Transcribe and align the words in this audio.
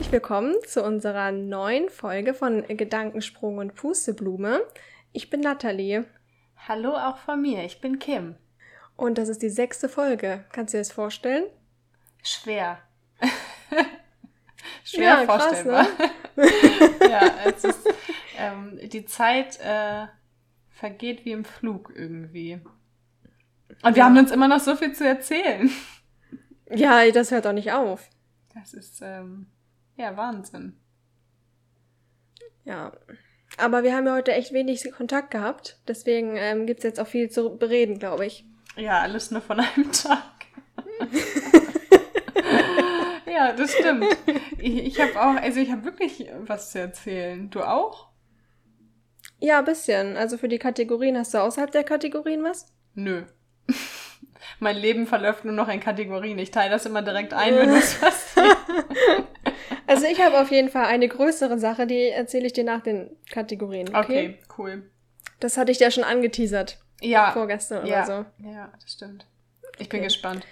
Herzlich 0.00 0.12
willkommen 0.12 0.54
zu 0.66 0.82
unserer 0.82 1.30
neuen 1.30 1.90
Folge 1.90 2.32
von 2.32 2.66
Gedankensprung 2.66 3.58
und 3.58 3.74
Pusteblume. 3.74 4.62
Ich 5.12 5.28
bin 5.28 5.40
Nathalie. 5.40 6.06
Hallo 6.66 6.96
auch 6.96 7.18
von 7.18 7.42
mir, 7.42 7.64
ich 7.64 7.82
bin 7.82 7.98
Kim. 7.98 8.34
Und 8.96 9.18
das 9.18 9.28
ist 9.28 9.42
die 9.42 9.50
sechste 9.50 9.90
Folge. 9.90 10.46
Kannst 10.52 10.72
du 10.72 10.78
dir 10.78 10.80
das 10.80 10.90
vorstellen? 10.90 11.44
Schwer. 12.22 12.78
Schwer 14.84 15.02
ja, 15.02 15.24
vorstellbar. 15.26 15.84
Krass, 15.84 16.10
ne? 16.34 16.48
ja, 17.10 17.34
es 17.44 17.64
ist, 17.64 17.86
ähm, 18.38 18.80
die 18.82 19.04
Zeit 19.04 19.60
äh, 19.60 20.06
vergeht 20.70 21.26
wie 21.26 21.32
im 21.32 21.44
Flug 21.44 21.92
irgendwie. 21.94 22.58
Und 23.82 23.94
wir 23.94 23.98
ja. 23.98 24.04
haben 24.06 24.16
uns 24.16 24.30
immer 24.30 24.48
noch 24.48 24.60
so 24.60 24.76
viel 24.76 24.94
zu 24.94 25.06
erzählen. 25.06 25.70
Ja, 26.70 27.10
das 27.10 27.32
hört 27.32 27.46
auch 27.46 27.52
nicht 27.52 27.72
auf. 27.72 28.08
Das 28.54 28.72
ist, 28.72 29.02
ähm, 29.02 29.46
ja, 30.00 30.16
Wahnsinn. 30.16 30.76
Ja. 32.64 32.92
Aber 33.58 33.82
wir 33.82 33.94
haben 33.94 34.06
ja 34.06 34.14
heute 34.14 34.32
echt 34.32 34.52
wenig 34.52 34.90
Kontakt 34.92 35.30
gehabt. 35.30 35.78
Deswegen 35.86 36.36
ähm, 36.36 36.66
gibt 36.66 36.80
es 36.80 36.84
jetzt 36.84 37.00
auch 37.00 37.06
viel 37.06 37.30
zu 37.30 37.56
bereden, 37.56 37.98
glaube 37.98 38.26
ich. 38.26 38.46
Ja, 38.76 39.00
alles 39.00 39.30
nur 39.30 39.42
von 39.42 39.60
einem 39.60 39.92
Tag. 39.92 40.22
ja, 43.26 43.52
das 43.52 43.72
stimmt. 43.72 44.06
Ich, 44.58 44.78
ich 44.78 45.00
habe 45.00 45.20
auch, 45.20 45.42
also 45.42 45.60
ich 45.60 45.70
habe 45.70 45.84
wirklich 45.84 46.30
was 46.40 46.72
zu 46.72 46.80
erzählen. 46.80 47.50
Du 47.50 47.62
auch? 47.62 48.08
Ja, 49.38 49.58
ein 49.58 49.64
bisschen. 49.64 50.16
Also 50.16 50.38
für 50.38 50.48
die 50.48 50.58
Kategorien 50.58 51.18
hast 51.18 51.34
du 51.34 51.38
außerhalb 51.38 51.70
der 51.70 51.84
Kategorien 51.84 52.42
was? 52.42 52.72
Nö. 52.94 53.24
mein 54.60 54.76
Leben 54.76 55.06
verläuft 55.06 55.44
nur 55.44 55.54
noch 55.54 55.68
in 55.68 55.80
Kategorien. 55.80 56.38
Ich 56.38 56.50
teile 56.50 56.70
das 56.70 56.86
immer 56.86 57.02
direkt 57.02 57.34
ein, 57.34 57.56
wenn 57.56 57.72
was 57.72 57.94
passiert. 57.94 58.56
Also 59.90 60.06
ich 60.06 60.20
habe 60.20 60.38
auf 60.38 60.52
jeden 60.52 60.68
Fall 60.68 60.84
eine 60.84 61.08
größere 61.08 61.58
Sache, 61.58 61.84
die 61.84 62.10
erzähle 62.10 62.46
ich 62.46 62.52
dir 62.52 62.62
nach 62.62 62.80
den 62.80 63.10
Kategorien. 63.28 63.88
Okay? 63.88 63.98
okay, 63.98 64.38
cool. 64.56 64.88
Das 65.40 65.56
hatte 65.56 65.72
ich 65.72 65.78
dir 65.78 65.90
schon 65.90 66.04
angeteasert. 66.04 66.78
Ja. 67.00 67.32
Vorgestern 67.32 67.84
ja. 67.84 68.04
oder 68.04 68.06
so. 68.06 68.48
Ja, 68.48 68.70
das 68.80 68.92
stimmt. 68.92 69.26
Ich 69.78 69.88
bin 69.88 70.02
gespannt. 70.02 70.46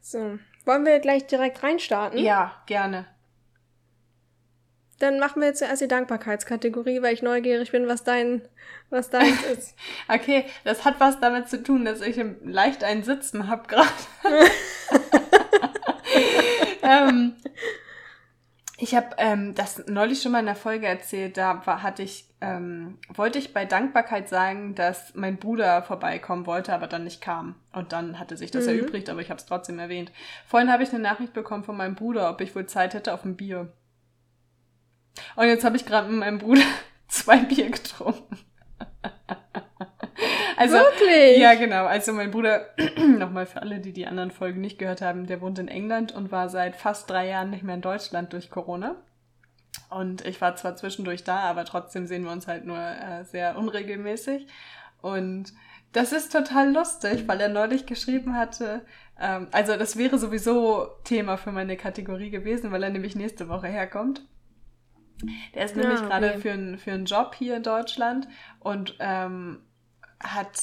So. 0.00 0.38
Wollen 0.64 0.86
wir 0.86 1.00
gleich 1.00 1.26
direkt 1.26 1.60
reinstarten? 1.64 2.20
Ja, 2.20 2.54
gerne. 2.66 3.06
Dann 5.00 5.18
machen 5.18 5.42
wir 5.42 5.52
zuerst 5.54 5.82
die 5.82 5.88
Dankbarkeitskategorie, 5.88 7.02
weil 7.02 7.14
ich 7.14 7.22
neugierig 7.22 7.72
bin, 7.72 7.88
was 7.88 8.04
dein, 8.04 8.42
was 8.90 9.10
deins 9.10 9.42
ist. 9.52 9.74
okay, 10.06 10.44
das 10.62 10.84
hat 10.84 11.00
was 11.00 11.18
damit 11.18 11.48
zu 11.48 11.64
tun, 11.64 11.84
dass 11.84 12.00
ich 12.00 12.20
leicht 12.44 12.84
ein 12.84 13.02
Sitzen 13.02 13.48
habe 13.48 13.66
gerade. 13.66 13.88
ähm, 16.82 17.34
ich 18.82 18.94
habe 18.94 19.08
ähm, 19.18 19.54
das 19.54 19.86
neulich 19.88 20.22
schon 20.22 20.32
mal 20.32 20.40
in 20.40 20.46
der 20.46 20.54
Folge 20.54 20.86
erzählt. 20.86 21.36
Da 21.36 21.64
war, 21.66 21.82
hatte 21.82 22.02
ich, 22.02 22.24
ähm, 22.40 22.98
wollte 23.12 23.38
ich 23.38 23.52
bei 23.52 23.66
Dankbarkeit 23.66 24.28
sagen, 24.28 24.74
dass 24.74 25.14
mein 25.14 25.36
Bruder 25.36 25.82
vorbeikommen 25.82 26.46
wollte, 26.46 26.72
aber 26.72 26.86
dann 26.86 27.04
nicht 27.04 27.20
kam. 27.20 27.56
Und 27.72 27.92
dann 27.92 28.18
hatte 28.18 28.38
sich 28.38 28.50
das 28.50 28.64
mhm. 28.64 28.70
erübrigt, 28.70 29.10
aber 29.10 29.20
ich 29.20 29.28
habe 29.28 29.38
es 29.38 29.44
trotzdem 29.44 29.78
erwähnt. 29.78 30.10
Vorhin 30.46 30.72
habe 30.72 30.82
ich 30.82 30.90
eine 30.90 31.02
Nachricht 31.02 31.34
bekommen 31.34 31.62
von 31.62 31.76
meinem 31.76 31.94
Bruder, 31.94 32.30
ob 32.30 32.40
ich 32.40 32.56
wohl 32.56 32.64
Zeit 32.66 32.94
hätte 32.94 33.12
auf 33.12 33.24
ein 33.24 33.36
Bier. 33.36 33.70
Und 35.36 35.46
jetzt 35.46 35.64
habe 35.64 35.76
ich 35.76 35.84
gerade 35.84 36.08
mit 36.08 36.18
meinem 36.18 36.38
Bruder 36.38 36.62
zwei 37.08 37.36
Bier 37.36 37.70
getrunken. 37.70 38.38
Also, 40.60 40.74
Wirklich? 40.74 41.38
Ja, 41.38 41.54
genau. 41.54 41.86
Also 41.86 42.12
mein 42.12 42.30
Bruder, 42.30 42.66
nochmal 43.18 43.46
für 43.46 43.62
alle, 43.62 43.80
die 43.80 43.94
die 43.94 44.06
anderen 44.06 44.30
Folgen 44.30 44.60
nicht 44.60 44.78
gehört 44.78 45.00
haben, 45.00 45.26
der 45.26 45.40
wohnt 45.40 45.58
in 45.58 45.68
England 45.68 46.12
und 46.12 46.30
war 46.30 46.50
seit 46.50 46.76
fast 46.76 47.08
drei 47.08 47.28
Jahren 47.28 47.48
nicht 47.48 47.62
mehr 47.62 47.76
in 47.76 47.80
Deutschland 47.80 48.34
durch 48.34 48.50
Corona. 48.50 48.96
Und 49.88 50.26
ich 50.26 50.38
war 50.42 50.56
zwar 50.56 50.76
zwischendurch 50.76 51.24
da, 51.24 51.38
aber 51.38 51.64
trotzdem 51.64 52.06
sehen 52.06 52.24
wir 52.24 52.30
uns 52.30 52.46
halt 52.46 52.66
nur 52.66 52.76
äh, 52.76 53.24
sehr 53.24 53.56
unregelmäßig. 53.56 54.48
Und 55.00 55.54
das 55.92 56.12
ist 56.12 56.30
total 56.30 56.74
lustig, 56.74 57.26
weil 57.26 57.40
er 57.40 57.48
neulich 57.48 57.86
geschrieben 57.86 58.36
hatte, 58.36 58.82
ähm, 59.18 59.48
also 59.52 59.78
das 59.78 59.96
wäre 59.96 60.18
sowieso 60.18 60.88
Thema 61.04 61.38
für 61.38 61.52
meine 61.52 61.78
Kategorie 61.78 62.28
gewesen, 62.28 62.70
weil 62.70 62.82
er 62.82 62.90
nämlich 62.90 63.16
nächste 63.16 63.48
Woche 63.48 63.68
herkommt. 63.68 64.26
Der 65.54 65.64
ist 65.64 65.74
nämlich 65.74 66.00
ja, 66.00 66.06
okay. 66.06 66.20
gerade 66.20 66.38
für, 66.38 66.52
ein, 66.52 66.78
für 66.78 66.92
einen 66.92 67.06
Job 67.06 67.34
hier 67.34 67.56
in 67.56 67.62
Deutschland 67.62 68.28
und 68.58 68.96
ähm, 69.00 69.60
hat 70.20 70.60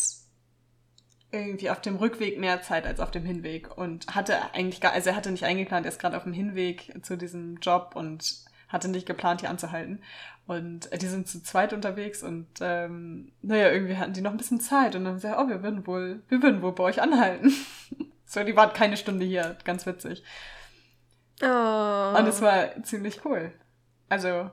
irgendwie 1.31 1.69
auf 1.69 1.81
dem 1.81 1.97
Rückweg 1.97 2.39
mehr 2.39 2.61
Zeit 2.61 2.85
als 2.85 2.99
auf 2.99 3.11
dem 3.11 3.25
Hinweg 3.25 3.77
und 3.77 4.15
hatte 4.15 4.53
eigentlich 4.53 4.79
gar, 4.79 4.93
also 4.93 5.09
er 5.09 5.15
hatte 5.15 5.31
nicht 5.31 5.43
eingeplant, 5.43 5.85
er 5.85 5.91
ist 5.91 5.99
gerade 5.99 6.15
auf 6.15 6.23
dem 6.23 6.33
Hinweg 6.33 6.93
zu 7.01 7.17
diesem 7.17 7.57
Job 7.57 7.91
und 7.95 8.45
hatte 8.69 8.87
nicht 8.87 9.05
geplant, 9.05 9.41
hier 9.41 9.49
anzuhalten. 9.49 10.01
Und 10.45 10.89
die 11.01 11.07
sind 11.07 11.27
zu 11.27 11.43
zweit 11.43 11.73
unterwegs 11.73 12.23
und 12.23 12.47
ähm, 12.61 13.33
naja, 13.41 13.69
irgendwie 13.69 13.97
hatten 13.97 14.13
die 14.13 14.21
noch 14.21 14.31
ein 14.31 14.37
bisschen 14.37 14.61
Zeit 14.61 14.95
und 14.95 15.03
dann 15.03 15.13
haben 15.13 15.19
sie 15.19 15.27
gesagt, 15.27 15.43
oh, 15.43 15.49
wir 15.49 15.61
würden 15.61 15.85
wohl, 15.85 16.21
wir 16.29 16.41
würden 16.41 16.61
wohl 16.61 16.71
bei 16.71 16.85
euch 16.85 17.01
anhalten. 17.01 17.51
so, 18.25 18.43
die 18.43 18.55
waren 18.55 18.71
keine 18.71 18.95
Stunde 18.95 19.25
hier, 19.25 19.57
ganz 19.65 19.85
witzig. 19.85 20.23
Oh. 21.41 21.45
Und 22.17 22.27
es 22.27 22.41
war 22.41 22.81
ziemlich 22.83 23.25
cool. 23.25 23.51
Also 24.07 24.49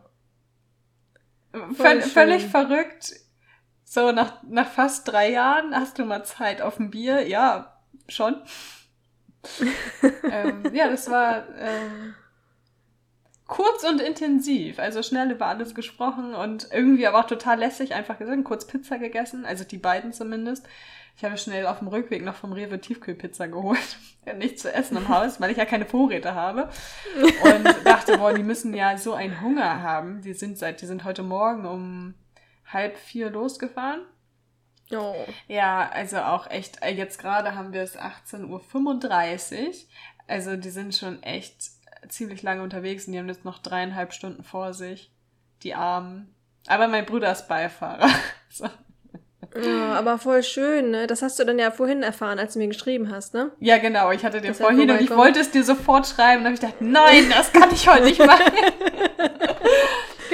völlig 1.74 2.46
verrückt. 2.46 3.14
So, 3.84 4.12
nach, 4.12 4.42
nach 4.42 4.68
fast 4.68 5.06
drei 5.08 5.30
Jahren 5.30 5.74
hast 5.74 5.98
du 5.98 6.04
mal 6.04 6.24
Zeit 6.24 6.62
auf 6.62 6.78
ein 6.78 6.90
Bier. 6.90 7.28
Ja, 7.28 7.78
schon. 8.08 8.36
ähm, 10.30 10.62
ja, 10.72 10.88
das 10.88 11.10
war 11.10 11.44
ähm, 11.58 12.14
kurz 13.46 13.84
und 13.84 14.00
intensiv. 14.00 14.78
Also 14.78 15.02
schnell 15.02 15.30
über 15.30 15.46
alles 15.46 15.74
gesprochen 15.74 16.34
und 16.34 16.68
irgendwie 16.72 17.06
aber 17.06 17.20
auch 17.20 17.26
total 17.26 17.58
lässig 17.58 17.94
einfach 17.94 18.18
gesagt, 18.18 18.42
kurz 18.44 18.66
Pizza 18.66 18.98
gegessen. 18.98 19.44
Also 19.44 19.64
die 19.64 19.78
beiden 19.78 20.12
zumindest. 20.12 20.66
Ich 21.16 21.24
habe 21.24 21.38
schnell 21.38 21.66
auf 21.66 21.78
dem 21.78 21.86
Rückweg 21.86 22.24
noch 22.24 22.34
vom 22.34 22.52
Rewe 22.52 22.80
Tiefkühlpizza 22.80 23.46
geholt. 23.46 23.98
Nicht 24.38 24.58
zu 24.58 24.72
essen 24.72 24.96
im 24.96 25.08
Haus, 25.08 25.40
weil 25.40 25.52
ich 25.52 25.56
ja 25.56 25.64
keine 25.64 25.86
Vorräte 25.86 26.34
habe. 26.34 26.68
Und 27.22 27.86
dachte, 27.86 28.18
boah, 28.18 28.32
die 28.32 28.42
müssen 28.42 28.74
ja 28.74 28.98
so 28.98 29.12
einen 29.14 29.40
Hunger 29.40 29.82
haben. 29.82 30.22
Die 30.22 30.32
sind 30.32 30.58
seit, 30.58 30.80
die 30.80 30.86
sind 30.86 31.04
heute 31.04 31.22
Morgen 31.22 31.66
um 31.66 32.14
halb 32.66 32.96
vier 32.96 33.30
losgefahren. 33.30 34.02
Oh. 34.92 35.14
Ja, 35.48 35.88
also 35.92 36.18
auch 36.18 36.50
echt, 36.50 36.82
äh, 36.82 36.90
jetzt 36.90 37.18
gerade 37.18 37.54
haben 37.54 37.72
wir 37.72 37.82
es 37.82 37.98
18.35 37.98 39.68
Uhr. 39.68 39.74
Also 40.26 40.56
die 40.56 40.70
sind 40.70 40.94
schon 40.94 41.22
echt 41.22 41.56
ziemlich 42.08 42.42
lange 42.42 42.62
unterwegs 42.62 43.06
und 43.06 43.12
die 43.12 43.18
haben 43.18 43.28
jetzt 43.28 43.44
noch 43.44 43.58
dreieinhalb 43.58 44.12
Stunden 44.12 44.44
vor 44.44 44.74
sich. 44.74 45.10
Die 45.62 45.74
Armen. 45.74 46.34
Aber 46.66 46.88
mein 46.88 47.06
Bruder 47.06 47.32
ist 47.32 47.48
Beifahrer. 47.48 48.08
so. 48.50 48.68
Ja, 49.62 49.92
aber 49.92 50.18
voll 50.18 50.42
schön, 50.42 50.90
ne? 50.90 51.06
Das 51.06 51.22
hast 51.22 51.38
du 51.38 51.44
dann 51.44 51.58
ja 51.58 51.70
vorhin 51.70 52.02
erfahren, 52.02 52.40
als 52.40 52.54
du 52.54 52.58
mir 52.58 52.66
geschrieben 52.66 53.10
hast, 53.12 53.34
ne? 53.34 53.52
Ja, 53.60 53.78
genau. 53.78 54.10
Ich 54.10 54.24
hatte 54.24 54.40
dir 54.40 54.48
das 54.48 54.58
vorhin 54.58 54.90
und 54.90 55.00
ich 55.00 55.10
wollte 55.10 55.38
es 55.38 55.52
dir 55.52 55.62
sofort 55.62 56.08
schreiben. 56.08 56.40
Und 56.40 56.46
habe 56.46 56.54
ich 56.54 56.60
gedacht, 56.60 56.80
nein, 56.80 57.30
das 57.30 57.52
kann 57.52 57.72
ich 57.72 57.88
heute 57.88 58.04
nicht 58.04 58.18
machen. 58.26 58.52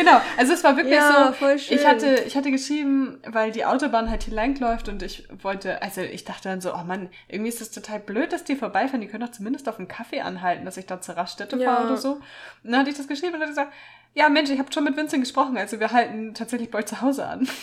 Genau. 0.00 0.21
Also 0.37 0.53
es 0.53 0.65
war 0.65 0.77
wirklich 0.77 0.94
ja, 0.94 1.28
so. 1.28 1.33
Voll 1.33 1.59
schön. 1.59 1.78
Ich 1.78 1.87
hatte, 1.87 2.22
ich 2.27 2.37
hatte 2.37 2.50
geschrieben, 2.50 3.21
weil 3.27 3.53
die 3.53 3.65
Autobahn 3.65 4.11
halt 4.11 4.25
hier 4.25 4.34
lang 4.34 4.59
läuft 4.59 4.88
und 4.88 5.03
ich 5.03 5.28
wollte, 5.43 5.83
also 5.83 6.00
ich 6.00 6.25
dachte 6.25 6.49
dann 6.49 6.61
so, 6.61 6.75
oh 6.75 6.84
Mann, 6.84 7.09
irgendwie 7.28 7.49
ist 7.49 7.61
das 7.61 7.71
total 7.71 8.00
blöd, 8.00 8.33
dass 8.33 8.44
die 8.44 8.56
vorbeifahren. 8.56 9.00
Die 9.00 9.06
können 9.06 9.25
doch 9.25 9.33
zumindest 9.33 9.69
auf 9.69 9.78
einen 9.78 9.89
Kaffee 9.89 10.21
anhalten, 10.21 10.65
dass 10.65 10.77
ich 10.77 10.87
da 10.87 11.00
zur 11.00 11.16
Raststätte 11.16 11.56
ja. 11.56 11.75
fahre 11.75 11.87
oder 11.87 11.97
so. 11.97 12.12
Und 12.12 12.22
dann 12.65 12.80
hatte 12.80 12.91
ich 12.91 12.97
das 12.97 13.09
geschrieben 13.09 13.34
und 13.34 13.41
dann 13.41 13.51
gesagt, 13.51 13.72
ja 14.15 14.28
Mensch, 14.28 14.51
ich 14.51 14.59
habe 14.59 14.72
schon 14.72 14.84
mit 14.84 14.97
Vincent 14.97 15.22
gesprochen, 15.22 15.57
also 15.57 15.80
wir 15.80 15.92
halten 15.92 16.34
tatsächlich 16.34 16.71
bei 16.71 16.78
euch 16.80 16.86
zu 16.86 17.01
Hause 17.01 17.27
an. 17.27 17.48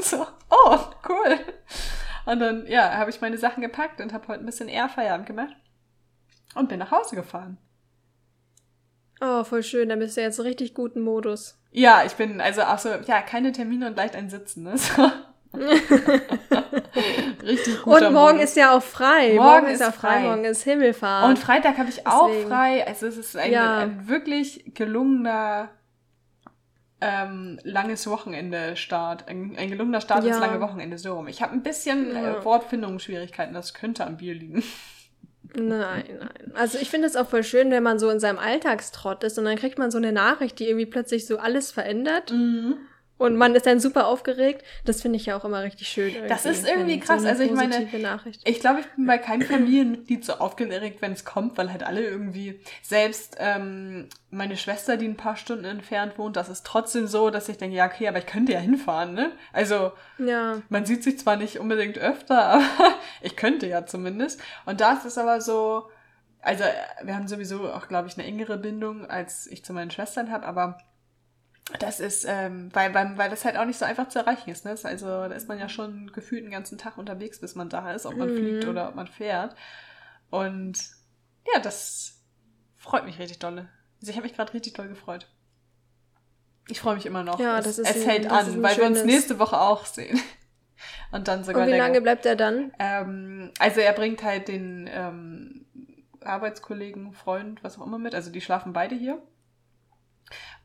So, 0.00 0.24
oh, 0.48 0.78
cool. 1.08 1.40
Und 2.24 2.38
dann, 2.38 2.66
ja, 2.68 2.96
habe 2.98 3.10
ich 3.10 3.20
meine 3.20 3.36
Sachen 3.36 3.62
gepackt 3.62 4.00
und 4.00 4.12
habe 4.12 4.28
heute 4.28 4.38
ein 4.38 4.46
bisschen 4.46 4.68
eher 4.68 4.88
Feierabend 4.88 5.26
gemacht 5.26 5.56
und 6.54 6.68
bin 6.68 6.78
nach 6.78 6.92
Hause 6.92 7.16
gefahren. 7.16 7.58
Oh, 9.24 9.44
voll 9.44 9.62
schön. 9.62 9.88
Dann 9.88 10.00
bist 10.00 10.16
du 10.16 10.20
jetzt 10.20 10.40
richtig 10.40 10.74
guten 10.74 11.00
Modus. 11.00 11.56
Ja, 11.70 12.02
ich 12.04 12.14
bin, 12.14 12.40
also 12.40 12.62
auch 12.62 12.78
so, 12.78 12.88
ja, 13.06 13.22
keine 13.22 13.52
Termine 13.52 13.86
und 13.86 13.96
leicht 13.96 14.16
ein 14.16 14.28
Sitzen, 14.28 14.64
ne? 14.64 14.76
So. 14.76 15.10
richtig 17.42 17.82
gut. 17.82 18.02
Und 18.02 18.12
morgen 18.12 18.38
Modus. 18.38 18.50
ist 18.50 18.56
ja 18.56 18.76
auch 18.76 18.82
frei. 18.82 19.34
Morgen, 19.34 19.36
morgen 19.36 19.66
ist 19.68 19.80
ja 19.80 19.92
frei. 19.92 20.20
frei. 20.20 20.22
Morgen 20.22 20.44
ist 20.44 20.64
Himmelfahrt. 20.64 21.28
Und 21.28 21.38
Freitag 21.38 21.78
habe 21.78 21.88
ich 21.88 21.96
Deswegen. 21.96 22.10
auch 22.10 22.30
frei. 22.48 22.84
Also 22.86 23.06
es 23.06 23.16
ist 23.16 23.36
ein, 23.36 23.52
ja. 23.52 23.78
ein 23.78 24.08
wirklich 24.08 24.74
gelungener 24.74 25.70
ähm, 27.00 27.60
langes 27.62 28.08
Wochenende 28.08 28.76
Start. 28.76 29.28
Ein, 29.28 29.54
ein 29.56 29.68
gelungener 29.68 30.00
Start 30.00 30.24
ja. 30.24 30.30
ins 30.30 30.40
lange 30.40 30.60
Wochenende 30.60 30.98
so 30.98 31.14
rum. 31.14 31.28
Ich 31.28 31.42
habe 31.42 31.52
ein 31.52 31.62
bisschen 31.62 32.12
ja. 32.14 32.38
äh, 32.38 32.44
Wortfindungsschwierigkeiten, 32.44 33.54
das 33.54 33.72
könnte 33.72 34.04
am 34.04 34.16
Bier 34.16 34.34
liegen. 34.34 34.64
Nein, 35.54 36.04
nein. 36.18 36.52
Also 36.54 36.78
ich 36.78 36.90
finde 36.90 37.06
es 37.06 37.16
auch 37.16 37.28
voll 37.28 37.44
schön, 37.44 37.70
wenn 37.70 37.82
man 37.82 37.98
so 37.98 38.08
in 38.08 38.20
seinem 38.20 38.38
Alltagstrott 38.38 39.22
ist 39.24 39.38
und 39.38 39.44
dann 39.44 39.56
kriegt 39.56 39.78
man 39.78 39.90
so 39.90 39.98
eine 39.98 40.12
Nachricht, 40.12 40.58
die 40.58 40.66
irgendwie 40.66 40.86
plötzlich 40.86 41.26
so 41.26 41.38
alles 41.38 41.70
verändert. 41.70 42.32
Mhm. 42.32 42.76
Und 43.22 43.36
man 43.36 43.54
ist 43.54 43.66
dann 43.66 43.78
super 43.78 44.08
aufgeregt. 44.08 44.64
Das 44.84 45.00
finde 45.00 45.16
ich 45.16 45.26
ja 45.26 45.36
auch 45.36 45.44
immer 45.44 45.62
richtig 45.62 45.86
schön. 45.86 46.12
Das 46.26 46.44
ist 46.44 46.66
irgendwie 46.66 46.98
krass. 46.98 47.22
So 47.22 47.28
also 47.28 47.44
ich 47.44 47.52
meine, 47.52 47.86
Nachricht. 48.00 48.40
ich 48.44 48.58
glaube, 48.58 48.80
ich 48.80 48.86
bin 48.96 49.06
bei 49.06 49.16
keinem 49.16 49.42
Familienmitglied 49.46 50.24
so 50.24 50.34
aufgeregt, 50.34 51.00
wenn 51.02 51.12
es 51.12 51.24
kommt, 51.24 51.56
weil 51.56 51.70
halt 51.70 51.84
alle 51.84 52.04
irgendwie, 52.04 52.58
selbst 52.82 53.36
ähm, 53.38 54.08
meine 54.30 54.56
Schwester, 54.56 54.96
die 54.96 55.06
ein 55.06 55.16
paar 55.16 55.36
Stunden 55.36 55.66
entfernt 55.66 56.18
wohnt, 56.18 56.34
das 56.34 56.48
ist 56.48 56.66
trotzdem 56.66 57.06
so, 57.06 57.30
dass 57.30 57.48
ich 57.48 57.58
denke, 57.58 57.76
ja, 57.76 57.86
okay, 57.86 58.08
aber 58.08 58.18
ich 58.18 58.26
könnte 58.26 58.52
ja 58.52 58.58
hinfahren, 58.58 59.14
ne? 59.14 59.30
Also, 59.52 59.92
ja. 60.18 60.60
man 60.68 60.84
sieht 60.84 61.04
sich 61.04 61.20
zwar 61.20 61.36
nicht 61.36 61.60
unbedingt 61.60 61.98
öfter, 61.98 62.44
aber 62.48 62.94
ich 63.20 63.36
könnte 63.36 63.68
ja 63.68 63.86
zumindest. 63.86 64.40
Und 64.66 64.80
das 64.80 65.04
ist 65.04 65.16
aber 65.16 65.40
so, 65.40 65.88
also 66.40 66.64
wir 67.04 67.14
haben 67.14 67.28
sowieso 67.28 67.72
auch, 67.72 67.86
glaube 67.86 68.08
ich, 68.08 68.18
eine 68.18 68.26
engere 68.26 68.58
Bindung, 68.58 69.06
als 69.06 69.46
ich 69.46 69.64
zu 69.64 69.72
meinen 69.72 69.92
Schwestern 69.92 70.32
habe, 70.32 70.44
aber 70.44 70.78
das 71.78 72.00
ist, 72.00 72.26
ähm, 72.28 72.70
weil, 72.72 72.92
weil, 72.92 73.16
weil 73.16 73.30
das 73.30 73.44
halt 73.44 73.56
auch 73.56 73.64
nicht 73.64 73.78
so 73.78 73.84
einfach 73.84 74.08
zu 74.08 74.18
erreichen 74.18 74.50
ist. 74.50 74.64
Ne? 74.64 74.76
Also 74.82 75.06
da 75.06 75.26
ist 75.26 75.48
man 75.48 75.58
ja 75.58 75.68
schon 75.68 76.10
gefühlt 76.12 76.44
den 76.44 76.50
ganzen 76.50 76.76
Tag 76.76 76.98
unterwegs, 76.98 77.40
bis 77.40 77.54
man 77.54 77.68
da 77.68 77.92
ist, 77.92 78.04
ob 78.04 78.16
man 78.16 78.30
mhm. 78.30 78.36
fliegt 78.36 78.66
oder 78.66 78.88
ob 78.88 78.94
man 78.94 79.06
fährt. 79.06 79.54
Und 80.30 80.78
ja, 81.52 81.60
das 81.60 82.20
freut 82.76 83.04
mich 83.04 83.18
richtig 83.18 83.38
dolle. 83.38 83.68
Also 84.00 84.10
ich 84.10 84.16
habe 84.16 84.26
mich 84.26 84.34
gerade 84.34 84.52
richtig 84.52 84.74
doll 84.74 84.88
gefreut. 84.88 85.28
Ich 86.68 86.80
freue 86.80 86.94
mich 86.94 87.06
immer 87.06 87.22
noch. 87.22 87.38
Ja, 87.38 87.60
das 87.60 87.78
ist 87.78 87.88
es 87.88 88.06
hält 88.06 88.30
an, 88.30 88.62
weil 88.62 88.76
wir 88.76 88.84
uns 88.84 89.04
nächste 89.04 89.38
Woche 89.38 89.60
auch 89.60 89.86
sehen. 89.86 90.20
Und 91.12 91.28
dann 91.28 91.44
sogar. 91.44 91.66
Und 91.66 91.72
wie 91.72 91.76
lange 91.76 92.00
bleibt 92.00 92.26
er 92.26 92.34
dann? 92.34 92.72
Ähm, 92.78 93.52
also 93.58 93.80
er 93.80 93.92
bringt 93.92 94.22
halt 94.22 94.48
den 94.48 94.88
ähm, 94.92 95.66
Arbeitskollegen, 96.20 97.12
Freund, 97.12 97.62
was 97.62 97.78
auch 97.78 97.86
immer 97.86 97.98
mit. 97.98 98.14
Also 98.14 98.30
die 98.30 98.40
schlafen 98.40 98.72
beide 98.72 98.94
hier. 98.94 99.22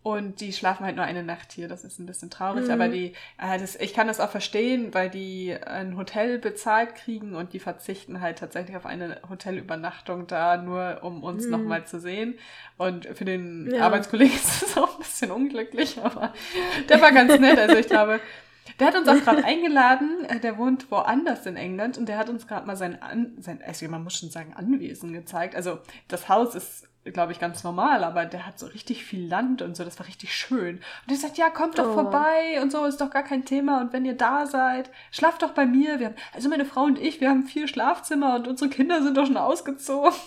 Und 0.04 0.40
die 0.40 0.54
schlafen 0.54 0.86
halt 0.86 0.96
nur 0.96 1.04
eine 1.04 1.24
Nacht 1.24 1.52
hier. 1.52 1.68
Das 1.68 1.84
ist 1.84 2.00
ein 2.00 2.06
bisschen 2.06 2.30
traurig. 2.30 2.66
Mhm. 2.66 2.72
Aber 2.72 2.88
die, 2.88 3.14
äh, 3.38 3.60
das, 3.60 3.76
ich 3.76 3.94
kann 3.94 4.08
das 4.08 4.20
auch 4.20 4.30
verstehen, 4.30 4.94
weil 4.94 5.10
die 5.10 5.54
ein 5.54 5.98
Hotel 5.98 6.40
bezahlt 6.40 6.96
kriegen 6.96 7.36
und 7.36 7.54
die 7.54 7.60
verzichten 7.60 8.22
halt 8.22 8.40
tatsächlich 8.40 8.78
auf 8.78 8.86
eine 8.86 9.20
Hotelübernachtung 9.30 10.28
da, 10.28 10.58
nur 10.58 11.00
um 11.02 11.24
uns 11.24 11.46
mhm. 11.46 11.52
nochmal 11.52 11.86
zu 11.86 12.00
sehen. 12.00 12.40
Und 12.78 13.06
für 13.06 13.26
den 13.26 13.70
ja. 13.74 13.82
Arbeitskollegen 13.82 14.34
ist 14.36 14.64
das 14.64 14.78
auch 14.78 14.94
ein 14.94 15.00
bisschen 15.00 15.32
unglücklich, 15.32 16.00
aber 16.02 16.34
der 16.88 17.02
war 17.02 17.12
ganz 17.12 17.38
nett. 17.40 17.60
Also 17.60 17.76
ich 17.76 17.88
glaube, 17.88 18.22
der 18.80 18.88
hat 18.88 18.96
uns 18.96 19.08
auch 19.08 19.24
gerade 19.24 19.44
eingeladen, 19.44 20.26
äh, 20.26 20.40
der 20.40 20.58
wohnt 20.58 20.92
woanders 20.92 21.46
in 21.46 21.58
England 21.58 21.98
und 21.98 22.08
der 22.08 22.18
hat 22.18 22.30
uns 22.30 22.48
gerade 22.48 22.68
mal 22.68 22.76
sein, 22.76 23.02
An 23.02 23.34
sein, 23.40 23.62
also 23.66 23.88
man 23.88 24.04
muss 24.04 24.18
schon 24.18 24.30
sagen, 24.30 24.54
Anwesen 24.56 25.14
gezeigt. 25.14 25.56
Also 25.56 25.80
das 26.08 26.30
Haus 26.30 26.56
ist 26.56 26.88
glaube 27.12 27.32
ich, 27.32 27.40
ganz 27.40 27.64
normal, 27.64 28.04
aber 28.04 28.26
der 28.26 28.46
hat 28.46 28.60
so 28.60 28.68
richtig 28.68 29.04
viel 29.04 29.28
Land 29.28 29.62
und 29.62 29.76
so, 29.76 29.84
das 29.84 30.00
war 30.00 30.08
richtig 30.08 30.34
schön. 30.34 30.78
Und 30.78 31.12
er 31.12 31.18
sagt, 31.18 31.38
ja, 31.38 31.50
kommt 31.50 31.80
doch 31.80 31.90
oh. 31.90 31.94
vorbei 31.94 32.60
und 32.62 32.72
so, 32.72 32.86
ist 32.86 33.02
doch 33.02 33.10
gar 33.10 33.24
kein 33.24 33.46
Thema. 33.46 33.82
Und 33.82 33.94
wenn 33.94 34.06
ihr 34.06 34.16
da 34.16 34.46
seid, 34.46 34.90
schlaft 35.12 35.42
doch 35.42 35.52
bei 35.52 35.66
mir. 35.66 36.00
Wir 36.00 36.08
haben, 36.08 36.16
also 36.34 36.50
meine 36.50 36.66
Frau 36.66 36.84
und 36.84 37.00
ich, 37.00 37.22
wir 37.22 37.30
haben 37.30 37.44
vier 37.44 37.68
Schlafzimmer 37.68 38.36
und 38.36 38.48
unsere 38.48 38.70
Kinder 38.70 39.02
sind 39.02 39.18
doch 39.18 39.26
schon 39.26 39.38
ausgezogen. 39.38 40.14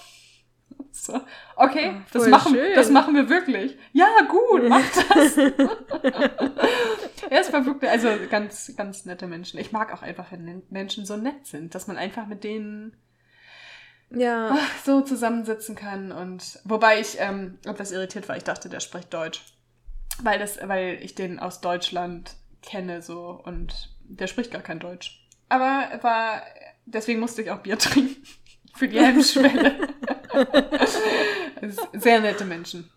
So. 0.93 1.21
Okay, 1.57 1.93
oh, 1.95 2.01
das, 2.13 2.27
machen, 2.27 2.57
das 2.75 2.91
machen 2.91 3.15
wir 3.15 3.29
wirklich. 3.29 3.79
Ja, 3.93 4.09
gut, 4.29 4.69
macht 4.69 4.91
das. 5.15 5.37
er 7.31 7.41
ist 7.41 7.51
verrückt, 7.51 7.85
also 7.85 8.09
ganz, 8.29 8.75
ganz 8.77 9.05
nette 9.05 9.27
Menschen. 9.29 9.61
Ich 9.61 9.73
mag 9.73 9.93
auch 9.95 10.03
einfach, 10.03 10.33
wenn 10.33 10.63
Menschen 10.69 11.07
so 11.07 11.17
nett 11.17 11.47
sind, 11.47 11.75
dass 11.75 11.87
man 11.87 11.97
einfach 11.97 12.27
mit 12.27 12.43
denen 12.45 12.97
ja. 14.11 14.59
so 14.85 15.01
zusammensitzen 15.03 15.77
kann. 15.77 16.13
Und 16.13 16.61
wobei 16.65 17.01
ich 17.01 17.17
ähm, 17.19 17.59
etwas 17.65 17.93
irritiert 17.93 18.29
war, 18.29 18.37
ich 18.37 18.45
dachte, 18.45 18.69
der 18.69 18.81
spricht 18.81 19.13
Deutsch. 19.13 19.43
Weil, 20.23 20.39
das, 20.39 20.59
weil 20.67 20.99
ich 21.03 21.15
den 21.15 21.39
aus 21.39 21.61
Deutschland 21.61 22.35
kenne 22.63 23.01
so 23.03 23.41
und 23.45 23.91
der 24.03 24.27
spricht 24.27 24.51
gar 24.51 24.63
kein 24.63 24.81
Deutsch. 24.81 25.27
Aber 25.49 25.89
war, 26.03 26.43
deswegen 26.85 27.21
musste 27.21 27.43
ich 27.43 27.51
auch 27.51 27.61
Bier 27.61 27.79
trinken. 27.79 28.23
Für 28.75 28.89
die 28.89 29.01
Hemmschwelle. 29.01 29.89
sehr 31.93 32.21
nette 32.21 32.45
Menschen. 32.45 32.89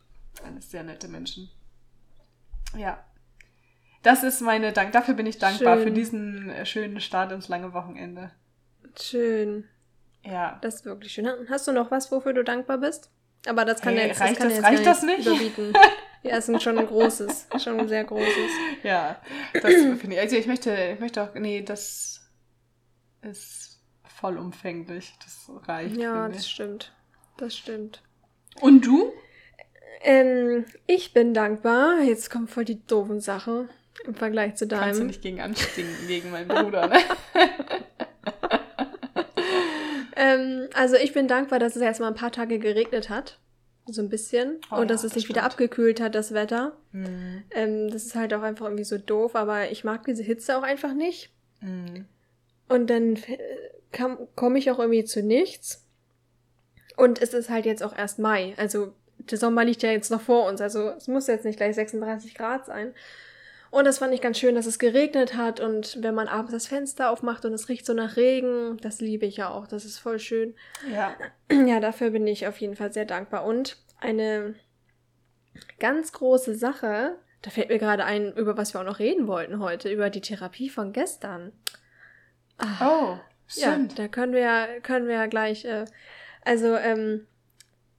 Alles 0.45 0.69
sehr 0.69 0.83
nette 0.83 1.07
Menschen. 1.07 1.49
Ja. 2.77 3.03
Das 4.03 4.23
ist 4.23 4.41
meine 4.41 4.73
Dank. 4.73 4.91
Dafür 4.91 5.13
bin 5.13 5.25
ich 5.25 5.39
dankbar 5.39 5.77
Schön. 5.77 5.83
für 5.83 5.91
diesen 5.91 6.53
schönen 6.65 6.99
Start 6.99 7.31
ins 7.31 7.47
lange 7.47 7.73
Wochenende. 7.73 8.31
Schön. 8.99 9.65
Ja. 10.23 10.57
Das 10.61 10.75
ist 10.75 10.85
wirklich 10.85 11.13
schön. 11.13 11.27
Hast 11.49 11.67
du 11.67 11.71
noch 11.71 11.91
was, 11.91 12.11
wofür 12.11 12.33
du 12.33 12.43
dankbar 12.43 12.77
bist? 12.77 13.09
Aber 13.45 13.65
das 13.65 13.81
kann 13.81 13.95
hey, 13.95 14.07
jetzt, 14.07 14.21
reicht 14.21 14.41
das, 14.41 14.55
das, 14.55 14.63
reicht 14.63 14.85
das 14.85 15.03
nicht 15.03 15.25
überbieten. 15.25 15.73
ja, 16.23 16.37
es 16.37 16.47
ist 16.47 16.63
schon 16.63 16.77
ein 16.77 16.87
großes, 16.87 17.47
schon 17.61 17.79
ein 17.79 17.87
sehr 17.89 18.05
großes. 18.05 18.51
Ja, 18.83 19.21
das 19.53 19.73
finde 19.73 20.13
ich. 20.13 20.19
Also 20.19 20.35
ich 20.37 20.47
möchte, 20.47 20.73
ich 20.93 20.99
möchte 20.99 21.21
auch, 21.21 21.33
nee, 21.35 21.61
das 21.61 22.21
ist 23.21 23.81
vollumfänglich. 24.05 25.13
Das 25.23 25.51
reicht. 25.67 25.97
Ja, 25.97 26.29
das 26.29 26.49
stimmt. 26.49 26.93
Das 27.37 27.57
stimmt. 27.57 28.01
Und 28.61 28.85
du? 28.85 29.11
Ähm, 30.01 30.65
ich 30.87 31.13
bin 31.13 31.33
dankbar. 31.33 32.01
Jetzt 32.01 32.29
kommt 32.29 32.49
voll 32.49 32.65
die 32.65 32.85
doofen 32.85 33.19
Sachen 33.19 33.69
im 34.05 34.15
Vergleich 34.15 34.55
zu 34.55 34.67
deinem. 34.67 34.83
Kannst 34.83 34.99
du 35.01 35.05
nicht 35.05 35.21
gegen 35.21 35.41
anstinken, 35.41 36.07
gegen 36.07 36.31
meinen 36.31 36.47
Bruder, 36.47 36.87
ne? 36.87 36.99
Ähm, 40.15 40.67
also 40.73 40.95
ich 40.95 41.13
bin 41.13 41.27
dankbar, 41.27 41.59
dass 41.59 41.75
es 41.75 41.81
jetzt 41.81 41.99
mal 41.99 42.07
ein 42.07 42.15
paar 42.15 42.31
Tage 42.31 42.59
geregnet 42.59 43.09
hat. 43.09 43.39
So 43.85 44.01
ein 44.01 44.09
bisschen. 44.09 44.61
Oh, 44.71 44.77
und 44.77 44.89
dass 44.89 45.01
ja, 45.03 45.07
es 45.07 45.13
sich 45.13 45.27
wieder 45.27 45.43
abgekühlt 45.43 45.99
hat, 45.99 46.15
das 46.15 46.33
Wetter. 46.33 46.77
Mhm. 46.91 47.43
Ähm, 47.51 47.89
das 47.89 48.05
ist 48.05 48.15
halt 48.15 48.33
auch 48.33 48.41
einfach 48.41 48.65
irgendwie 48.65 48.85
so 48.85 48.97
doof, 48.97 49.35
aber 49.35 49.71
ich 49.71 49.83
mag 49.83 50.05
diese 50.05 50.23
Hitze 50.23 50.57
auch 50.57 50.63
einfach 50.63 50.93
nicht. 50.93 51.31
Mhm. 51.59 52.05
Und 52.69 52.89
dann 52.89 53.19
komme 54.35 54.57
ich 54.57 54.71
auch 54.71 54.79
irgendwie 54.79 55.03
zu 55.03 55.21
nichts. 55.21 55.85
Und 56.95 57.21
es 57.21 57.33
ist 57.33 57.49
halt 57.49 57.65
jetzt 57.65 57.83
auch 57.83 57.95
erst 57.95 58.19
Mai. 58.19 58.53
Also 58.57 58.93
der 59.17 59.37
Sommer 59.37 59.65
liegt 59.65 59.83
ja 59.83 59.91
jetzt 59.91 60.11
noch 60.11 60.21
vor 60.21 60.47
uns. 60.47 60.61
Also 60.61 60.89
es 60.89 61.07
muss 61.07 61.27
jetzt 61.27 61.45
nicht 61.45 61.57
gleich 61.57 61.75
36 61.75 62.35
Grad 62.35 62.65
sein. 62.65 62.93
Und 63.73 63.85
das 63.85 63.97
fand 63.97 64.13
ich 64.13 64.21
ganz 64.21 64.37
schön, 64.37 64.53
dass 64.53 64.67
es 64.67 64.77
geregnet 64.77 65.35
hat 65.35 65.59
und 65.59 65.97
wenn 65.99 66.13
man 66.13 66.27
abends 66.27 66.51
das 66.51 66.67
Fenster 66.67 67.09
aufmacht 67.09 67.43
und 67.43 67.53
es 67.53 67.69
riecht 67.69 67.87
so 67.87 67.93
nach 67.95 68.17
Regen, 68.17 68.77
das 68.81 69.01
liebe 69.01 69.25
ich 69.25 69.37
ja 69.37 69.49
auch. 69.49 69.65
Das 69.65 69.83
ist 69.83 69.97
voll 69.97 70.19
schön. 70.19 70.53
Ja. 70.91 71.15
Ja, 71.65 71.79
dafür 71.79 72.11
bin 72.11 72.27
ich 72.27 72.45
auf 72.45 72.61
jeden 72.61 72.75
Fall 72.75 72.93
sehr 72.93 73.05
dankbar. 73.05 73.45
Und 73.45 73.77
eine 73.99 74.53
ganz 75.79 76.11
große 76.11 76.53
Sache, 76.53 77.17
da 77.41 77.49
fällt 77.49 77.69
mir 77.69 77.79
gerade 77.79 78.05
ein, 78.05 78.33
über 78.33 78.57
was 78.57 78.75
wir 78.75 78.81
auch 78.81 78.85
noch 78.85 78.99
reden 78.99 79.25
wollten 79.25 79.57
heute, 79.57 79.91
über 79.91 80.11
die 80.11 80.21
Therapie 80.21 80.69
von 80.69 80.93
gestern. 80.93 81.51
Ach, 82.57 82.79
oh, 82.79 83.19
stimmt. 83.47 83.97
Ja, 83.97 84.03
da 84.03 84.07
können 84.07 84.33
wir, 84.33 84.81
können 84.81 85.07
wir 85.07 85.15
ja 85.15 85.25
gleich, 85.25 85.65
äh, 85.65 85.85
also, 86.45 86.75
ähm, 86.75 87.25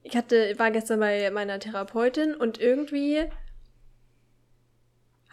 ich 0.03 0.15
hatte, 0.15 0.57
war 0.57 0.71
gestern 0.71 1.01
bei 1.01 1.29
meiner 1.31 1.59
Therapeutin 1.59 2.33
und 2.33 2.61
irgendwie 2.61 3.29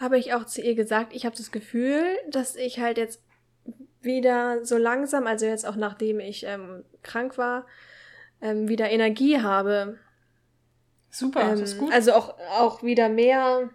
habe 0.02 0.18
ich 0.18 0.34
auch 0.34 0.44
zu 0.44 0.60
ihr 0.60 0.74
gesagt, 0.74 1.14
ich 1.14 1.24
habe 1.24 1.36
das 1.36 1.52
Gefühl, 1.52 2.02
dass 2.28 2.56
ich 2.56 2.80
halt 2.80 2.98
jetzt 2.98 3.22
wieder 4.00 4.64
so 4.64 4.76
langsam, 4.76 5.26
also 5.26 5.46
jetzt 5.46 5.66
auch 5.66 5.76
nachdem 5.76 6.20
ich 6.20 6.44
ähm, 6.44 6.84
krank 7.02 7.38
war, 7.38 7.66
ähm, 8.40 8.68
wieder 8.68 8.90
Energie 8.90 9.40
habe. 9.40 9.98
Super, 11.08 11.42
ähm, 11.42 11.50
das 11.50 11.60
ist 11.60 11.78
gut. 11.78 11.92
Also 11.92 12.12
auch, 12.12 12.36
auch 12.50 12.82
wieder 12.82 13.08
mehr 13.08 13.70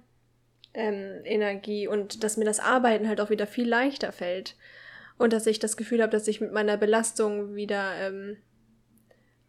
ähm, 0.74 1.22
Energie 1.24 1.88
und 1.88 2.24
dass 2.24 2.36
mir 2.36 2.46
das 2.46 2.60
Arbeiten 2.60 3.08
halt 3.08 3.22
auch 3.22 3.30
wieder 3.30 3.48
viel 3.48 3.68
leichter 3.68 4.12
fällt. 4.12 4.56
Und 5.18 5.34
dass 5.34 5.48
ich 5.48 5.58
das 5.58 5.78
Gefühl 5.78 6.02
habe, 6.02 6.12
dass 6.12 6.28
ich 6.28 6.42
mit 6.42 6.52
meiner 6.52 6.78
Belastung 6.78 7.56
wieder 7.56 7.96
ähm, 8.00 8.38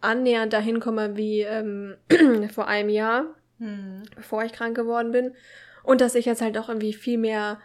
annähernd 0.00 0.52
dahin 0.52 0.80
komme 0.80 1.16
wie 1.16 1.40
ähm, 1.40 1.97
vor 2.54 2.68
einem 2.68 2.88
Jahr, 2.88 3.26
hm. 3.58 4.04
bevor 4.14 4.44
ich 4.44 4.52
krank 4.52 4.76
geworden 4.76 5.11
bin. 5.11 5.35
Und 5.88 6.02
dass 6.02 6.14
ich 6.14 6.26
jetzt 6.26 6.42
halt 6.42 6.59
auch 6.59 6.68
irgendwie 6.68 6.92
viel 6.92 7.16
mehr 7.16 7.62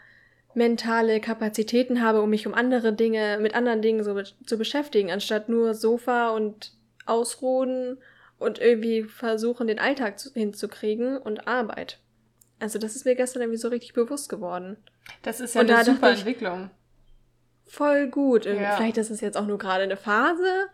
mentale 0.54 1.20
Kapazitäten 1.20 2.02
habe, 2.02 2.22
um 2.22 2.30
mich 2.30 2.48
um 2.48 2.54
andere 2.54 2.94
Dinge, 2.94 3.38
mit 3.42 3.54
anderen 3.54 3.82
Dingen 3.82 4.02
so 4.02 4.18
zu 4.46 4.58
beschäftigen, 4.58 5.12
anstatt 5.12 5.50
nur 5.50 5.74
Sofa 5.74 6.30
und 6.30 6.72
ausruhen 7.06 7.98
und 8.40 8.60
irgendwie 8.60 9.04
versuchen, 9.04 9.68
den 9.68 9.78
Alltag 9.78 10.20
zu, 10.20 10.32
hinzukriegen 10.32 11.18
und 11.18 11.50
Arbeit. 11.50 12.00
Also 12.62 12.80
das 12.80 12.96
ist 12.96 13.04
mir 13.04 13.16
gestern 13.16 13.42
irgendwie 13.42 13.60
so 13.60 13.68
richtig 13.68 13.92
bewusst 13.92 14.30
geworden. 14.30 14.78
Das 15.22 15.42
ist 15.42 15.56
ja 15.56 15.60
und 15.60 15.70
eine 15.70 15.84
super 15.84 16.12
Entwicklung. 16.12 16.70
Voll 17.66 18.08
gut. 18.08 18.46
Ja. 18.46 18.78
Vielleicht 18.78 19.00
ist 19.00 19.10
es 19.10 19.20
jetzt 19.20 19.36
auch 19.36 19.48
nur 19.48 19.58
gerade 19.58 19.84
eine 19.84 19.98
Phase, 19.98 20.70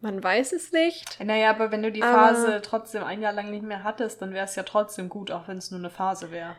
man 0.00 0.22
weiß 0.22 0.52
es 0.52 0.72
nicht. 0.72 1.22
Naja, 1.24 1.50
aber 1.50 1.70
wenn 1.70 1.82
du 1.82 1.90
die 1.90 2.02
Phase 2.02 2.60
trotzdem 2.62 3.02
ein 3.02 3.22
Jahr 3.22 3.32
lang 3.32 3.50
nicht 3.50 3.64
mehr 3.64 3.82
hattest, 3.82 4.20
dann 4.22 4.32
wäre 4.32 4.44
es 4.44 4.54
ja 4.54 4.62
trotzdem 4.62 5.08
gut, 5.08 5.30
auch 5.30 5.48
wenn 5.48 5.58
es 5.58 5.70
nur 5.70 5.80
eine 5.80 5.90
Phase 5.90 6.30
wäre. 6.30 6.56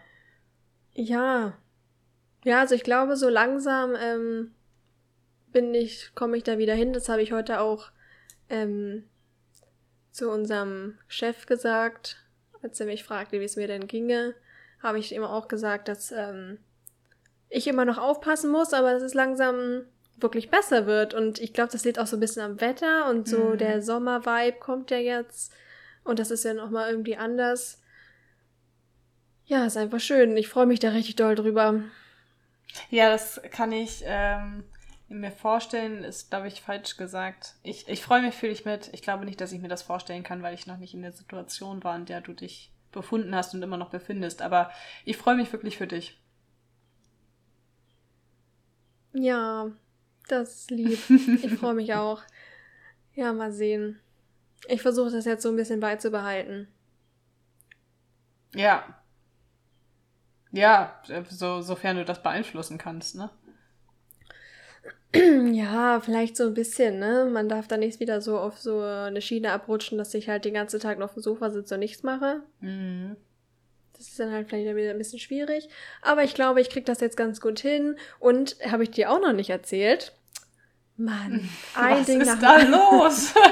Ja. 0.93 1.53
Ja, 2.43 2.59
also 2.59 2.75
ich 2.75 2.83
glaube, 2.83 3.15
so 3.15 3.29
langsam 3.29 3.95
ähm, 3.95 4.55
bin 5.51 5.73
ich, 5.73 6.11
komme 6.15 6.37
ich 6.37 6.43
da 6.43 6.57
wieder 6.57 6.73
hin. 6.73 6.93
Das 6.93 7.09
habe 7.09 7.21
ich 7.21 7.31
heute 7.31 7.59
auch 7.59 7.91
ähm, 8.49 9.07
zu 10.11 10.31
unserem 10.31 10.97
Chef 11.07 11.45
gesagt, 11.45 12.17
als 12.61 12.79
er 12.79 12.87
mich 12.87 13.03
fragte, 13.03 13.39
wie 13.39 13.45
es 13.45 13.55
mir 13.55 13.67
denn 13.67 13.87
ginge, 13.87 14.33
habe 14.81 14.99
ich 14.99 15.13
ihm 15.13 15.23
auch 15.23 15.47
gesagt, 15.47 15.87
dass 15.87 16.11
ähm, 16.11 16.59
ich 17.49 17.67
immer 17.67 17.85
noch 17.85 17.97
aufpassen 17.97 18.51
muss, 18.51 18.73
aber 18.73 18.93
es 18.93 19.13
langsam 19.13 19.83
wirklich 20.17 20.49
besser 20.49 20.85
wird. 20.85 21.13
Und 21.13 21.39
ich 21.39 21.53
glaube, 21.53 21.71
das 21.71 21.85
liegt 21.85 21.99
auch 21.99 22.07
so 22.07 22.17
ein 22.17 22.19
bisschen 22.19 22.41
am 22.41 22.61
Wetter 22.61 23.09
und 23.09 23.27
so 23.27 23.49
mhm. 23.49 23.57
der 23.57 23.81
Sommer-Vibe 23.81 24.59
kommt 24.59 24.91
ja 24.91 24.97
jetzt. 24.97 25.53
Und 26.03 26.19
das 26.19 26.31
ist 26.31 26.43
ja 26.43 26.53
nochmal 26.53 26.89
irgendwie 26.89 27.17
anders. 27.17 27.81
Ja, 29.45 29.65
ist 29.65 29.77
einfach 29.77 29.99
schön. 29.99 30.35
Ich 30.35 30.47
freue 30.47 30.65
mich 30.65 30.79
da 30.79 30.89
richtig 30.89 31.15
doll 31.15 31.35
drüber. 31.35 31.81
Ja, 32.89 33.09
das 33.09 33.41
kann 33.51 33.71
ich 33.71 34.03
ähm, 34.05 34.63
mir 35.07 35.31
vorstellen, 35.31 36.03
ist, 36.03 36.29
glaube 36.29 36.47
ich, 36.47 36.61
falsch 36.61 36.97
gesagt. 36.97 37.55
Ich, 37.63 37.87
ich 37.87 38.01
freue 38.01 38.21
mich 38.21 38.35
für 38.35 38.49
dich 38.49 38.65
mit. 38.65 38.89
Ich 38.93 39.01
glaube 39.01 39.25
nicht, 39.25 39.39
dass 39.39 39.51
ich 39.51 39.61
mir 39.61 39.69
das 39.69 39.83
vorstellen 39.83 40.23
kann, 40.23 40.43
weil 40.43 40.53
ich 40.53 40.67
noch 40.67 40.77
nicht 40.77 40.93
in 40.93 41.01
der 41.01 41.13
Situation 41.13 41.83
war, 41.83 41.95
in 41.95 42.05
der 42.05 42.21
du 42.21 42.33
dich 42.33 42.71
befunden 42.91 43.35
hast 43.35 43.53
und 43.53 43.63
immer 43.63 43.77
noch 43.77 43.89
befindest. 43.89 44.41
Aber 44.41 44.71
ich 45.05 45.17
freue 45.17 45.35
mich 45.35 45.51
wirklich 45.51 45.77
für 45.77 45.87
dich. 45.87 46.19
Ja, 49.13 49.71
das 50.31 50.55
ist 50.55 50.71
lieb. 50.71 50.99
Ich 51.43 51.53
freue 51.55 51.73
mich 51.73 51.93
auch. 51.95 52.21
Ja, 53.13 53.33
mal 53.33 53.51
sehen. 53.51 53.99
Ich 54.67 54.81
versuche 54.81 55.11
das 55.11 55.25
jetzt 55.25 55.43
so 55.43 55.49
ein 55.49 55.55
bisschen 55.55 55.79
beizubehalten. 55.79 56.67
Ja. 58.55 58.83
Ja, 60.51 61.01
so, 61.29 61.61
sofern 61.61 61.97
du 61.97 62.05
das 62.05 62.23
beeinflussen 62.23 62.77
kannst, 62.77 63.15
ne? 63.15 63.29
Ja, 65.53 65.99
vielleicht 65.99 66.35
so 66.37 66.45
ein 66.47 66.53
bisschen, 66.53 66.99
ne? 66.99 67.29
Man 67.31 67.49
darf 67.49 67.67
da 67.67 67.77
nicht 67.77 67.99
wieder 67.99 68.21
so 68.21 68.39
auf 68.39 68.59
so 68.59 68.81
eine 68.81 69.21
Schiene 69.21 69.51
abrutschen, 69.51 69.97
dass 69.97 70.13
ich 70.13 70.29
halt 70.29 70.45
den 70.45 70.53
ganzen 70.53 70.79
Tag 70.79 71.01
auf 71.01 71.13
dem 71.13 71.23
Sofa 71.23 71.49
sitze 71.49 71.75
und 71.75 71.79
nichts 71.79 72.03
mache. 72.03 72.43
Mhm. 72.59 73.15
Das 73.97 74.09
ist 74.09 74.19
dann 74.19 74.31
halt 74.31 74.47
vielleicht 74.47 74.75
wieder 74.75 74.91
ein 74.91 74.97
bisschen 74.97 75.19
schwierig. 75.19 75.69
Aber 76.01 76.23
ich 76.23 76.35
glaube, 76.35 76.61
ich 76.61 76.69
kriege 76.69 76.85
das 76.85 76.99
jetzt 76.99 77.17
ganz 77.17 77.41
gut 77.41 77.59
hin. 77.59 77.97
Und 78.19 78.57
habe 78.69 78.83
ich 78.83 78.91
dir 78.91 79.11
auch 79.11 79.19
noch 79.19 79.33
nicht 79.33 79.49
erzählt. 79.49 80.13
Mann, 80.97 81.49
ein 81.75 81.99
Was 81.99 82.05
Ding 82.05 82.21
ist 82.21 82.41
da 82.41 82.61
los? 82.61 83.33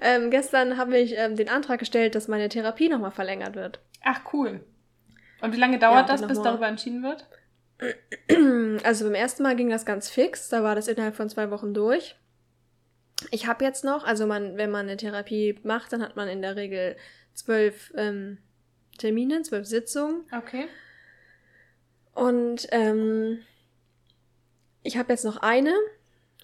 ähm, 0.00 0.30
gestern 0.30 0.76
habe 0.76 0.98
ich 0.98 1.16
ähm, 1.16 1.36
den 1.36 1.48
Antrag 1.48 1.80
gestellt, 1.80 2.14
dass 2.14 2.28
meine 2.28 2.48
Therapie 2.48 2.88
nochmal 2.88 3.10
verlängert 3.10 3.56
wird. 3.56 3.80
Ach, 4.02 4.20
cool. 4.32 4.64
Und 5.40 5.52
wie 5.52 5.58
lange 5.58 5.78
dauert 5.78 6.08
ja, 6.08 6.16
das, 6.16 6.26
bis 6.26 6.40
darüber 6.40 6.68
entschieden 6.68 7.02
wird? 7.02 7.26
Also 8.84 9.04
beim 9.04 9.14
ersten 9.14 9.42
Mal 9.42 9.56
ging 9.56 9.70
das 9.70 9.84
ganz 9.84 10.08
fix. 10.08 10.48
Da 10.48 10.62
war 10.62 10.74
das 10.74 10.88
innerhalb 10.88 11.16
von 11.16 11.28
zwei 11.28 11.50
Wochen 11.50 11.74
durch. 11.74 12.16
Ich 13.30 13.46
habe 13.46 13.64
jetzt 13.64 13.84
noch, 13.84 14.04
also 14.04 14.26
man, 14.26 14.56
wenn 14.56 14.70
man 14.70 14.86
eine 14.86 14.96
Therapie 14.96 15.58
macht, 15.64 15.92
dann 15.92 16.02
hat 16.02 16.16
man 16.16 16.28
in 16.28 16.42
der 16.42 16.56
Regel 16.56 16.96
zwölf 17.38 17.92
ähm, 17.96 18.38
Termine, 18.98 19.42
zwölf 19.42 19.66
Sitzungen. 19.66 20.24
Okay. 20.36 20.66
Und 22.14 22.66
ähm, 22.72 23.38
ich 24.82 24.96
habe 24.98 25.12
jetzt 25.12 25.24
noch 25.24 25.36
eine 25.38 25.72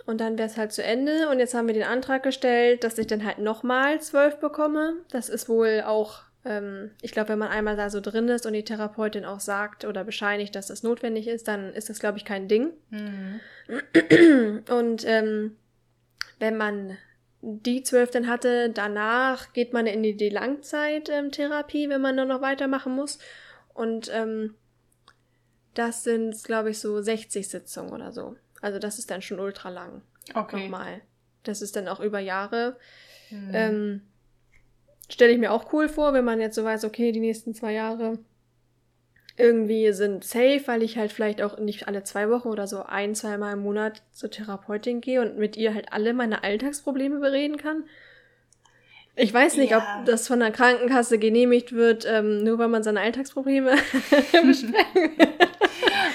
und 0.06 0.20
dann 0.20 0.38
wäre 0.38 0.48
es 0.48 0.56
halt 0.56 0.72
zu 0.72 0.82
Ende. 0.82 1.28
Und 1.28 1.38
jetzt 1.38 1.54
haben 1.54 1.66
wir 1.66 1.74
den 1.74 1.82
Antrag 1.82 2.22
gestellt, 2.22 2.84
dass 2.84 2.98
ich 2.98 3.06
dann 3.06 3.24
halt 3.24 3.38
nochmal 3.38 4.00
zwölf 4.00 4.38
bekomme. 4.38 4.94
Das 5.10 5.28
ist 5.28 5.48
wohl 5.48 5.82
auch, 5.84 6.22
ähm, 6.44 6.90
ich 7.02 7.12
glaube, 7.12 7.30
wenn 7.30 7.38
man 7.38 7.48
einmal 7.48 7.76
da 7.76 7.90
so 7.90 8.00
drin 8.00 8.28
ist 8.28 8.46
und 8.46 8.52
die 8.52 8.64
Therapeutin 8.64 9.24
auch 9.24 9.40
sagt 9.40 9.84
oder 9.84 10.04
bescheinigt, 10.04 10.54
dass 10.54 10.66
das 10.66 10.82
notwendig 10.82 11.26
ist, 11.26 11.48
dann 11.48 11.72
ist 11.72 11.88
das, 11.88 11.98
glaube 11.98 12.18
ich, 12.18 12.24
kein 12.24 12.48
Ding. 12.48 12.72
Mhm. 12.90 13.40
Und 14.70 15.04
ähm, 15.06 15.56
wenn 16.38 16.56
man 16.56 16.98
die 17.44 17.82
zwölf 17.82 18.10
dann 18.10 18.26
hatte, 18.26 18.70
danach 18.70 19.52
geht 19.52 19.72
man 19.72 19.86
in 19.86 20.02
die, 20.02 20.30
Langzeittherapie, 20.30 21.90
wenn 21.90 22.00
man 22.00 22.16
dann 22.16 22.28
noch 22.28 22.40
weitermachen 22.40 22.94
muss. 22.94 23.18
Und 23.74 24.10
ähm, 24.12 24.54
das 25.74 26.04
sind, 26.04 26.42
glaube 26.44 26.70
ich, 26.70 26.78
so 26.78 27.02
60 27.02 27.48
Sitzungen 27.48 27.92
oder 27.92 28.12
so. 28.12 28.36
Also 28.62 28.78
das 28.78 28.98
ist 28.98 29.10
dann 29.10 29.20
schon 29.20 29.40
ultra 29.40 29.68
lang. 29.68 30.02
Okay. 30.34 30.62
Nochmal. 30.62 31.02
Das 31.42 31.60
ist 31.60 31.76
dann 31.76 31.88
auch 31.88 32.00
über 32.00 32.18
Jahre. 32.18 32.76
Hm. 33.28 33.50
Ähm, 33.52 34.00
Stelle 35.10 35.32
ich 35.32 35.38
mir 35.38 35.52
auch 35.52 35.70
cool 35.74 35.88
vor, 35.90 36.14
wenn 36.14 36.24
man 36.24 36.40
jetzt 36.40 36.54
so 36.54 36.64
weiß, 36.64 36.84
okay, 36.84 37.12
die 37.12 37.20
nächsten 37.20 37.54
zwei 37.54 37.72
Jahre 37.72 38.18
irgendwie 39.36 39.92
sind 39.92 40.24
safe, 40.24 40.62
weil 40.66 40.82
ich 40.82 40.96
halt 40.96 41.12
vielleicht 41.12 41.42
auch 41.42 41.58
nicht 41.58 41.88
alle 41.88 42.04
zwei 42.04 42.30
Wochen 42.30 42.48
oder 42.48 42.66
so 42.66 42.84
ein, 42.84 43.14
zweimal 43.14 43.54
im 43.54 43.62
Monat 43.62 44.02
zur 44.12 44.30
Therapeutin 44.30 45.00
gehe 45.00 45.20
und 45.20 45.38
mit 45.38 45.56
ihr 45.56 45.74
halt 45.74 45.92
alle 45.92 46.14
meine 46.14 46.44
Alltagsprobleme 46.44 47.18
bereden 47.18 47.56
kann. 47.56 47.84
Ich 49.16 49.32
weiß 49.32 49.56
nicht, 49.58 49.70
ja. 49.70 49.78
ob 49.78 50.06
das 50.06 50.26
von 50.26 50.40
der 50.40 50.50
Krankenkasse 50.50 51.18
genehmigt 51.18 51.72
wird, 51.72 52.04
ähm, 52.04 52.42
nur 52.42 52.58
weil 52.58 52.68
man 52.68 52.82
seine 52.82 53.00
Alltagsprobleme 53.00 53.76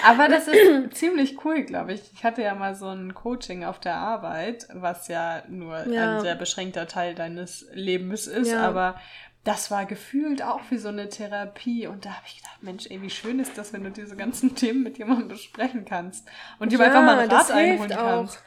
Aber 0.03 0.27
das 0.27 0.47
ist 0.47 0.57
ziemlich 0.93 1.43
cool, 1.45 1.63
glaube 1.63 1.93
ich. 1.93 2.01
Ich 2.13 2.23
hatte 2.23 2.41
ja 2.41 2.55
mal 2.55 2.75
so 2.75 2.88
ein 2.88 3.13
Coaching 3.13 3.63
auf 3.63 3.79
der 3.79 3.95
Arbeit, 3.95 4.67
was 4.73 5.07
ja 5.07 5.43
nur 5.49 5.88
ja. 5.88 6.17
ein 6.17 6.21
sehr 6.21 6.35
beschränkter 6.35 6.88
Teil 6.88 7.15
deines 7.15 7.67
Lebens 7.73 8.27
ist, 8.27 8.51
ja. 8.51 8.61
aber 8.67 8.95
das 9.43 9.72
war 9.72 9.86
gefühlt 9.86 10.43
auch 10.43 10.62
wie 10.69 10.77
so 10.77 10.89
eine 10.89 11.10
Therapie. 11.10 11.88
Und 11.88 12.05
da 12.05 12.12
habe 12.12 12.25
ich 12.27 12.38
gedacht, 12.38 12.62
Mensch, 12.62 12.88
ey, 12.89 13.01
wie 13.01 13.10
schön 13.10 13.39
ist 13.39 13.58
das, 13.58 13.74
wenn 13.74 13.84
du 13.84 13.91
diese 13.91 14.15
ganzen 14.15 14.55
Themen 14.55 14.84
mit 14.84 14.98
jemandem 14.98 15.29
besprechen 15.29 15.86
kannst 15.86 16.27
und 16.60 16.74
ihm 16.74 16.79
ja, 16.79 16.88
einfach 16.88 17.03
mal 17.03 17.19
einen 17.19 17.31
Rat 17.31 17.51
einholen 17.51 17.89
kannst. 17.89 18.43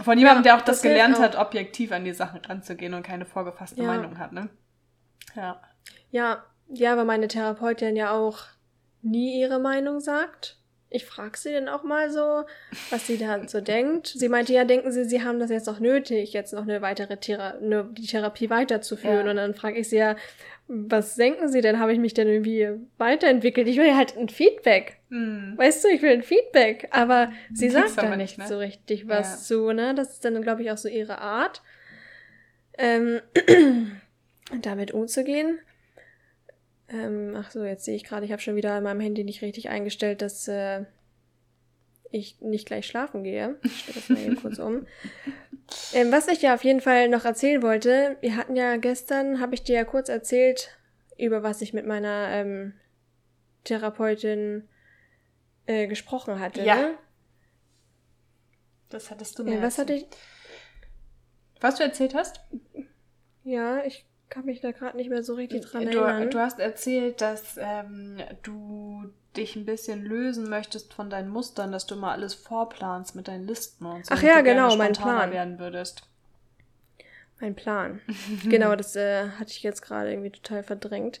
Von 0.00 0.18
jemandem, 0.18 0.44
ja, 0.44 0.52
der 0.52 0.56
auch 0.56 0.64
das, 0.64 0.76
das 0.76 0.82
gelernt 0.82 1.18
hat, 1.18 1.36
objektiv 1.36 1.90
an 1.90 2.04
die 2.04 2.12
Sachen 2.12 2.44
ranzugehen 2.44 2.92
und 2.94 3.02
keine 3.02 3.24
vorgefasste 3.24 3.80
ja. 3.80 3.86
Meinung 3.86 4.18
hat, 4.18 4.32
ne? 4.32 4.50
Ja. 5.34 5.60
Ja, 6.10 6.44
ja, 6.68 6.92
aber 6.92 7.04
meine 7.04 7.28
Therapeutin 7.28 7.96
ja 7.96 8.12
auch 8.12 8.40
nie 9.02 9.40
ihre 9.40 9.58
Meinung 9.58 10.00
sagt. 10.00 10.58
Ich 10.88 11.04
frage 11.04 11.36
sie 11.36 11.52
dann 11.52 11.68
auch 11.68 11.82
mal 11.82 12.10
so, 12.10 12.44
was 12.90 13.06
sie 13.06 13.18
da 13.18 13.46
so 13.48 13.60
denkt. 13.60 14.06
Sie 14.06 14.28
meinte, 14.28 14.52
ja, 14.52 14.64
denken 14.64 14.92
Sie, 14.92 15.04
Sie 15.04 15.22
haben 15.22 15.40
das 15.40 15.50
jetzt 15.50 15.66
noch 15.66 15.80
nötig, 15.80 16.32
jetzt 16.32 16.52
noch 16.52 16.62
eine 16.62 16.80
weitere 16.80 17.16
Thera 17.16 17.54
eine, 17.60 17.88
die 17.90 18.06
Therapie 18.06 18.50
weiterzuführen. 18.50 19.24
Ja. 19.26 19.30
Und 19.30 19.36
dann 19.36 19.54
frage 19.54 19.80
ich 19.80 19.88
sie 19.88 19.96
ja, 19.96 20.16
was 20.68 21.16
denken 21.16 21.48
Sie 21.48 21.60
denn? 21.60 21.80
Habe 21.80 21.92
ich 21.92 21.98
mich 21.98 22.14
denn 22.14 22.28
irgendwie 22.28 22.68
weiterentwickelt? 22.98 23.66
Ich 23.66 23.76
will 23.78 23.86
ja 23.86 23.96
halt 23.96 24.16
ein 24.16 24.28
Feedback. 24.28 24.98
Hm. 25.10 25.54
Weißt 25.56 25.84
du, 25.84 25.88
ich 25.88 26.02
will 26.02 26.12
ein 26.12 26.22
Feedback. 26.22 26.88
Aber 26.92 27.32
sie 27.52 27.68
sagt 27.68 27.98
da 27.98 28.14
nicht 28.16 28.38
ne? 28.38 28.46
so 28.46 28.58
richtig 28.58 29.08
was 29.08 29.30
ja. 29.30 29.56
zu, 29.56 29.72
ne? 29.72 29.94
Das 29.94 30.12
ist 30.12 30.24
dann, 30.24 30.40
glaube 30.42 30.62
ich, 30.62 30.70
auch 30.70 30.76
so 30.76 30.88
ihre 30.88 31.18
Art, 31.18 31.62
ähm, 32.78 33.20
damit 34.62 34.92
umzugehen. 34.92 35.58
Ähm, 36.88 37.34
ach 37.36 37.50
so, 37.50 37.64
jetzt 37.64 37.84
sehe 37.84 37.96
ich 37.96 38.04
gerade, 38.04 38.24
ich 38.24 38.32
habe 38.32 38.42
schon 38.42 38.56
wieder 38.56 38.76
in 38.78 38.84
meinem 38.84 39.00
Handy 39.00 39.24
nicht 39.24 39.42
richtig 39.42 39.68
eingestellt, 39.68 40.22
dass 40.22 40.46
äh, 40.46 40.84
ich 42.10 42.40
nicht 42.40 42.66
gleich 42.66 42.86
schlafen 42.86 43.24
gehe. 43.24 43.56
Ich 43.62 43.80
stelle 43.80 43.94
das 43.94 44.08
mal 44.08 44.18
hier 44.18 44.36
kurz 44.36 44.58
um. 44.58 44.86
Ähm, 45.92 46.12
was 46.12 46.28
ich 46.28 46.42
ja 46.42 46.54
auf 46.54 46.62
jeden 46.62 46.80
Fall 46.80 47.08
noch 47.08 47.24
erzählen 47.24 47.60
wollte, 47.60 48.16
wir 48.20 48.36
hatten 48.36 48.54
ja 48.54 48.76
gestern, 48.76 49.40
habe 49.40 49.56
ich 49.56 49.64
dir 49.64 49.74
ja 49.74 49.84
kurz 49.84 50.08
erzählt, 50.08 50.78
über 51.18 51.42
was 51.42 51.60
ich 51.60 51.72
mit 51.72 51.84
meiner 51.84 52.28
ähm, 52.30 52.72
Therapeutin 53.64 54.68
äh, 55.66 55.88
gesprochen 55.88 56.38
hatte. 56.38 56.62
Ja. 56.62 56.76
Ne? 56.76 56.98
Das 58.90 59.10
hattest 59.10 59.38
du 59.38 59.42
mir 59.44 59.56
ja, 59.56 59.62
Was 59.62 59.78
hatte 59.78 59.94
ich. 59.94 60.06
Was 61.60 61.74
du 61.76 61.82
erzählt 61.82 62.14
hast? 62.14 62.40
Ja, 63.42 63.82
ich 63.84 64.06
kann 64.28 64.44
mich 64.44 64.60
da 64.60 64.72
gerade 64.72 64.96
nicht 64.96 65.10
mehr 65.10 65.22
so 65.22 65.34
richtig 65.34 65.64
dran 65.64 65.82
du, 65.90 66.00
erinnern. 66.00 66.30
Du 66.30 66.38
hast 66.38 66.58
erzählt, 66.58 67.20
dass 67.20 67.56
ähm, 67.58 68.18
du 68.42 69.10
dich 69.36 69.56
ein 69.56 69.66
bisschen 69.66 70.02
lösen 70.04 70.48
möchtest 70.48 70.94
von 70.94 71.10
deinen 71.10 71.28
Mustern, 71.28 71.72
dass 71.72 71.86
du 71.86 71.96
mal 71.96 72.12
alles 72.12 72.34
vorplanst 72.34 73.14
mit 73.14 73.28
deinen 73.28 73.46
Listen 73.46 73.86
und 73.86 74.06
so. 74.06 74.14
Ach 74.14 74.22
ja, 74.22 74.40
genau, 74.40 74.76
mein 74.76 74.92
Plan. 74.92 75.30
werden 75.30 75.58
würdest. 75.58 76.02
Mein 77.40 77.54
Plan. 77.54 78.00
genau, 78.48 78.74
das 78.76 78.96
äh, 78.96 79.28
hatte 79.30 79.50
ich 79.50 79.62
jetzt 79.62 79.82
gerade 79.82 80.10
irgendwie 80.10 80.30
total 80.30 80.62
verdrängt. 80.62 81.20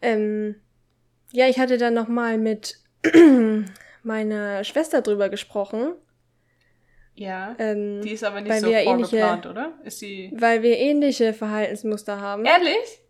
Ähm, 0.00 0.56
ja, 1.32 1.46
ich 1.48 1.58
hatte 1.58 1.78
dann 1.78 1.94
nochmal 1.94 2.38
mit 2.38 2.80
meiner 4.02 4.64
Schwester 4.64 5.02
drüber 5.02 5.28
gesprochen 5.28 5.94
ja. 7.16 7.56
Ähm, 7.58 8.02
die 8.02 8.12
ist 8.12 8.24
aber 8.24 8.40
nicht 8.40 8.60
so 8.60 8.70
vorgeplant, 8.70 9.46
oder? 9.46 9.72
Ist 9.84 9.98
sie. 9.98 10.30
Weil 10.34 10.62
wir 10.62 10.78
ähnliche 10.78 11.32
Verhaltensmuster 11.32 12.20
haben. 12.20 12.44
Ehrlich? 12.44 13.00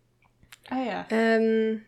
Ah 0.71 0.83
ja. 0.83 1.07
Ähm, 1.11 1.83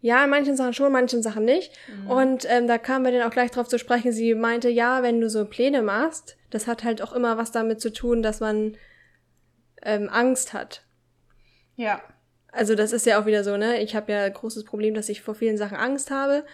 ja, 0.00 0.24
in 0.24 0.30
manchen 0.30 0.56
Sachen 0.56 0.74
schon, 0.74 0.88
in 0.88 0.92
manchen 0.92 1.22
Sachen 1.22 1.44
nicht. 1.44 1.72
Mhm. 1.88 2.10
Und 2.10 2.46
ähm, 2.50 2.66
da 2.66 2.78
kamen 2.78 3.04
wir 3.04 3.12
dann 3.12 3.26
auch 3.26 3.32
gleich 3.32 3.52
drauf 3.52 3.68
zu 3.68 3.78
sprechen. 3.78 4.12
Sie 4.12 4.34
meinte, 4.34 4.68
ja, 4.68 5.02
wenn 5.02 5.20
du 5.20 5.30
so 5.30 5.44
Pläne 5.46 5.82
machst, 5.82 6.36
das 6.50 6.66
hat 6.66 6.84
halt 6.84 7.00
auch 7.00 7.12
immer 7.12 7.38
was 7.38 7.52
damit 7.52 7.80
zu 7.80 7.92
tun, 7.92 8.22
dass 8.22 8.40
man 8.40 8.76
ähm, 9.82 10.10
Angst 10.10 10.52
hat. 10.52 10.82
Ja. 11.76 12.02
Also 12.52 12.74
das 12.74 12.92
ist 12.92 13.06
ja 13.06 13.20
auch 13.20 13.26
wieder 13.26 13.44
so, 13.44 13.56
ne? 13.56 13.80
Ich 13.80 13.96
habe 13.96 14.12
ja 14.12 14.24
ein 14.24 14.32
großes 14.32 14.64
Problem, 14.64 14.94
dass 14.94 15.08
ich 15.08 15.22
vor 15.22 15.34
vielen 15.34 15.56
Sachen 15.56 15.76
Angst 15.76 16.10
habe. 16.10 16.44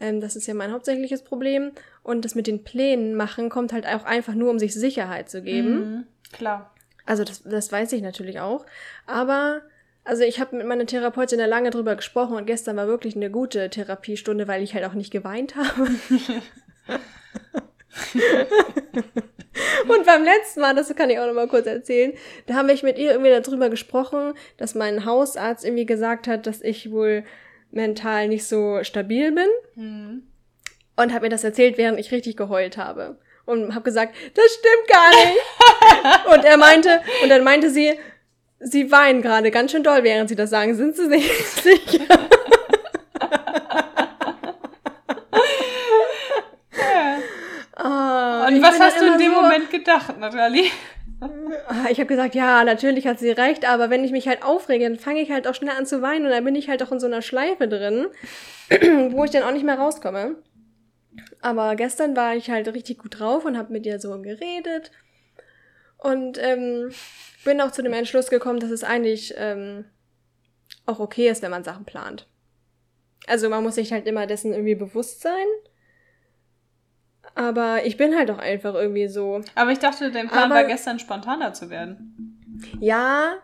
Ähm, 0.00 0.20
das 0.20 0.34
ist 0.36 0.46
ja 0.46 0.54
mein 0.54 0.72
hauptsächliches 0.72 1.22
Problem. 1.22 1.72
Und 2.02 2.24
das 2.24 2.34
mit 2.34 2.46
den 2.46 2.64
Plänen 2.64 3.14
machen 3.14 3.48
kommt 3.50 3.72
halt 3.72 3.86
auch 3.86 4.04
einfach 4.04 4.34
nur, 4.34 4.50
um 4.50 4.58
sich 4.58 4.74
Sicherheit 4.74 5.28
zu 5.30 5.42
geben. 5.42 5.74
Mhm, 5.78 6.04
klar. 6.32 6.74
Also 7.06 7.24
das, 7.24 7.42
das 7.42 7.70
weiß 7.70 7.92
ich 7.92 8.02
natürlich 8.02 8.40
auch. 8.40 8.64
Aber 9.06 9.62
Also 10.04 10.24
ich 10.24 10.40
habe 10.40 10.56
mit 10.56 10.66
meiner 10.66 10.86
Therapeutin 10.86 11.38
da 11.38 11.46
lange 11.46 11.70
drüber 11.70 11.94
gesprochen 11.94 12.36
und 12.36 12.46
gestern 12.46 12.76
war 12.76 12.86
wirklich 12.88 13.16
eine 13.16 13.30
gute 13.30 13.68
Therapiestunde, 13.68 14.48
weil 14.48 14.62
ich 14.62 14.74
halt 14.74 14.84
auch 14.86 14.94
nicht 14.94 15.10
geweint 15.12 15.56
habe. 15.56 15.90
und 19.88 20.06
beim 20.06 20.24
letzten 20.24 20.60
Mal, 20.60 20.74
das 20.74 20.94
kann 20.96 21.10
ich 21.10 21.18
auch 21.18 21.26
noch 21.26 21.34
mal 21.34 21.48
kurz 21.48 21.66
erzählen, 21.66 22.14
da 22.46 22.54
haben 22.54 22.68
wir 22.68 22.78
mit 22.82 22.98
ihr 22.98 23.12
irgendwie 23.12 23.30
darüber 23.30 23.68
gesprochen, 23.68 24.32
dass 24.56 24.74
mein 24.74 25.04
Hausarzt 25.04 25.64
irgendwie 25.64 25.86
gesagt 25.86 26.26
hat, 26.26 26.46
dass 26.46 26.62
ich 26.62 26.90
wohl 26.90 27.24
mental 27.70 28.28
nicht 28.28 28.46
so 28.46 28.82
stabil 28.82 29.32
bin. 29.32 29.48
Mhm. 29.74 30.22
Und 30.96 31.12
hat 31.12 31.22
mir 31.22 31.28
das 31.28 31.44
erzählt, 31.44 31.78
während 31.78 31.98
ich 31.98 32.12
richtig 32.12 32.36
geheult 32.36 32.76
habe. 32.76 33.18
Und 33.46 33.74
habe 33.74 33.84
gesagt, 33.84 34.14
das 34.34 34.44
stimmt 34.52 34.86
gar 34.88 35.10
nicht. 35.10 35.38
und 36.34 36.44
er 36.44 36.56
meinte, 36.56 37.00
und 37.22 37.30
dann 37.30 37.42
meinte 37.42 37.70
sie, 37.70 37.98
sie 38.60 38.92
weinen 38.92 39.22
gerade 39.22 39.50
ganz 39.50 39.72
schön 39.72 39.82
doll, 39.82 40.04
während 40.04 40.28
sie 40.28 40.36
das 40.36 40.50
sagen. 40.50 40.74
Sind 40.74 40.94
sie 40.96 41.08
sich 41.08 41.26
sicher? 41.46 42.04
oh, 47.78 48.46
und 48.46 48.62
was 48.62 48.78
hast 48.78 49.00
du 49.00 49.06
in 49.06 49.18
dem 49.18 49.32
so, 49.34 49.40
Moment 49.40 49.70
gedacht, 49.70 50.18
Nathalie? 50.18 50.70
Ich 51.90 51.98
habe 51.98 52.06
gesagt, 52.06 52.34
ja, 52.34 52.64
natürlich 52.64 53.06
hat 53.06 53.18
sie 53.18 53.30
recht, 53.30 53.68
aber 53.68 53.90
wenn 53.90 54.04
ich 54.04 54.12
mich 54.12 54.26
halt 54.26 54.42
aufrege, 54.42 54.84
dann 54.84 54.98
fange 54.98 55.20
ich 55.20 55.30
halt 55.30 55.46
auch 55.46 55.54
schnell 55.54 55.76
an 55.76 55.84
zu 55.86 56.00
weinen 56.00 56.24
und 56.24 56.30
dann 56.30 56.44
bin 56.44 56.54
ich 56.54 56.68
halt 56.68 56.82
auch 56.82 56.92
in 56.92 57.00
so 57.00 57.06
einer 57.06 57.22
Schleife 57.22 57.68
drin, 57.68 58.06
wo 59.12 59.24
ich 59.24 59.30
dann 59.30 59.42
auch 59.42 59.52
nicht 59.52 59.64
mehr 59.64 59.78
rauskomme. 59.78 60.36
Aber 61.42 61.76
gestern 61.76 62.16
war 62.16 62.36
ich 62.36 62.50
halt 62.50 62.68
richtig 62.68 62.98
gut 62.98 63.18
drauf 63.18 63.44
und 63.44 63.58
habe 63.58 63.72
mit 63.72 63.84
ihr 63.84 64.00
so 64.00 64.20
geredet 64.20 64.90
und 65.98 66.38
ähm, 66.38 66.90
bin 67.44 67.60
auch 67.60 67.72
zu 67.72 67.82
dem 67.82 67.92
Entschluss 67.92 68.30
gekommen, 68.30 68.60
dass 68.60 68.70
es 68.70 68.84
eigentlich 68.84 69.34
ähm, 69.36 69.84
auch 70.86 71.00
okay 71.00 71.28
ist, 71.28 71.42
wenn 71.42 71.50
man 71.50 71.64
Sachen 71.64 71.84
plant. 71.84 72.26
Also 73.26 73.48
man 73.48 73.62
muss 73.62 73.74
sich 73.74 73.92
halt 73.92 74.06
immer 74.06 74.26
dessen 74.26 74.52
irgendwie 74.52 74.74
bewusst 74.74 75.20
sein. 75.20 75.46
Aber 77.34 77.84
ich 77.84 77.96
bin 77.96 78.16
halt 78.16 78.30
auch 78.30 78.38
einfach 78.38 78.74
irgendwie 78.74 79.08
so. 79.08 79.40
Aber 79.54 79.70
ich 79.70 79.78
dachte, 79.78 80.10
dein 80.10 80.28
Plan 80.28 80.44
aber, 80.44 80.56
war 80.56 80.64
gestern 80.64 80.98
spontaner 80.98 81.52
zu 81.52 81.70
werden. 81.70 82.38
Ja, 82.80 83.38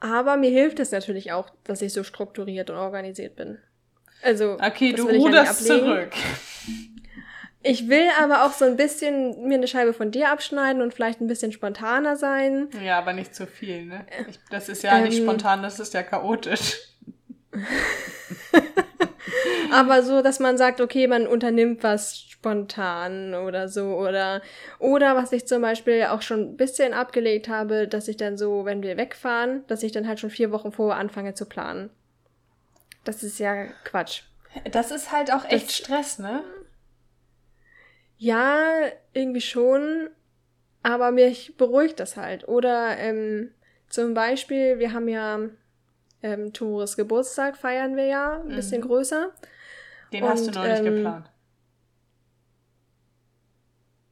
aber 0.00 0.36
mir 0.36 0.50
hilft 0.50 0.80
es 0.80 0.92
natürlich 0.92 1.32
auch, 1.32 1.50
dass 1.64 1.82
ich 1.82 1.92
so 1.92 2.02
strukturiert 2.02 2.70
und 2.70 2.76
organisiert 2.76 3.36
bin. 3.36 3.58
Also, 4.22 4.54
okay, 4.60 4.92
du 4.92 5.08
ruderst 5.08 5.68
ja 5.68 5.76
zurück. 5.76 6.12
Ich 7.62 7.88
will 7.88 8.08
aber 8.18 8.46
auch 8.46 8.52
so 8.52 8.64
ein 8.64 8.76
bisschen 8.76 9.46
mir 9.46 9.56
eine 9.56 9.68
Scheibe 9.68 9.92
von 9.92 10.10
dir 10.10 10.30
abschneiden 10.30 10.80
und 10.80 10.94
vielleicht 10.94 11.20
ein 11.20 11.26
bisschen 11.26 11.52
spontaner 11.52 12.16
sein. 12.16 12.68
Ja, 12.82 12.98
aber 12.98 13.12
nicht 13.12 13.34
zu 13.34 13.46
viel, 13.46 13.84
ne? 13.84 14.06
Ich, 14.30 14.38
das 14.48 14.70
ist 14.70 14.82
ja 14.82 14.96
ähm, 14.96 15.04
nicht 15.04 15.18
spontan, 15.18 15.62
das 15.62 15.78
ist 15.78 15.92
ja 15.92 16.02
chaotisch. 16.02 16.78
aber 19.72 20.02
so, 20.02 20.22
dass 20.22 20.40
man 20.40 20.58
sagt, 20.58 20.80
okay, 20.80 21.06
man 21.06 21.26
unternimmt 21.26 21.82
was 21.82 22.18
spontan 22.18 23.34
oder 23.34 23.68
so 23.68 23.98
oder 23.98 24.40
oder 24.78 25.14
was 25.14 25.32
ich 25.32 25.46
zum 25.46 25.62
Beispiel 25.62 26.04
auch 26.04 26.22
schon 26.22 26.40
ein 26.40 26.56
bisschen 26.56 26.94
abgelegt 26.94 27.48
habe, 27.48 27.86
dass 27.86 28.08
ich 28.08 28.16
dann 28.16 28.38
so, 28.38 28.64
wenn 28.64 28.82
wir 28.82 28.96
wegfahren, 28.96 29.64
dass 29.66 29.82
ich 29.82 29.92
dann 29.92 30.08
halt 30.08 30.20
schon 30.20 30.30
vier 30.30 30.52
Wochen 30.52 30.72
vorher 30.72 30.98
anfange 30.98 31.34
zu 31.34 31.46
planen. 31.46 31.90
Das 33.04 33.22
ist 33.22 33.38
ja 33.38 33.66
Quatsch. 33.84 34.22
Das 34.72 34.90
ist 34.90 35.12
halt 35.12 35.32
auch 35.32 35.44
echt 35.44 35.68
das, 35.68 35.76
Stress, 35.76 36.18
ne? 36.18 36.42
Ja, 38.16 38.58
irgendwie 39.12 39.40
schon, 39.40 40.10
aber 40.82 41.10
mich 41.10 41.56
beruhigt 41.56 42.00
das 42.00 42.16
halt. 42.16 42.48
Oder 42.48 42.96
ähm, 42.98 43.52
zum 43.88 44.14
Beispiel, 44.14 44.78
wir 44.78 44.92
haben 44.92 45.08
ja 45.08 45.40
ähm, 46.22 46.52
Tores 46.52 46.96
Geburtstag, 46.96 47.56
feiern 47.56 47.96
wir 47.96 48.06
ja, 48.06 48.40
ein 48.40 48.48
bisschen 48.48 48.80
mhm. 48.80 48.86
größer. 48.86 49.32
Den 50.12 50.24
Und, 50.24 50.30
hast 50.30 50.46
du 50.46 50.50
noch 50.50 50.64
nicht 50.64 50.78
ähm, 50.78 50.96
geplant. 50.96 51.30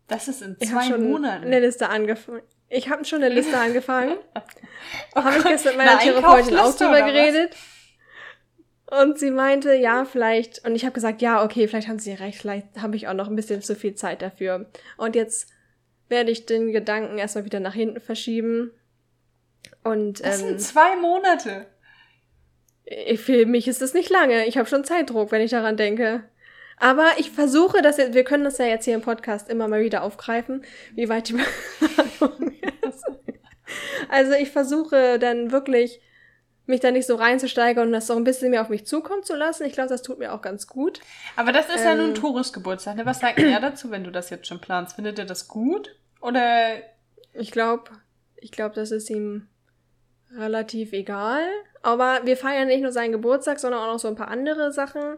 Das 0.07 0.27
ist 0.29 0.43
in 0.43 0.59
zwei 0.59 0.83
ich 0.83 0.89
schon 0.89 1.11
Monaten. 1.11 1.45
Eine 1.45 1.61
Liste 1.61 1.89
angefangen. 1.89 2.43
Ich 2.71 2.91
habe 2.91 3.05
schon 3.05 3.23
eine 3.23 3.35
Liste 3.35 3.57
angefangen. 3.59 4.17
oh 5.15 5.23
habe 5.23 5.39
ich 5.39 5.45
gestern 5.45 5.77
mit 5.77 5.87
meiner 5.87 5.99
Therapeutin 5.99 6.57
auch 6.57 6.75
drüber 6.75 7.03
geredet. 7.03 7.55
Und 8.91 9.19
sie 9.19 9.31
meinte, 9.31 9.75
ja, 9.75 10.07
vielleicht. 10.07 10.65
Und 10.67 10.75
ich 10.75 10.85
habe 10.85 10.95
gesagt, 10.95 11.21
ja, 11.21 11.45
okay, 11.45 11.69
vielleicht 11.69 11.89
haben 11.89 11.99
sie 11.99 12.13
recht, 12.13 12.39
vielleicht 12.39 12.81
habe 12.81 12.97
ich 12.97 13.07
auch 13.07 13.15
noch 13.15 13.29
ein 13.29 13.37
bisschen 13.37 13.61
zu 13.61 13.75
viel 13.75 13.95
Zeit 13.95 14.23
dafür. 14.23 14.71
Und 14.97 15.15
jetzt 15.15 15.51
werde 16.09 16.31
ich 16.31 16.47
den 16.47 16.73
Gedanken 16.73 17.19
erstmal 17.19 17.45
wieder 17.45 17.61
nach 17.61 17.75
hinten 17.75 18.01
verschieben. 18.01 18.71
Und, 19.85 20.25
das 20.25 20.41
ähm, 20.41 20.49
sind 20.49 20.61
zwei 20.63 20.97
Monate. 20.97 21.67
Für 23.17 23.47
mich 23.47 23.69
ist 23.69 23.83
das 23.83 23.95
nicht 23.95 24.11
lange. 24.11 24.47
Ich 24.47 24.57
habe 24.57 24.69
schon 24.69 24.85
Zeitdruck, 24.85 25.31
wenn 25.31 25.43
ich 25.43 25.51
daran 25.51 25.77
denke. 25.77 26.25
Aber 26.79 27.09
ich 27.19 27.31
versuche 27.31 27.83
das 27.83 27.97
jetzt, 27.97 28.15
wir 28.15 28.25
können 28.25 28.45
das 28.45 28.59
ja 28.59 28.67
jetzt 28.67 28.85
hier 28.85 28.95
im 28.95 29.03
Podcast 29.03 29.49
immer 29.49 29.69
mal 29.69 29.83
wieder 29.83 30.03
aufgreifen, 30.03 30.65
wie 30.95 31.09
weit 31.09 31.29
die 31.29 31.35
Planung 32.19 32.53
ist. 32.89 33.05
Also 34.09 34.33
ich 34.33 34.51
versuche 34.51 35.19
dann 35.19 35.51
wirklich 35.51 36.01
mich 36.67 36.81
da 36.81 36.91
nicht 36.91 37.07
so 37.07 37.17
reinzusteigern 37.17 37.87
und 37.89 37.93
das 37.93 38.07
so 38.07 38.15
ein 38.15 38.25
bisschen 38.25 38.51
mehr 38.51 38.61
auf 38.61 38.69
mich 38.69 38.87
zukommen 38.87 39.23
zu 39.23 39.35
lassen. 39.35 39.65
Ich 39.65 39.73
glaube, 39.73 39.89
das 39.89 40.03
tut 40.03 40.19
mir 40.19 40.33
auch 40.33 40.43
ganz 40.43 40.67
gut. 40.67 41.01
Aber 41.35 41.51
das 41.51 41.69
ist 41.69 41.81
ähm, 41.81 41.87
ja 41.87 41.95
nun 41.97 42.15
Toris 42.15 42.53
Geburtstag. 42.53 42.97
Ne? 42.97 43.07
Was 43.07 43.21
sagt 43.21 43.39
er 43.39 43.61
dazu, 43.61 43.91
wenn 43.91 44.05
du 44.05 44.13
das 44.13 44.31
jetzt 44.31 44.47
schon 44.47 44.61
planst? 44.61 44.97
Findet 44.97 45.19
er 45.19 45.25
das 45.25 45.49
gut? 45.49 45.97
Oder? 46.21 46.77
Ich 47.33 47.51
glaube, 47.51 47.91
ich 48.37 48.53
glaube, 48.53 48.75
das 48.75 48.91
ist 48.91 49.09
ihm 49.09 49.49
relativ 50.37 50.93
egal. 50.93 51.43
Aber 51.83 52.21
wir 52.25 52.37
feiern 52.37 52.69
nicht 52.69 52.83
nur 52.83 52.93
seinen 52.93 53.13
Geburtstag, 53.13 53.59
sondern 53.59 53.81
auch 53.81 53.93
noch 53.93 53.99
so 53.99 54.09
ein 54.09 54.17
paar 54.17 54.29
andere 54.29 54.73
Sachen. 54.73 55.17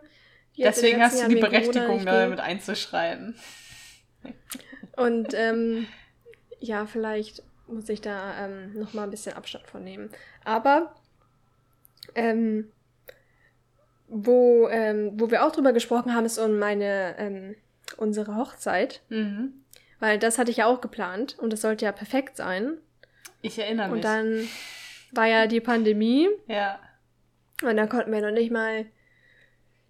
Deswegen 0.56 1.02
hast 1.02 1.22
du 1.22 1.28
die 1.28 1.36
Berechtigung, 1.36 2.04
da 2.04 2.26
mit 2.26 2.40
einzuschreiben. 2.40 3.34
Und 4.96 5.32
ähm, 5.34 5.86
ja, 6.58 6.86
vielleicht 6.86 7.42
muss 7.66 7.88
ich 7.88 8.00
da 8.00 8.44
ähm, 8.44 8.78
noch 8.78 8.92
mal 8.92 9.04
ein 9.04 9.10
bisschen 9.10 9.36
Abstand 9.36 9.66
von 9.66 9.82
nehmen. 9.84 10.10
Aber 10.44 10.94
ähm, 12.14 12.70
wo, 14.08 14.68
ähm, 14.68 15.12
wo 15.14 15.30
wir 15.30 15.46
auch 15.46 15.52
drüber 15.52 15.72
gesprochen 15.72 16.14
haben, 16.14 16.26
ist 16.26 16.38
um 16.38 16.58
meine, 16.58 17.14
ähm, 17.18 17.54
unsere 17.96 18.36
Hochzeit. 18.36 19.02
Mhm. 19.08 19.54
Weil 20.00 20.18
das 20.18 20.38
hatte 20.38 20.50
ich 20.50 20.58
ja 20.58 20.66
auch 20.66 20.80
geplant 20.80 21.38
und 21.38 21.52
das 21.52 21.60
sollte 21.60 21.84
ja 21.84 21.92
perfekt 21.92 22.36
sein. 22.36 22.78
Ich 23.42 23.58
erinnere 23.58 23.88
mich. 23.88 23.96
Und 23.96 24.04
dann 24.04 24.48
war 25.12 25.26
ja 25.26 25.46
die 25.46 25.60
Pandemie. 25.60 26.28
Ja. 26.46 26.78
Und 27.62 27.76
dann 27.76 27.88
konnten 27.88 28.12
wir 28.12 28.20
noch 28.20 28.30
nicht 28.30 28.50
mal 28.50 28.86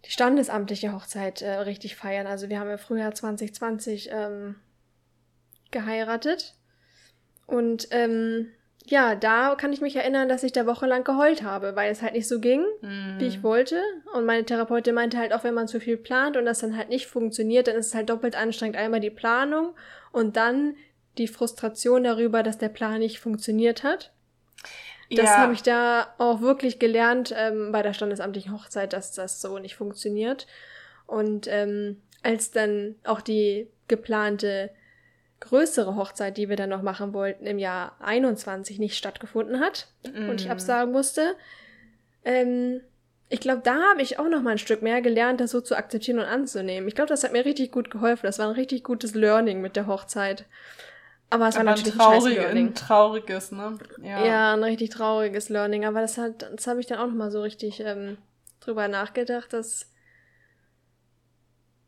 die 0.04 0.11
standesamtliche 0.11 0.92
Hochzeit 0.92 1.42
äh, 1.42 1.50
richtig 1.50 1.96
feiern. 1.96 2.26
Also 2.26 2.48
wir 2.48 2.59
haben 2.59 2.70
im 2.70 2.78
Frühjahr 2.78 3.14
2020 3.14 4.11
ähm, 4.12 4.56
geheiratet. 5.70 6.54
Und 7.46 7.88
ähm, 7.90 8.48
ja, 8.87 9.14
da 9.14 9.54
kann 9.56 9.72
ich 9.72 9.80
mich 9.80 9.96
erinnern, 9.96 10.28
dass 10.28 10.42
ich 10.42 10.52
da 10.52 10.66
wochenlang 10.66 11.04
geheult 11.04 11.42
habe, 11.42 11.76
weil 11.76 11.92
es 11.92 12.02
halt 12.02 12.14
nicht 12.14 12.26
so 12.26 12.40
ging, 12.40 12.64
mm. 12.80 13.18
wie 13.18 13.26
ich 13.26 13.42
wollte. 13.42 13.80
Und 14.14 14.24
meine 14.24 14.44
Therapeutin 14.44 14.94
meinte 14.94 15.18
halt 15.18 15.33
auch, 15.33 15.44
wenn 15.44 15.54
man 15.54 15.68
zu 15.68 15.80
viel 15.80 15.96
plant 15.96 16.37
und 16.37 16.46
das 16.46 16.61
dann 16.61 16.76
halt 16.76 16.88
nicht 16.88 17.06
funktioniert, 17.06 17.68
dann 17.68 17.76
ist 17.76 17.88
es 17.88 17.94
halt 17.94 18.09
doppelt 18.09 18.37
anstrengend. 18.37 18.76
Einmal 18.76 19.00
die 19.00 19.11
Planung 19.11 19.74
und 20.12 20.37
dann 20.37 20.76
die 21.18 21.28
Frustration 21.28 22.04
darüber, 22.04 22.42
dass 22.42 22.59
der 22.59 22.68
Plan 22.68 23.00
nicht 23.00 23.20
funktioniert 23.20 23.83
hat. 23.85 24.12
Das 25.11 25.27
ja. 25.27 25.38
habe 25.38 25.53
ich 25.53 25.62
da 25.62 26.14
auch 26.18 26.40
wirklich 26.40 26.79
gelernt 26.79 27.35
ähm, 27.37 27.73
bei 27.73 27.83
der 27.83 27.92
standesamtlichen 27.94 28.53
Hochzeit, 28.53 28.92
dass 28.92 29.12
das 29.12 29.40
so 29.40 29.59
nicht 29.59 29.75
funktioniert. 29.75 30.46
Und 31.07 31.49
ähm, 31.49 32.01
als 32.23 32.53
dann 32.53 32.94
auch 33.05 33.20
die 33.20 33.68
geplante 33.88 34.70
größere 35.40 35.96
Hochzeit, 35.96 36.37
die 36.37 36.49
wir 36.49 36.57
dann 36.57 36.70
noch 36.70 36.83
machen 36.83 37.12
wollten, 37.12 37.46
im 37.46 37.59
Jahr 37.59 37.96
21 38.01 38.79
nicht 38.79 38.96
stattgefunden 38.96 39.59
hat 39.59 39.88
mm. 40.05 40.29
und 40.29 40.40
ich 40.40 40.46
mhm. 40.46 40.53
absagen 40.53 40.92
musste. 40.92 41.35
Ähm, 42.25 42.83
ich 43.31 43.40
glaube, 43.40 43.62
da 43.64 43.81
habe 43.90 44.03
ich 44.03 44.18
auch 44.18 44.29
noch 44.29 44.42
mal 44.42 44.51
ein 44.51 44.59
Stück 44.59 44.83
mehr 44.83 45.01
gelernt, 45.01 45.40
das 45.40 45.53
so 45.53 45.61
zu 45.61 45.77
akzeptieren 45.77 46.18
und 46.18 46.27
anzunehmen. 46.27 46.88
Ich 46.88 46.94
glaube, 46.94 47.09
das 47.09 47.25
hat 47.25 47.33
mir 47.33 47.44
richtig 47.44 47.73
gut 47.73 47.90
geholfen. 47.90 48.27
Das 48.27 48.38
war 48.38 48.49
ein 48.49 48.55
richtig 48.55 48.85
gutes 48.85 49.14
Learning 49.14 49.61
mit 49.61 49.77
der 49.77 49.87
Hochzeit. 49.87 50.44
Aber 51.31 51.49
es 51.49 51.55
war 51.55 51.61
aber 51.61 51.71
natürlich 51.71 51.95
ein, 51.95 51.99
traurig, 51.99 52.40
ein, 52.40 52.57
ein 52.57 52.75
trauriges, 52.75 53.53
ne? 53.53 53.79
Ja. 54.03 54.27
ja, 54.27 54.53
ein 54.55 54.64
richtig 54.64 54.90
trauriges 54.90 55.49
Learning. 55.49 55.85
Aber 55.85 56.01
das 56.01 56.19
hat, 56.19 56.43
das 56.43 56.66
habe 56.66 56.81
ich 56.81 56.87
dann 56.87 56.99
auch 56.99 57.07
noch 57.07 57.14
mal 57.14 57.31
so 57.31 57.40
richtig 57.40 57.81
ähm, 57.81 58.19
drüber 58.59 58.88
nachgedacht, 58.88 59.53
dass 59.53 59.87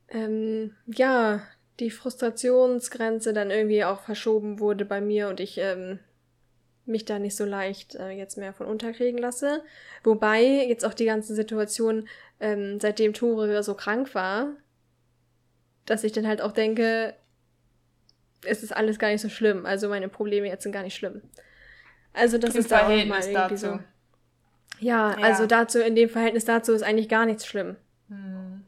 ähm, 0.09 0.77
ja 0.87 1.43
die 1.81 1.91
Frustrationsgrenze 1.91 3.33
dann 3.33 3.51
irgendwie 3.51 3.85
auch 3.85 4.01
verschoben 4.03 4.61
wurde 4.61 4.85
bei 4.85 5.01
mir 5.01 5.29
und 5.29 5.41
ich 5.41 5.59
ähm, 5.59 5.99
mich 6.85 7.05
da 7.05 7.19
nicht 7.19 7.37
so 7.37 7.45
leicht 7.45 7.95
äh, 7.97 8.11
jetzt 8.11 8.37
mehr 8.37 8.53
von 8.53 8.67
unterkriegen 8.67 9.19
lasse. 9.19 9.63
Wobei 10.05 10.43
jetzt 10.43 10.85
auch 10.85 10.95
die 10.95 11.05
ganze 11.05 11.35
Situation, 11.35 12.09
ähm, 12.41 12.79
seitdem 12.81 13.15
Tore 13.15 13.63
so 13.63 13.75
krank 13.75 14.15
war, 14.15 14.49
dass 15.87 16.05
ich 16.05 16.13
dann 16.13 16.27
halt 16.27 16.43
auch 16.43 16.53
denke, 16.53 17.15
es 18.45 18.63
ist 18.63 18.75
alles 18.75 18.99
gar 18.99 19.09
nicht 19.09 19.21
so 19.21 19.29
schlimm. 19.29 19.67
Also 19.67 19.89
meine 19.89 20.09
Probleme 20.09 20.47
jetzt 20.47 20.63
sind 20.63 20.73
gar 20.73 20.83
nicht 20.83 20.95
schlimm. 20.95 21.23
Also 22.13 22.39
das 22.39 22.55
Im 22.55 22.61
ist 22.61 22.71
da 22.71 22.85
auch 22.85 22.89
mal 22.89 22.99
irgendwie 22.99 23.33
dazu. 23.33 23.57
so. 23.57 23.79
Ja, 24.81 25.17
ja, 25.19 25.25
also 25.25 25.47
dazu, 25.47 25.81
in 25.81 25.95
dem 25.95 26.09
Verhältnis 26.09 26.45
dazu 26.45 26.73
ist 26.73 26.83
eigentlich 26.83 27.09
gar 27.09 27.25
nichts 27.25 27.47
schlimm. 27.47 27.77
Hm. 28.09 28.65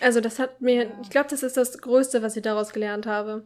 Also 0.00 0.20
das 0.20 0.38
hat 0.38 0.60
mir, 0.60 0.84
ja. 0.84 0.90
ich 1.02 1.10
glaube, 1.10 1.28
das 1.28 1.42
ist 1.42 1.56
das 1.56 1.78
Größte, 1.78 2.22
was 2.22 2.36
ich 2.36 2.42
daraus 2.42 2.72
gelernt 2.72 3.06
habe. 3.06 3.44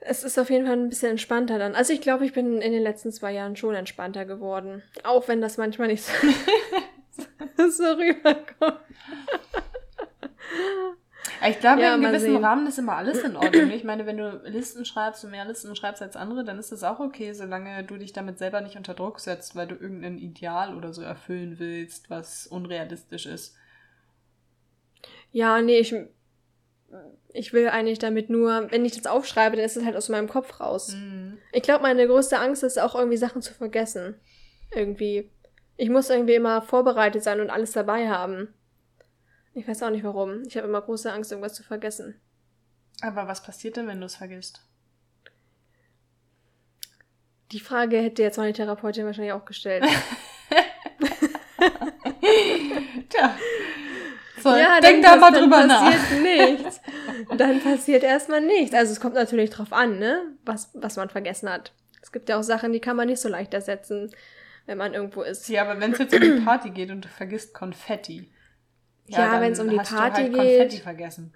Es 0.00 0.24
ist 0.24 0.38
auf 0.38 0.48
jeden 0.48 0.64
Fall 0.64 0.76
ein 0.76 0.88
bisschen 0.88 1.10
entspannter 1.10 1.58
dann. 1.58 1.74
Also 1.74 1.92
ich 1.92 2.00
glaube, 2.00 2.24
ich 2.24 2.32
bin 2.32 2.62
in 2.62 2.72
den 2.72 2.82
letzten 2.82 3.12
zwei 3.12 3.32
Jahren 3.32 3.56
schon 3.56 3.74
entspannter 3.74 4.24
geworden. 4.24 4.82
Auch 5.04 5.28
wenn 5.28 5.42
das 5.42 5.58
manchmal 5.58 5.88
nicht 5.88 6.02
so, 6.02 6.12
so 7.70 7.84
rüberkommt. 7.84 8.80
Ich 11.48 11.58
glaube, 11.60 11.80
ja, 11.80 11.94
in 11.94 12.04
einem 12.04 12.12
gewissen 12.12 12.32
sehen. 12.32 12.44
Rahmen 12.44 12.66
ist 12.66 12.78
immer 12.78 12.96
alles 12.96 13.22
in 13.22 13.36
Ordnung. 13.36 13.70
Ich 13.70 13.84
meine, 13.84 14.04
wenn 14.06 14.18
du 14.18 14.42
Listen 14.44 14.84
schreibst 14.84 15.24
und 15.24 15.30
mehr 15.30 15.44
Listen 15.44 15.74
schreibst 15.74 16.02
als 16.02 16.16
andere, 16.16 16.44
dann 16.44 16.58
ist 16.58 16.72
das 16.72 16.82
auch 16.82 17.00
okay, 17.00 17.32
solange 17.32 17.82
du 17.84 17.96
dich 17.96 18.12
damit 18.12 18.38
selber 18.38 18.60
nicht 18.60 18.76
unter 18.76 18.94
Druck 18.94 19.20
setzt, 19.20 19.56
weil 19.56 19.66
du 19.66 19.74
irgendein 19.74 20.18
Ideal 20.18 20.76
oder 20.76 20.92
so 20.92 21.02
erfüllen 21.02 21.58
willst, 21.58 22.10
was 22.10 22.46
unrealistisch 22.46 23.26
ist. 23.26 23.56
Ja, 25.32 25.62
nee, 25.62 25.78
ich, 25.78 25.94
ich 27.32 27.52
will 27.52 27.68
eigentlich 27.68 27.98
damit 27.98 28.28
nur, 28.28 28.70
wenn 28.70 28.84
ich 28.84 28.96
das 28.96 29.06
aufschreibe, 29.06 29.56
dann 29.56 29.64
ist 29.64 29.76
es 29.76 29.84
halt 29.84 29.96
aus 29.96 30.08
meinem 30.08 30.28
Kopf 30.28 30.60
raus. 30.60 30.94
Mhm. 30.94 31.38
Ich 31.52 31.62
glaube, 31.62 31.82
meine 31.82 32.06
größte 32.06 32.38
Angst 32.38 32.62
ist 32.64 32.78
auch 32.78 32.94
irgendwie 32.94 33.16
Sachen 33.16 33.40
zu 33.40 33.54
vergessen. 33.54 34.14
Irgendwie. 34.74 35.30
Ich 35.76 35.88
muss 35.88 36.10
irgendwie 36.10 36.34
immer 36.34 36.60
vorbereitet 36.60 37.22
sein 37.22 37.40
und 37.40 37.48
alles 37.48 37.72
dabei 37.72 38.10
haben. 38.10 38.52
Ich 39.52 39.66
weiß 39.66 39.82
auch 39.82 39.90
nicht 39.90 40.04
warum. 40.04 40.42
Ich 40.46 40.56
habe 40.56 40.68
immer 40.68 40.80
große 40.80 41.12
Angst, 41.12 41.32
irgendwas 41.32 41.54
zu 41.54 41.62
vergessen. 41.62 42.20
Aber 43.02 43.26
was 43.26 43.42
passiert 43.42 43.76
denn, 43.76 43.86
wenn 43.86 44.00
du 44.00 44.06
es 44.06 44.16
vergisst? 44.16 44.62
Die 47.52 47.60
Frage 47.60 47.98
hätte 47.98 48.22
jetzt 48.22 48.38
meine 48.38 48.52
Therapeutin 48.52 49.06
wahrscheinlich 49.06 49.32
auch 49.32 49.44
gestellt. 49.44 49.84
Tja. 53.08 53.36
So, 54.40 54.50
ja, 54.50 54.80
denk 54.80 55.02
da 55.02 55.16
mal 55.16 55.32
drüber 55.32 55.66
nach. 55.66 55.90
Dann 55.90 55.92
passiert 55.92 56.22
nichts. 56.22 56.80
Dann 57.36 57.60
passiert 57.60 58.04
erstmal 58.04 58.40
nichts. 58.40 58.74
Also 58.74 58.92
es 58.92 59.00
kommt 59.00 59.14
natürlich 59.14 59.50
drauf 59.50 59.72
an, 59.72 59.98
ne? 59.98 60.22
Was, 60.44 60.70
was 60.74 60.96
man 60.96 61.10
vergessen 61.10 61.50
hat. 61.50 61.72
Es 62.00 62.12
gibt 62.12 62.28
ja 62.28 62.38
auch 62.38 62.42
Sachen, 62.42 62.72
die 62.72 62.80
kann 62.80 62.96
man 62.96 63.08
nicht 63.08 63.20
so 63.20 63.28
leicht 63.28 63.52
ersetzen, 63.52 64.10
wenn 64.66 64.78
man 64.78 64.94
irgendwo 64.94 65.22
ist. 65.22 65.48
Ja, 65.48 65.62
aber 65.62 65.80
wenn 65.80 65.92
es 65.92 65.98
jetzt 65.98 66.14
um 66.14 66.20
die 66.20 66.40
Party 66.44 66.70
geht 66.70 66.90
und 66.90 67.04
du 67.04 67.08
vergisst 67.08 67.52
Konfetti, 67.52 68.32
ja, 69.10 69.34
ja 69.34 69.40
wenn 69.40 69.52
es 69.52 69.60
um 69.60 69.68
die 69.68 69.76
Party 69.76 70.22
halt 70.22 70.32
geht. 70.32 70.34
Konfetti 70.34 70.76
vergessen. 70.78 71.32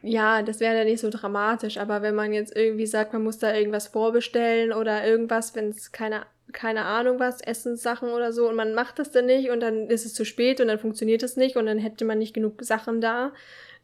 Ja, 0.00 0.42
das 0.42 0.60
wäre 0.60 0.76
ja 0.76 0.84
nicht 0.84 1.00
so 1.00 1.10
dramatisch, 1.10 1.76
aber 1.76 2.02
wenn 2.02 2.14
man 2.14 2.32
jetzt 2.32 2.54
irgendwie 2.54 2.86
sagt, 2.86 3.12
man 3.12 3.24
muss 3.24 3.38
da 3.38 3.52
irgendwas 3.52 3.88
vorbestellen 3.88 4.72
oder 4.72 5.04
irgendwas, 5.04 5.56
wenn 5.56 5.70
es 5.70 5.90
keine, 5.90 6.24
keine 6.52 6.84
Ahnung 6.84 7.18
was, 7.18 7.40
Essenssachen 7.40 8.10
oder 8.10 8.32
so 8.32 8.48
und 8.48 8.54
man 8.54 8.74
macht 8.74 9.00
das 9.00 9.10
dann 9.10 9.26
nicht 9.26 9.50
und 9.50 9.58
dann 9.60 9.88
ist 9.88 10.06
es 10.06 10.14
zu 10.14 10.24
spät 10.24 10.60
und 10.60 10.68
dann 10.68 10.78
funktioniert 10.78 11.24
es 11.24 11.36
nicht 11.36 11.56
und 11.56 11.66
dann 11.66 11.78
hätte 11.78 12.04
man 12.04 12.18
nicht 12.18 12.32
genug 12.32 12.62
Sachen 12.62 13.00
da, 13.00 13.32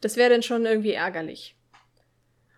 das 0.01 0.17
wäre 0.17 0.31
dann 0.31 0.43
schon 0.43 0.67
irgendwie 0.67 0.93
ärgerlich. 0.93 1.57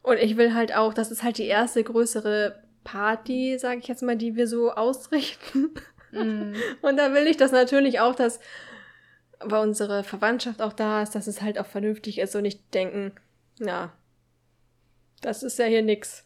Und 0.03 0.19
ich 0.19 0.37
will 0.37 0.55
halt 0.55 0.77
auch, 0.77 0.93
das 0.93 1.11
ist 1.11 1.23
halt 1.23 1.39
die 1.39 1.47
erste 1.47 1.83
größere 1.83 2.63
Party, 2.85 3.59
sage 3.59 3.81
ich 3.81 3.89
jetzt 3.89 4.03
mal, 4.03 4.17
die 4.17 4.37
wir 4.37 4.47
so 4.47 4.71
ausrichten. 4.73 5.71
Mm. 6.13 6.55
Und 6.83 6.97
da 6.97 7.15
will 7.15 7.27
ich 7.27 7.37
das 7.37 7.53
natürlich 7.53 8.01
auch, 8.01 8.15
dass 8.15 8.39
weil 9.41 9.63
unsere 9.63 10.05
Verwandtschaft 10.05 10.63
auch 10.63 10.73
da 10.73 11.03
ist, 11.03 11.15
dass 11.15 11.27
es 11.27 11.43
halt 11.43 11.59
auch 11.59 11.67
vernünftig 11.67 12.19
ist 12.19 12.35
und 12.37 12.43
nicht 12.43 12.75
denken, 12.75 13.13
na, 13.59 13.93
das 15.21 15.43
ist 15.43 15.59
ja 15.59 15.67
hier 15.67 15.83
nix. 15.83 16.25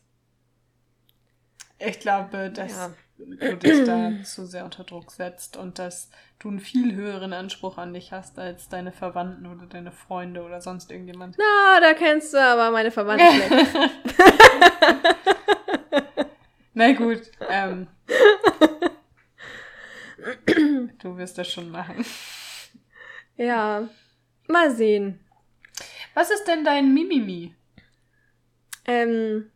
Ich 1.79 2.01
glaube, 2.01 2.51
dass 2.51 2.73
ja. 2.73 2.94
du 3.16 3.57
dich 3.57 3.85
da 3.85 4.12
zu 4.25 4.46
sehr 4.46 4.64
unter 4.64 4.85
Druck 4.85 5.11
setzt 5.12 5.57
und 5.57 5.79
dass 5.79 6.11
du 6.38 6.49
einen 6.49 6.61
viel 6.61 6.94
höheren 6.94 7.33
Anspruch 7.33 7.79
an 7.79 7.94
dich 7.94 8.12
hast 8.12 8.38
als 8.38 8.68
deine 8.68 8.92
Verwandten 8.92 9.46
oder 9.46 9.66
deine 9.66 9.92
Freunde 9.92 10.42
oder 10.42 10.61
sonst 10.61 10.90
irgendjemand. 10.90 11.37
Na, 11.38 11.81
da 11.81 11.94
kennst 11.94 12.35
du 12.35 12.38
aber 12.38 12.70
meine 12.70 12.90
Verwandten 12.90 13.38
nicht. 13.57 13.73
Na 16.75 16.92
gut, 16.92 17.23
ähm, 17.49 17.88
du 21.03 21.16
wirst 21.16 21.38
das 21.38 21.51
schon 21.51 21.70
machen. 21.70 22.05
Ja, 23.40 23.88
mal 24.48 24.70
sehen. 24.70 25.18
Was 26.12 26.31
ist 26.31 26.44
denn 26.44 26.62
dein 26.62 26.92
Mimimi? 26.92 27.55
Ähm, 28.85 29.50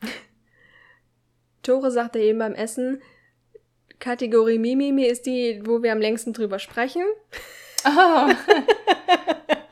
Tore 1.62 1.90
sagte 1.90 2.18
eben 2.18 2.38
beim 2.38 2.54
Essen, 2.54 3.02
Kategorie 3.98 4.58
Mimimi 4.58 5.04
ist 5.04 5.26
die, 5.26 5.60
wo 5.66 5.82
wir 5.82 5.92
am 5.92 6.00
längsten 6.00 6.32
drüber 6.32 6.58
sprechen. 6.58 7.02
Oh. 7.84 8.30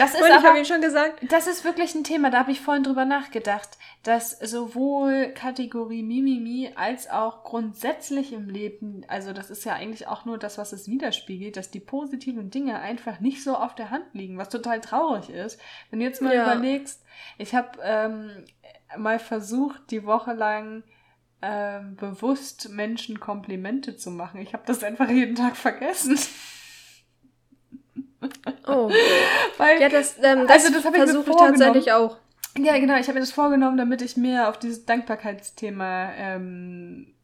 Das 0.00 0.14
ist 0.14 0.22
Und 0.22 0.28
ich 0.28 0.42
habe 0.42 0.58
ihn 0.58 0.64
schon 0.64 0.80
gesagt. 0.80 1.20
Das 1.30 1.46
ist 1.46 1.62
wirklich 1.62 1.94
ein 1.94 2.04
Thema, 2.04 2.30
da 2.30 2.38
habe 2.38 2.52
ich 2.52 2.62
vorhin 2.62 2.82
drüber 2.82 3.04
nachgedacht, 3.04 3.68
dass 4.02 4.30
sowohl 4.38 5.28
Kategorie 5.34 6.02
Mimimi 6.02 6.72
als 6.74 7.10
auch 7.10 7.44
grundsätzlich 7.44 8.32
im 8.32 8.48
Leben, 8.48 9.04
also 9.08 9.34
das 9.34 9.50
ist 9.50 9.64
ja 9.64 9.74
eigentlich 9.74 10.08
auch 10.08 10.24
nur 10.24 10.38
das, 10.38 10.56
was 10.56 10.72
es 10.72 10.88
widerspiegelt, 10.88 11.58
dass 11.58 11.70
die 11.70 11.80
positiven 11.80 12.50
Dinge 12.50 12.80
einfach 12.80 13.20
nicht 13.20 13.44
so 13.44 13.54
auf 13.54 13.74
der 13.74 13.90
Hand 13.90 14.06
liegen, 14.14 14.38
was 14.38 14.48
total 14.48 14.80
traurig 14.80 15.28
ist. 15.28 15.60
Wenn 15.90 15.98
du 15.98 16.06
jetzt 16.06 16.22
mal 16.22 16.34
ja. 16.34 16.44
überlegst, 16.44 17.04
ich 17.36 17.54
habe 17.54 17.78
ähm, 17.82 18.30
mal 18.96 19.18
versucht, 19.18 19.90
die 19.90 20.06
Woche 20.06 20.32
lang 20.32 20.82
ähm, 21.42 21.96
bewusst 21.96 22.70
Menschen 22.70 23.20
Komplimente 23.20 23.96
zu 23.96 24.10
machen. 24.10 24.40
Ich 24.40 24.54
habe 24.54 24.62
das 24.66 24.82
einfach 24.82 25.10
jeden 25.10 25.34
Tag 25.34 25.58
vergessen. 25.58 26.18
Oh. 28.66 28.90
Weil, 29.58 29.80
ja, 29.80 29.88
das, 29.88 30.16
ähm, 30.22 30.46
das, 30.46 30.66
also 30.66 30.72
das 30.72 30.82
versuche 30.82 31.30
ich 31.30 31.36
tatsächlich 31.36 31.92
auch. 31.92 32.16
Ja, 32.58 32.78
genau, 32.78 32.96
ich 32.96 33.06
habe 33.06 33.14
mir 33.14 33.20
das 33.20 33.32
vorgenommen, 33.32 33.76
damit 33.76 34.02
ich 34.02 34.16
mehr 34.16 34.48
auf 34.48 34.58
dieses 34.58 34.84
Dankbarkeitsthema 34.84 36.10
ähm, 36.16 37.14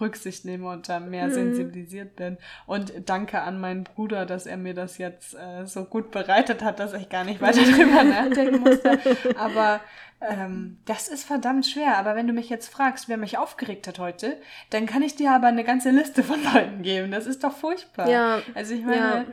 Rücksicht 0.00 0.44
nehme 0.44 0.68
und 0.68 0.88
da 0.88 1.00
mehr 1.00 1.26
mhm. 1.26 1.32
sensibilisiert 1.32 2.16
bin. 2.16 2.36
Und 2.66 2.92
danke 3.06 3.40
an 3.40 3.58
meinen 3.60 3.84
Bruder, 3.84 4.26
dass 4.26 4.46
er 4.46 4.56
mir 4.56 4.74
das 4.74 4.98
jetzt 4.98 5.34
äh, 5.34 5.64
so 5.64 5.84
gut 5.84 6.10
bereitet 6.10 6.62
hat, 6.62 6.80
dass 6.80 6.92
ich 6.92 7.08
gar 7.08 7.24
nicht 7.24 7.40
weiter 7.40 7.62
drüber 7.62 8.04
nachdenken 8.04 8.60
musste. 8.60 8.98
Aber 9.38 9.80
ähm, 10.20 10.78
das 10.84 11.08
ist 11.08 11.24
verdammt 11.24 11.66
schwer. 11.66 11.96
Aber 11.98 12.14
wenn 12.16 12.26
du 12.26 12.32
mich 12.32 12.48
jetzt 12.48 12.68
fragst, 12.68 13.08
wer 13.08 13.16
mich 13.16 13.38
aufgeregt 13.38 13.86
hat 13.88 13.98
heute, 13.98 14.40
dann 14.70 14.86
kann 14.86 15.02
ich 15.02 15.16
dir 15.16 15.32
aber 15.32 15.46
eine 15.46 15.64
ganze 15.64 15.90
Liste 15.90 16.22
von 16.22 16.42
Leuten 16.52 16.82
geben. 16.82 17.10
Das 17.10 17.26
ist 17.26 17.44
doch 17.44 17.56
furchtbar. 17.56 18.08
Ja. 18.08 18.40
Also 18.54 18.74
ich 18.74 18.84
meine, 18.84 18.96
ja. 18.96 19.24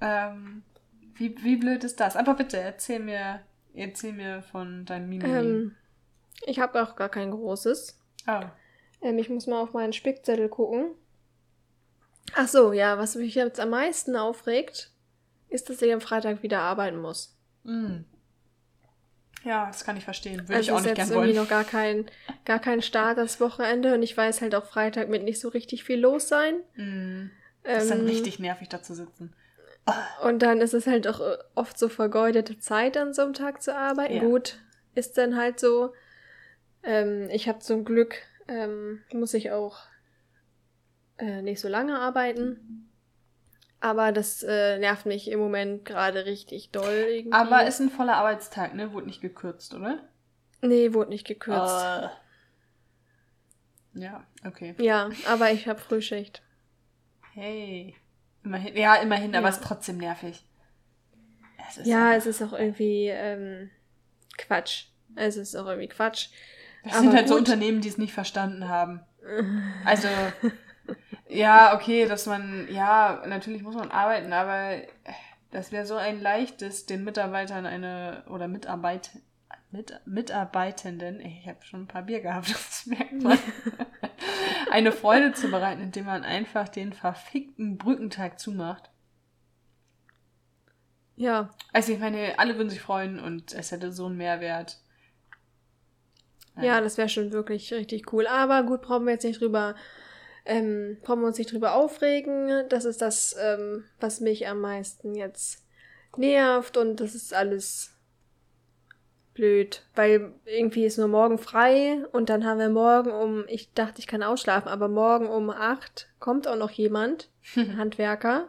Ähm, 0.00 0.62
wie, 1.14 1.36
wie 1.42 1.56
blöd 1.56 1.84
ist 1.84 2.00
das? 2.00 2.16
Aber 2.16 2.34
bitte, 2.34 2.58
erzähl 2.58 2.98
mir, 2.98 3.40
erzähl 3.74 4.12
mir 4.12 4.42
von 4.42 4.84
deinem 4.84 5.08
Mimimi. 5.08 5.38
Ähm, 5.38 5.76
ich 6.46 6.58
habe 6.58 6.82
auch 6.82 6.96
gar 6.96 7.08
kein 7.08 7.30
großes. 7.30 7.98
Oh. 8.26 8.40
Ähm, 9.02 9.18
ich 9.18 9.28
muss 9.28 9.46
mal 9.46 9.60
auf 9.60 9.72
meinen 9.72 9.92
Spickzettel 9.92 10.48
gucken. 10.48 10.90
Ach 12.34 12.48
so, 12.48 12.72
ja, 12.72 12.98
was 12.98 13.14
mich 13.14 13.34
jetzt 13.34 13.60
am 13.60 13.70
meisten 13.70 14.16
aufregt, 14.16 14.90
ist, 15.48 15.70
dass 15.70 15.82
ich 15.82 15.92
am 15.92 16.00
Freitag 16.00 16.42
wieder 16.42 16.60
arbeiten 16.60 16.98
muss. 16.98 17.36
Mm. 17.62 18.00
Ja, 19.44 19.66
das 19.66 19.84
kann 19.84 19.96
ich 19.96 20.04
verstehen. 20.04 20.40
Würde 20.48 20.56
also 20.56 20.70
ich 20.70 20.72
auch 20.72 20.80
nicht 20.80 20.94
gerne 20.94 21.10
wollen. 21.10 21.28
irgendwie 21.28 21.38
noch 21.38 21.48
gar 21.48 21.64
kein, 21.64 22.06
gar 22.46 22.58
kein 22.58 22.80
Start 22.80 23.18
das 23.18 23.40
Wochenende 23.40 23.94
und 23.94 24.02
ich 24.02 24.16
weiß 24.16 24.40
halt 24.40 24.54
auch 24.54 24.64
Freitag 24.64 25.10
mit 25.10 25.22
nicht 25.22 25.38
so 25.38 25.48
richtig 25.48 25.84
viel 25.84 26.00
los 26.00 26.28
sein. 26.28 26.56
Mm. 26.76 27.30
Das 27.62 27.84
ist 27.84 27.90
dann 27.90 28.00
ähm, 28.00 28.06
richtig 28.06 28.38
nervig 28.38 28.68
da 28.68 28.82
zu 28.82 28.94
sitzen. 28.94 29.34
Und 30.22 30.42
dann 30.42 30.60
ist 30.60 30.74
es 30.74 30.86
halt 30.86 31.06
auch 31.06 31.20
äh, 31.20 31.36
oft 31.54 31.78
so 31.78 31.88
vergeudete 31.88 32.58
Zeit, 32.58 32.96
an 32.96 33.12
so 33.12 33.22
einem 33.22 33.34
Tag 33.34 33.62
zu 33.62 33.76
arbeiten. 33.76 34.14
Ja. 34.14 34.20
Gut, 34.22 34.58
ist 34.94 35.18
dann 35.18 35.36
halt 35.36 35.60
so. 35.60 35.92
Ähm, 36.82 37.28
ich 37.30 37.48
habe 37.48 37.58
zum 37.58 37.84
Glück, 37.84 38.16
ähm, 38.48 39.02
muss 39.12 39.34
ich 39.34 39.50
auch 39.50 39.78
äh, 41.18 41.42
nicht 41.42 41.60
so 41.60 41.68
lange 41.68 41.98
arbeiten. 41.98 42.90
Aber 43.80 44.12
das 44.12 44.42
äh, 44.42 44.78
nervt 44.78 45.04
mich 45.04 45.30
im 45.30 45.38
Moment 45.38 45.84
gerade 45.84 46.24
richtig 46.24 46.70
doll. 46.70 47.06
Irgendwie. 47.10 47.32
Aber 47.32 47.66
ist 47.66 47.80
ein 47.80 47.90
voller 47.90 48.16
Arbeitstag, 48.16 48.74
ne? 48.74 48.94
Wurde 48.94 49.06
nicht 49.06 49.20
gekürzt, 49.20 49.74
oder? 49.74 49.98
Nee, 50.62 50.94
wurde 50.94 51.10
nicht 51.10 51.26
gekürzt. 51.26 51.84
Uh. 51.84 52.08
Ja, 53.96 54.24
okay. 54.46 54.74
Ja, 54.78 55.10
aber 55.26 55.50
ich 55.52 55.68
habe 55.68 55.78
Frühschicht. 55.78 56.42
Hey. 57.34 57.94
Immerhin, 58.44 58.76
ja, 58.76 58.96
immerhin, 58.96 59.32
ja. 59.32 59.38
aber 59.38 59.48
es 59.48 59.56
ist 59.56 59.64
trotzdem 59.64 59.98
nervig. 59.98 60.44
Es 61.68 61.86
ja, 61.86 62.14
es 62.14 62.26
ist 62.26 62.42
auch 62.42 62.52
irgendwie 62.52 63.08
ähm, 63.08 63.70
Quatsch. 64.36 64.86
Es 65.16 65.36
ist 65.36 65.56
auch 65.56 65.66
irgendwie 65.66 65.88
Quatsch. 65.88 66.28
Das 66.84 66.94
aber 66.94 67.02
sind 67.02 67.14
halt 67.14 67.22
gut. 67.24 67.28
so 67.28 67.36
Unternehmen, 67.36 67.80
die 67.80 67.88
es 67.88 67.98
nicht 67.98 68.12
verstanden 68.12 68.68
haben. 68.68 69.00
Also, 69.86 70.06
ja, 71.28 71.74
okay, 71.74 72.06
dass 72.06 72.26
man, 72.26 72.68
ja, 72.70 73.22
natürlich 73.26 73.62
muss 73.62 73.74
man 73.74 73.90
arbeiten, 73.90 74.34
aber 74.34 74.82
das 75.50 75.72
wäre 75.72 75.86
so 75.86 75.96
ein 75.96 76.20
leichtes, 76.20 76.84
den 76.84 77.04
Mitarbeitern 77.04 77.64
eine, 77.64 78.24
oder 78.28 78.48
Mitarbeit, 78.48 79.10
mit, 79.70 79.98
Mitarbeitenden, 80.04 81.20
ich 81.20 81.48
habe 81.48 81.64
schon 81.64 81.84
ein 81.84 81.88
paar 81.88 82.02
Bier 82.02 82.20
gehabt, 82.20 82.50
das 82.54 82.86
merkt 82.86 83.22
man, 83.22 83.38
eine 84.70 84.92
Freude 84.92 85.32
zu 85.32 85.50
bereiten, 85.50 85.82
indem 85.82 86.06
man 86.06 86.24
einfach 86.24 86.68
den 86.68 86.92
verfickten 86.92 87.78
Brückentag 87.78 88.38
zumacht. 88.38 88.90
Ja. 91.16 91.50
Also 91.72 91.92
ich 91.92 91.98
meine, 91.98 92.38
alle 92.38 92.56
würden 92.56 92.70
sich 92.70 92.80
freuen 92.80 93.20
und 93.20 93.52
es 93.52 93.70
hätte 93.70 93.92
so 93.92 94.06
einen 94.06 94.16
Mehrwert. 94.16 94.78
Ja, 96.56 96.64
ja 96.64 96.80
das 96.80 96.98
wäre 96.98 97.08
schon 97.08 97.32
wirklich 97.32 97.72
richtig 97.72 98.12
cool. 98.12 98.26
Aber 98.26 98.62
gut, 98.64 98.82
brauchen 98.82 99.06
wir 99.06 99.12
jetzt 99.12 99.24
nicht 99.24 99.40
drüber, 99.40 99.74
ähm, 100.44 100.98
brauchen 101.02 101.20
wir 101.20 101.28
uns 101.28 101.38
nicht 101.38 101.52
drüber 101.52 101.74
aufregen. 101.74 102.68
Das 102.68 102.84
ist 102.84 103.00
das, 103.00 103.36
ähm, 103.40 103.84
was 104.00 104.20
mich 104.20 104.48
am 104.48 104.60
meisten 104.60 105.14
jetzt 105.14 105.64
nervt 106.16 106.76
und 106.76 107.00
das 107.00 107.14
ist 107.14 107.34
alles 107.34 107.93
blöd, 109.34 109.82
weil 109.94 110.32
irgendwie 110.44 110.84
ist 110.84 110.96
nur 110.96 111.08
morgen 111.08 111.38
frei 111.38 112.04
und 112.12 112.28
dann 112.28 112.44
haben 112.44 112.58
wir 112.58 112.70
morgen 112.70 113.10
um, 113.10 113.44
ich 113.48 113.72
dachte, 113.74 113.98
ich 113.98 114.06
kann 114.06 114.22
ausschlafen, 114.22 114.68
aber 114.68 114.88
morgen 114.88 115.26
um 115.26 115.50
acht 115.50 116.08
kommt 116.20 116.48
auch 116.48 116.56
noch 116.56 116.70
jemand, 116.70 117.30
ein 117.56 117.76
Handwerker, 117.76 118.48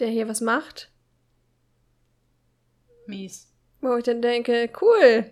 der 0.00 0.08
hier 0.08 0.26
was 0.26 0.40
macht. 0.40 0.90
Mies. 3.06 3.52
Wo 3.80 3.96
ich 3.96 4.04
dann 4.04 4.22
denke, 4.22 4.70
cool. 4.80 5.30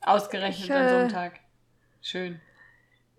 Ausgerechnet 0.00 0.64
ich, 0.64 0.70
äh, 0.70 0.74
an 0.74 1.00
Sonntag. 1.00 1.40
Schön. 2.02 2.40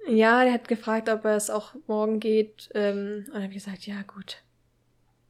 Ja, 0.07 0.43
der 0.43 0.53
hat 0.53 0.67
gefragt, 0.67 1.09
ob 1.09 1.25
es 1.25 1.49
auch 1.49 1.73
morgen 1.87 2.19
geht. 2.19 2.69
Ähm, 2.73 3.25
und 3.27 3.33
dann 3.33 3.43
habe 3.43 3.53
ich 3.53 3.63
gesagt, 3.63 3.87
ja, 3.87 4.01
gut. 4.03 4.43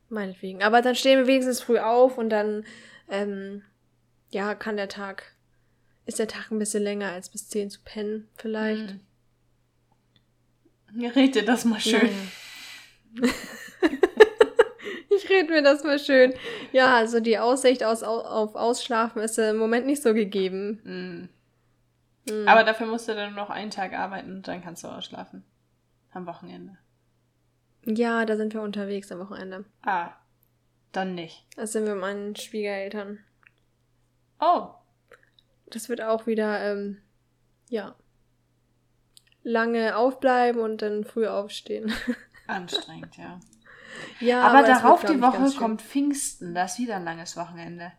Meinetwegen. 0.09 0.63
Aber 0.63 0.81
dann 0.81 0.95
stehen 0.95 1.19
wir 1.19 1.27
wenigstens 1.27 1.61
früh 1.61 1.79
auf 1.79 2.17
und 2.17 2.29
dann 2.29 2.65
ähm, 3.09 3.63
ja, 4.29 4.55
kann 4.55 4.77
der 4.77 4.89
Tag, 4.89 5.35
ist 6.05 6.19
der 6.19 6.27
Tag 6.27 6.51
ein 6.51 6.59
bisschen 6.59 6.83
länger 6.83 7.11
als 7.11 7.29
bis 7.29 7.49
10 7.49 7.69
zu 7.69 7.79
pennen, 7.83 8.27
vielleicht. 8.35 8.91
Hm. 8.91 8.99
Ja, 10.95 11.09
red 11.11 11.35
dir 11.35 11.45
das 11.45 11.65
mal 11.65 11.79
schön. 11.79 12.09
ich 15.09 15.29
rede 15.29 15.51
mir 15.51 15.61
das 15.61 15.83
mal 15.83 15.99
schön. 15.99 16.33
Ja, 16.71 16.95
also 16.95 17.19
die 17.19 17.37
Aussicht 17.37 17.83
aus, 17.83 18.03
auf 18.03 18.55
Ausschlafen 18.55 19.21
ist 19.21 19.37
im 19.37 19.57
Moment 19.57 19.85
nicht 19.85 20.01
so 20.01 20.13
gegeben. 20.13 20.79
Mhm. 20.83 21.29
Mhm. 22.33 22.47
Aber 22.47 22.63
dafür 22.63 22.87
musst 22.87 23.07
du 23.07 23.15
dann 23.15 23.35
noch 23.35 23.49
einen 23.49 23.71
Tag 23.71 23.93
arbeiten 23.93 24.37
und 24.37 24.47
dann 24.47 24.63
kannst 24.63 24.83
du 24.83 24.87
ausschlafen. 24.87 25.43
Am 26.11 26.25
Wochenende. 26.25 26.77
Ja, 27.85 28.25
da 28.25 28.35
sind 28.35 28.53
wir 28.53 28.61
unterwegs 28.61 29.11
am 29.11 29.19
Wochenende. 29.19 29.65
Ah, 29.83 30.11
dann 30.91 31.15
nicht. 31.15 31.45
Da 31.55 31.67
sind 31.67 31.85
wir 31.85 31.93
mit 31.93 32.01
meinen 32.01 32.35
Schwiegereltern. 32.35 33.19
Oh. 34.39 34.69
Das 35.67 35.89
wird 35.89 36.01
auch 36.01 36.27
wieder, 36.27 36.61
ähm, 36.61 36.97
ja, 37.69 37.95
lange 39.43 39.95
aufbleiben 39.95 40.61
und 40.61 40.81
dann 40.81 41.03
früh 41.03 41.27
aufstehen. 41.27 41.93
Anstrengend, 42.47 43.17
ja. 43.17 43.39
Ja, 44.19 44.41
aber, 44.41 44.59
aber 44.59 44.67
darauf 44.67 45.03
wird, 45.03 45.13
die 45.13 45.21
Woche 45.21 45.57
kommt 45.57 45.81
Pfingsten, 45.81 46.53
das 46.53 46.73
ist 46.73 46.79
wieder 46.79 46.97
ein 46.97 47.05
langes 47.05 47.35
Wochenende. 47.35 47.91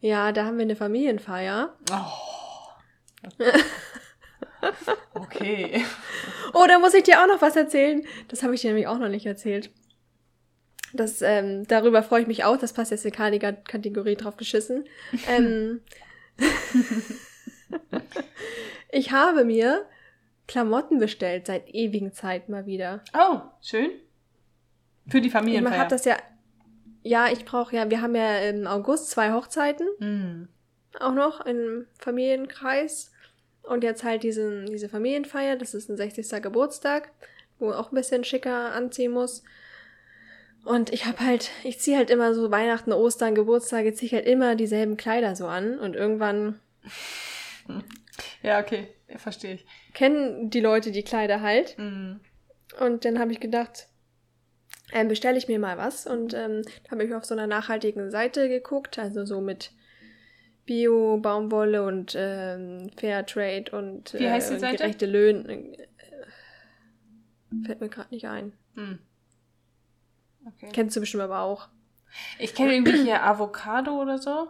Ja, 0.00 0.32
da 0.32 0.44
haben 0.44 0.58
wir 0.58 0.64
eine 0.64 0.76
Familienfeier. 0.76 1.74
Oh. 1.90 3.42
okay. 5.14 5.84
oh, 6.52 6.64
da 6.68 6.78
muss 6.78 6.94
ich 6.94 7.02
dir 7.02 7.22
auch 7.22 7.26
noch 7.26 7.42
was 7.42 7.56
erzählen. 7.56 8.06
Das 8.28 8.42
habe 8.42 8.54
ich 8.54 8.60
dir 8.60 8.68
nämlich 8.68 8.86
auch 8.86 8.98
noch 8.98 9.08
nicht 9.08 9.26
erzählt. 9.26 9.70
Das, 10.96 11.22
ähm, 11.22 11.66
darüber 11.66 12.02
freue 12.02 12.22
ich 12.22 12.26
mich 12.26 12.44
auch. 12.44 12.56
Das 12.56 12.72
passt 12.72 12.90
jetzt 12.90 13.04
in 13.04 13.12
keine 13.12 13.38
Kategorie 13.38 14.16
drauf 14.16 14.36
geschissen. 14.36 14.84
Ähm, 15.28 15.80
ich 18.90 19.12
habe 19.12 19.44
mir 19.44 19.86
Klamotten 20.46 20.98
bestellt 20.98 21.46
seit 21.46 21.68
ewigen 21.74 22.12
Zeit 22.12 22.48
mal 22.48 22.66
wieder. 22.66 23.02
Oh, 23.14 23.40
schön. 23.60 23.90
Für 25.08 25.20
die 25.20 25.30
Familienfeier. 25.30 25.70
Man 25.70 25.80
hat 25.80 25.92
das 25.92 26.04
ja. 26.04 26.16
Ja, 27.02 27.28
ich 27.30 27.44
brauche 27.44 27.76
ja. 27.76 27.88
Wir 27.90 28.02
haben 28.02 28.16
ja 28.16 28.38
im 28.40 28.66
August 28.66 29.10
zwei 29.10 29.32
Hochzeiten. 29.32 29.86
Mm. 29.98 30.48
Auch 30.98 31.14
noch 31.14 31.44
im 31.46 31.86
Familienkreis. 31.98 33.12
Und 33.62 33.84
jetzt 33.84 34.04
halt 34.04 34.22
diesen, 34.22 34.66
diese 34.66 34.88
Familienfeier. 34.88 35.56
Das 35.56 35.74
ist 35.74 35.88
ein 35.88 35.96
60. 35.96 36.42
Geburtstag, 36.42 37.10
wo 37.58 37.70
auch 37.72 37.92
ein 37.92 37.94
bisschen 37.94 38.24
schicker 38.24 38.72
anziehen 38.72 39.12
muss. 39.12 39.42
Und 40.66 40.92
ich 40.92 41.06
habe 41.06 41.20
halt, 41.20 41.50
ich 41.62 41.78
ziehe 41.78 41.96
halt 41.96 42.10
immer 42.10 42.34
so 42.34 42.50
Weihnachten, 42.50 42.92
Ostern, 42.92 43.36
Geburtstage, 43.36 43.94
ziehe 43.94 44.08
ich 44.08 44.14
halt 44.14 44.26
immer 44.26 44.56
dieselben 44.56 44.96
Kleider 44.96 45.36
so 45.36 45.46
an. 45.46 45.78
Und 45.78 45.94
irgendwann. 45.94 46.58
Ja, 48.42 48.58
okay, 48.58 48.88
verstehe 49.16 49.54
ich. 49.54 49.66
Kennen 49.94 50.50
die 50.50 50.60
Leute 50.60 50.90
die 50.90 51.04
Kleider 51.04 51.40
halt. 51.40 51.78
Mhm. 51.78 52.18
Und 52.80 53.04
dann 53.04 53.20
habe 53.20 53.30
ich 53.30 53.38
gedacht, 53.38 53.86
ähm, 54.92 55.06
bestelle 55.06 55.38
ich 55.38 55.46
mir 55.46 55.60
mal 55.60 55.78
was. 55.78 56.04
Und 56.04 56.34
ähm, 56.34 56.62
habe 56.90 57.04
ich 57.04 57.14
auf 57.14 57.24
so 57.24 57.34
einer 57.34 57.46
nachhaltigen 57.46 58.10
Seite 58.10 58.48
geguckt, 58.48 58.98
also 58.98 59.24
so 59.24 59.40
mit 59.40 59.70
Bio, 60.64 61.18
Baumwolle 61.18 61.84
und 61.84 62.14
ähm, 62.18 62.90
Fairtrade 62.98 63.70
und 63.70 64.14
Wie 64.14 64.28
heißt 64.28 64.50
die 64.50 64.54
äh, 64.56 64.58
Seite? 64.58 64.78
gerechte 64.78 65.06
Löhne. 65.06 65.48
Äh, 65.48 65.86
fällt 67.64 67.80
mir 67.80 67.88
gerade 67.88 68.12
nicht 68.12 68.26
ein. 68.26 68.52
Mhm. 68.74 68.98
Okay. 70.46 70.70
Kennst 70.72 70.96
du 70.96 71.00
bestimmt 71.00 71.24
aber 71.24 71.40
auch. 71.40 71.68
Ich 72.38 72.54
kenne 72.54 72.74
irgendwie 72.74 73.02
hier 73.02 73.24
Avocado 73.24 74.00
oder 74.00 74.18
so. 74.18 74.48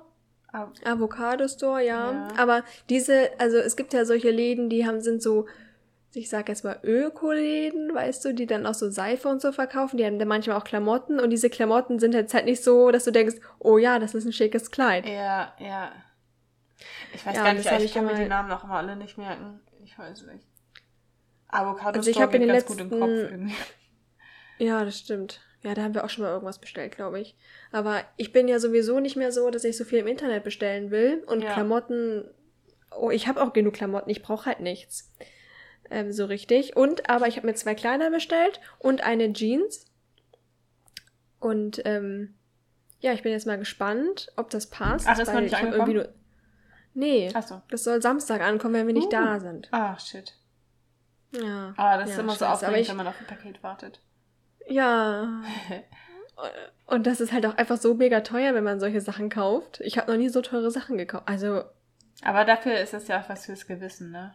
Av 0.52 0.70
Avocado 0.84 1.48
Store, 1.48 1.84
ja. 1.84 2.12
ja. 2.12 2.28
Aber 2.36 2.64
diese, 2.88 3.30
also 3.38 3.56
es 3.56 3.76
gibt 3.76 3.92
ja 3.92 4.04
solche 4.04 4.30
Läden, 4.30 4.68
die 4.70 4.86
haben, 4.86 5.00
sind 5.00 5.22
so, 5.22 5.46
ich 6.14 6.28
sag 6.28 6.48
jetzt 6.48 6.64
mal 6.64 6.78
Öko-Läden, 6.82 7.94
weißt 7.94 8.24
du, 8.24 8.32
die 8.32 8.46
dann 8.46 8.66
auch 8.66 8.74
so 8.74 8.90
Seife 8.90 9.28
und 9.28 9.42
so 9.42 9.52
verkaufen. 9.52 9.96
Die 9.96 10.04
haben 10.04 10.18
dann 10.18 10.28
manchmal 10.28 10.56
auch 10.56 10.64
Klamotten 10.64 11.18
und 11.18 11.30
diese 11.30 11.50
Klamotten 11.50 11.98
sind 11.98 12.14
jetzt 12.14 12.32
halt 12.34 12.44
nicht 12.44 12.62
so, 12.62 12.90
dass 12.90 13.04
du 13.04 13.10
denkst, 13.10 13.36
oh 13.58 13.78
ja, 13.78 13.98
das 13.98 14.14
ist 14.14 14.24
ein 14.24 14.32
schickes 14.32 14.70
Kleid. 14.70 15.06
Ja, 15.06 15.52
ja. 15.58 15.92
Ich 17.14 17.26
weiß 17.26 17.36
ja, 17.36 17.42
gar 17.42 17.54
nicht, 17.54 17.70
ich 17.70 17.94
kann 17.94 18.04
mir 18.04 18.14
die 18.14 18.28
Namen 18.28 18.48
noch 18.48 18.64
immer 18.64 18.74
alle 18.74 18.96
nicht 18.96 19.18
merken. 19.18 19.60
Ich 19.84 19.98
weiß 19.98 20.22
nicht. 20.26 20.46
Avocado 21.48 21.98
also 21.98 22.10
Store 22.10 22.28
geht 22.28 22.40
ganz 22.46 22.52
letzten... 22.52 22.72
gut 22.72 22.80
im 22.80 23.00
Kopf 23.00 23.10
irgendwie. 23.10 23.54
Ja, 24.58 24.84
das 24.84 24.98
stimmt. 24.98 25.40
Ja, 25.62 25.74
da 25.74 25.82
haben 25.82 25.94
wir 25.94 26.04
auch 26.04 26.10
schon 26.10 26.24
mal 26.24 26.32
irgendwas 26.32 26.60
bestellt, 26.60 26.94
glaube 26.94 27.20
ich. 27.20 27.36
Aber 27.72 28.02
ich 28.16 28.32
bin 28.32 28.46
ja 28.46 28.58
sowieso 28.58 29.00
nicht 29.00 29.16
mehr 29.16 29.32
so, 29.32 29.50
dass 29.50 29.64
ich 29.64 29.76
so 29.76 29.84
viel 29.84 29.98
im 29.98 30.06
Internet 30.06 30.44
bestellen 30.44 30.90
will. 30.90 31.24
Und 31.26 31.42
ja. 31.42 31.52
Klamotten, 31.52 32.24
oh, 32.90 33.10
ich 33.10 33.26
habe 33.26 33.42
auch 33.42 33.52
genug 33.52 33.74
Klamotten, 33.74 34.10
ich 34.10 34.22
brauche 34.22 34.46
halt 34.46 34.60
nichts. 34.60 35.12
Ähm, 35.90 36.12
so 36.12 36.26
richtig. 36.26 36.76
Und, 36.76 37.08
aber 37.10 37.26
ich 37.26 37.36
habe 37.36 37.46
mir 37.46 37.54
zwei 37.54 37.74
Kleider 37.74 38.10
bestellt 38.10 38.60
und 38.78 39.02
eine 39.04 39.32
Jeans. 39.32 39.86
Und, 41.40 41.82
ähm, 41.84 42.34
ja, 43.00 43.12
ich 43.12 43.22
bin 43.22 43.32
jetzt 43.32 43.46
mal 43.46 43.58
gespannt, 43.58 44.32
ob 44.36 44.50
das 44.50 44.68
passt. 44.68 45.06
Ach, 45.08 45.16
das 45.16 45.32
noch 45.32 45.40
nicht 45.40 45.54
angekommen? 45.54 45.94
Nur... 45.94 46.14
Nee, 46.94 47.30
Ach 47.34 47.42
so. 47.42 47.60
das 47.68 47.84
soll 47.84 48.00
Samstag 48.00 48.40
ankommen, 48.40 48.74
wenn 48.74 48.86
wir 48.86 48.94
nicht 48.94 49.08
uh. 49.08 49.10
da 49.10 49.38
sind. 49.38 49.68
Ah, 49.70 49.98
shit. 49.98 50.34
Ja. 51.32 51.74
Ah, 51.76 51.98
das 51.98 52.08
ja, 52.08 52.14
ist 52.14 52.20
immer 52.20 52.34
so 52.34 52.46
aufregend, 52.46 52.78
ich... 52.78 52.88
wenn 52.88 52.96
man 52.96 53.06
auf 53.08 53.20
ein 53.20 53.26
Paket 53.26 53.62
wartet. 53.62 54.00
Ja. 54.68 55.42
Und 56.86 57.06
das 57.06 57.20
ist 57.20 57.32
halt 57.32 57.46
auch 57.46 57.56
einfach 57.56 57.78
so 57.78 57.94
mega 57.94 58.20
teuer, 58.20 58.54
wenn 58.54 58.64
man 58.64 58.78
solche 58.78 59.00
Sachen 59.00 59.30
kauft. 59.30 59.80
Ich 59.82 59.98
habe 59.98 60.10
noch 60.10 60.18
nie 60.18 60.28
so 60.28 60.42
teure 60.42 60.70
Sachen 60.70 60.98
gekauft. 60.98 61.24
Also. 61.26 61.62
Aber 62.22 62.44
dafür 62.44 62.78
ist 62.78 62.94
es 62.94 63.08
ja 63.08 63.20
auch 63.20 63.28
was 63.28 63.46
fürs 63.46 63.66
Gewissen, 63.66 64.10
ne? 64.10 64.34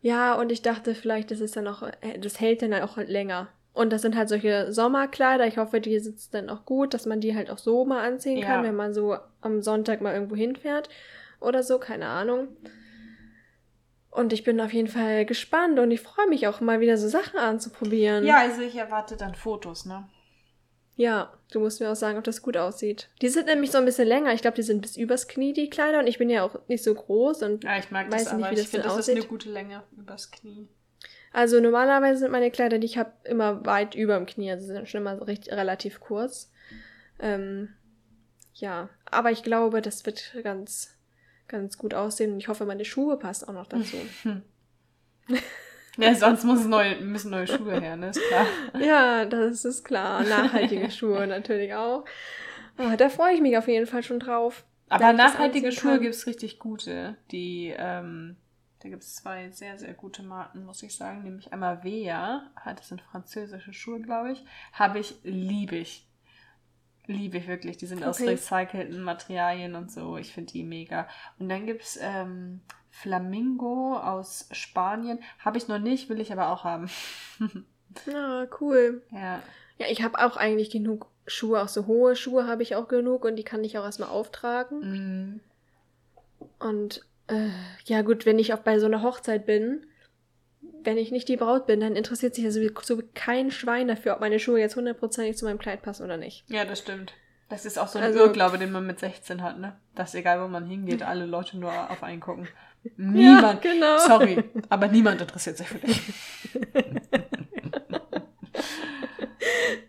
Ja, 0.00 0.34
und 0.34 0.50
ich 0.50 0.62
dachte 0.62 0.94
vielleicht, 0.94 1.30
das 1.30 1.40
ist 1.40 1.56
dann 1.56 1.68
auch, 1.68 1.82
äh, 1.82 2.18
das 2.18 2.40
hält 2.40 2.62
dann 2.62 2.74
auch 2.74 2.96
länger. 2.96 3.48
Und 3.72 3.92
das 3.92 4.02
sind 4.02 4.16
halt 4.16 4.28
solche 4.28 4.72
Sommerkleider. 4.72 5.46
Ich 5.46 5.58
hoffe, 5.58 5.80
die 5.80 5.98
sitzen 5.98 6.30
dann 6.32 6.50
auch 6.50 6.66
gut, 6.66 6.92
dass 6.92 7.06
man 7.06 7.20
die 7.20 7.34
halt 7.34 7.50
auch 7.50 7.58
so 7.58 7.84
mal 7.84 8.06
anziehen 8.06 8.38
ja. 8.38 8.46
kann, 8.46 8.64
wenn 8.64 8.76
man 8.76 8.92
so 8.92 9.16
am 9.40 9.62
Sonntag 9.62 10.00
mal 10.00 10.12
irgendwo 10.12 10.36
hinfährt 10.36 10.90
oder 11.40 11.62
so, 11.62 11.78
keine 11.78 12.08
Ahnung. 12.08 12.48
Und 14.12 14.34
ich 14.34 14.44
bin 14.44 14.60
auf 14.60 14.74
jeden 14.74 14.88
Fall 14.88 15.24
gespannt 15.24 15.78
und 15.78 15.90
ich 15.90 16.02
freue 16.02 16.28
mich 16.28 16.46
auch 16.46 16.60
mal 16.60 16.80
wieder 16.80 16.98
so 16.98 17.08
Sachen 17.08 17.38
anzuprobieren. 17.38 18.26
Ja, 18.26 18.40
also 18.40 18.60
ich 18.60 18.76
erwarte 18.76 19.16
dann 19.16 19.34
Fotos, 19.34 19.86
ne? 19.86 20.06
Ja, 20.96 21.32
du 21.50 21.60
musst 21.60 21.80
mir 21.80 21.90
auch 21.90 21.96
sagen, 21.96 22.18
ob 22.18 22.24
das 22.24 22.42
gut 22.42 22.58
aussieht. 22.58 23.08
Die 23.22 23.30
sind 23.30 23.46
nämlich 23.46 23.70
so 23.70 23.78
ein 23.78 23.86
bisschen 23.86 24.06
länger. 24.06 24.34
Ich 24.34 24.42
glaube, 24.42 24.56
die 24.56 24.62
sind 24.62 24.82
bis 24.82 24.98
übers 24.98 25.28
Knie, 25.28 25.54
die 25.54 25.70
Kleider. 25.70 25.98
Und 25.98 26.06
ich 26.06 26.18
bin 26.18 26.28
ja 26.28 26.44
auch 26.44 26.56
nicht 26.68 26.84
so 26.84 26.94
groß 26.94 27.42
und 27.42 27.64
ja, 27.64 27.78
ich 27.78 27.90
mag 27.90 28.12
weiß 28.12 28.24
das, 28.24 28.34
nicht, 28.34 28.50
wie 28.50 28.54
das 28.54 28.64
ich 28.64 28.68
finde, 28.68 28.84
das 28.84 28.98
aussieht. 28.98 29.16
ist 29.16 29.22
eine 29.22 29.28
gute 29.30 29.50
Länge 29.50 29.82
übers 29.96 30.30
Knie. 30.30 30.68
Also 31.32 31.58
normalerweise 31.60 32.18
sind 32.18 32.32
meine 32.32 32.50
Kleider, 32.50 32.78
die 32.78 32.84
ich 32.84 32.98
habe, 32.98 33.12
immer 33.24 33.64
weit 33.64 33.94
über 33.94 34.18
dem 34.18 34.26
Knie. 34.26 34.50
Also 34.50 34.66
sind 34.66 34.86
schon 34.86 35.00
immer 35.00 35.26
recht, 35.26 35.48
relativ 35.48 36.00
kurz. 36.00 36.52
Ähm, 37.18 37.70
ja, 38.52 38.90
aber 39.06 39.30
ich 39.30 39.42
glaube, 39.42 39.80
das 39.80 40.04
wird 40.04 40.36
ganz 40.44 40.94
ganz 41.52 41.78
gut 41.78 41.94
aussehen. 41.94 42.32
Und 42.32 42.38
ich 42.38 42.48
hoffe, 42.48 42.64
meine 42.66 42.84
Schuhe 42.84 43.16
passen 43.16 43.48
auch 43.48 43.52
noch 43.54 43.66
dazu. 43.68 43.96
ja, 45.96 46.14
sonst 46.14 46.44
muss 46.44 46.64
neue, 46.64 47.00
müssen 47.00 47.30
neue 47.30 47.46
Schuhe 47.46 47.80
her, 47.80 47.96
ne? 47.96 48.08
Ist 48.10 48.20
klar. 48.28 48.46
Ja, 48.80 49.24
das 49.24 49.64
ist 49.64 49.84
klar. 49.84 50.24
Nachhaltige 50.24 50.90
Schuhe 50.90 51.26
natürlich 51.26 51.74
auch. 51.74 52.04
Oh, 52.78 52.96
da 52.96 53.08
freue 53.08 53.34
ich 53.34 53.40
mich 53.40 53.56
auf 53.56 53.68
jeden 53.68 53.86
Fall 53.86 54.02
schon 54.02 54.18
drauf. 54.18 54.64
Aber 54.88 55.12
nachhaltige 55.12 55.72
Schuhe 55.72 56.00
gibt 56.00 56.14
es 56.14 56.26
richtig 56.26 56.58
gute, 56.58 57.16
die, 57.30 57.74
ähm, 57.76 58.36
Da 58.80 58.88
gibt 58.88 59.02
es 59.02 59.14
zwei 59.14 59.50
sehr, 59.50 59.78
sehr 59.78 59.94
gute 59.94 60.22
Marken, 60.22 60.64
muss 60.64 60.82
ich 60.82 60.94
sagen. 60.94 61.22
Nämlich 61.22 61.52
einmal 61.52 61.84
Vea, 61.84 62.50
das 62.76 62.88
sind 62.88 63.00
französische 63.00 63.72
Schuhe, 63.72 64.00
glaube 64.00 64.32
ich. 64.32 64.44
Habe 64.72 64.98
ich, 64.98 65.14
liebe 65.22 65.76
ich. 65.76 66.06
Liebe 67.06 67.38
ich 67.38 67.48
wirklich. 67.48 67.76
Die 67.76 67.86
sind 67.86 67.98
okay. 67.98 68.08
aus 68.08 68.20
recycelten 68.20 69.02
Materialien 69.02 69.74
und 69.74 69.90
so. 69.90 70.16
Ich 70.16 70.32
finde 70.32 70.52
die 70.52 70.62
mega. 70.62 71.08
Und 71.38 71.48
dann 71.48 71.66
gibt 71.66 71.82
es 71.82 71.98
ähm, 72.00 72.60
Flamingo 72.90 73.96
aus 73.96 74.48
Spanien. 74.52 75.18
Habe 75.40 75.58
ich 75.58 75.68
noch 75.68 75.78
nicht, 75.78 76.08
will 76.08 76.20
ich 76.20 76.32
aber 76.32 76.48
auch 76.48 76.64
haben. 76.64 76.88
ah, 78.14 78.46
cool. 78.60 79.02
Ja. 79.10 79.42
Ja, 79.78 79.86
ich 79.88 80.02
habe 80.02 80.24
auch 80.24 80.36
eigentlich 80.36 80.70
genug 80.70 81.06
Schuhe, 81.26 81.62
auch 81.62 81.68
so 81.68 81.86
hohe 81.86 82.14
Schuhe 82.16 82.46
habe 82.46 82.62
ich 82.62 82.76
auch 82.76 82.88
genug 82.88 83.24
und 83.24 83.36
die 83.36 83.44
kann 83.44 83.64
ich 83.64 83.78
auch 83.78 83.84
erstmal 83.84 84.10
auftragen. 84.10 85.40
Mm. 85.40 85.40
Und 86.58 87.04
äh, 87.28 87.48
ja, 87.86 88.02
gut, 88.02 88.26
wenn 88.26 88.38
ich 88.38 88.52
auch 88.52 88.58
bei 88.58 88.78
so 88.78 88.86
einer 88.86 89.02
Hochzeit 89.02 89.46
bin, 89.46 89.86
wenn 90.84 90.98
ich 90.98 91.10
nicht 91.10 91.28
die 91.28 91.36
Braut 91.36 91.66
bin, 91.66 91.80
dann 91.80 91.96
interessiert 91.96 92.34
sich 92.34 92.44
ja 92.44 92.50
sowieso 92.50 93.02
kein 93.14 93.50
Schwein 93.50 93.88
dafür, 93.88 94.14
ob 94.14 94.20
meine 94.20 94.38
Schuhe 94.38 94.60
jetzt 94.60 94.76
hundertprozentig 94.76 95.36
zu 95.36 95.44
meinem 95.44 95.58
Kleid 95.58 95.82
passen 95.82 96.04
oder 96.04 96.16
nicht. 96.16 96.44
Ja, 96.48 96.64
das 96.64 96.80
stimmt. 96.80 97.14
Das 97.48 97.66
ist 97.66 97.78
auch 97.78 97.88
so 97.88 97.98
ein 97.98 98.04
also, 98.04 98.20
Irrglaube, 98.20 98.58
den 98.58 98.72
man 98.72 98.86
mit 98.86 98.98
16 98.98 99.42
hat, 99.42 99.58
ne? 99.58 99.76
Dass 99.94 100.14
egal, 100.14 100.42
wo 100.42 100.48
man 100.48 100.64
hingeht, 100.64 101.02
alle 101.02 101.26
Leute 101.26 101.58
nur 101.58 101.90
auf 101.90 102.02
einen 102.02 102.20
gucken. 102.20 102.48
Niemand. 102.96 103.62
Ja, 103.64 103.72
genau. 103.72 103.98
Sorry, 103.98 104.42
aber 104.70 104.88
niemand 104.88 105.20
interessiert 105.20 105.58
sich 105.58 105.68
für 105.68 105.78
dich. 105.78 106.00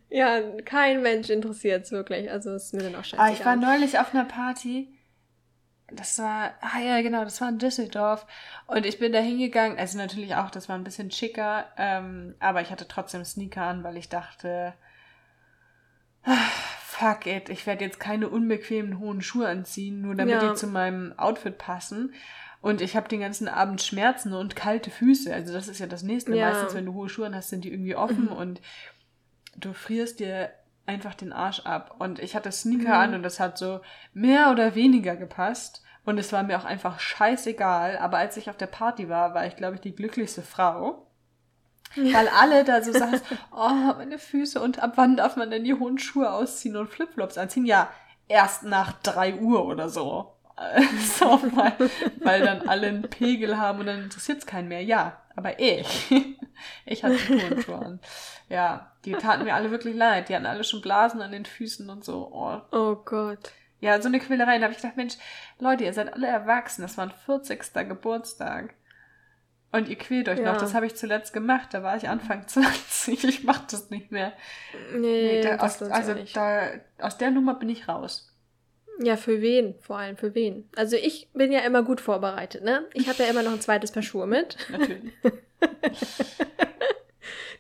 ja, 0.09 0.41
kein 0.65 1.01
Mensch 1.01 1.29
interessiert 1.29 1.85
es 1.85 1.91
wirklich. 1.91 2.29
Also 2.29 2.53
ist 2.53 2.73
mir 2.73 2.83
dann 2.83 2.95
auch 2.95 3.05
scheißegal. 3.05 3.29
Ah, 3.29 3.31
ich 3.31 3.45
war 3.45 3.55
neulich 3.55 3.97
auf 3.97 4.13
einer 4.13 4.25
Party 4.25 4.92
das 5.95 6.19
war, 6.19 6.53
ah 6.61 6.79
ja, 6.79 7.01
genau, 7.01 7.23
das 7.23 7.41
war 7.41 7.49
in 7.49 7.59
Düsseldorf. 7.59 8.25
Und 8.67 8.85
ich 8.85 8.99
bin 8.99 9.13
da 9.13 9.19
hingegangen, 9.19 9.77
also 9.77 9.97
natürlich 9.97 10.35
auch, 10.35 10.49
das 10.49 10.69
war 10.69 10.75
ein 10.75 10.83
bisschen 10.83 11.11
schicker, 11.11 11.65
ähm, 11.77 12.35
aber 12.39 12.61
ich 12.61 12.71
hatte 12.71 12.87
trotzdem 12.87 13.23
Sneaker 13.23 13.63
an, 13.63 13.83
weil 13.83 13.97
ich 13.97 14.09
dachte, 14.09 14.73
ah, 16.23 16.49
fuck 16.81 17.25
it, 17.25 17.49
ich 17.49 17.65
werde 17.65 17.83
jetzt 17.85 17.99
keine 17.99 18.29
unbequemen 18.29 18.99
hohen 18.99 19.21
Schuhe 19.21 19.47
anziehen, 19.47 20.01
nur 20.01 20.15
damit 20.15 20.41
ja. 20.41 20.49
die 20.49 20.55
zu 20.55 20.67
meinem 20.67 21.17
Outfit 21.17 21.57
passen. 21.57 22.13
Und 22.61 22.79
ich 22.79 22.95
habe 22.95 23.09
den 23.09 23.19
ganzen 23.19 23.49
Abend 23.49 23.81
Schmerzen 23.81 24.33
und 24.33 24.55
kalte 24.55 24.89
Füße. 24.89 25.33
Also 25.33 25.51
das 25.51 25.67
ist 25.67 25.79
ja 25.79 25.87
das 25.87 26.01
nächste. 26.01 26.33
Ja. 26.33 26.49
Meistens, 26.49 26.73
wenn 26.73 26.85
du 26.85 26.93
hohe 26.93 27.09
Schuhe 27.09 27.29
hast, 27.33 27.49
sind 27.49 27.65
die 27.65 27.71
irgendwie 27.73 27.97
offen 27.97 28.27
mhm. 28.27 28.31
und 28.31 28.61
du 29.57 29.73
frierst 29.73 30.21
dir 30.21 30.49
einfach 30.85 31.13
den 31.13 31.33
Arsch 31.33 31.61
ab. 31.61 31.95
Und 31.99 32.19
ich 32.19 32.35
hatte 32.35 32.51
Sneaker 32.51 32.95
mhm. 32.95 33.01
an 33.01 33.13
und 33.15 33.23
das 33.23 33.39
hat 33.39 33.57
so 33.57 33.81
mehr 34.13 34.51
oder 34.51 34.75
weniger 34.75 35.15
gepasst. 35.15 35.83
Und 36.05 36.17
es 36.17 36.33
war 36.33 36.43
mir 36.43 36.59
auch 36.59 36.65
einfach 36.65 36.99
scheißegal. 36.99 37.97
Aber 37.97 38.17
als 38.17 38.37
ich 38.37 38.49
auf 38.49 38.57
der 38.57 38.67
Party 38.67 39.07
war, 39.09 39.33
war 39.33 39.45
ich, 39.45 39.55
glaube 39.55 39.75
ich, 39.75 39.81
die 39.81 39.95
glücklichste 39.95 40.41
Frau. 40.41 41.07
Weil 41.95 42.27
alle 42.27 42.63
da 42.63 42.81
so 42.81 42.91
sagen, 42.91 43.21
oh, 43.51 43.93
meine 43.97 44.17
Füße 44.17 44.59
und 44.59 44.81
ab 44.81 44.93
wann 44.95 45.15
darf 45.15 45.35
man 45.35 45.51
denn 45.51 45.63
die 45.63 45.75
hohen 45.75 45.99
Schuhe 45.99 46.31
ausziehen 46.31 46.75
und 46.75 46.89
Flipflops 46.89 47.37
anziehen? 47.37 47.65
Ja, 47.65 47.89
erst 48.27 48.63
nach 48.63 48.93
drei 49.03 49.35
Uhr 49.35 49.65
oder 49.65 49.89
so. 49.89 50.33
so 51.19 51.25
weil, 51.55 51.89
weil 52.19 52.41
dann 52.41 52.67
alle 52.67 52.87
einen 52.87 53.03
Pegel 53.03 53.57
haben 53.57 53.79
und 53.79 53.87
dann 53.87 54.03
interessiert 54.03 54.39
es 54.39 54.45
keinen 54.45 54.67
mehr. 54.67 54.83
Ja, 54.83 55.21
aber 55.35 55.59
ich, 55.59 56.11
ich 56.85 57.03
hatte 57.03 57.15
die 57.15 57.41
hohen 57.41 57.61
Schuhe 57.61 57.77
an. 57.77 57.99
Ja, 58.53 58.91
die 59.03 59.13
taten 59.13 59.45
mir 59.45 59.55
alle 59.55 59.71
wirklich 59.71 59.95
leid. 59.95 60.29
Die 60.29 60.35
hatten 60.35 60.45
alle 60.45 60.63
schon 60.63 60.81
Blasen 60.81 61.23
an 61.23 61.31
den 61.31 61.45
Füßen 61.45 61.89
und 61.89 62.05
so. 62.05 62.29
Oh, 62.31 62.61
oh 62.71 62.95
Gott. 63.03 63.51
Ja, 63.79 63.99
so 63.99 64.09
eine 64.09 64.19
Quälerei. 64.19 64.59
Da 64.59 64.65
habe 64.65 64.73
ich 64.73 64.77
gedacht, 64.77 64.95
Mensch, 64.95 65.15
Leute, 65.57 65.85
ihr 65.85 65.93
seid 65.93 66.13
alle 66.13 66.27
erwachsen. 66.27 66.83
Das 66.83 66.95
war 66.95 67.05
ein 67.05 67.13
40. 67.25 67.73
Geburtstag. 67.89 68.75
Und 69.71 69.89
ihr 69.89 69.97
quält 69.97 70.29
euch 70.29 70.37
ja. 70.37 70.51
noch. 70.51 70.59
Das 70.59 70.75
habe 70.75 70.85
ich 70.85 70.95
zuletzt 70.95 71.33
gemacht. 71.33 71.69
Da 71.73 71.81
war 71.81 71.97
ich 71.97 72.07
Anfang 72.07 72.47
20. 72.47 73.23
Ich 73.23 73.43
mache 73.43 73.63
das 73.71 73.89
nicht 73.89 74.11
mehr. 74.11 74.33
Nee, 74.93 74.99
nee 74.99 75.41
da, 75.41 75.57
aus, 75.57 75.81
also 75.81 76.13
da, 76.35 76.69
aus 76.99 77.17
der 77.17 77.31
Nummer 77.31 77.55
bin 77.55 77.69
ich 77.69 77.87
raus. 77.87 78.31
Ja, 78.99 79.17
für 79.17 79.41
wen? 79.41 79.73
Vor 79.79 79.97
allem 79.97 80.15
für 80.15 80.35
wen? 80.35 80.69
Also 80.75 80.95
ich 80.95 81.27
bin 81.33 81.51
ja 81.51 81.61
immer 81.61 81.81
gut 81.81 82.01
vorbereitet, 82.01 82.63
ne? 82.63 82.85
Ich 82.93 83.09
habe 83.09 83.23
ja 83.23 83.29
immer 83.31 83.41
noch 83.41 83.53
ein 83.53 83.61
zweites 83.61 83.91
Paar 83.91 84.03
Schuhe 84.03 84.27
mit. 84.27 84.57
Natürlich. 84.69 85.11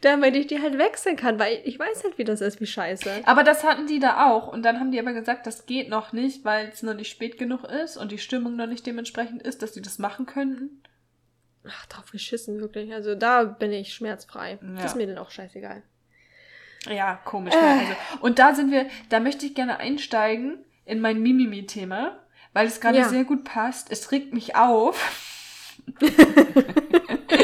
damit 0.01 0.35
ich 0.35 0.47
die 0.47 0.61
halt 0.61 0.77
wechseln 0.77 1.15
kann, 1.15 1.39
weil 1.39 1.61
ich 1.63 1.79
weiß 1.79 2.03
halt, 2.03 2.17
wie 2.17 2.23
das 2.23 2.41
ist, 2.41 2.61
wie 2.61 2.65
scheiße. 2.65 3.21
Aber 3.25 3.43
das 3.43 3.63
hatten 3.63 3.87
die 3.87 3.99
da 3.99 4.29
auch. 4.29 4.47
Und 4.47 4.63
dann 4.63 4.79
haben 4.79 4.91
die 4.91 4.99
aber 4.99 5.13
gesagt, 5.13 5.47
das 5.47 5.65
geht 5.65 5.89
noch 5.89 6.13
nicht, 6.13 6.43
weil 6.45 6.69
es 6.69 6.83
noch 6.83 6.93
nicht 6.93 7.11
spät 7.11 7.37
genug 7.37 7.63
ist 7.63 7.97
und 7.97 8.11
die 8.11 8.17
Stimmung 8.17 8.55
noch 8.55 8.67
nicht 8.67 8.85
dementsprechend 8.85 9.41
ist, 9.41 9.61
dass 9.61 9.71
die 9.71 9.81
das 9.81 9.99
machen 9.99 10.25
könnten. 10.25 10.81
Ach, 11.67 11.85
drauf 11.85 12.11
geschissen, 12.11 12.59
wirklich. 12.59 12.93
Also 12.93 13.15
da 13.15 13.43
bin 13.43 13.71
ich 13.71 13.93
schmerzfrei. 13.93 14.59
Ja. 14.61 14.73
Das 14.75 14.91
ist 14.91 14.95
mir 14.95 15.07
dann 15.07 15.17
auch 15.17 15.31
scheißegal. 15.31 15.81
Ja, 16.89 17.15
komisch. 17.23 17.53
Äh. 17.53 17.57
Also, 17.57 17.93
und 18.21 18.39
da 18.39 18.53
sind 18.53 18.71
wir, 18.71 18.87
da 19.09 19.19
möchte 19.19 19.45
ich 19.45 19.55
gerne 19.55 19.77
einsteigen 19.77 20.59
in 20.85 20.99
mein 20.99 21.21
Mimimi-Thema, 21.21 22.19
weil 22.51 22.67
es 22.67 22.81
gerade 22.81 22.97
ja. 22.97 23.07
sehr 23.07 23.23
gut 23.23 23.45
passt. 23.45 23.91
Es 23.91 24.11
regt 24.11 24.33
mich 24.33 24.55
auf. 24.55 25.39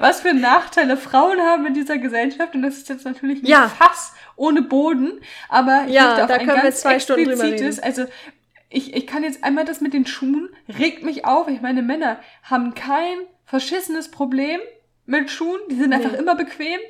was 0.00 0.20
für 0.20 0.34
Nachteile 0.34 0.96
Frauen 0.96 1.40
haben 1.40 1.66
in 1.66 1.74
dieser 1.74 1.98
Gesellschaft. 1.98 2.54
Und 2.54 2.62
das 2.62 2.78
ist 2.78 2.88
jetzt 2.88 3.04
natürlich 3.04 3.42
nicht 3.42 3.50
ja. 3.50 3.68
Fass 3.68 4.12
ohne 4.36 4.62
Boden, 4.62 5.20
aber 5.48 5.84
ich 5.86 5.94
ja, 5.94 6.08
möchte 6.08 6.22
auf 6.24 6.28
da 6.28 6.34
ein 6.34 6.46
können 6.46 6.62
ganz 6.62 6.76
wir 6.76 6.90
zwei 6.90 6.98
Stunden 6.98 7.24
drüber 7.24 7.44
reden. 7.44 7.78
also 7.82 8.06
ich, 8.68 8.94
ich 8.94 9.06
kann 9.06 9.22
jetzt 9.22 9.44
einmal 9.44 9.64
das 9.64 9.80
mit 9.80 9.94
den 9.94 10.06
Schuhen, 10.06 10.48
regt 10.78 11.04
mich 11.04 11.24
auf. 11.24 11.48
Ich 11.48 11.60
meine, 11.60 11.82
Männer 11.82 12.18
haben 12.42 12.74
kein 12.74 13.18
verschissenes 13.44 14.10
Problem 14.10 14.60
mit 15.06 15.30
Schuhen. 15.30 15.60
Die 15.70 15.76
sind 15.76 15.92
einfach 15.92 16.12
immer 16.12 16.34
bequem. 16.34 16.80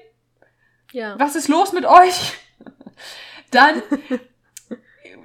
Ja. 0.92 1.16
Was 1.18 1.36
ist 1.36 1.48
los 1.48 1.72
mit 1.72 1.84
euch? 1.84 2.32
Dann 3.50 3.82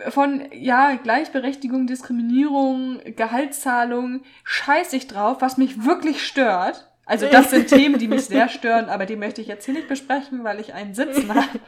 von, 0.09 0.49
ja, 0.51 0.95
Gleichberechtigung, 0.95 1.87
Diskriminierung, 1.87 2.99
Gehaltszahlung, 3.15 4.23
scheiß 4.43 4.93
ich 4.93 5.07
drauf, 5.07 5.37
was 5.39 5.57
mich 5.57 5.85
wirklich 5.85 6.25
stört. 6.25 6.88
Also 7.09 7.27
das 7.27 7.49
sind 7.49 7.67
Themen, 7.67 7.97
die 7.97 8.07
mich 8.07 8.25
sehr 8.25 8.49
stören, 8.49 8.87
aber 8.87 9.07
die 9.07 9.15
möchte 9.15 9.41
ich 9.41 9.47
jetzt 9.47 9.65
hier 9.65 9.73
nicht 9.73 9.87
besprechen, 9.87 10.43
weil 10.43 10.59
ich 10.59 10.75
einen 10.75 10.93
Sitzen 10.93 11.27
habe. 11.33 11.59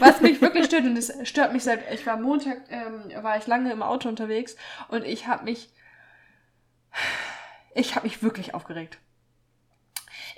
Was 0.00 0.22
mich 0.22 0.40
wirklich 0.40 0.64
stört, 0.64 0.86
und 0.86 0.96
es 0.96 1.12
stört 1.28 1.52
mich 1.52 1.62
seit, 1.62 1.92
ich 1.92 2.06
war 2.06 2.16
Montag, 2.16 2.62
ähm, 2.70 3.22
war 3.22 3.36
ich 3.36 3.46
lange 3.46 3.70
im 3.70 3.82
Auto 3.82 4.08
unterwegs 4.08 4.56
und 4.88 5.04
ich 5.04 5.26
habe 5.26 5.44
mich, 5.44 5.68
ich 7.74 7.96
habe 7.96 8.06
mich 8.06 8.22
wirklich 8.22 8.54
aufgeregt. 8.54 8.96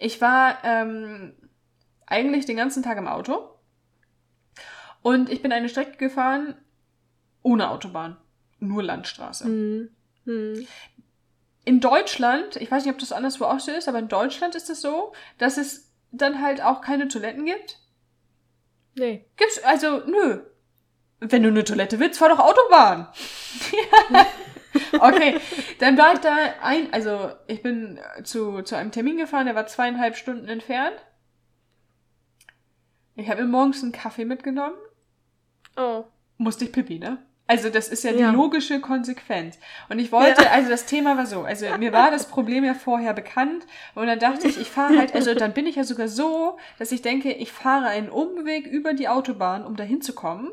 Ich 0.00 0.20
war 0.20 0.58
ähm, 0.64 1.34
eigentlich 2.04 2.44
den 2.44 2.56
ganzen 2.56 2.82
Tag 2.82 2.98
im 2.98 3.06
Auto 3.06 3.56
und 5.00 5.30
ich 5.30 5.42
bin 5.42 5.52
eine 5.52 5.68
Strecke 5.68 5.96
gefahren 5.96 6.56
ohne 7.42 7.70
Autobahn, 7.70 8.16
nur 8.58 8.82
Landstraße. 8.82 9.46
Mhm. 9.46 9.90
Mhm 10.24 10.66
in 11.64 11.80
Deutschland, 11.80 12.56
ich 12.56 12.70
weiß 12.70 12.84
nicht, 12.84 12.92
ob 12.92 12.98
das 12.98 13.12
anderswo 13.12 13.44
auch 13.44 13.60
so 13.60 13.72
ist, 13.72 13.88
aber 13.88 13.98
in 13.98 14.08
Deutschland 14.08 14.54
ist 14.54 14.70
es 14.70 14.80
so, 14.80 15.12
dass 15.38 15.56
es 15.56 15.92
dann 16.12 16.42
halt 16.42 16.62
auch 16.62 16.80
keine 16.80 17.08
Toiletten 17.08 17.44
gibt. 17.46 17.80
Nee. 18.94 19.24
Gibt's, 19.36 19.62
also, 19.64 20.02
nö. 20.06 20.42
Wenn 21.20 21.42
du 21.42 21.48
eine 21.48 21.64
Toilette 21.64 21.98
willst, 22.00 22.18
fahr 22.18 22.28
doch 22.28 22.38
Autobahn. 22.38 23.08
okay, 25.00 25.40
dann 25.78 25.96
war 25.96 26.12
ich 26.14 26.20
da 26.20 26.36
ein, 26.62 26.92
also 26.92 27.32
ich 27.46 27.62
bin 27.62 27.98
zu, 28.24 28.62
zu 28.62 28.76
einem 28.76 28.90
Termin 28.90 29.16
gefahren, 29.16 29.46
der 29.46 29.54
war 29.54 29.66
zweieinhalb 29.66 30.16
Stunden 30.16 30.48
entfernt. 30.48 30.96
Ich 33.16 33.28
habe 33.30 33.42
mir 33.42 33.48
morgens 33.48 33.82
einen 33.82 33.92
Kaffee 33.92 34.24
mitgenommen. 34.24 34.76
Oh. 35.76 36.04
Musste 36.36 36.64
ich 36.64 36.72
pipi, 36.72 36.98
ne? 36.98 37.24
Also 37.46 37.68
das 37.68 37.88
ist 37.88 38.04
ja 38.04 38.12
die 38.12 38.20
ja. 38.20 38.30
logische 38.30 38.80
Konsequenz. 38.80 39.58
Und 39.90 39.98
ich 39.98 40.10
wollte, 40.12 40.44
ja. 40.44 40.50
also 40.50 40.70
das 40.70 40.86
Thema 40.86 41.18
war 41.18 41.26
so, 41.26 41.42
also 41.42 41.66
mir 41.78 41.92
war 41.92 42.10
das 42.10 42.26
Problem 42.26 42.64
ja 42.64 42.72
vorher 42.72 43.12
bekannt 43.12 43.66
und 43.94 44.06
dann 44.06 44.18
dachte 44.18 44.48
ich, 44.48 44.58
ich 44.58 44.70
fahre 44.70 44.96
halt, 44.96 45.14
also 45.14 45.34
dann 45.34 45.52
bin 45.52 45.66
ich 45.66 45.76
ja 45.76 45.84
sogar 45.84 46.08
so, 46.08 46.58
dass 46.78 46.90
ich 46.90 47.02
denke, 47.02 47.32
ich 47.32 47.52
fahre 47.52 47.88
einen 47.88 48.08
Umweg 48.08 48.66
über 48.66 48.94
die 48.94 49.08
Autobahn, 49.08 49.66
um 49.66 49.76
dahin 49.76 50.00
zu 50.00 50.14
kommen, 50.14 50.50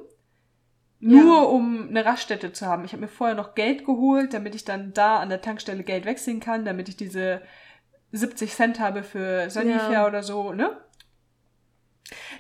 nur 1.00 1.36
ja. 1.38 1.44
um 1.44 1.88
eine 1.88 2.04
Raststätte 2.04 2.52
zu 2.52 2.66
haben. 2.66 2.84
Ich 2.84 2.92
habe 2.92 3.02
mir 3.02 3.08
vorher 3.08 3.38
noch 3.38 3.56
Geld 3.56 3.86
geholt, 3.86 4.34
damit 4.34 4.54
ich 4.54 4.66
dann 4.66 4.94
da 4.94 5.20
an 5.20 5.30
der 5.30 5.42
Tankstelle 5.42 5.84
Geld 5.84 6.04
wechseln 6.04 6.42
kann, 6.42 6.66
damit 6.66 6.90
ich 6.90 6.98
diese 6.98 7.42
70 8.12 8.54
Cent 8.54 8.80
habe 8.82 9.04
für 9.04 9.50
Sanifair 9.50 10.08
oder 10.08 10.24
so, 10.24 10.52
ne? 10.52 10.76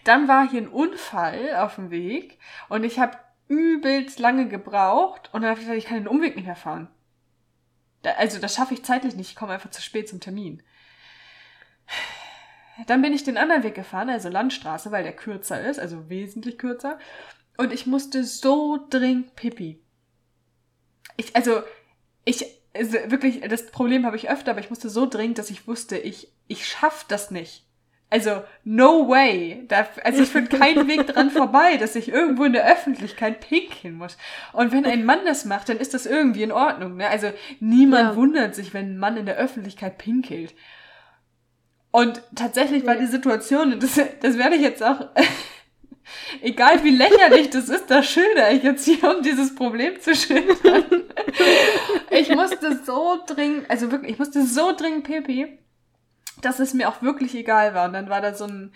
Dann 0.03 0.27
war 0.27 0.49
hier 0.49 0.61
ein 0.61 0.67
Unfall 0.67 1.55
auf 1.55 1.75
dem 1.75 1.89
Weg 1.89 2.37
und 2.67 2.83
ich 2.83 2.99
habe 2.99 3.17
übelst 3.51 4.17
lange 4.19 4.47
gebraucht 4.47 5.29
und 5.33 5.41
dann 5.41 5.51
habe 5.51 5.59
ich 5.59 5.65
gesagt, 5.65 5.77
ich 5.77 5.85
kann 5.85 5.97
den 5.97 6.07
Umweg 6.07 6.37
nicht 6.37 6.45
mehr 6.45 6.55
fahren. 6.55 6.87
Da, 8.01 8.11
also 8.11 8.39
das 8.39 8.55
schaffe 8.55 8.73
ich 8.73 8.85
zeitlich 8.85 9.15
nicht, 9.15 9.29
ich 9.29 9.35
komme 9.35 9.51
einfach 9.51 9.69
zu 9.69 9.81
spät 9.81 10.07
zum 10.07 10.21
Termin. 10.21 10.63
Dann 12.87 13.01
bin 13.01 13.13
ich 13.13 13.25
den 13.25 13.37
anderen 13.37 13.63
Weg 13.63 13.75
gefahren, 13.75 14.09
also 14.09 14.29
Landstraße, 14.29 14.91
weil 14.91 15.03
der 15.03 15.15
kürzer 15.15 15.61
ist, 15.69 15.79
also 15.79 16.09
wesentlich 16.09 16.57
kürzer. 16.57 16.97
Und 17.57 17.73
ich 17.73 17.85
musste 17.85 18.23
so 18.23 18.87
dringend 18.89 19.35
pipi. 19.35 19.83
Ich, 21.17 21.35
also, 21.35 21.61
ich, 22.23 22.45
also 22.73 22.93
wirklich, 23.07 23.41
das 23.41 23.67
Problem 23.67 24.05
habe 24.05 24.15
ich 24.15 24.29
öfter, 24.29 24.51
aber 24.51 24.61
ich 24.61 24.69
musste 24.69 24.89
so 24.89 25.05
dringend, 25.05 25.37
dass 25.37 25.49
ich 25.49 25.67
wusste, 25.67 25.97
ich, 25.97 26.31
ich 26.47 26.65
schaff 26.65 27.05
das 27.07 27.29
nicht. 27.29 27.67
Also, 28.12 28.43
no 28.66 29.07
way. 29.07 29.64
Da, 29.70 29.88
also 30.03 30.22
ich 30.22 30.30
finde 30.30 30.57
keinen 30.57 30.86
Weg 30.89 31.07
dran 31.07 31.32
vorbei, 31.32 31.78
dass 31.78 31.95
ich 31.95 32.09
irgendwo 32.09 32.43
in 32.43 32.51
der 32.51 32.70
Öffentlichkeit 32.70 33.39
pinkeln 33.39 33.95
muss. 33.95 34.18
Und 34.51 34.74
wenn 34.74 34.86
ein 34.86 35.05
Mann 35.05 35.20
das 35.26 35.45
macht, 35.45 35.70
dann 35.70 35.78
ist 35.78 35.93
das 35.93 36.05
irgendwie 36.05 36.43
in 36.43 36.51
Ordnung. 36.51 36.97
Ne? 36.97 37.07
Also 37.07 37.32
niemand 37.62 38.09
ja. 38.09 38.16
wundert 38.18 38.53
sich, 38.53 38.74
wenn 38.74 38.91
ein 38.91 38.97
Mann 38.97 39.16
in 39.16 39.26
der 39.26 39.38
Öffentlichkeit 39.38 39.97
pinkelt. 39.97 40.53
Und 41.91 42.22
tatsächlich 42.36 42.86
war 42.86 42.95
die 42.95 43.07
Situation, 43.07 43.72
und 43.72 43.84
das, 43.84 43.97
das 44.20 44.38
werde 44.38 44.57
ich 44.57 44.62
jetzt 44.62 44.84
auch, 44.84 45.07
egal 46.41 46.84
wie 46.84 46.91
lächerlich 46.91 47.49
das 47.49 47.70
ist, 47.70 47.89
da 47.89 48.03
schilder 48.03 48.51
ich 48.51 48.64
jetzt 48.64 48.84
hier, 48.84 49.16
um 49.16 49.24
dieses 49.24 49.55
Problem 49.55 50.01
zu 50.01 50.14
schildern. 50.14 51.05
Ich 52.09 52.28
musste 52.36 52.78
so 52.84 53.20
dringend, 53.26 53.70
also 53.70 53.89
wirklich, 53.89 54.12
ich 54.12 54.20
musste 54.20 54.45
so 54.45 54.74
dringend 54.76 55.05
pipi 55.05 55.59
dass 56.41 56.59
es 56.59 56.73
mir 56.73 56.89
auch 56.89 57.01
wirklich 57.01 57.35
egal 57.35 57.73
war. 57.73 57.85
Und 57.85 57.93
dann 57.93 58.09
war 58.09 58.21
da 58.21 58.33
so 58.33 58.45
ein, 58.45 58.73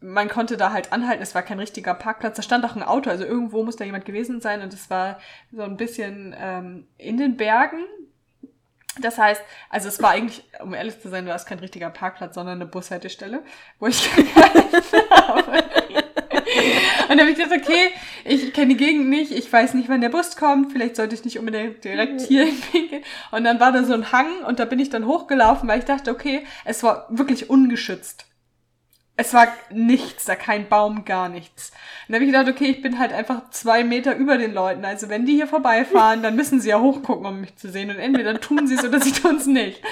man 0.00 0.28
konnte 0.28 0.56
da 0.56 0.72
halt 0.72 0.92
anhalten, 0.92 1.22
es 1.22 1.34
war 1.34 1.42
kein 1.42 1.60
richtiger 1.60 1.94
Parkplatz, 1.94 2.36
da 2.36 2.42
stand 2.42 2.64
auch 2.64 2.76
ein 2.76 2.82
Auto, 2.82 3.08
also 3.08 3.24
irgendwo 3.24 3.62
muss 3.62 3.76
da 3.76 3.84
jemand 3.84 4.04
gewesen 4.04 4.40
sein 4.40 4.62
und 4.62 4.74
es 4.74 4.90
war 4.90 5.18
so 5.52 5.62
ein 5.62 5.76
bisschen 5.76 6.34
ähm, 6.36 6.88
in 6.98 7.16
den 7.16 7.36
Bergen. 7.36 7.78
Das 9.00 9.16
heißt, 9.16 9.40
also 9.70 9.88
es 9.88 10.02
war 10.02 10.10
eigentlich, 10.10 10.44
um 10.60 10.74
ehrlich 10.74 11.00
zu 11.00 11.08
sein, 11.08 11.26
war 11.26 11.34
es 11.34 11.46
kein 11.46 11.60
richtiger 11.60 11.88
Parkplatz, 11.88 12.34
sondern 12.34 12.56
eine 12.56 12.66
Bushaltestelle, 12.66 13.42
wo 13.78 13.86
ich 13.86 14.06
habe. 15.10 15.64
Und 17.12 17.18
dann 17.18 17.26
habe 17.26 17.32
ich 17.32 17.44
gedacht, 17.44 17.60
okay, 17.60 17.90
ich 18.24 18.54
kenne 18.54 18.68
die 18.68 18.78
Gegend 18.78 19.10
nicht, 19.10 19.32
ich 19.32 19.52
weiß 19.52 19.74
nicht, 19.74 19.90
wann 19.90 20.00
der 20.00 20.08
Bus 20.08 20.34
kommt, 20.34 20.72
vielleicht 20.72 20.96
sollte 20.96 21.14
ich 21.14 21.26
nicht 21.26 21.38
unbedingt 21.38 21.84
direkt 21.84 22.22
mhm. 22.22 22.24
hier 22.24 22.46
hinpinkeln. 22.46 23.02
Und 23.32 23.44
dann 23.44 23.60
war 23.60 23.70
da 23.70 23.84
so 23.84 23.92
ein 23.92 24.12
Hang 24.12 24.42
und 24.46 24.58
da 24.58 24.64
bin 24.64 24.78
ich 24.78 24.88
dann 24.88 25.04
hochgelaufen, 25.04 25.68
weil 25.68 25.78
ich 25.78 25.84
dachte, 25.84 26.10
okay, 26.10 26.46
es 26.64 26.82
war 26.82 27.06
wirklich 27.10 27.50
ungeschützt. 27.50 28.24
Es 29.14 29.34
war 29.34 29.48
nichts, 29.70 30.24
da 30.24 30.36
kein 30.36 30.70
Baum, 30.70 31.04
gar 31.04 31.28
nichts. 31.28 31.70
Und 32.08 32.14
dann 32.14 32.14
habe 32.14 32.24
ich 32.24 32.32
gedacht, 32.32 32.48
okay, 32.48 32.70
ich 32.70 32.80
bin 32.80 32.98
halt 32.98 33.12
einfach 33.12 33.50
zwei 33.50 33.84
Meter 33.84 34.16
über 34.16 34.38
den 34.38 34.54
Leuten. 34.54 34.86
Also 34.86 35.10
wenn 35.10 35.26
die 35.26 35.34
hier 35.34 35.46
vorbeifahren, 35.46 36.22
dann 36.22 36.34
müssen 36.34 36.62
sie 36.62 36.70
ja 36.70 36.80
hochgucken, 36.80 37.26
um 37.26 37.42
mich 37.42 37.56
zu 37.56 37.70
sehen. 37.70 37.90
Und 37.90 37.98
entweder 37.98 38.40
tun 38.40 38.66
sie 38.66 38.76
es 38.76 38.84
oder 38.86 39.00
sie 39.02 39.12
tun 39.12 39.36
es 39.36 39.44
nicht. 39.44 39.82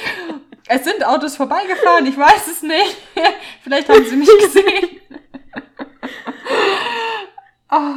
Es 0.68 0.84
sind 0.84 1.04
Autos 1.04 1.36
vorbeigefahren, 1.36 2.06
ich 2.06 2.16
weiß 2.16 2.46
es 2.46 2.62
nicht. 2.62 2.96
Vielleicht 3.62 3.90
haben 3.90 4.06
sie 4.06 4.16
mich 4.16 4.30
gesehen. 4.40 5.00
Oh, 7.70 7.96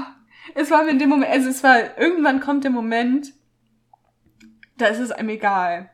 es 0.56 0.72
war 0.72 0.84
mir 0.84 0.92
in 0.92 1.00
dem 1.00 1.10
Moment, 1.10 1.32
also 1.32 1.50
es 1.50 1.64
war, 1.64 1.98
irgendwann 1.98 2.40
kommt 2.40 2.64
der 2.64 2.72
Moment, 2.72 3.34
da 4.78 4.88
ist 4.88 5.00
es 5.00 5.12
einem 5.12 5.30
egal. 5.30 5.90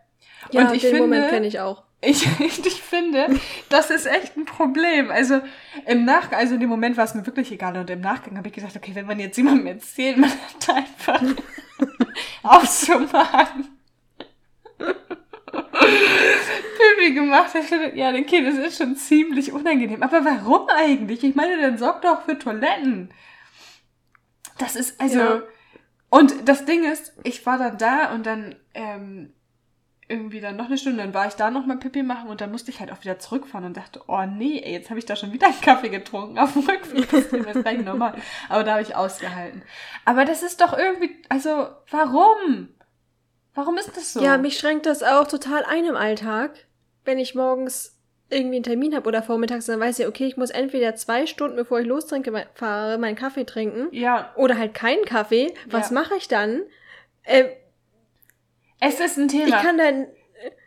Ja, 0.52 0.68
und 0.68 0.76
ich 0.76 0.82
den 0.82 0.92
finde, 0.92 1.08
Moment 1.08 1.30
kenne 1.30 1.48
ich 1.48 1.60
auch. 1.60 1.84
Ich, 2.02 2.26
ich 2.40 2.82
finde, 2.82 3.28
das 3.68 3.90
ist 3.90 4.06
echt 4.06 4.38
ein 4.38 4.46
Problem. 4.46 5.12
Also 5.12 5.42
im 5.86 6.06
Nachgang, 6.06 6.40
also 6.40 6.54
in 6.54 6.62
dem 6.62 6.70
Moment 6.70 6.96
war 6.96 7.04
es 7.04 7.14
mir 7.14 7.26
wirklich 7.26 7.52
egal 7.52 7.76
und 7.76 7.90
im 7.90 8.00
Nachgang 8.00 8.38
habe 8.38 8.48
ich 8.48 8.54
gedacht, 8.54 8.74
okay, 8.74 8.92
wenn 8.96 9.06
man 9.06 9.20
jetzt 9.20 9.36
jemandem 9.36 9.68
erzählt, 9.68 10.16
man 10.16 10.30
hat 10.30 10.70
einfach 10.70 11.22
aufzumachen. 12.44 13.68
Pipi 16.98 17.14
gemacht 17.14 17.54
hat, 17.54 17.96
ja, 17.96 18.14
okay, 18.14 18.44
das 18.44 18.56
ist 18.56 18.78
schon 18.78 18.96
ziemlich 18.96 19.52
unangenehm. 19.52 20.02
Aber 20.02 20.24
warum 20.24 20.70
eigentlich? 20.70 21.24
Ich 21.24 21.36
meine, 21.36 21.62
dann 21.62 21.78
sorgt 21.78 22.06
doch 22.06 22.24
für 22.24 22.40
Toiletten. 22.40 23.10
Das 24.60 24.76
ist, 24.76 25.02
also. 25.02 25.20
Ja. 25.20 25.42
Und 26.12 26.48
das 26.48 26.66
Ding 26.66 26.84
ist, 26.84 27.14
ich 27.24 27.46
war 27.46 27.58
dann 27.58 27.78
da 27.78 28.14
und 28.14 28.26
dann 28.26 28.56
ähm, 28.74 29.34
irgendwie 30.10 30.42
dann 30.42 30.56
noch 30.56 30.66
eine 30.66 30.78
Stunde, 30.78 31.04
dann 31.04 31.14
war 31.14 31.28
ich 31.28 31.36
da 31.36 31.52
noch 31.52 31.68
mal 31.68 31.78
Pipi 31.78 32.02
machen 32.02 32.30
und 32.30 32.42
dann 32.42 32.52
musste 32.52 32.72
ich 32.72 32.80
halt 32.80 32.92
auch 32.92 33.02
wieder 33.02 33.20
zurückfahren 33.20 33.66
und 33.66 33.78
dachte, 33.78 34.02
oh 34.08 34.26
nee, 34.26 34.60
ey, 34.60 34.74
jetzt 34.74 34.90
habe 34.90 34.98
ich 34.98 35.06
da 35.06 35.16
schon 35.16 35.32
wieder 35.32 35.48
einen 35.48 35.62
Kaffee 35.62 35.90
getrunken 35.90 36.40
auf 36.40 36.54
dem 36.54 36.64
Rückweg. 36.64 37.10
Das 37.12 37.56
ist 37.56 37.62
gleich 37.62 37.86
normal. 37.86 38.16
Aber 38.50 38.64
da 38.64 38.72
habe 38.72 38.82
ich 38.82 38.96
ausgehalten. 38.96 39.62
Aber 40.06 40.26
das 40.26 40.42
ist 40.42 40.62
doch 40.62 40.76
irgendwie, 40.76 41.16
also 41.30 41.68
warum? 41.92 42.70
Warum 43.54 43.78
ist 43.78 43.96
das 43.96 44.14
so? 44.14 44.24
Ja, 44.24 44.38
mich 44.38 44.58
schränkt 44.58 44.88
das 44.88 45.04
auch 45.04 45.28
total 45.28 45.64
ein 45.64 45.86
im 45.86 45.96
Alltag, 45.96 46.66
wenn 47.06 47.20
ich 47.20 47.36
morgens 47.36 47.99
irgendwie 48.30 48.58
einen 48.58 48.64
Termin 48.64 48.96
habe 48.96 49.08
oder 49.08 49.24
vormittags, 49.24 49.66
dann 49.66 49.80
weiß 49.80 50.00
ich, 50.00 50.08
okay, 50.08 50.26
ich 50.26 50.38
muss 50.38 50.52
entweder 50.52 50.96
zwei 50.96 51.26
Stunden, 51.26 51.56
bevor 51.56 51.80
ich 51.80 51.88
lostrinke, 51.88 52.48
fahre, 52.54 52.98
meinen 52.98 53.16
Kaffee 53.16 53.46
trinken. 53.46 53.88
Ja. 53.92 54.32
Oder 54.36 54.58
halt 54.58 54.74
keinen 54.74 55.04
Kaffee. 55.06 55.54
Was 55.68 55.90
ja. 55.90 55.96
mache 55.96 56.16
ich 56.16 56.28
dann? 56.28 56.62
Äh, 57.24 57.46
es 58.80 59.00
ist 59.00 59.18
ein 59.18 59.28
Thema. 59.28 59.48
Ich 59.48 59.64
kann 59.64 59.78
dann. 59.78 60.08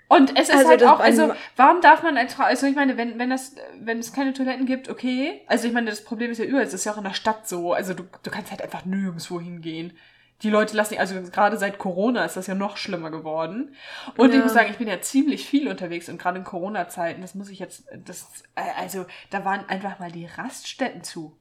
Und 0.08 0.38
es 0.38 0.50
ist 0.50 0.54
also 0.54 0.68
halt 0.68 0.84
auch, 0.84 1.00
also 1.00 1.32
warum 1.56 1.80
darf 1.80 2.02
man 2.02 2.18
als 2.18 2.34
Frau, 2.34 2.44
also 2.44 2.66
ich 2.66 2.74
meine, 2.74 2.98
wenn, 2.98 3.18
wenn 3.18 3.30
das, 3.30 3.54
wenn 3.80 3.98
es 3.98 4.12
keine 4.12 4.34
Toiletten 4.34 4.66
gibt, 4.66 4.90
okay. 4.90 5.40
Also 5.46 5.66
ich 5.66 5.72
meine, 5.72 5.88
das 5.88 6.04
Problem 6.04 6.30
ist 6.30 6.38
ja 6.38 6.44
überall, 6.44 6.64
es 6.64 6.74
ist 6.74 6.84
ja 6.84 6.92
auch 6.92 6.98
in 6.98 7.04
der 7.04 7.14
Stadt 7.14 7.48
so. 7.48 7.72
Also 7.72 7.94
du, 7.94 8.02
du 8.22 8.30
kannst 8.30 8.50
halt 8.50 8.60
einfach 8.60 8.84
nirgendwo 8.84 9.40
hingehen 9.40 9.96
die 10.43 10.51
Leute 10.51 10.76
lassen, 10.76 10.99
also 10.99 11.20
gerade 11.22 11.57
seit 11.57 11.78
Corona 11.78 12.24
ist 12.24 12.36
das 12.36 12.47
ja 12.47 12.55
noch 12.55 12.76
schlimmer 12.76 13.11
geworden. 13.11 13.74
Und 14.16 14.32
ja. 14.32 14.38
ich 14.38 14.43
muss 14.43 14.53
sagen, 14.53 14.70
ich 14.70 14.78
bin 14.78 14.88
ja 14.88 15.01
ziemlich 15.01 15.47
viel 15.47 15.68
unterwegs 15.68 16.09
und 16.09 16.20
gerade 16.20 16.38
in 16.38 16.45
Corona-Zeiten, 16.45 17.22
das 17.22 17.34
muss 17.34 17.49
ich 17.49 17.59
jetzt, 17.59 17.84
das, 18.05 18.43
äh, 18.57 18.62
also 18.78 19.07
da 19.30 19.45
waren 19.45 19.68
einfach 19.68 19.99
mal 19.99 20.11
die 20.11 20.26
Raststätten 20.26 21.05
zu. 21.05 21.36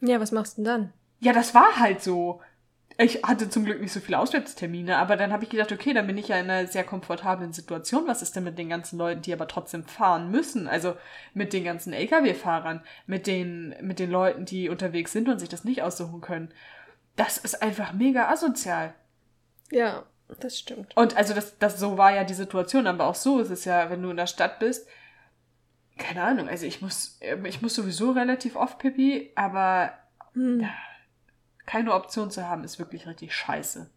Ja, 0.00 0.20
was 0.20 0.30
machst 0.30 0.58
du 0.58 0.62
denn 0.62 0.64
dann? 0.64 0.92
Ja, 1.20 1.32
das 1.32 1.54
war 1.54 1.78
halt 1.78 2.02
so. 2.02 2.40
Ich 2.98 3.22
hatte 3.24 3.50
zum 3.50 3.66
Glück 3.66 3.80
nicht 3.80 3.92
so 3.92 4.00
viele 4.00 4.18
Auswärtstermine, 4.18 4.96
aber 4.96 5.16
dann 5.16 5.30
habe 5.30 5.44
ich 5.44 5.50
gedacht, 5.50 5.70
okay, 5.70 5.92
dann 5.92 6.06
bin 6.06 6.16
ich 6.16 6.28
ja 6.28 6.38
in 6.38 6.48
einer 6.48 6.66
sehr 6.66 6.84
komfortablen 6.84 7.52
Situation. 7.52 8.06
Was 8.06 8.22
ist 8.22 8.34
denn 8.36 8.44
mit 8.44 8.58
den 8.58 8.70
ganzen 8.70 8.98
Leuten, 8.98 9.20
die 9.20 9.34
aber 9.34 9.48
trotzdem 9.48 9.84
fahren 9.84 10.30
müssen? 10.30 10.66
Also 10.66 10.96
mit 11.34 11.52
den 11.52 11.64
ganzen 11.64 11.92
Lkw-Fahrern, 11.92 12.82
mit 13.06 13.26
den, 13.26 13.74
mit 13.82 13.98
den 13.98 14.10
Leuten, 14.10 14.46
die 14.46 14.70
unterwegs 14.70 15.12
sind 15.12 15.28
und 15.28 15.40
sich 15.40 15.50
das 15.50 15.64
nicht 15.64 15.82
aussuchen 15.82 16.22
können. 16.22 16.54
Das 17.16 17.38
ist 17.38 17.62
einfach 17.62 17.92
mega 17.92 18.28
asozial. 18.28 18.94
Ja, 19.70 20.04
das 20.40 20.58
stimmt. 20.58 20.96
Und 20.96 21.16
also 21.16 21.34
das, 21.34 21.58
das 21.58 21.80
so 21.80 21.98
war 21.98 22.14
ja 22.14 22.24
die 22.24 22.34
Situation, 22.34 22.86
aber 22.86 23.06
auch 23.06 23.14
so 23.14 23.40
ist 23.40 23.50
es 23.50 23.64
ja, 23.64 23.90
wenn 23.90 24.02
du 24.02 24.10
in 24.10 24.16
der 24.16 24.26
Stadt 24.26 24.58
bist. 24.58 24.86
Keine 25.98 26.22
Ahnung, 26.22 26.48
also 26.48 26.66
ich 26.66 26.82
muss, 26.82 27.18
ich 27.44 27.62
muss 27.62 27.74
sowieso 27.74 28.10
relativ 28.10 28.54
oft 28.54 28.78
pipi, 28.78 29.32
aber 29.34 29.94
hm. 30.34 30.68
keine 31.64 31.94
Option 31.94 32.30
zu 32.30 32.46
haben, 32.46 32.64
ist 32.64 32.78
wirklich 32.78 33.06
richtig 33.06 33.34
scheiße. 33.34 33.88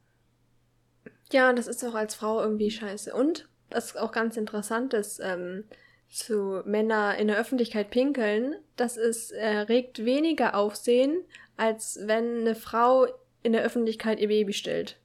Ja, 1.32 1.51
das 1.51 1.67
ist 1.67 1.84
auch 1.84 1.95
als 1.95 2.15
Frau 2.15 2.41
irgendwie 2.41 2.72
scheiße. 2.72 3.13
Und, 3.13 3.49
was 3.70 3.97
auch 3.97 4.13
ganz 4.13 4.38
interessant 4.38 4.93
ist, 4.93 5.20
ähm, 5.20 5.65
zu 6.10 6.62
Männer 6.66 7.18
in 7.18 7.28
der 7.28 7.38
Öffentlichkeit 7.38 7.91
pinkeln, 7.91 8.55
das 8.76 8.97
ist, 8.97 9.32
äh, 9.32 9.47
regt 9.47 10.05
weniger 10.05 10.55
Aufsehen, 10.55 11.24
als 11.57 11.99
wenn 12.03 12.39
eine 12.39 12.55
Frau 12.55 13.07
in 13.43 13.53
der 13.53 13.64
Öffentlichkeit 13.64 14.20
ihr 14.20 14.28
Baby 14.28 14.53
stillt. 14.53 14.97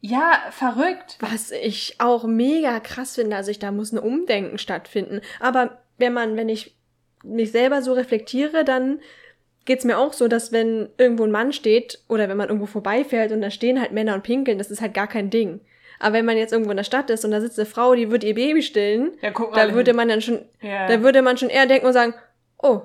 Ja, 0.00 0.40
verrückt. 0.50 1.16
Was 1.20 1.52
ich 1.52 1.96
auch 1.98 2.24
mega 2.24 2.80
krass 2.80 3.14
finde. 3.14 3.36
Also 3.36 3.52
ich, 3.52 3.60
da 3.60 3.70
muss 3.70 3.92
ein 3.92 3.98
Umdenken 3.98 4.58
stattfinden. 4.58 5.20
Aber 5.38 5.78
wenn 5.98 6.12
man, 6.12 6.36
wenn 6.36 6.48
ich 6.48 6.74
mich 7.22 7.52
selber 7.52 7.82
so 7.82 7.92
reflektiere, 7.92 8.64
dann 8.64 9.00
geht's 9.64 9.84
mir 9.84 9.98
auch 9.98 10.12
so, 10.12 10.26
dass 10.26 10.50
wenn 10.50 10.88
irgendwo 10.98 11.22
ein 11.22 11.30
Mann 11.30 11.52
steht 11.52 12.02
oder 12.08 12.28
wenn 12.28 12.36
man 12.36 12.48
irgendwo 12.48 12.66
vorbeifährt 12.66 13.30
und 13.30 13.42
da 13.42 13.50
stehen 13.50 13.80
halt 13.80 13.92
Männer 13.92 14.14
und 14.14 14.24
pinkeln, 14.24 14.58
das 14.58 14.72
ist 14.72 14.80
halt 14.80 14.94
gar 14.94 15.06
kein 15.06 15.30
Ding. 15.30 15.60
Aber 16.02 16.14
wenn 16.14 16.24
man 16.24 16.36
jetzt 16.36 16.52
irgendwo 16.52 16.70
in 16.70 16.76
der 16.76 16.84
Stadt 16.84 17.10
ist 17.10 17.24
und 17.24 17.30
da 17.30 17.40
sitzt 17.40 17.58
eine 17.58 17.66
Frau, 17.66 17.94
die 17.94 18.10
wird 18.10 18.24
ihr 18.24 18.34
Baby 18.34 18.62
stillen, 18.62 19.12
ja, 19.20 19.30
da 19.30 19.74
würde 19.74 19.94
man 19.94 20.08
dann 20.08 20.20
schon, 20.20 20.44
ja. 20.60 20.86
da 20.86 21.02
würde 21.02 21.22
man 21.22 21.36
schon 21.36 21.48
eher 21.48 21.66
denken 21.66 21.86
und 21.86 21.92
sagen, 21.92 22.14
oh, 22.58 22.82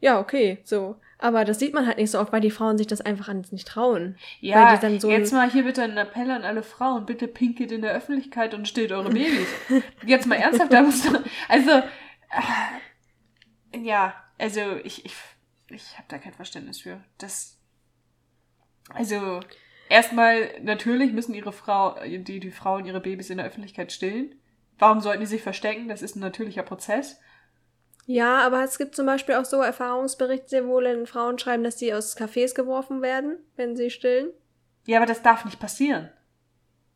ja, 0.00 0.20
okay, 0.20 0.58
so. 0.64 0.96
Aber 1.18 1.44
das 1.44 1.58
sieht 1.58 1.74
man 1.74 1.86
halt 1.86 1.98
nicht 1.98 2.12
so 2.12 2.20
oft, 2.20 2.32
weil 2.32 2.40
die 2.40 2.52
Frauen 2.52 2.78
sich 2.78 2.86
das 2.86 3.00
einfach 3.00 3.32
nicht 3.32 3.66
trauen. 3.66 4.16
Ja, 4.40 4.80
so 5.00 5.10
jetzt 5.10 5.32
mal 5.32 5.50
hier 5.50 5.64
bitte 5.64 5.82
ein 5.82 5.96
Appell 5.96 6.30
an 6.30 6.44
alle 6.44 6.62
Frauen. 6.62 7.06
Bitte 7.06 7.26
pinkelt 7.26 7.72
in 7.72 7.82
der 7.82 7.92
Öffentlichkeit 7.92 8.54
und 8.54 8.68
stillt 8.68 8.92
eure 8.92 9.10
Babys. 9.10 9.48
jetzt 10.06 10.28
mal 10.28 10.36
ernsthaft, 10.36 10.72
da 10.72 10.82
musst 10.82 11.04
du, 11.06 11.18
also, 11.48 11.70
äh, 13.72 13.78
ja, 13.82 14.14
also 14.38 14.60
ich, 14.84 15.04
ich 15.04 15.14
ich 15.70 15.94
habe 15.96 16.06
da 16.08 16.18
kein 16.18 16.32
Verständnis 16.32 16.80
für. 16.80 17.02
Das, 17.18 17.58
also, 18.90 19.40
erstmal, 19.88 20.50
natürlich 20.62 21.12
müssen 21.12 21.34
ihre 21.34 21.52
Frau, 21.52 21.96
die, 22.04 22.40
die 22.40 22.50
Frauen 22.50 22.84
ihre 22.84 23.00
Babys 23.00 23.30
in 23.30 23.38
der 23.38 23.46
Öffentlichkeit 23.46 23.92
stillen. 23.92 24.34
Warum 24.78 25.00
sollten 25.00 25.20
die 25.20 25.26
sich 25.26 25.42
verstecken? 25.42 25.88
Das 25.88 26.02
ist 26.02 26.16
ein 26.16 26.20
natürlicher 26.20 26.62
Prozess. 26.62 27.18
Ja, 28.06 28.38
aber 28.38 28.64
es 28.64 28.78
gibt 28.78 28.94
zum 28.94 29.04
Beispiel 29.04 29.34
auch 29.34 29.44
so 29.44 29.60
Erfahrungsberichte, 29.60 30.66
wo 30.66 30.80
dann 30.80 31.06
Frauen 31.06 31.38
schreiben, 31.38 31.64
dass 31.64 31.78
sie 31.78 31.92
aus 31.92 32.16
Cafés 32.16 32.54
geworfen 32.54 33.02
werden, 33.02 33.36
wenn 33.56 33.76
sie 33.76 33.90
stillen. 33.90 34.30
Ja, 34.86 34.98
aber 34.98 35.06
das 35.06 35.22
darf 35.22 35.44
nicht 35.44 35.60
passieren. 35.60 36.08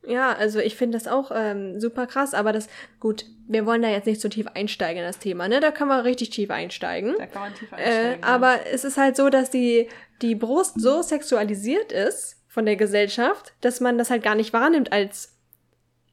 Ja, 0.06 0.32
also 0.32 0.58
ich 0.58 0.74
finde 0.74 0.96
das 0.96 1.06
auch 1.06 1.30
ähm, 1.34 1.78
super 1.78 2.06
krass, 2.06 2.34
aber 2.34 2.52
das, 2.52 2.68
gut, 2.98 3.26
wir 3.46 3.66
wollen 3.66 3.82
da 3.82 3.88
jetzt 3.88 4.06
nicht 4.06 4.20
so 4.20 4.28
tief 4.28 4.46
einsteigen 4.48 5.02
in 5.02 5.06
das 5.06 5.18
Thema, 5.18 5.48
ne? 5.48 5.60
Da 5.60 5.70
kann 5.70 5.86
man 5.86 6.00
richtig 6.00 6.30
tief 6.30 6.50
einsteigen. 6.50 7.14
Da 7.18 7.26
kann 7.26 7.42
man 7.42 7.54
tief 7.54 7.70
äh, 7.72 7.76
einsteigen. 7.76 8.22
Äh, 8.22 8.26
aber 8.26 8.66
es 8.72 8.84
ist 8.84 8.96
halt 8.96 9.14
so, 9.16 9.28
dass 9.28 9.50
die, 9.50 9.88
die 10.22 10.34
Brust 10.34 10.80
so 10.80 11.02
sexualisiert 11.02 11.92
ist 11.92 12.41
von 12.52 12.66
der 12.66 12.76
Gesellschaft, 12.76 13.54
dass 13.62 13.80
man 13.80 13.96
das 13.96 14.10
halt 14.10 14.22
gar 14.22 14.34
nicht 14.34 14.52
wahrnimmt 14.52 14.92
als, 14.92 15.34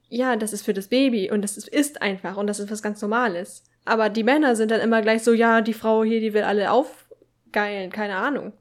ja, 0.07 0.37
das 0.37 0.53
ist 0.53 0.63
für 0.63 0.73
das 0.73 0.87
Baby 0.87 1.29
und 1.29 1.41
das 1.41 1.57
ist, 1.57 2.01
einfach 2.01 2.37
und 2.37 2.47
das 2.47 2.59
ist 2.59 2.71
was 2.71 2.81
ganz 2.81 3.01
Normales. 3.01 3.65
Aber 3.83 4.07
die 4.07 4.23
Männer 4.23 4.55
sind 4.55 4.71
dann 4.71 4.79
immer 4.79 5.01
gleich 5.01 5.21
so, 5.21 5.33
ja, 5.33 5.59
die 5.59 5.73
Frau 5.73 6.05
hier, 6.05 6.21
die 6.21 6.33
will 6.33 6.43
alle 6.43 6.71
aufgeilen, 6.71 7.91
keine 7.91 8.15
Ahnung. 8.15 8.53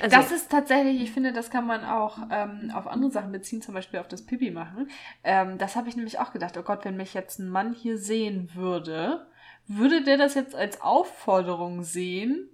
Also, 0.00 0.16
das 0.16 0.32
ist 0.32 0.50
tatsächlich, 0.50 1.00
ich 1.00 1.12
finde, 1.12 1.32
das 1.32 1.48
kann 1.48 1.64
man 1.64 1.84
auch 1.84 2.18
ähm, 2.32 2.72
auf 2.74 2.88
andere 2.88 3.12
Sachen 3.12 3.30
beziehen, 3.30 3.62
zum 3.62 3.74
Beispiel 3.74 4.00
auf 4.00 4.08
das 4.08 4.26
Pipi 4.26 4.50
machen. 4.50 4.90
Ähm, 5.22 5.58
das 5.58 5.76
habe 5.76 5.88
ich 5.88 5.94
nämlich 5.94 6.18
auch 6.18 6.32
gedacht, 6.32 6.58
oh 6.58 6.62
Gott, 6.62 6.84
wenn 6.84 6.96
mich 6.96 7.14
jetzt 7.14 7.38
ein 7.38 7.48
Mann 7.48 7.72
hier 7.72 7.98
sehen 7.98 8.50
würde, 8.56 9.28
würde 9.68 10.02
der 10.02 10.16
das 10.16 10.34
jetzt 10.34 10.56
als 10.56 10.80
Aufforderung 10.80 11.84
sehen, 11.84 12.48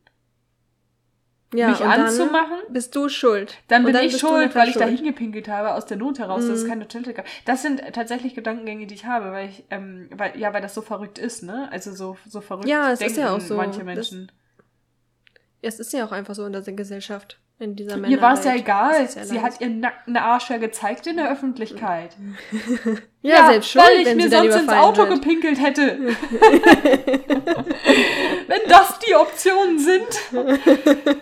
ja, 1.54 1.70
mich 1.70 1.80
anzumachen? 1.80 2.58
bist 2.68 2.94
du 2.94 3.08
schuld. 3.08 3.56
Dann 3.68 3.84
bin 3.84 3.94
dann 3.94 4.04
ich 4.04 4.18
schuld, 4.18 4.54
weil 4.54 4.68
ich 4.68 4.76
da 4.76 4.86
hingepinkelt 4.86 5.48
habe 5.48 5.74
aus 5.74 5.86
der 5.86 5.96
Not 5.96 6.18
heraus, 6.18 6.44
mhm. 6.44 6.48
dass 6.48 6.58
es 6.58 6.64
mhm. 6.64 6.68
keine 6.68 6.88
Toilette 6.88 7.14
gab. 7.14 7.26
Das 7.44 7.62
sind 7.62 7.82
tatsächlich 7.92 8.34
Gedankengänge, 8.34 8.86
die 8.86 8.94
ich 8.94 9.06
habe, 9.06 9.32
weil 9.32 9.48
ich, 9.48 9.64
ähm, 9.70 10.10
weil, 10.14 10.38
ja, 10.38 10.52
weil 10.52 10.60
das 10.60 10.74
so 10.74 10.82
verrückt 10.82 11.18
ist, 11.18 11.42
ne? 11.42 11.68
Also 11.72 11.94
so, 11.94 12.16
so 12.26 12.40
verrückt 12.40 12.68
ja, 12.68 12.92
es 12.92 12.98
denken 12.98 13.14
ist 13.14 13.18
ja 13.18 13.34
auch 13.34 13.40
so. 13.40 13.56
manche 13.56 13.84
Menschen. 13.84 14.30
Das, 15.62 15.74
es 15.74 15.80
ist 15.80 15.92
ja 15.92 16.04
auch 16.04 16.12
einfach 16.12 16.34
so 16.34 16.44
in 16.44 16.52
der 16.52 16.62
Gesellschaft. 16.62 17.40
In 17.60 17.74
dieser 17.74 17.96
Männerwelt. 17.96 18.12
Ihr 18.12 18.22
war 18.22 18.34
es 18.34 18.44
ja 18.44 18.54
egal. 18.54 19.02
Ja 19.02 19.24
sie 19.24 19.40
hat 19.42 19.60
ihren 19.60 19.80
nackten 19.80 20.16
Arsch 20.16 20.48
ja 20.48 20.58
gezeigt 20.58 21.08
in 21.08 21.16
der 21.16 21.28
Öffentlichkeit. 21.28 22.16
ja, 23.22 23.34
ja, 23.34 23.48
selbst 23.48 23.70
schon, 23.70 23.82
weil 23.82 24.06
ich 24.06 24.14
mir 24.14 24.30
sonst 24.30 24.54
ins 24.54 24.68
Auto 24.68 25.08
wird. 25.08 25.20
gepinkelt 25.20 25.60
hätte. 25.60 25.98
wenn 28.46 28.60
das 28.68 29.00
die 29.00 29.14
Optionen 29.16 29.80
sind. 29.80 30.06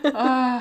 ah. 0.15 0.61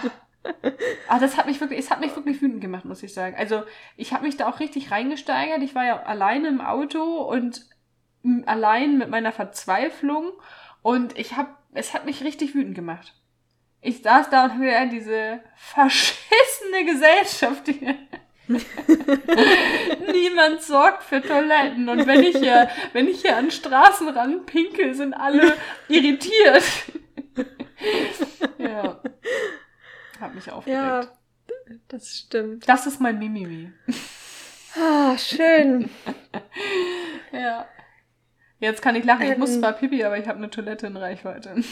Ah, 1.08 1.20
das 1.20 1.36
hat 1.38 1.48
mich 1.48 1.60
wirklich, 1.60 1.80
es 1.80 1.92
hat 1.92 2.00
mich 2.00 2.16
wirklich 2.16 2.42
wütend 2.42 2.62
gemacht, 2.62 2.86
muss 2.86 3.04
ich 3.04 3.14
sagen. 3.14 3.36
Also, 3.38 3.64
ich 3.98 4.14
habe 4.14 4.26
mich 4.26 4.38
da 4.38 4.48
auch 4.48 4.62
richtig 4.62 4.92
reingesteigert. 4.92 5.62
Ich 5.62 5.76
war 5.76 5.86
ja 5.86 6.04
alleine 6.04 6.48
im 6.48 6.62
Auto 6.62 7.02
und 7.02 7.66
allein 8.46 8.98
mit 8.98 9.10
meiner 9.10 9.34
Verzweiflung 9.34 10.32
und 10.84 11.18
ich 11.18 11.36
habe, 11.36 11.50
es 11.74 11.94
hat 11.94 12.06
mich 12.06 12.24
richtig 12.24 12.56
wütend 12.56 12.76
gemacht 12.76 13.14
ich 13.86 14.02
saß 14.02 14.30
da 14.32 14.46
und 14.46 14.58
höre 14.58 14.88
diese 14.88 15.40
verschissene 15.56 16.86
Gesellschaft 16.86 17.68
hier. 17.68 17.96
Niemand 20.12 20.62
sorgt 20.62 21.04
für 21.04 21.22
Toiletten. 21.22 21.88
Und 21.90 22.08
wenn 22.08 22.24
ich 22.24 22.38
hier, 22.38 22.70
wenn 22.94 23.08
ich 23.08 23.22
hier 23.22 23.38
an 23.38 23.52
Straßenrand 23.52 24.46
pinkel, 24.48 24.94
sind 24.96 25.14
alle 25.14 25.56
irritiert. 25.88 26.64
ja. 28.58 29.00
Hab 30.20 30.34
mich 30.34 30.50
aufgeregt. 30.52 30.80
Ja, 30.80 31.08
das 31.88 32.18
stimmt. 32.18 32.68
Das 32.68 32.88
ist 32.88 33.00
mein 33.00 33.20
Mimimi. 33.20 33.72
Ah, 34.78 35.18
schön. 35.18 35.90
ja. 37.32 37.68
Jetzt 38.66 38.82
kann 38.82 38.96
ich 38.96 39.06
lachen. 39.06 39.32
Ich 39.32 39.38
muss 39.38 39.54
ähm. 39.54 39.60
zwar 39.60 39.74
pipi, 39.74 40.04
aber 40.04 40.18
ich 40.18 40.28
habe 40.28 40.40
eine 40.40 40.50
Toilette 40.50 40.88
in 40.88 40.98
Reichweite. 40.98 41.54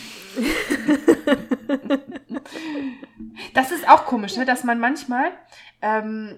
das 3.55 3.71
ist 3.71 3.89
auch 3.89 4.05
komisch, 4.05 4.37
ne? 4.37 4.45
dass 4.45 4.63
man 4.63 4.79
manchmal 4.79 5.31
ähm, 5.81 6.37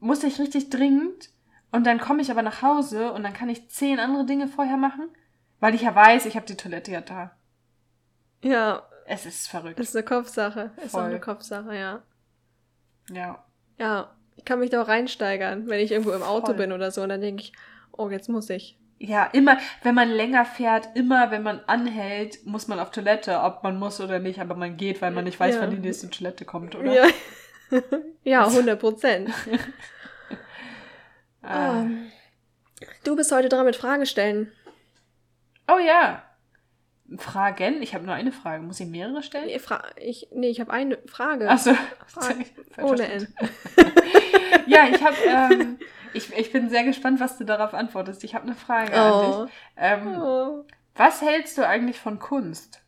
muss 0.00 0.24
ich 0.24 0.38
richtig 0.38 0.70
dringend 0.70 1.28
und 1.70 1.86
dann 1.86 2.00
komme 2.00 2.22
ich 2.22 2.30
aber 2.30 2.40
nach 2.40 2.62
Hause 2.62 3.12
und 3.12 3.24
dann 3.24 3.34
kann 3.34 3.50
ich 3.50 3.68
zehn 3.68 4.00
andere 4.00 4.24
Dinge 4.24 4.48
vorher 4.48 4.78
machen, 4.78 5.10
weil 5.60 5.74
ich 5.74 5.82
ja 5.82 5.94
weiß, 5.94 6.24
ich 6.24 6.34
habe 6.36 6.46
die 6.46 6.56
Toilette 6.56 6.90
ja 6.90 7.02
da. 7.02 7.36
Ja. 8.42 8.88
Es 9.04 9.26
ist 9.26 9.48
verrückt. 9.48 9.78
Das 9.78 9.90
ist 9.90 9.96
eine 9.96 10.04
Kopfsache. 10.06 10.70
Voll. 10.76 10.84
Ist 10.84 10.94
auch 10.94 11.00
eine 11.00 11.20
Kopfsache, 11.20 11.76
ja. 11.76 12.02
Ja. 13.10 13.44
Ja, 13.78 14.16
ich 14.36 14.46
kann 14.46 14.60
mich 14.60 14.70
da 14.70 14.80
auch 14.82 14.88
reinsteigern, 14.88 15.68
wenn 15.68 15.80
ich 15.80 15.92
irgendwo 15.92 16.12
im 16.12 16.22
Auto 16.22 16.46
Voll. 16.46 16.56
bin 16.56 16.72
oder 16.72 16.90
so 16.90 17.02
und 17.02 17.10
dann 17.10 17.20
denke 17.20 17.42
ich, 17.42 17.52
oh, 17.92 18.08
jetzt 18.08 18.30
muss 18.30 18.48
ich 18.48 18.77
ja, 19.00 19.24
immer, 19.26 19.58
wenn 19.82 19.94
man 19.94 20.10
länger 20.10 20.44
fährt, 20.44 20.88
immer, 20.96 21.30
wenn 21.30 21.42
man 21.42 21.60
anhält, 21.66 22.44
muss 22.44 22.66
man 22.66 22.80
auf 22.80 22.90
Toilette, 22.90 23.40
ob 23.40 23.62
man 23.62 23.78
muss 23.78 24.00
oder 24.00 24.18
nicht, 24.18 24.40
aber 24.40 24.56
man 24.56 24.76
geht, 24.76 25.00
weil 25.00 25.12
man 25.12 25.24
nicht 25.24 25.38
weiß, 25.38 25.54
ja. 25.54 25.60
wann 25.60 25.70
die 25.70 25.78
nächste 25.78 26.10
Toilette 26.10 26.44
kommt, 26.44 26.74
oder? 26.74 26.92
Ja, 26.92 27.06
ja 28.24 28.46
100 28.46 28.78
Prozent. 28.78 29.30
ah. 31.42 31.84
Du 33.04 33.14
bist 33.14 33.30
heute 33.30 33.48
dran 33.48 33.66
mit 33.66 33.76
Fragen 33.76 34.04
stellen. 34.04 34.50
Oh 35.68 35.78
ja. 35.78 36.24
Fragen? 37.16 37.82
Ich 37.82 37.94
habe 37.94 38.04
nur 38.04 38.14
eine 38.14 38.32
Frage. 38.32 38.62
Muss 38.62 38.80
ich 38.80 38.86
mehrere 38.86 39.22
stellen? 39.22 39.46
Nee, 39.46 39.58
Fra 39.58 39.82
ich, 39.96 40.28
nee, 40.32 40.48
ich 40.48 40.60
habe 40.60 40.72
eine 40.72 40.98
Frage. 41.06 41.48
Achso. 41.48 41.70
Ohne 42.82 43.10
N. 43.10 43.34
ja, 44.66 44.88
ich 44.88 45.02
habe 45.02 45.16
ähm, 45.26 45.78
ich, 46.14 46.32
ich 46.32 46.52
bin 46.52 46.68
sehr 46.70 46.84
gespannt, 46.84 47.20
was 47.20 47.38
du 47.38 47.44
darauf 47.44 47.74
antwortest. 47.74 48.24
Ich 48.24 48.34
habe 48.34 48.46
eine 48.46 48.54
Frage 48.54 48.92
oh. 48.92 48.96
an 48.96 49.46
dich. 49.46 49.54
Ähm, 49.76 50.06
oh. 50.20 50.64
Was 50.94 51.22
hältst 51.22 51.58
du 51.58 51.66
eigentlich 51.66 51.98
von 51.98 52.18
Kunst? 52.18 52.82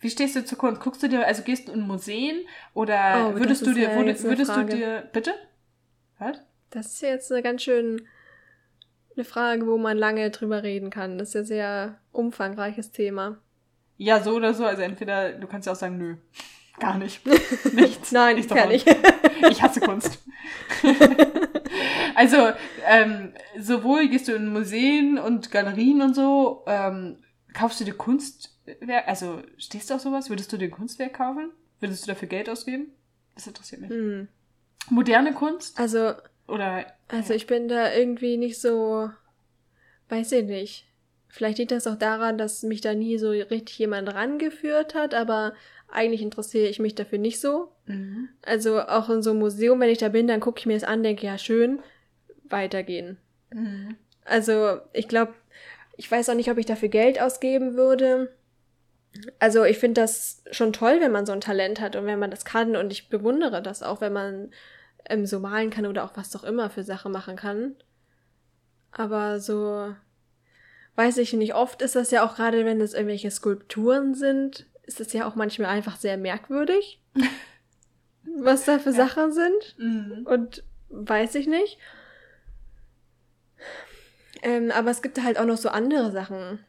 Wie 0.00 0.10
stehst 0.10 0.34
du 0.34 0.44
zu 0.44 0.56
Kunst? 0.56 0.80
Guckst 0.80 1.02
du 1.02 1.08
dir, 1.08 1.26
also 1.26 1.42
gehst 1.42 1.68
du 1.68 1.72
in 1.72 1.86
Museen 1.86 2.40
oder 2.74 3.30
oh, 3.30 3.38
würdest 3.38 3.64
du 3.66 3.72
dir, 3.72 3.90
ja 3.90 3.96
würdest, 3.96 4.24
würdest 4.24 4.54
du 4.56 4.64
dir, 4.64 5.08
bitte? 5.12 5.32
Was? 6.18 6.38
Das 6.70 6.86
ist 6.86 7.02
jetzt 7.02 7.30
eine 7.30 7.42
ganz 7.42 7.62
schön 7.62 8.02
eine 9.14 9.24
Frage, 9.24 9.66
wo 9.66 9.78
man 9.78 9.98
lange 9.98 10.30
drüber 10.30 10.62
reden 10.62 10.90
kann. 10.90 11.18
Das 11.18 11.28
ist 11.28 11.34
ja 11.34 11.44
sehr 11.44 11.98
umfangreiches 12.12 12.92
Thema. 12.92 13.38
Ja, 13.96 14.20
so 14.22 14.32
oder 14.32 14.54
so. 14.54 14.64
Also 14.64 14.82
entweder, 14.82 15.32
du 15.32 15.46
kannst 15.46 15.66
ja 15.66 15.72
auch 15.72 15.76
sagen, 15.76 15.98
nö. 15.98 16.16
Gar 16.80 16.98
nicht. 16.98 17.20
Nichts. 17.74 18.12
Nein, 18.12 18.38
ich 18.38 18.48
kann 18.48 18.68
nicht. 18.68 18.88
ich 19.50 19.62
hasse 19.62 19.80
Kunst. 19.80 20.22
also, 22.14 22.52
ähm, 22.86 23.32
sowohl 23.58 24.08
gehst 24.08 24.28
du 24.28 24.32
in 24.32 24.48
Museen 24.52 25.18
und 25.18 25.50
Galerien 25.50 26.02
und 26.02 26.14
so, 26.14 26.64
ähm, 26.66 27.18
kaufst 27.52 27.80
du 27.80 27.84
dir 27.84 27.94
Kunstwerk, 27.94 29.06
also 29.06 29.42
stehst 29.58 29.90
du 29.90 29.94
auf 29.94 30.00
sowas? 30.00 30.30
Würdest 30.30 30.52
du 30.52 30.56
dir 30.56 30.70
Kunstwerk 30.70 31.14
kaufen? 31.14 31.50
Würdest 31.80 32.04
du 32.04 32.10
dafür 32.10 32.28
Geld 32.28 32.48
ausgeben? 32.48 32.92
Das 33.34 33.46
interessiert 33.46 33.80
mich. 33.80 33.90
Hm. 33.90 34.28
Moderne 34.90 35.32
Kunst? 35.32 35.78
Also, 35.78 36.14
oder. 36.46 36.86
Also, 37.08 37.30
ja. 37.30 37.36
ich 37.36 37.46
bin 37.46 37.68
da 37.68 37.92
irgendwie 37.92 38.36
nicht 38.36 38.60
so, 38.60 39.10
weiß 40.08 40.32
ich 40.32 40.44
nicht. 40.44 40.86
Vielleicht 41.28 41.58
liegt 41.58 41.70
das 41.70 41.86
auch 41.86 41.96
daran, 41.96 42.36
dass 42.36 42.62
mich 42.62 42.82
da 42.82 42.94
nie 42.94 43.16
so 43.16 43.30
richtig 43.30 43.78
jemand 43.78 44.12
rangeführt 44.12 44.94
hat, 44.94 45.14
aber 45.14 45.54
eigentlich 45.88 46.20
interessiere 46.20 46.68
ich 46.68 46.78
mich 46.78 46.94
dafür 46.94 47.18
nicht 47.18 47.40
so. 47.40 47.72
Mhm. 47.86 48.28
Also 48.42 48.80
auch 48.80 49.08
in 49.08 49.22
so 49.22 49.30
einem 49.30 49.38
Museum, 49.38 49.80
wenn 49.80 49.88
ich 49.88 49.98
da 49.98 50.10
bin, 50.10 50.26
dann 50.26 50.40
gucke 50.40 50.58
ich 50.58 50.66
mir 50.66 50.74
das 50.74 50.84
an, 50.84 51.02
denke, 51.02 51.26
ja, 51.26 51.38
schön, 51.38 51.80
weitergehen. 52.44 53.18
Mhm. 53.50 53.96
Also 54.24 54.80
ich 54.92 55.08
glaube, 55.08 55.34
ich 55.96 56.10
weiß 56.10 56.28
auch 56.28 56.34
nicht, 56.34 56.50
ob 56.50 56.58
ich 56.58 56.66
dafür 56.66 56.88
Geld 56.88 57.20
ausgeben 57.20 57.74
würde. 57.74 58.32
Also 59.38 59.64
ich 59.64 59.78
finde 59.78 60.00
das 60.00 60.42
schon 60.50 60.72
toll, 60.72 61.00
wenn 61.00 61.12
man 61.12 61.26
so 61.26 61.32
ein 61.32 61.40
Talent 61.40 61.80
hat 61.80 61.96
und 61.96 62.06
wenn 62.06 62.18
man 62.18 62.30
das 62.30 62.44
kann 62.44 62.76
und 62.76 62.92
ich 62.92 63.08
bewundere 63.08 63.62
das 63.62 63.82
auch, 63.82 64.00
wenn 64.00 64.12
man 64.12 64.50
ähm, 65.08 65.26
so 65.26 65.38
malen 65.38 65.70
kann 65.70 65.86
oder 65.86 66.04
auch 66.04 66.16
was 66.16 66.34
auch 66.34 66.44
immer 66.44 66.70
für 66.70 66.82
Sachen 66.82 67.12
machen 67.12 67.36
kann. 67.36 67.76
Aber 68.90 69.40
so 69.40 69.94
weiß 70.96 71.18
ich 71.18 71.32
nicht, 71.32 71.54
oft 71.54 71.82
ist 71.82 71.96
das 71.96 72.10
ja 72.10 72.24
auch 72.24 72.36
gerade, 72.36 72.64
wenn 72.64 72.80
es 72.80 72.94
irgendwelche 72.94 73.30
Skulpturen 73.30 74.14
sind, 74.14 74.66
ist 74.84 75.00
es 75.00 75.12
ja 75.12 75.26
auch 75.26 75.34
manchmal 75.34 75.70
einfach 75.70 75.96
sehr 75.96 76.16
merkwürdig, 76.16 77.00
was 78.38 78.64
da 78.64 78.78
für 78.78 78.90
ja. 78.90 78.96
Sachen 78.96 79.32
sind. 79.32 79.78
Mhm. 79.78 80.26
Und 80.26 80.64
weiß 80.88 81.34
ich 81.36 81.46
nicht. 81.46 81.78
Ähm, 84.42 84.70
aber 84.70 84.90
es 84.90 85.02
gibt 85.02 85.22
halt 85.22 85.38
auch 85.38 85.44
noch 85.44 85.56
so 85.56 85.68
andere 85.68 86.10
Sachen. 86.10 86.64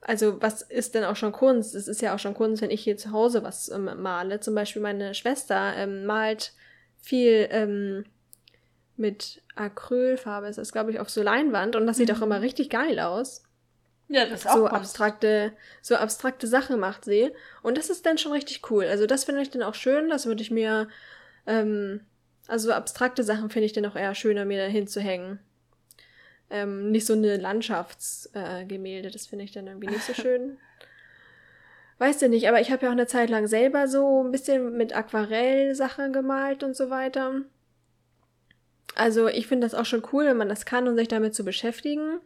Also, 0.00 0.40
was 0.40 0.62
ist 0.62 0.94
denn 0.94 1.04
auch 1.04 1.16
schon 1.16 1.32
Kunst? 1.32 1.74
Es 1.74 1.88
ist 1.88 2.00
ja 2.00 2.14
auch 2.14 2.18
schon 2.18 2.34
Kunst, 2.34 2.62
wenn 2.62 2.70
ich 2.70 2.84
hier 2.84 2.96
zu 2.96 3.12
Hause 3.12 3.42
was 3.42 3.68
ähm, 3.68 3.90
male. 4.00 4.40
Zum 4.40 4.54
Beispiel 4.54 4.82
meine 4.82 5.14
Schwester 5.14 5.74
ähm, 5.76 6.04
malt 6.06 6.52
viel 7.00 7.48
ähm, 7.50 8.04
mit 8.96 9.42
Acrylfarbe 9.54 10.48
ist 10.48 10.58
das, 10.58 10.72
glaube 10.72 10.90
ich, 10.90 11.00
auf 11.00 11.10
so 11.10 11.22
Leinwand 11.22 11.76
und 11.76 11.86
das 11.86 11.96
sieht 11.96 12.08
mhm. 12.08 12.16
auch 12.16 12.22
immer 12.22 12.40
richtig 12.40 12.70
geil 12.70 12.98
aus. 13.00 13.42
Ja, 14.08 14.24
das 14.26 14.40
ist 14.40 14.46
auch 14.46 14.56
so 14.56 14.66
abstrakte, 14.66 15.52
so 15.82 15.96
abstrakte 15.96 16.46
Sachen 16.46 16.78
macht 16.78 17.04
sie. 17.04 17.32
Und 17.62 17.76
das 17.76 17.90
ist 17.90 18.06
dann 18.06 18.18
schon 18.18 18.32
richtig 18.32 18.70
cool. 18.70 18.84
Also 18.84 19.06
das 19.06 19.24
finde 19.24 19.42
ich 19.42 19.50
dann 19.50 19.62
auch 19.62 19.74
schön. 19.74 20.08
Das 20.08 20.26
würde 20.26 20.42
ich 20.42 20.50
mir, 20.50 20.88
ähm, 21.46 22.00
also 22.46 22.72
abstrakte 22.72 23.24
Sachen 23.24 23.50
finde 23.50 23.66
ich 23.66 23.72
dann 23.72 23.86
auch 23.86 23.96
eher 23.96 24.14
schöner, 24.14 24.44
mir 24.44 24.62
da 24.62 24.68
hinzuhängen. 24.68 25.40
Ähm, 26.48 26.90
nicht 26.90 27.06
so 27.06 27.14
eine 27.14 27.36
Landschaftsgemälde, 27.36 29.08
äh, 29.08 29.10
das 29.10 29.26
finde 29.26 29.44
ich 29.44 29.52
dann 29.52 29.66
irgendwie 29.66 29.88
nicht 29.88 30.04
so 30.04 30.14
schön. 30.22 30.58
Weißt 31.98 32.20
du 32.22 32.28
nicht, 32.28 32.48
aber 32.48 32.60
ich 32.60 32.70
habe 32.70 32.82
ja 32.82 32.88
auch 32.88 32.92
eine 32.92 33.06
Zeit 33.06 33.30
lang 33.30 33.46
selber 33.46 33.88
so 33.88 34.22
ein 34.22 34.30
bisschen 34.30 34.76
mit 34.76 34.94
Aquarell-Sachen 34.94 36.12
gemalt 36.12 36.62
und 36.62 36.76
so 36.76 36.90
weiter. 36.90 37.42
Also 38.94 39.28
ich 39.28 39.46
finde 39.46 39.66
das 39.66 39.74
auch 39.74 39.86
schon 39.86 40.02
cool, 40.12 40.26
wenn 40.26 40.36
man 40.36 40.48
das 40.48 40.66
kann 40.66 40.88
und 40.88 40.96
sich 40.96 41.08
damit 41.08 41.34
zu 41.34 41.44
beschäftigen. 41.44 42.20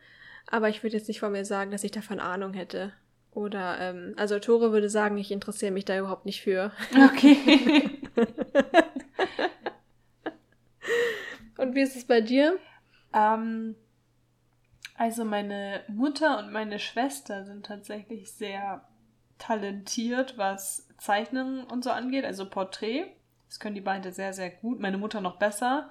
Aber 0.48 0.68
ich 0.68 0.82
würde 0.82 0.96
jetzt 0.96 1.08
nicht 1.08 1.20
von 1.20 1.32
mir 1.32 1.44
sagen, 1.44 1.70
dass 1.70 1.84
ich 1.84 1.92
davon 1.92 2.18
Ahnung 2.18 2.52
hätte. 2.54 2.92
Oder, 3.32 3.78
ähm, 3.80 4.14
also 4.16 4.38
Tore 4.40 4.72
würde 4.72 4.90
sagen, 4.90 5.16
ich 5.18 5.30
interessiere 5.30 5.70
mich 5.70 5.84
da 5.84 5.96
überhaupt 5.98 6.26
nicht 6.26 6.42
für. 6.42 6.72
Okay. 7.12 8.00
Und 11.56 11.74
wie 11.74 11.82
ist 11.82 11.94
es 11.94 12.04
bei 12.04 12.20
dir? 12.20 12.58
Ähm, 13.14 13.76
also 15.00 15.24
meine 15.24 15.82
Mutter 15.88 16.38
und 16.38 16.52
meine 16.52 16.78
Schwester 16.78 17.46
sind 17.46 17.64
tatsächlich 17.64 18.30
sehr 18.32 18.82
talentiert, 19.38 20.36
was 20.36 20.88
Zeichnen 20.98 21.64
und 21.64 21.82
so 21.82 21.90
angeht, 21.90 22.26
also 22.26 22.44
Porträt. 22.44 23.06
Das 23.48 23.58
können 23.58 23.74
die 23.74 23.80
beide 23.80 24.12
sehr, 24.12 24.34
sehr 24.34 24.50
gut. 24.50 24.78
Meine 24.78 24.98
Mutter 24.98 25.22
noch 25.22 25.36
besser 25.36 25.88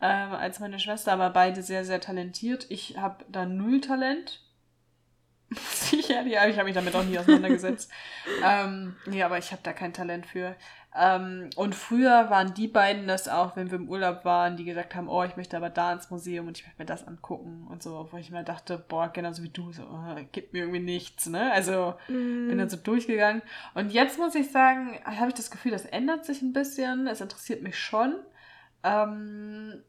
ähm, 0.00 0.32
als 0.32 0.60
meine 0.60 0.78
Schwester, 0.78 1.12
aber 1.12 1.30
beide 1.30 1.64
sehr, 1.64 1.84
sehr 1.84 2.00
talentiert. 2.00 2.66
Ich 2.70 2.96
habe 2.96 3.24
da 3.28 3.46
null 3.46 3.80
Talent. 3.80 4.40
Sicher, 5.50 6.22
ja, 6.22 6.46
ich 6.46 6.56
habe 6.56 6.64
mich 6.64 6.74
damit 6.74 6.94
auch 6.94 7.04
nie 7.04 7.18
auseinandergesetzt. 7.18 7.90
ähm, 8.44 8.96
nee, 9.06 9.22
aber 9.22 9.38
ich 9.38 9.52
habe 9.52 9.62
da 9.62 9.72
kein 9.72 9.92
Talent 9.92 10.26
für. 10.26 10.56
Ähm, 10.98 11.50
und 11.56 11.74
früher 11.74 12.30
waren 12.30 12.54
die 12.54 12.68
beiden 12.68 13.06
das 13.06 13.28
auch, 13.28 13.54
wenn 13.54 13.70
wir 13.70 13.78
im 13.78 13.88
Urlaub 13.88 14.24
waren, 14.24 14.56
die 14.56 14.64
gesagt 14.64 14.94
haben, 14.94 15.08
oh, 15.08 15.22
ich 15.22 15.36
möchte 15.36 15.56
aber 15.56 15.70
da 15.70 15.92
ins 15.92 16.10
Museum 16.10 16.48
und 16.48 16.58
ich 16.58 16.64
möchte 16.64 16.80
mir 16.80 16.86
das 16.86 17.06
angucken 17.06 17.66
und 17.70 17.82
so, 17.82 18.08
wo 18.10 18.16
ich 18.16 18.30
mir 18.30 18.42
dachte, 18.44 18.82
boah, 18.88 19.08
genauso 19.08 19.42
wie 19.42 19.50
du, 19.50 19.72
so, 19.72 19.82
oh, 19.82 20.16
gibt 20.32 20.52
mir 20.52 20.60
irgendwie 20.60 20.80
nichts, 20.80 21.26
ne? 21.26 21.52
Also 21.52 21.94
mm. 22.08 22.48
bin 22.48 22.58
dann 22.58 22.70
so 22.70 22.78
durchgegangen. 22.78 23.42
Und 23.74 23.92
jetzt 23.92 24.18
muss 24.18 24.34
ich 24.34 24.50
sagen, 24.50 24.98
habe 25.04 25.28
ich 25.28 25.34
das 25.34 25.50
Gefühl, 25.50 25.70
das 25.70 25.84
ändert 25.84 26.24
sich 26.24 26.42
ein 26.42 26.54
bisschen. 26.54 27.06
Es 27.06 27.20
interessiert 27.20 27.62
mich 27.62 27.78
schon. 27.78 28.16
Ähm, 28.82 29.82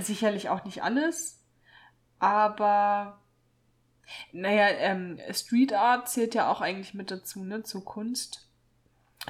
sicherlich 0.00 0.48
auch 0.48 0.64
nicht 0.64 0.82
alles, 0.82 1.44
aber 2.18 3.21
naja, 4.32 4.68
ähm, 4.68 5.18
Street 5.32 5.72
Art 5.72 6.08
zählt 6.08 6.34
ja 6.34 6.50
auch 6.50 6.60
eigentlich 6.60 6.94
mit 6.94 7.10
dazu, 7.10 7.44
ne, 7.44 7.62
zu 7.62 7.82
Kunst. 7.82 8.48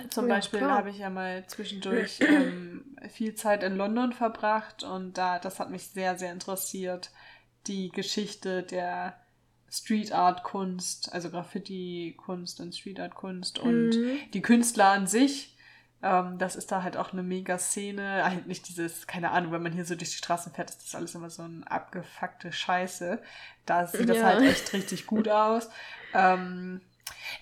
Zum 0.08 0.26
ja, 0.26 0.36
Beispiel 0.36 0.62
habe 0.62 0.90
ich 0.90 0.98
ja 0.98 1.10
mal 1.10 1.46
zwischendurch 1.46 2.20
ähm, 2.20 2.96
viel 3.10 3.34
Zeit 3.34 3.62
in 3.62 3.76
London 3.76 4.12
verbracht 4.12 4.84
und 4.84 5.18
da, 5.18 5.38
das 5.38 5.60
hat 5.60 5.70
mich 5.70 5.88
sehr, 5.88 6.16
sehr 6.16 6.32
interessiert, 6.32 7.10
die 7.66 7.90
Geschichte 7.90 8.62
der 8.62 9.16
Street 9.70 10.12
Art 10.12 10.44
Kunst, 10.44 11.12
also 11.12 11.30
Graffiti 11.30 12.14
Kunst 12.16 12.60
und 12.60 12.74
Street 12.74 13.00
Art 13.00 13.14
Kunst 13.14 13.58
und 13.58 13.90
mhm. 13.90 14.18
die 14.32 14.42
Künstler 14.42 14.90
an 14.90 15.06
sich 15.06 15.51
ähm, 16.02 16.38
das 16.38 16.56
ist 16.56 16.72
da 16.72 16.82
halt 16.82 16.96
auch 16.96 17.12
eine 17.12 17.22
mega 17.22 17.58
Szene. 17.58 18.24
Halt 18.24 18.46
nicht 18.46 18.68
dieses, 18.68 19.06
keine 19.06 19.30
Ahnung, 19.30 19.52
wenn 19.52 19.62
man 19.62 19.72
hier 19.72 19.84
so 19.84 19.94
durch 19.94 20.10
die 20.10 20.16
Straßen 20.16 20.52
fährt, 20.52 20.70
ist 20.70 20.82
das 20.82 20.94
alles 20.94 21.14
immer 21.14 21.30
so 21.30 21.42
ein 21.42 21.64
abgefuckte 21.64 22.52
Scheiße. 22.52 23.20
Da 23.66 23.86
sieht 23.86 24.08
das 24.08 24.16
ja. 24.16 24.24
halt 24.24 24.42
echt 24.42 24.72
richtig 24.72 25.06
gut 25.06 25.28
aus. 25.28 25.70
Ähm, 26.12 26.80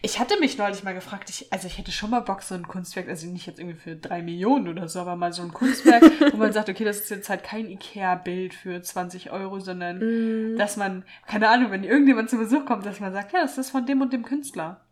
ich 0.02 0.18
hatte 0.18 0.38
mich 0.38 0.58
neulich 0.58 0.82
mal 0.82 0.94
gefragt, 0.94 1.30
ich, 1.30 1.52
also 1.52 1.66
ich 1.66 1.78
hätte 1.78 1.92
schon 1.92 2.10
mal 2.10 2.20
Bock, 2.20 2.42
so 2.42 2.54
ein 2.54 2.68
Kunstwerk, 2.68 3.08
also 3.08 3.26
nicht 3.26 3.46
jetzt 3.46 3.58
irgendwie 3.58 3.78
für 3.78 3.96
drei 3.96 4.22
Millionen 4.22 4.68
oder 4.68 4.88
so, 4.88 5.00
aber 5.00 5.16
mal 5.16 5.32
so 5.32 5.42
ein 5.42 5.52
Kunstwerk, 5.52 6.02
wo 6.32 6.36
man 6.36 6.52
sagt, 6.52 6.68
okay, 6.68 6.84
das 6.84 7.00
ist 7.00 7.10
jetzt 7.10 7.28
halt 7.28 7.42
kein 7.42 7.66
Ikea-Bild 7.66 8.54
für 8.54 8.80
20 8.80 9.30
Euro, 9.30 9.58
sondern 9.60 9.98
mm. 9.98 10.58
dass 10.58 10.76
man, 10.76 11.04
keine 11.26 11.48
Ahnung, 11.48 11.70
wenn 11.70 11.84
irgendjemand 11.84 12.30
zu 12.30 12.36
Besuch 12.36 12.64
kommt, 12.66 12.86
dass 12.86 13.00
man 13.00 13.12
sagt, 13.12 13.32
ja, 13.32 13.42
das 13.42 13.58
ist 13.58 13.70
von 13.70 13.86
dem 13.86 14.00
und 14.00 14.12
dem 14.12 14.22
Künstler. 14.22 14.84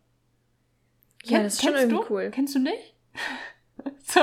Ja, 1.23 1.37
Ken, 1.37 1.43
das 1.43 1.55
ist 1.55 1.63
schon 1.63 1.75
irgendwie 1.75 1.95
du? 1.95 2.05
cool. 2.09 2.29
Kennst 2.31 2.55
du 2.55 2.59
nicht? 2.59 2.95
So. 4.11 4.21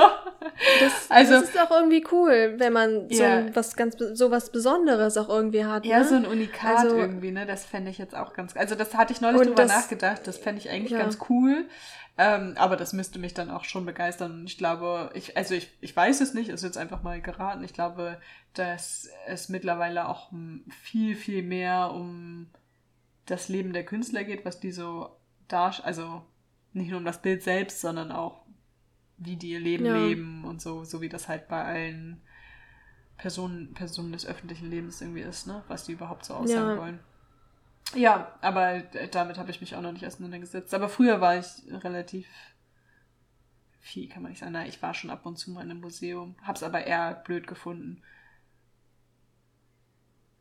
Das, 0.81 1.09
also, 1.09 1.33
das 1.33 1.43
ist 1.43 1.59
auch 1.59 1.71
irgendwie 1.71 2.05
cool, 2.11 2.55
wenn 2.57 2.73
man 2.73 3.09
so 3.09 3.23
yeah. 3.23 3.45
was 3.53 3.77
ganz 3.77 3.95
so 3.97 4.31
was 4.31 4.51
Besonderes 4.51 5.15
auch 5.15 5.29
irgendwie 5.29 5.63
hat. 5.63 5.85
Ja, 5.85 5.99
ne? 5.99 6.05
so 6.05 6.15
ein 6.15 6.25
Unikat 6.25 6.79
also, 6.79 6.97
irgendwie, 6.97 7.31
ne? 7.31 7.45
Das 7.45 7.65
fände 7.65 7.89
ich 7.89 7.97
jetzt 7.97 8.13
auch 8.13 8.33
ganz. 8.33 8.55
Also 8.57 8.75
das 8.75 8.93
hatte 8.95 9.13
ich 9.13 9.21
neulich 9.21 9.43
drüber 9.43 9.63
das, 9.63 9.71
nachgedacht. 9.71 10.21
Das 10.25 10.37
fände 10.37 10.59
ich 10.59 10.69
eigentlich 10.69 10.91
ja. 10.91 10.99
ganz 10.99 11.19
cool. 11.29 11.67
Ähm, 12.17 12.55
aber 12.57 12.75
das 12.75 12.93
müsste 12.93 13.19
mich 13.19 13.33
dann 13.33 13.51
auch 13.51 13.63
schon 13.63 13.85
begeistern. 13.85 14.43
Ich 14.45 14.57
glaube, 14.57 15.11
ich, 15.13 15.37
also 15.37 15.53
ich, 15.53 15.71
ich 15.81 15.95
weiß 15.95 16.19
es 16.21 16.33
nicht, 16.33 16.49
ist 16.49 16.63
jetzt 16.63 16.77
einfach 16.77 17.03
mal 17.03 17.21
geraten. 17.21 17.63
Ich 17.63 17.73
glaube, 17.73 18.19
dass 18.55 19.09
es 19.27 19.49
mittlerweile 19.49 20.09
auch 20.09 20.31
viel, 20.81 21.15
viel 21.15 21.43
mehr 21.43 21.91
um 21.93 22.49
das 23.27 23.49
Leben 23.49 23.71
der 23.71 23.85
Künstler 23.85 24.23
geht, 24.23 24.45
was 24.45 24.59
die 24.59 24.71
so 24.71 25.15
darstellen. 25.47 25.87
Also 25.87 26.23
nicht 26.73 26.89
nur 26.89 26.99
um 26.99 27.05
das 27.05 27.21
Bild 27.21 27.43
selbst, 27.43 27.81
sondern 27.81 28.11
auch 28.11 28.46
wie 29.17 29.35
die 29.35 29.51
ihr 29.51 29.59
Leben 29.59 29.85
ja. 29.85 29.95
leben 29.95 30.43
und 30.45 30.61
so, 30.61 30.83
so 30.83 31.01
wie 31.01 31.09
das 31.09 31.27
halt 31.27 31.47
bei 31.47 31.63
allen 31.63 32.21
Personen, 33.17 33.73
Personen 33.73 34.11
des 34.11 34.25
öffentlichen 34.25 34.69
Lebens 34.69 35.01
irgendwie 35.01 35.21
ist, 35.21 35.47
ne? 35.47 35.63
Was 35.67 35.85
die 35.85 35.93
überhaupt 35.93 36.25
so 36.25 36.35
aussagen 36.35 36.69
ja. 36.69 36.77
wollen. 36.77 36.99
Ja, 37.95 38.37
aber 38.41 38.81
damit 39.11 39.37
habe 39.37 39.49
ich 39.49 39.61
mich 39.61 39.75
auch 39.75 39.81
noch 39.81 39.91
nicht 39.91 40.05
auseinandergesetzt. 40.05 40.73
Aber 40.73 40.89
früher 40.89 41.21
war 41.21 41.37
ich 41.37 41.47
relativ 41.71 42.27
viel, 43.79 44.09
kann 44.09 44.21
man 44.21 44.31
nicht 44.31 44.39
sagen. 44.39 44.51
Na, 44.51 44.67
ich 44.67 44.81
war 44.81 44.93
schon 44.93 45.09
ab 45.09 45.25
und 45.25 45.37
zu 45.37 45.51
mal 45.51 45.63
in 45.63 45.71
einem 45.71 45.81
Museum, 45.81 46.35
hab's 46.43 46.63
aber 46.63 46.85
eher 46.85 47.15
blöd 47.25 47.47
gefunden. 47.47 48.03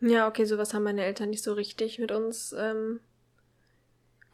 Ja, 0.01 0.29
okay, 0.29 0.45
sowas 0.45 0.74
haben 0.74 0.83
meine 0.83 1.05
Eltern 1.05 1.31
nicht 1.31 1.43
so 1.43 1.55
richtig 1.55 1.99
mit 1.99 2.12
uns 2.12 2.53
ähm, 2.53 3.01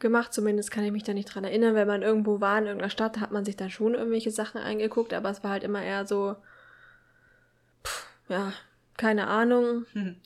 gemacht. 0.03 0.31
Zumindest 0.31 0.69
kann 0.69 0.83
ich 0.83 0.91
mich 0.91 1.01
da 1.01 1.15
nicht 1.15 1.33
dran 1.33 1.43
erinnern. 1.43 1.73
Wenn 1.73 1.87
man 1.87 2.03
irgendwo 2.03 2.39
war 2.39 2.59
in 2.59 2.65
irgendeiner 2.65 2.91
Stadt, 2.91 3.19
hat 3.19 3.31
man 3.31 3.43
sich 3.43 3.55
da 3.55 3.71
schon 3.71 3.95
irgendwelche 3.95 4.29
Sachen 4.29 4.61
angeguckt, 4.61 5.13
aber 5.13 5.31
es 5.31 5.43
war 5.43 5.49
halt 5.49 5.63
immer 5.63 5.81
eher 5.81 6.05
so, 6.05 6.35
pff, 7.83 8.07
ja, 8.29 8.53
keine 8.97 9.25
Ahnung. 9.25 9.87
Hm. 9.93 10.17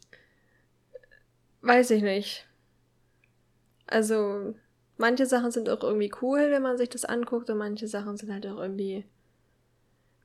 Weiß 1.61 1.91
ich 1.91 2.03
nicht. 2.03 2.45
Also, 3.87 4.55
manche 4.97 5.25
Sachen 5.25 5.51
sind 5.51 5.69
auch 5.69 5.81
irgendwie 5.81 6.11
cool, 6.21 6.51
wenn 6.51 6.61
man 6.61 6.77
sich 6.77 6.89
das 6.89 7.05
anguckt, 7.05 7.49
und 7.49 7.57
manche 7.57 7.87
Sachen 7.87 8.17
sind 8.17 8.33
halt 8.33 8.45
auch 8.47 8.59
irgendwie 8.59 9.05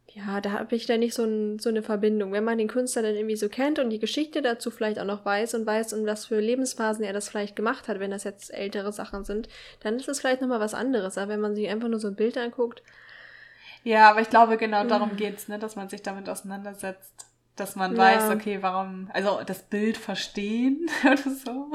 ja, 0.09 0.41
da 0.41 0.53
habe 0.53 0.77
ich 0.77 0.87
da 0.87 0.99
nicht 0.99 1.15
so, 1.15 1.25
ein, 1.25 1.59
so 1.59 1.71
eine 1.71 1.83
Verbindung. 1.83 2.33
Wenn 2.33 2.45
man 2.45 2.59
den 2.59 2.69
Künstler 2.69 3.03
dann 3.03 3.15
irgendwie 3.15 3.37
so 3.37 3.49
kennt 3.49 3.79
und 3.79 3.89
die 3.89 3.99
Geschichte 3.99 4.43
dazu 4.43 4.71
vielleicht 4.71 4.99
auch 4.99 5.07
noch 5.07 5.25
weiß 5.25 5.55
und 5.55 5.67
weiß, 5.67 5.93
in 5.95 6.07
was 6.07 6.27
für 6.27 6.39
Lebensphasen 6.39 7.05
er 7.05 7.15
das 7.15 7.29
vielleicht 7.29 7.57
gemacht 7.57 7.89
hat, 7.89 7.99
wenn 7.99 8.11
das 8.11 8.25
jetzt 8.25 8.53
ältere 8.53 8.93
Sachen 8.93 9.25
sind, 9.25 9.49
dann 9.81 9.97
ist 9.97 10.09
es 10.09 10.21
vielleicht 10.21 10.43
nochmal 10.43 10.61
was 10.61 10.75
anderes. 10.75 11.17
Aber 11.17 11.33
wenn 11.33 11.41
man 11.41 11.55
sich 11.55 11.69
einfach 11.69 11.89
nur 11.89 12.01
so 12.01 12.09
ein 12.09 12.15
Bild 12.15 12.37
anguckt. 12.37 12.83
Ja, 13.85 14.11
aber 14.11 14.21
ich 14.21 14.29
glaube, 14.29 14.59
genau 14.59 14.85
darum 14.85 15.13
mhm. 15.13 15.17
geht's, 15.17 15.49
ne, 15.49 15.59
dass 15.59 15.77
man 15.77 15.89
sich 15.89 16.03
damit 16.03 16.29
auseinandersetzt. 16.29 17.27
Dass 17.57 17.77
man 17.77 17.93
ja. 17.93 17.99
weiß, 17.99 18.31
okay, 18.31 18.59
warum, 18.63 19.11
also 19.13 19.41
das 19.45 19.63
Bild 19.63 19.99
verstehen 19.99 20.89
oder 21.05 21.17
so. 21.17 21.71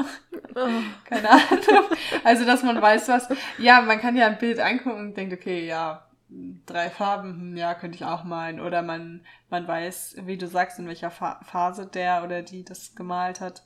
Oh. 0.55 0.69
Keine 1.05 1.30
Ahnung. 1.30 1.88
Also, 2.23 2.45
dass 2.45 2.63
man 2.63 2.82
weiß, 2.82 3.09
was, 3.09 3.30
ja, 3.59 3.82
man 3.82 3.99
kann 3.99 4.15
ja 4.15 4.25
ein 4.25 4.39
Bild 4.39 4.59
angucken 4.59 4.99
und 4.99 5.17
denkt, 5.17 5.34
okay, 5.34 5.67
ja, 5.67 6.07
drei 6.30 6.89
Farben, 6.89 7.39
hm, 7.39 7.57
ja, 7.57 7.73
könnte 7.73 7.95
ich 7.95 8.05
auch 8.05 8.23
malen. 8.23 8.59
Oder 8.59 8.82
man, 8.82 9.25
man 9.49 9.67
weiß, 9.67 10.17
wie 10.23 10.38
du 10.38 10.47
sagst, 10.47 10.80
in 10.80 10.88
welcher 10.88 11.11
Phase 11.11 11.86
der 11.86 12.23
oder 12.23 12.41
die 12.41 12.63
das 12.63 12.95
gemalt 12.95 13.41
hat. 13.41 13.63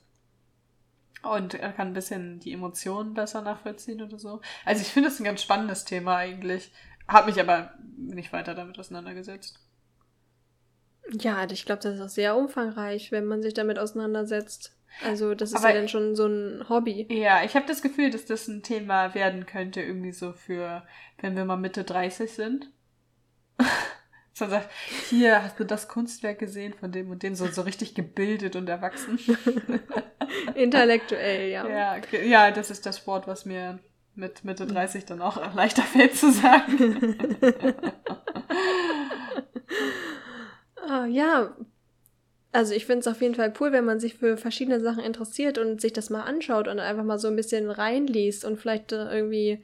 Und 1.22 1.54
er 1.54 1.72
kann 1.72 1.88
ein 1.88 1.94
bisschen 1.94 2.40
die 2.40 2.52
Emotionen 2.52 3.14
besser 3.14 3.42
nachvollziehen 3.42 4.02
oder 4.02 4.18
so. 4.18 4.40
Also 4.64 4.82
ich 4.82 4.88
finde 4.88 5.08
es 5.08 5.20
ein 5.20 5.24
ganz 5.24 5.42
spannendes 5.42 5.84
Thema 5.84 6.16
eigentlich. 6.16 6.72
Hab 7.06 7.26
mich 7.26 7.38
aber 7.38 7.74
nicht 7.96 8.32
weiter 8.32 8.54
damit 8.54 8.78
auseinandergesetzt. 8.78 9.60
Ja, 11.10 11.44
ich 11.48 11.64
glaube, 11.64 11.82
das 11.82 11.96
ist 11.96 12.00
auch 12.00 12.08
sehr 12.08 12.36
umfangreich, 12.36 13.12
wenn 13.12 13.26
man 13.26 13.42
sich 13.42 13.54
damit 13.54 13.78
auseinandersetzt. 13.78 14.76
Also 15.04 15.34
das 15.34 15.50
ist 15.50 15.56
aber 15.56 15.70
ja 15.70 15.74
dann 15.74 15.88
schon 15.88 16.14
so 16.14 16.26
ein 16.26 16.68
Hobby. 16.68 17.06
Ja, 17.10 17.42
ich 17.44 17.54
habe 17.54 17.66
das 17.66 17.82
Gefühl, 17.82 18.10
dass 18.10 18.26
das 18.26 18.48
ein 18.48 18.62
Thema 18.62 19.14
werden 19.14 19.46
könnte, 19.46 19.80
irgendwie 19.80 20.12
so 20.12 20.32
für, 20.32 20.82
wenn 21.20 21.36
wir 21.36 21.44
mal 21.44 21.56
Mitte 21.56 21.84
30 21.84 22.30
sind. 22.30 22.70
so 24.32 24.46
sagt, 24.46 24.70
hier 25.08 25.42
hast 25.42 25.58
du 25.58 25.64
das 25.64 25.88
Kunstwerk 25.88 26.38
gesehen 26.38 26.74
von 26.74 26.92
dem 26.92 27.10
und 27.10 27.22
dem, 27.22 27.34
so, 27.34 27.46
so 27.46 27.62
richtig 27.62 27.94
gebildet 27.94 28.56
und 28.56 28.68
erwachsen. 28.68 29.18
Intellektuell, 30.54 31.50
ja. 31.50 31.68
ja. 31.68 32.00
Ja, 32.22 32.50
das 32.50 32.70
ist 32.70 32.86
das 32.86 33.06
Wort, 33.06 33.26
was 33.26 33.44
mir 33.44 33.78
mit 34.14 34.44
Mitte 34.44 34.66
30 34.66 35.04
dann 35.06 35.22
auch 35.22 35.54
leichter 35.54 35.82
fällt 35.82 36.16
zu 36.16 36.30
sagen. 36.30 37.16
oh, 40.88 41.04
ja, 41.08 41.54
also 42.52 42.74
ich 42.74 42.84
finde 42.84 43.00
es 43.00 43.06
auf 43.06 43.22
jeden 43.22 43.34
Fall 43.34 43.52
cool, 43.60 43.72
wenn 43.72 43.86
man 43.86 43.98
sich 43.98 44.14
für 44.14 44.36
verschiedene 44.36 44.80
Sachen 44.80 45.02
interessiert 45.02 45.56
und 45.56 45.80
sich 45.80 45.94
das 45.94 46.10
mal 46.10 46.22
anschaut 46.22 46.68
und 46.68 46.78
einfach 46.78 47.02
mal 47.02 47.18
so 47.18 47.28
ein 47.28 47.36
bisschen 47.36 47.70
reinliest 47.70 48.44
und 48.44 48.58
vielleicht 48.58 48.92
äh, 48.92 49.10
irgendwie, 49.10 49.62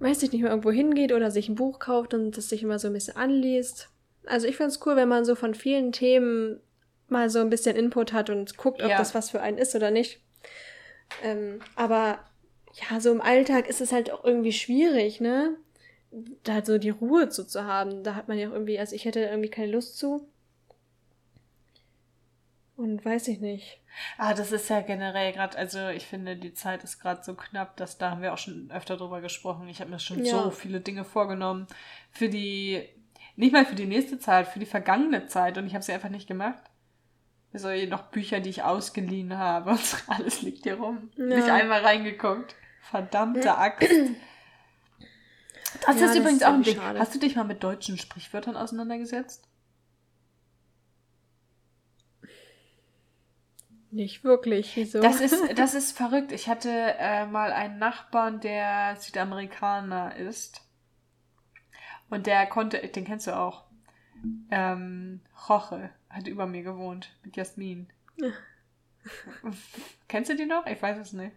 weiß 0.00 0.22
ich 0.24 0.32
nicht, 0.32 0.42
mal 0.42 0.50
irgendwo 0.50 0.72
hingeht 0.72 1.12
oder 1.12 1.30
sich 1.30 1.48
ein 1.48 1.54
Buch 1.54 1.78
kauft 1.78 2.12
und 2.12 2.36
das 2.36 2.48
sich 2.48 2.64
immer 2.64 2.80
so 2.80 2.88
ein 2.88 2.92
bisschen 2.92 3.16
anliest. 3.16 3.88
Also 4.26 4.48
ich 4.48 4.56
finde 4.56 4.72
es 4.72 4.84
cool, 4.84 4.96
wenn 4.96 5.08
man 5.08 5.24
so 5.24 5.36
von 5.36 5.54
vielen 5.54 5.92
Themen 5.92 6.60
mal 7.08 7.30
so 7.30 7.38
ein 7.38 7.50
bisschen 7.50 7.76
Input 7.76 8.12
hat 8.12 8.30
und 8.30 8.56
guckt, 8.56 8.82
ob 8.82 8.90
ja. 8.90 8.98
das 8.98 9.14
was 9.14 9.30
für 9.30 9.40
einen 9.40 9.58
ist 9.58 9.76
oder 9.76 9.92
nicht. 9.92 10.20
Ähm, 11.22 11.60
aber 11.76 12.18
ja, 12.74 13.00
so 13.00 13.12
im 13.12 13.20
Alltag 13.20 13.68
ist 13.68 13.80
es 13.80 13.92
halt 13.92 14.10
auch 14.10 14.24
irgendwie 14.24 14.52
schwierig, 14.52 15.20
ne? 15.20 15.56
Da 16.42 16.64
so 16.64 16.78
die 16.78 16.90
Ruhe 16.90 17.28
zu, 17.28 17.46
zu 17.46 17.64
haben. 17.64 18.02
Da 18.02 18.14
hat 18.14 18.28
man 18.28 18.38
ja 18.38 18.48
auch 18.48 18.52
irgendwie, 18.52 18.78
also 18.78 18.94
ich 18.94 19.04
hätte 19.04 19.20
irgendwie 19.20 19.50
keine 19.50 19.72
Lust 19.72 19.98
zu. 19.98 20.28
Und 22.78 23.04
weiß 23.04 23.26
ich 23.26 23.40
nicht. 23.40 23.80
Ah, 24.18 24.34
das 24.34 24.52
ist 24.52 24.70
ja 24.70 24.82
generell 24.82 25.32
gerade, 25.32 25.58
also 25.58 25.88
ich 25.88 26.06
finde, 26.06 26.36
die 26.36 26.54
Zeit 26.54 26.84
ist 26.84 27.00
gerade 27.00 27.24
so 27.24 27.34
knapp, 27.34 27.76
dass 27.76 27.98
da 27.98 28.12
haben 28.12 28.22
wir 28.22 28.32
auch 28.32 28.38
schon 28.38 28.70
öfter 28.70 28.96
drüber 28.96 29.20
gesprochen. 29.20 29.68
Ich 29.68 29.80
habe 29.80 29.90
mir 29.90 29.98
schon 29.98 30.24
ja. 30.24 30.44
so 30.44 30.52
viele 30.52 30.80
Dinge 30.80 31.04
vorgenommen 31.04 31.66
für 32.12 32.28
die 32.28 32.88
Nicht 33.34 33.52
mal 33.52 33.66
für 33.66 33.74
die 33.74 33.86
nächste 33.86 34.20
Zeit, 34.20 34.46
für 34.46 34.60
die 34.60 34.66
vergangene 34.66 35.26
Zeit 35.26 35.58
und 35.58 35.66
ich 35.66 35.74
habe 35.74 35.82
sie 35.82 35.92
einfach 35.92 36.08
nicht 36.08 36.28
gemacht. 36.28 36.62
Also 37.52 37.68
noch 37.88 38.02
Bücher, 38.12 38.38
die 38.38 38.50
ich 38.50 38.62
ausgeliehen 38.62 39.36
habe 39.36 39.70
und 39.70 39.96
alles 40.06 40.42
liegt 40.42 40.62
hier 40.62 40.76
rum. 40.76 41.10
Ja. 41.16 41.24
Nicht 41.24 41.50
einmal 41.50 41.80
reingeguckt. 41.80 42.54
Verdammte 42.80 43.58
Axt. 43.58 43.90
Das 45.86 46.00
ja, 46.00 46.06
ist 46.06 46.14
das 46.14 46.16
übrigens 46.16 46.40
ist 46.40 46.46
auch 46.46 46.54
ein 46.54 46.62
Ding. 46.62 46.76
Schade. 46.76 46.98
Hast 46.98 47.14
du 47.14 47.18
dich 47.18 47.36
mal 47.36 47.44
mit 47.44 47.62
deutschen 47.62 47.98
Sprichwörtern 47.98 48.56
auseinandergesetzt? 48.56 49.47
Nicht 53.90 54.24
wirklich. 54.24 54.76
Wieso? 54.76 55.00
Das 55.00 55.20
ist, 55.20 55.36
das 55.58 55.74
ist 55.74 55.96
verrückt. 55.96 56.32
Ich 56.32 56.48
hatte 56.48 56.70
äh, 56.70 57.26
mal 57.26 57.52
einen 57.52 57.78
Nachbarn, 57.78 58.40
der 58.40 58.96
Südamerikaner 58.96 60.16
ist. 60.16 60.62
Und 62.10 62.26
der 62.26 62.46
konnte, 62.46 62.78
den 62.78 63.04
kennst 63.04 63.26
du 63.26 63.36
auch. 63.36 63.64
Ähm, 64.50 65.20
Roche 65.48 65.90
hat 66.10 66.26
über 66.26 66.46
mir 66.46 66.62
gewohnt 66.62 67.14
mit 67.22 67.36
Jasmin. 67.36 67.88
Ja. 68.16 68.30
kennst 70.08 70.30
du 70.30 70.36
die 70.36 70.46
noch? 70.46 70.66
Ich 70.66 70.80
weiß 70.80 70.98
es 70.98 71.12
nicht. 71.12 71.32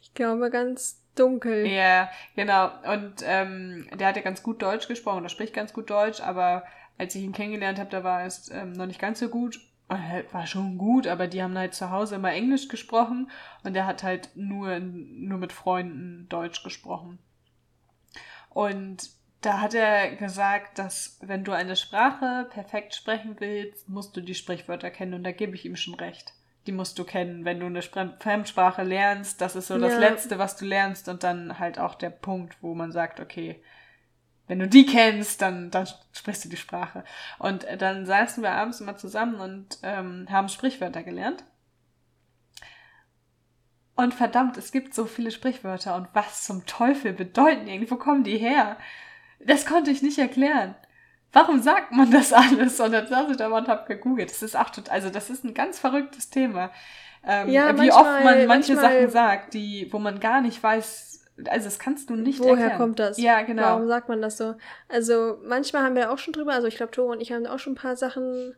Ich 0.00 0.12
glaube 0.14 0.50
ganz 0.50 1.02
dunkel. 1.14 1.66
Ja, 1.66 2.10
genau. 2.34 2.70
Und 2.92 3.16
ähm, 3.24 3.88
der 3.94 4.08
hat 4.08 4.16
ja 4.16 4.22
ganz 4.22 4.42
gut 4.42 4.62
Deutsch 4.62 4.88
gesprochen, 4.88 5.22
der 5.22 5.30
spricht 5.30 5.54
ganz 5.54 5.72
gut 5.72 5.90
Deutsch, 5.90 6.20
aber 6.20 6.64
als 6.98 7.14
ich 7.14 7.22
ihn 7.22 7.32
kennengelernt 7.32 7.78
habe, 7.78 7.90
da 7.90 8.04
war 8.04 8.24
es 8.24 8.50
ähm, 8.50 8.72
noch 8.72 8.86
nicht 8.86 9.00
ganz 9.00 9.18
so 9.18 9.28
gut. 9.28 9.60
Äh, 9.88 10.24
war 10.32 10.46
schon 10.46 10.78
gut, 10.78 11.06
aber 11.06 11.26
die 11.26 11.42
haben 11.42 11.58
halt 11.58 11.74
zu 11.74 11.90
Hause 11.90 12.14
immer 12.16 12.32
Englisch 12.32 12.68
gesprochen 12.68 13.30
und 13.64 13.76
er 13.76 13.86
hat 13.86 14.02
halt 14.02 14.30
nur, 14.34 14.80
nur 14.80 15.38
mit 15.38 15.52
Freunden 15.52 16.26
Deutsch 16.28 16.62
gesprochen. 16.62 17.18
Und 18.48 19.10
da 19.42 19.60
hat 19.60 19.74
er 19.74 20.16
gesagt, 20.16 20.78
dass 20.78 21.18
wenn 21.20 21.44
du 21.44 21.52
eine 21.52 21.76
Sprache 21.76 22.46
perfekt 22.50 22.94
sprechen 22.94 23.36
willst, 23.40 23.88
musst 23.90 24.16
du 24.16 24.22
die 24.22 24.34
Sprichwörter 24.34 24.90
kennen 24.90 25.12
und 25.12 25.24
da 25.24 25.32
gebe 25.32 25.54
ich 25.54 25.66
ihm 25.66 25.76
schon 25.76 25.94
recht. 25.94 26.32
Die 26.66 26.72
musst 26.72 26.98
du 26.98 27.04
kennen, 27.04 27.44
wenn 27.44 27.60
du 27.60 27.66
eine 27.66 27.82
Fremdsprache 27.82 28.84
lernst. 28.84 29.42
Das 29.42 29.54
ist 29.54 29.66
so 29.66 29.78
das 29.78 29.92
ja. 29.92 29.98
Letzte, 29.98 30.38
was 30.38 30.56
du 30.56 30.64
lernst 30.64 31.10
und 31.10 31.22
dann 31.22 31.58
halt 31.58 31.78
auch 31.78 31.94
der 31.94 32.08
Punkt, 32.08 32.56
wo 32.62 32.74
man 32.74 32.90
sagt, 32.90 33.20
okay, 33.20 33.60
wenn 34.46 34.58
du 34.58 34.68
die 34.68 34.86
kennst, 34.86 35.40
dann, 35.40 35.70
dann 35.70 35.88
sprichst 36.12 36.44
du 36.44 36.48
die 36.48 36.56
Sprache. 36.56 37.04
Und 37.38 37.64
äh, 37.64 37.76
dann 37.76 38.04
saßen 38.04 38.42
wir 38.42 38.52
abends 38.52 38.80
immer 38.80 38.96
zusammen 38.96 39.40
und 39.40 39.78
ähm, 39.82 40.26
haben 40.30 40.48
Sprichwörter 40.48 41.02
gelernt. 41.02 41.44
Und 43.96 44.12
verdammt, 44.12 44.56
es 44.56 44.72
gibt 44.72 44.92
so 44.94 45.06
viele 45.06 45.30
Sprichwörter 45.30 45.94
und 45.94 46.08
was 46.14 46.44
zum 46.44 46.66
Teufel 46.66 47.12
bedeuten 47.12 47.66
die? 47.66 47.90
Wo 47.90 47.96
kommen 47.96 48.24
die 48.24 48.38
her? 48.38 48.76
Das 49.38 49.66
konnte 49.66 49.90
ich 49.90 50.02
nicht 50.02 50.18
erklären. 50.18 50.74
Warum 51.32 51.62
sagt 51.62 51.92
man 51.92 52.10
das 52.10 52.32
alles? 52.32 52.78
Und 52.80 52.92
dann 52.92 53.06
saß 53.06 53.30
ich 53.30 53.36
da 53.36 53.48
und 53.48 53.68
hab 53.68 53.86
gegoogelt. 53.86 54.30
Das 54.30 54.42
ist 54.42 54.56
auch 54.56 54.70
total, 54.70 54.94
also 54.94 55.10
das 55.10 55.30
ist 55.30 55.44
ein 55.44 55.54
ganz 55.54 55.78
verrücktes 55.78 56.30
Thema. 56.30 56.70
Ähm, 57.26 57.48
ja, 57.48 57.72
wie 57.74 57.88
manchmal, 57.88 58.00
oft 58.00 58.24
man 58.24 58.46
manche 58.46 58.76
Sachen 58.76 59.10
sagt, 59.10 59.54
die, 59.54 59.88
wo 59.92 59.98
man 59.98 60.20
gar 60.20 60.40
nicht 60.40 60.62
weiß, 60.62 61.13
also 61.48 61.64
das 61.64 61.78
kannst 61.78 62.10
du 62.10 62.14
nicht 62.14 62.38
Woher 62.38 62.52
erklären. 62.52 62.78
kommt 62.78 62.98
das? 62.98 63.18
Ja, 63.18 63.42
genau. 63.42 63.62
Warum 63.62 63.88
sagt 63.88 64.08
man 64.08 64.22
das 64.22 64.36
so? 64.36 64.54
Also 64.88 65.38
manchmal 65.44 65.82
haben 65.82 65.96
wir 65.96 66.12
auch 66.12 66.18
schon 66.18 66.32
drüber, 66.32 66.52
also 66.52 66.68
ich 66.68 66.76
glaube, 66.76 66.92
Tore 66.92 67.12
und 67.12 67.20
ich 67.20 67.32
haben 67.32 67.46
auch 67.46 67.58
schon 67.58 67.72
ein 67.72 67.76
paar 67.76 67.96
Sachen 67.96 68.54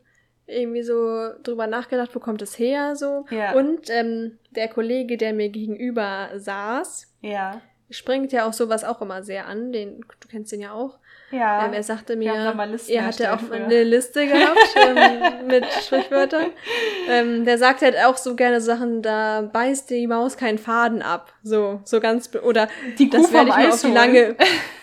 irgendwie 0.46 0.82
so 0.82 1.32
drüber 1.42 1.66
nachgedacht, 1.66 2.14
wo 2.14 2.20
kommt 2.20 2.42
es 2.42 2.58
her 2.58 2.94
so. 2.96 3.26
Ja. 3.30 3.52
Und 3.54 3.90
ähm, 3.90 4.38
der 4.50 4.68
Kollege, 4.68 5.16
der 5.16 5.32
mir 5.32 5.48
gegenüber 5.48 6.30
saß, 6.36 7.12
ja. 7.20 7.60
springt 7.90 8.32
ja 8.32 8.46
auch 8.46 8.52
sowas 8.52 8.84
auch 8.84 9.02
immer 9.02 9.22
sehr 9.22 9.46
an. 9.46 9.72
Den, 9.72 10.00
du 10.00 10.28
kennst 10.28 10.52
den 10.52 10.60
ja 10.60 10.72
auch. 10.72 10.98
Ja. 11.30 11.66
Ähm, 11.66 11.72
er 11.72 11.82
sagte 11.82 12.14
mir, 12.16 12.32
er 12.32 13.06
hatte 13.06 13.32
auch 13.32 13.40
früher. 13.40 13.64
eine 13.64 13.82
Liste 13.82 14.26
gehabt 14.26 14.58
ähm, 14.76 15.46
mit 15.48 15.66
Sprichwörtern. 15.66 16.46
Ähm, 17.08 17.44
der 17.44 17.58
sagt 17.58 17.82
halt 17.82 17.96
auch 18.04 18.16
so 18.16 18.36
gerne 18.36 18.60
Sachen, 18.60 19.02
da 19.02 19.42
beißt 19.52 19.90
die 19.90 20.06
Maus 20.06 20.36
keinen 20.36 20.58
Faden 20.58 21.02
ab. 21.02 21.32
So, 21.42 21.80
so 21.84 22.00
ganz, 22.00 22.30
oder 22.42 22.68
die 22.98 23.10
das 23.10 23.32
werde 23.32 23.50
ich 23.50 23.56
mir 23.56 23.72
auf 23.72 23.82
die 23.82 23.92
lange, 23.92 24.36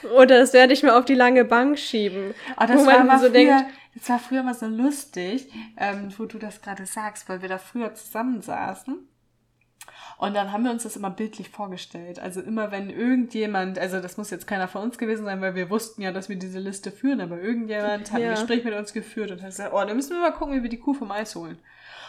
oder 0.15 0.39
das 0.39 0.53
werde 0.53 0.73
ich 0.73 0.83
mir 0.83 0.95
auf 0.97 1.05
die 1.05 1.15
lange 1.15 1.45
Bank 1.45 1.79
schieben. 1.79 2.33
Oh, 2.59 2.65
das 2.67 2.77
wo 2.77 2.83
man 2.83 3.07
war 3.07 3.19
so 3.19 3.27
früher, 3.27 3.31
denkt, 3.31 3.65
das 3.95 4.09
war 4.09 4.19
früher 4.19 4.43
mal 4.43 4.53
so 4.53 4.65
lustig, 4.65 5.49
ähm, 5.77 6.09
wo 6.17 6.25
du 6.25 6.39
das 6.39 6.61
gerade 6.61 6.85
sagst, 6.85 7.29
weil 7.29 7.41
wir 7.41 7.49
da 7.49 7.57
früher 7.57 7.93
zusammensaßen. 7.93 9.07
Und 10.17 10.35
dann 10.35 10.51
haben 10.51 10.63
wir 10.63 10.71
uns 10.71 10.83
das 10.83 10.95
immer 10.95 11.09
bildlich 11.09 11.49
vorgestellt. 11.49 12.19
Also 12.19 12.41
immer 12.41 12.71
wenn 12.71 12.89
irgendjemand, 12.89 13.77
also 13.77 13.99
das 13.99 14.17
muss 14.17 14.29
jetzt 14.29 14.47
keiner 14.47 14.67
von 14.67 14.83
uns 14.83 14.97
gewesen 14.97 15.25
sein, 15.25 15.41
weil 15.41 15.55
wir 15.55 15.69
wussten 15.69 16.01
ja, 16.01 16.11
dass 16.11 16.29
wir 16.29 16.37
diese 16.37 16.59
Liste 16.59 16.91
führen, 16.91 17.19
aber 17.19 17.39
irgendjemand 17.41 18.11
hat 18.11 18.21
ja. 18.21 18.29
ein 18.29 18.35
Gespräch 18.35 18.63
mit 18.63 18.73
uns 18.73 18.93
geführt 18.93 19.31
und 19.31 19.41
hat 19.41 19.49
gesagt, 19.49 19.73
oh, 19.73 19.83
da 19.83 19.93
müssen 19.93 20.11
wir 20.11 20.21
mal 20.21 20.31
gucken, 20.31 20.55
wie 20.55 20.63
wir 20.63 20.69
die 20.69 20.79
Kuh 20.79 20.93
vom 20.93 21.11
Eis 21.11 21.35
holen. 21.35 21.57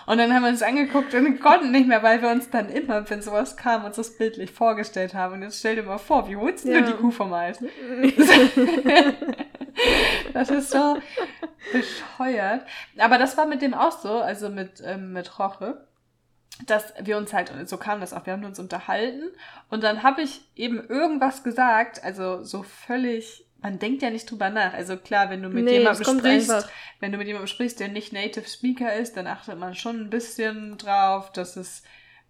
Und 0.07 0.19
dann 0.19 0.35
haben 0.35 0.43
wir 0.43 0.51
uns 0.51 0.63
angeguckt 0.63 1.15
und 1.15 1.41
konnten 1.43 1.71
nicht 1.71 1.89
mehr, 1.89 2.03
weil 2.03 2.21
wir 2.21 2.31
uns 2.31 2.51
dann 2.51 2.69
immer, 2.69 3.09
wenn 3.09 3.23
sowas 3.23 3.57
kam, 3.57 3.85
uns 3.85 3.97
das 3.97 4.17
bildlich 4.17 4.51
vorgestellt 4.51 5.15
haben. 5.15 5.35
Und 5.35 5.43
jetzt 5.43 5.59
stell 5.59 5.77
dir 5.77 5.83
mal 5.83 5.99
vor, 5.99 6.29
wie 6.29 6.37
holst 6.37 6.67
ja. 6.67 6.81
du 6.81 6.87
die 6.89 6.93
Kuh 6.93 7.11
vom 7.11 7.33
Eis? 7.33 7.59
das 10.33 10.51
ist 10.51 10.71
so 10.71 10.99
bescheuert. 11.73 12.63
Aber 12.99 13.19
das 13.19 13.37
war 13.37 13.47
mit 13.47 13.63
dem 13.63 13.75
auch 13.75 13.93
so, 13.93 14.21
also 14.21 14.51
mit, 14.51 14.83
ähm, 14.85 15.13
mit 15.13 15.39
Roche 15.39 15.85
dass 16.67 16.95
wir 17.01 17.17
uns 17.17 17.33
halt, 17.33 17.53
so 17.69 17.77
kam 17.77 18.01
das 18.01 18.13
auch, 18.13 18.27
wir 18.27 18.33
haben 18.33 18.45
uns 18.45 18.59
unterhalten 18.59 19.31
und 19.71 19.83
dann 19.83 20.03
habe 20.03 20.23
ich 20.23 20.41
eben 20.55 20.87
irgendwas 20.89 21.43
gesagt, 21.43 22.03
also 22.05 22.45
so 22.45 22.63
völlig, 22.63 23.45
man 23.61 23.79
denkt 23.79 24.03
ja 24.03 24.11
nicht 24.11 24.31
drüber 24.31 24.51
nach. 24.51 24.73
Also 24.73 24.97
klar, 24.97 25.31
wenn 25.31 25.43
du 25.43 25.49
mit 25.49 25.65
nee, 25.65 25.79
jemandem 25.79 26.19
sprichst, 26.19 26.69
wenn 27.01 27.13
du 27.13 27.19
mit 27.19 27.27
jemandem 27.27 27.49
sprichst, 27.49 27.81
der 27.81 27.89
nicht 27.89 28.13
Native 28.13 28.49
Speaker 28.49 28.95
ist, 28.95 29.17
dann 29.17 29.27
achtet 29.27 29.59
man 29.59 29.75
schon 29.75 30.01
ein 30.01 30.11
bisschen 30.11 30.79
drauf, 30.79 31.33
dass 31.33 31.57
es 31.57 31.83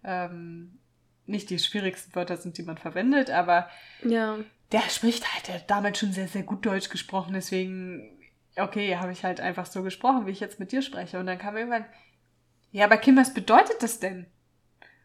ähm, 0.03 0.79
nicht 1.27 1.49
die 1.49 1.59
schwierigsten 1.59 2.15
Wörter 2.15 2.37
sind, 2.37 2.57
die 2.57 2.63
man 2.63 2.77
verwendet, 2.77 3.29
aber 3.29 3.69
ja. 4.03 4.37
der 4.71 4.81
spricht 4.89 5.31
halt, 5.33 5.47
der 5.47 5.55
hat 5.55 5.69
damals 5.69 5.99
schon 5.99 6.13
sehr, 6.13 6.27
sehr 6.27 6.43
gut 6.43 6.65
Deutsch 6.65 6.89
gesprochen, 6.89 7.33
deswegen, 7.33 8.17
okay, 8.57 8.97
habe 8.97 9.11
ich 9.11 9.23
halt 9.23 9.39
einfach 9.39 9.65
so 9.65 9.83
gesprochen, 9.83 10.25
wie 10.25 10.31
ich 10.31 10.39
jetzt 10.39 10.59
mit 10.59 10.71
dir 10.71 10.81
spreche. 10.81 11.19
Und 11.19 11.25
dann 11.25 11.37
kam 11.37 11.57
irgendwann, 11.57 11.85
ja, 12.71 12.85
aber 12.85 12.97
Kim, 12.97 13.17
was 13.17 13.33
bedeutet 13.33 13.81
das 13.81 13.99
denn? 13.99 14.25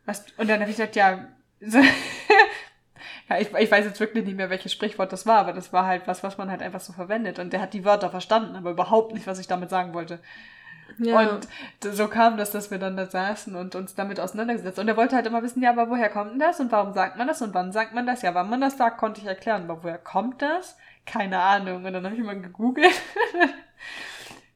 Was, 0.05 0.25
und 0.37 0.49
dann 0.49 0.61
habe 0.61 0.71
ich 0.71 0.77
gesagt, 0.77 0.97
ja, 0.97 1.29
so, 1.61 1.79
ja 3.29 3.39
ich, 3.39 3.53
ich 3.53 3.71
weiß 3.71 3.85
jetzt 3.85 4.01
wirklich 4.01 4.25
nicht 4.25 4.37
mehr, 4.37 4.51
welches 4.51 4.73
Sprichwort 4.73 5.13
das 5.13 5.27
war, 5.27 5.39
aber 5.39 5.53
das 5.53 5.73
war 5.73 5.87
halt 5.87 6.07
was, 6.07 6.23
was 6.23 6.39
man 6.39 6.51
halt 6.51 6.63
einfach 6.63 6.81
so 6.81 6.93
verwendet. 6.93 7.39
Und 7.39 7.53
der 7.53 7.61
hat 7.61 7.75
die 7.75 7.85
Wörter 7.85 8.11
verstanden, 8.11 8.57
aber 8.57 8.71
überhaupt 8.71 9.15
nicht, 9.15 9.27
was 9.27 9.39
ich 9.39 9.47
damit 9.47 9.71
sagen 9.71 9.95
wollte. 9.95 10.21
Ja. 10.99 11.21
Und 11.21 11.49
so 11.81 12.09
kam 12.09 12.37
das, 12.37 12.51
dass 12.51 12.71
wir 12.71 12.79
dann 12.79 12.97
da 12.97 13.07
saßen 13.07 13.55
und 13.55 13.75
uns 13.75 13.95
damit 13.95 14.21
auseinandergesetzt. 14.21 14.79
Und 14.79 14.89
er 14.89 14.97
wollte 14.97 15.17
halt 15.17 15.27
immer 15.27 15.43
wissen, 15.43 15.63
ja, 15.63 15.71
aber 15.71 15.89
woher 15.89 16.09
kommt 16.09 16.33
denn 16.33 16.39
das 16.39 16.61
und 16.61 16.73
warum 16.73 16.93
sagt 16.93 17.17
man 17.17 17.29
das 17.29 17.43
und 17.43 17.55
wann 17.55 17.73
sagt 17.73 17.95
man 17.95 18.07
das? 18.07 18.23
Ja, 18.23 18.35
wann 18.35 18.51
man 18.51 18.61
das 18.61 18.77
sagt, 18.77 18.99
konnte 18.99 19.21
ich 19.21 19.27
erklären, 19.27 19.65
aber 19.65 19.83
woher 19.83 19.99
kommt 19.99 20.43
das? 20.43 20.77
Keine 21.07 21.39
Ahnung. 21.39 21.85
Und 21.85 21.93
dann 21.93 22.05
habe 22.05 22.15
ich 22.15 22.23
mal 22.23 22.41
gegoogelt. 22.41 22.93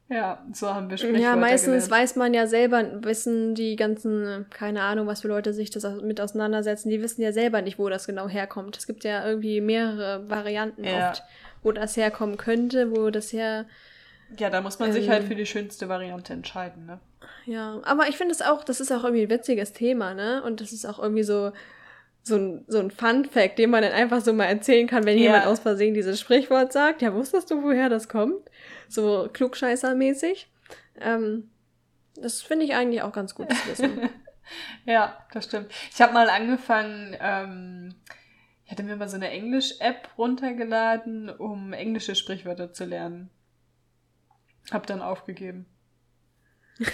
Ja, 0.07 0.45
so 0.53 0.71
haben 0.71 0.89
wir 0.89 0.97
Sprichwörter 0.97 1.23
Ja, 1.23 1.35
meistens 1.35 1.85
gelernt. 1.85 1.91
weiß 1.91 2.15
man 2.15 2.33
ja 2.33 2.45
selber, 2.45 3.03
wissen 3.03 3.55
die 3.55 3.75
ganzen, 3.75 4.45
keine 4.51 4.81
Ahnung, 4.81 5.07
was 5.07 5.21
für 5.21 5.27
Leute 5.27 5.51
sich 5.51 5.71
das 5.71 5.83
mit 6.01 6.21
auseinandersetzen, 6.21 6.89
die 6.89 7.01
wissen 7.01 7.23
ja 7.23 7.31
selber 7.31 7.61
nicht, 7.63 7.79
wo 7.79 7.89
das 7.89 8.05
genau 8.05 8.27
herkommt. 8.27 8.77
Es 8.77 8.85
gibt 8.85 9.03
ja 9.03 9.27
irgendwie 9.27 9.61
mehrere 9.61 10.29
Varianten 10.29 10.83
ja. 10.83 11.09
oft, 11.09 11.23
wo 11.63 11.71
das 11.71 11.97
herkommen 11.97 12.37
könnte, 12.37 12.95
wo 12.95 13.09
das 13.09 13.33
her... 13.33 13.65
Ja, 14.37 14.49
da 14.51 14.61
muss 14.61 14.77
man 14.77 14.89
ähm, 14.89 14.93
sich 14.93 15.09
halt 15.09 15.23
für 15.23 15.35
die 15.35 15.45
schönste 15.45 15.89
Variante 15.89 16.33
entscheiden, 16.33 16.85
ne? 16.85 16.99
Ja, 17.45 17.81
aber 17.83 18.07
ich 18.07 18.17
finde 18.17 18.33
es 18.33 18.41
auch, 18.41 18.63
das 18.63 18.79
ist 18.79 18.91
auch 18.91 19.03
irgendwie 19.03 19.23
ein 19.23 19.29
witziges 19.29 19.73
Thema, 19.73 20.13
ne? 20.13 20.43
Und 20.43 20.61
das 20.61 20.71
ist 20.71 20.85
auch 20.85 20.99
irgendwie 20.99 21.23
so, 21.23 21.51
so 22.21 22.35
ein, 22.35 22.65
so 22.67 22.79
ein 22.79 22.91
Fun-Fact, 22.91 23.57
den 23.57 23.71
man 23.71 23.81
dann 23.81 23.91
einfach 23.91 24.21
so 24.21 24.33
mal 24.33 24.45
erzählen 24.45 24.87
kann, 24.87 25.05
wenn 25.05 25.17
ja. 25.17 25.23
jemand 25.23 25.47
aus 25.47 25.59
Versehen 25.59 25.95
dieses 25.95 26.19
Sprichwort 26.19 26.73
sagt. 26.73 27.01
Ja, 27.01 27.13
wusstest 27.13 27.49
du, 27.49 27.63
woher 27.63 27.89
das 27.89 28.07
kommt? 28.09 28.49
So 28.87 29.29
klugscheißermäßig. 29.31 30.49
Ähm, 30.99 31.49
das 32.15 32.41
finde 32.41 32.65
ich 32.65 32.75
eigentlich 32.75 33.01
auch 33.01 33.11
ganz 33.11 33.35
gut 33.35 33.51
zu 33.53 33.67
wissen. 33.69 34.09
ja, 34.85 35.17
das 35.31 35.45
stimmt. 35.45 35.71
Ich 35.91 36.01
habe 36.01 36.13
mal 36.13 36.29
angefangen, 36.29 37.15
ähm, 37.19 37.95
ich 38.65 38.71
hatte 38.71 38.83
mir 38.83 38.95
mal 38.95 39.09
so 39.09 39.15
eine 39.15 39.29
Englisch-App 39.29 40.09
runtergeladen, 40.17 41.29
um 41.29 41.73
englische 41.73 42.15
Sprichwörter 42.15 42.73
zu 42.73 42.85
lernen. 42.85 43.29
Hab 44.71 44.87
dann 44.87 45.01
aufgegeben. 45.01 45.65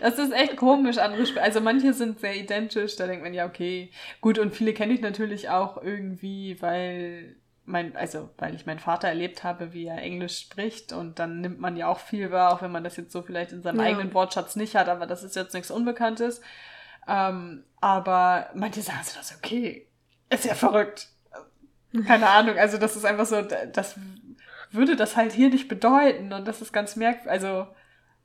Das 0.00 0.18
ist 0.18 0.32
echt 0.32 0.56
komisch, 0.56 0.98
andere 0.98 1.22
Sp 1.28 1.40
Also 1.40 1.60
manche 1.60 1.92
sind 1.92 2.20
sehr 2.20 2.36
identisch, 2.36 2.96
da 2.96 3.06
denkt 3.06 3.22
man 3.22 3.34
ja, 3.34 3.46
okay, 3.46 3.90
gut, 4.20 4.38
und 4.38 4.54
viele 4.54 4.72
kenne 4.72 4.92
ich 4.92 5.00
natürlich 5.00 5.48
auch 5.48 5.82
irgendwie, 5.82 6.60
weil 6.60 7.36
mein, 7.70 7.96
also 7.96 8.30
weil 8.38 8.54
ich 8.54 8.66
meinen 8.66 8.78
Vater 8.78 9.08
erlebt 9.08 9.44
habe, 9.44 9.72
wie 9.72 9.86
er 9.86 9.98
Englisch 9.98 10.38
spricht 10.38 10.92
und 10.92 11.18
dann 11.18 11.40
nimmt 11.40 11.60
man 11.60 11.76
ja 11.76 11.88
auch 11.88 12.00
viel 12.00 12.30
wahr, 12.30 12.52
auch 12.52 12.62
wenn 12.62 12.72
man 12.72 12.84
das 12.84 12.96
jetzt 12.96 13.12
so 13.12 13.22
vielleicht 13.22 13.52
in 13.52 13.62
seinem 13.62 13.80
ja. 13.80 13.86
eigenen 13.86 14.12
Wortschatz 14.14 14.56
nicht 14.56 14.76
hat, 14.76 14.88
aber 14.88 15.06
das 15.06 15.22
ist 15.22 15.36
jetzt 15.36 15.54
nichts 15.54 15.70
Unbekanntes. 15.70 16.40
Ähm, 17.08 17.64
aber 17.80 18.50
manche 18.54 18.82
sagen 18.82 19.00
so, 19.02 19.16
das 19.16 19.30
ist 19.30 19.38
okay, 19.38 19.88
ist 20.28 20.44
ja 20.44 20.54
verrückt. 20.54 21.08
Keine 22.06 22.28
Ahnung, 22.28 22.56
also 22.56 22.78
das 22.78 22.94
ist 22.94 23.04
einfach 23.04 23.26
so, 23.26 23.42
das 23.42 23.96
würde 24.72 24.96
das 24.96 25.16
halt 25.16 25.32
hier 25.32 25.50
nicht 25.50 25.68
bedeuten. 25.68 26.32
Und 26.32 26.46
das 26.46 26.62
ist 26.62 26.72
ganz 26.72 26.96
merkwürdig. 26.96 27.30
Also 27.30 27.66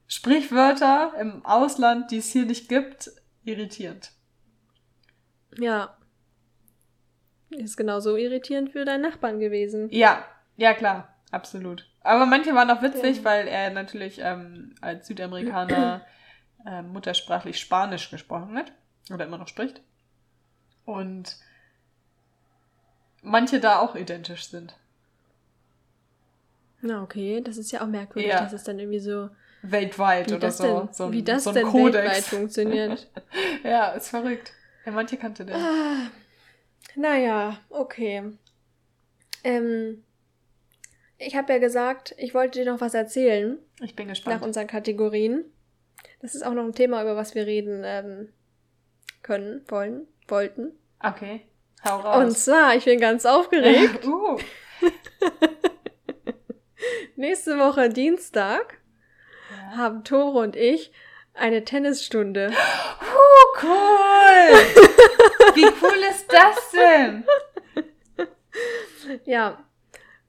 Sprichwörter 0.07 1.13
im 1.19 1.45
Ausland, 1.45 2.11
die 2.11 2.17
es 2.17 2.31
hier 2.31 2.45
nicht 2.45 2.69
gibt, 2.69 3.09
irritierend. 3.43 4.11
Ja. 5.57 5.97
Ist 7.49 7.77
genauso 7.77 8.15
irritierend 8.15 8.71
für 8.71 8.85
deinen 8.85 9.01
Nachbarn 9.01 9.39
gewesen. 9.39 9.87
Ja, 9.91 10.25
ja 10.57 10.73
klar, 10.73 11.15
absolut. 11.31 11.87
Aber 12.01 12.25
manche 12.25 12.53
waren 12.53 12.69
auch 12.69 12.81
witzig, 12.81 13.17
ja. 13.17 13.23
weil 13.23 13.47
er 13.47 13.71
natürlich 13.71 14.19
ähm, 14.21 14.75
als 14.81 15.07
Südamerikaner 15.07 16.05
äh, 16.65 16.81
muttersprachlich 16.81 17.59
Spanisch 17.59 18.09
gesprochen 18.09 18.55
hat. 18.57 18.71
Oder 19.11 19.25
immer 19.25 19.37
noch 19.37 19.47
spricht. 19.47 19.81
Und 20.85 21.37
manche 23.21 23.59
da 23.59 23.79
auch 23.79 23.95
identisch 23.95 24.49
sind. 24.49 24.75
Na, 26.81 27.01
okay, 27.01 27.41
das 27.41 27.57
ist 27.57 27.71
ja 27.71 27.81
auch 27.81 27.87
merkwürdig, 27.87 28.31
ja. 28.31 28.41
dass 28.41 28.53
es 28.53 28.63
dann 28.63 28.79
irgendwie 28.79 28.99
so. 28.99 29.29
Weltweit 29.63 30.31
oder 30.31 30.51
so. 30.51 30.81
Denn, 30.81 30.93
so 30.93 31.05
ein, 31.05 31.11
wie 31.11 31.23
das 31.23 31.43
so 31.43 31.51
denn 31.51 31.65
Kodex. 31.65 31.95
weltweit 31.95 32.23
funktioniert. 32.23 33.07
ja, 33.63 33.89
ist 33.91 34.09
verrückt. 34.09 34.53
Ja, 34.85 34.91
manche 34.91 35.17
kannte 35.17 35.45
der. 35.45 35.55
Ah, 35.55 36.11
naja, 36.95 37.59
okay. 37.69 38.23
Ähm, 39.43 40.03
ich 41.17 41.35
habe 41.35 41.53
ja 41.53 41.59
gesagt, 41.59 42.15
ich 42.17 42.33
wollte 42.33 42.59
dir 42.59 42.71
noch 42.71 42.81
was 42.81 42.93
erzählen. 42.93 43.57
Ich 43.81 43.95
bin 43.95 44.07
gespannt. 44.07 44.37
Nach 44.37 44.45
unseren 44.45 44.67
Kategorien. 44.67 45.45
Das 46.21 46.35
ist 46.35 46.45
auch 46.45 46.53
noch 46.53 46.63
ein 46.63 46.73
Thema, 46.73 47.01
über 47.01 47.15
was 47.15 47.35
wir 47.35 47.45
reden 47.45 47.83
ähm, 47.85 48.29
können, 49.21 49.63
wollen, 49.67 50.07
wollten. 50.27 50.71
Okay, 50.99 51.41
hau 51.83 51.99
raus. 51.99 52.23
Und 52.23 52.37
zwar, 52.37 52.75
ich 52.75 52.85
bin 52.85 52.99
ganz 52.99 53.25
aufgeregt. 53.25 54.05
uh. 54.05 54.37
Nächste 57.15 57.57
Woche 57.57 57.89
Dienstag 57.89 58.79
ja. 59.51 59.77
haben 59.77 60.03
Tore 60.03 60.39
und 60.39 60.55
ich 60.55 60.91
eine 61.33 61.63
Tennisstunde. 61.63 62.51
Oh, 63.17 63.57
cool! 63.61 64.85
Wie 65.55 65.65
cool 65.65 66.03
ist 66.09 66.31
das 66.31 66.71
denn? 66.71 67.23
Ja, 69.25 69.63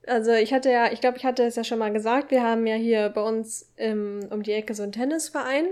also 0.07 0.33
ich 0.33 0.53
hatte 0.53 0.71
ja, 0.71 0.93
ich 0.93 1.01
glaube, 1.01 1.19
ich 1.19 1.25
hatte 1.25 1.45
es 1.45 1.57
ja 1.57 1.65
schon 1.65 1.79
mal 1.79 1.93
gesagt, 1.93 2.31
wir 2.31 2.43
haben 2.43 2.67
ja 2.67 2.77
hier 2.77 3.09
bei 3.09 3.23
uns 3.23 3.73
im, 3.77 4.21
um 4.31 4.43
die 4.43 4.53
Ecke 4.53 4.75
so 4.75 4.83
einen 4.83 4.93
Tennisverein. 4.93 5.67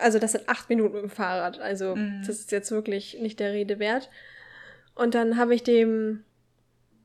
Also 0.00 0.18
das 0.18 0.32
sind 0.32 0.48
acht 0.48 0.68
Minuten 0.68 0.94
mit 0.94 1.02
dem 1.02 1.10
Fahrrad. 1.10 1.58
Also 1.60 1.96
mhm. 1.96 2.22
das 2.26 2.40
ist 2.40 2.52
jetzt 2.52 2.70
wirklich 2.70 3.18
nicht 3.20 3.40
der 3.40 3.52
Rede 3.52 3.78
wert. 3.78 4.10
Und 4.94 5.14
dann 5.14 5.36
habe 5.36 5.54
ich 5.54 5.62
dem 5.62 6.24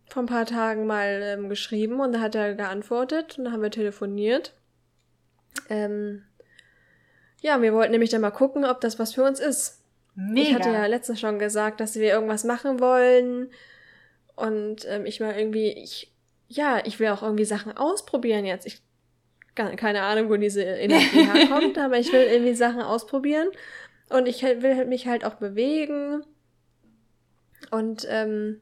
vor 0.08 0.24
ein 0.24 0.28
paar 0.28 0.46
Tagen 0.46 0.86
mal 0.86 1.22
ähm, 1.24 1.50
geschrieben 1.50 2.00
und 2.00 2.14
da 2.14 2.20
hat 2.20 2.36
er 2.36 2.56
geantwortet 2.56 3.38
und 3.38 3.46
dann 3.46 3.54
haben 3.54 3.62
wir 3.62 3.72
telefoniert. 3.72 4.54
Ähm, 5.70 6.24
ja, 7.42 7.62
wir 7.62 7.74
wollten 7.74 7.92
nämlich 7.92 8.10
dann 8.10 8.22
mal 8.22 8.32
gucken, 8.32 8.66
ob 8.66 8.82
das 8.82 9.00
was 9.00 9.14
für 9.14 9.24
uns 9.24 9.40
ist. 9.40 9.83
Mega. 10.16 10.42
Ich 10.42 10.54
hatte 10.54 10.70
ja 10.70 10.86
letztens 10.86 11.20
schon 11.20 11.40
gesagt, 11.40 11.80
dass 11.80 11.96
wir 11.96 12.12
irgendwas 12.12 12.44
machen 12.44 12.80
wollen 12.80 13.50
und 14.36 14.86
ähm, 14.88 15.06
ich 15.06 15.20
mal 15.20 15.36
irgendwie, 15.38 15.72
ich, 15.72 16.12
ja, 16.48 16.82
ich 16.86 17.00
will 17.00 17.10
auch 17.10 17.24
irgendwie 17.24 17.46
Sachen 17.46 17.76
ausprobieren 17.76 18.46
jetzt. 18.46 18.66
Ich 18.66 18.82
keine 19.56 20.02
Ahnung, 20.02 20.30
wo 20.30 20.36
diese 20.36 20.64
Energie 20.64 21.26
herkommt, 21.32 21.78
aber 21.78 22.00
ich 22.00 22.12
will 22.12 22.22
irgendwie 22.22 22.56
Sachen 22.56 22.82
ausprobieren 22.82 23.50
und 24.10 24.28
ich 24.28 24.42
will 24.42 24.86
mich 24.86 25.08
halt 25.08 25.24
auch 25.26 25.36
bewegen 25.36 26.24
und 27.70 28.06
ähm, 28.10 28.62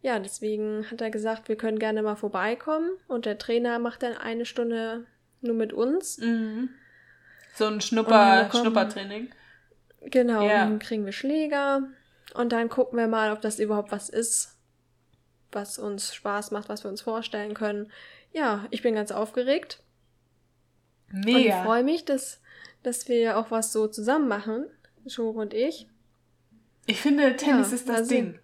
ja, 0.00 0.18
deswegen 0.18 0.90
hat 0.90 1.00
er 1.00 1.10
gesagt, 1.10 1.48
wir 1.48 1.56
können 1.56 1.78
gerne 1.78 2.02
mal 2.02 2.16
vorbeikommen 2.16 2.90
und 3.08 3.24
der 3.24 3.38
Trainer 3.38 3.78
macht 3.78 4.02
dann 4.02 4.16
eine 4.16 4.46
Stunde 4.46 5.06
nur 5.40 5.54
mit 5.54 5.72
uns. 5.72 6.18
Mhm. 6.18 6.70
So 7.54 7.66
ein 7.66 7.80
Schnupper, 7.80 8.50
Schnuppertraining. 8.50 9.30
Genau, 10.04 10.42
ja. 10.42 10.64
dann 10.64 10.78
kriegen 10.78 11.04
wir 11.04 11.12
Schläger 11.12 11.82
und 12.34 12.52
dann 12.52 12.68
gucken 12.68 12.98
wir 12.98 13.08
mal, 13.08 13.32
ob 13.32 13.40
das 13.40 13.58
überhaupt 13.58 13.92
was 13.92 14.08
ist, 14.08 14.58
was 15.50 15.78
uns 15.78 16.14
Spaß 16.14 16.50
macht, 16.50 16.68
was 16.68 16.84
wir 16.84 16.90
uns 16.90 17.02
vorstellen 17.02 17.54
können. 17.54 17.90
Ja, 18.32 18.66
ich 18.70 18.82
bin 18.82 18.94
ganz 18.94 19.12
aufgeregt. 19.12 19.82
Mega. 21.10 21.36
Und 21.36 21.44
ich 21.44 21.54
freue 21.54 21.84
mich, 21.84 22.04
dass, 22.04 22.40
dass 22.82 23.08
wir 23.08 23.38
auch 23.38 23.50
was 23.50 23.72
so 23.72 23.86
zusammen 23.86 24.28
machen, 24.28 24.66
Shore 25.06 25.38
und 25.38 25.54
ich. 25.54 25.88
Ich 26.86 27.00
finde, 27.00 27.36
Tennis 27.36 27.68
ja, 27.68 27.74
ist 27.76 27.88
das 27.88 27.96
also, 27.96 28.14
Ding. 28.14 28.38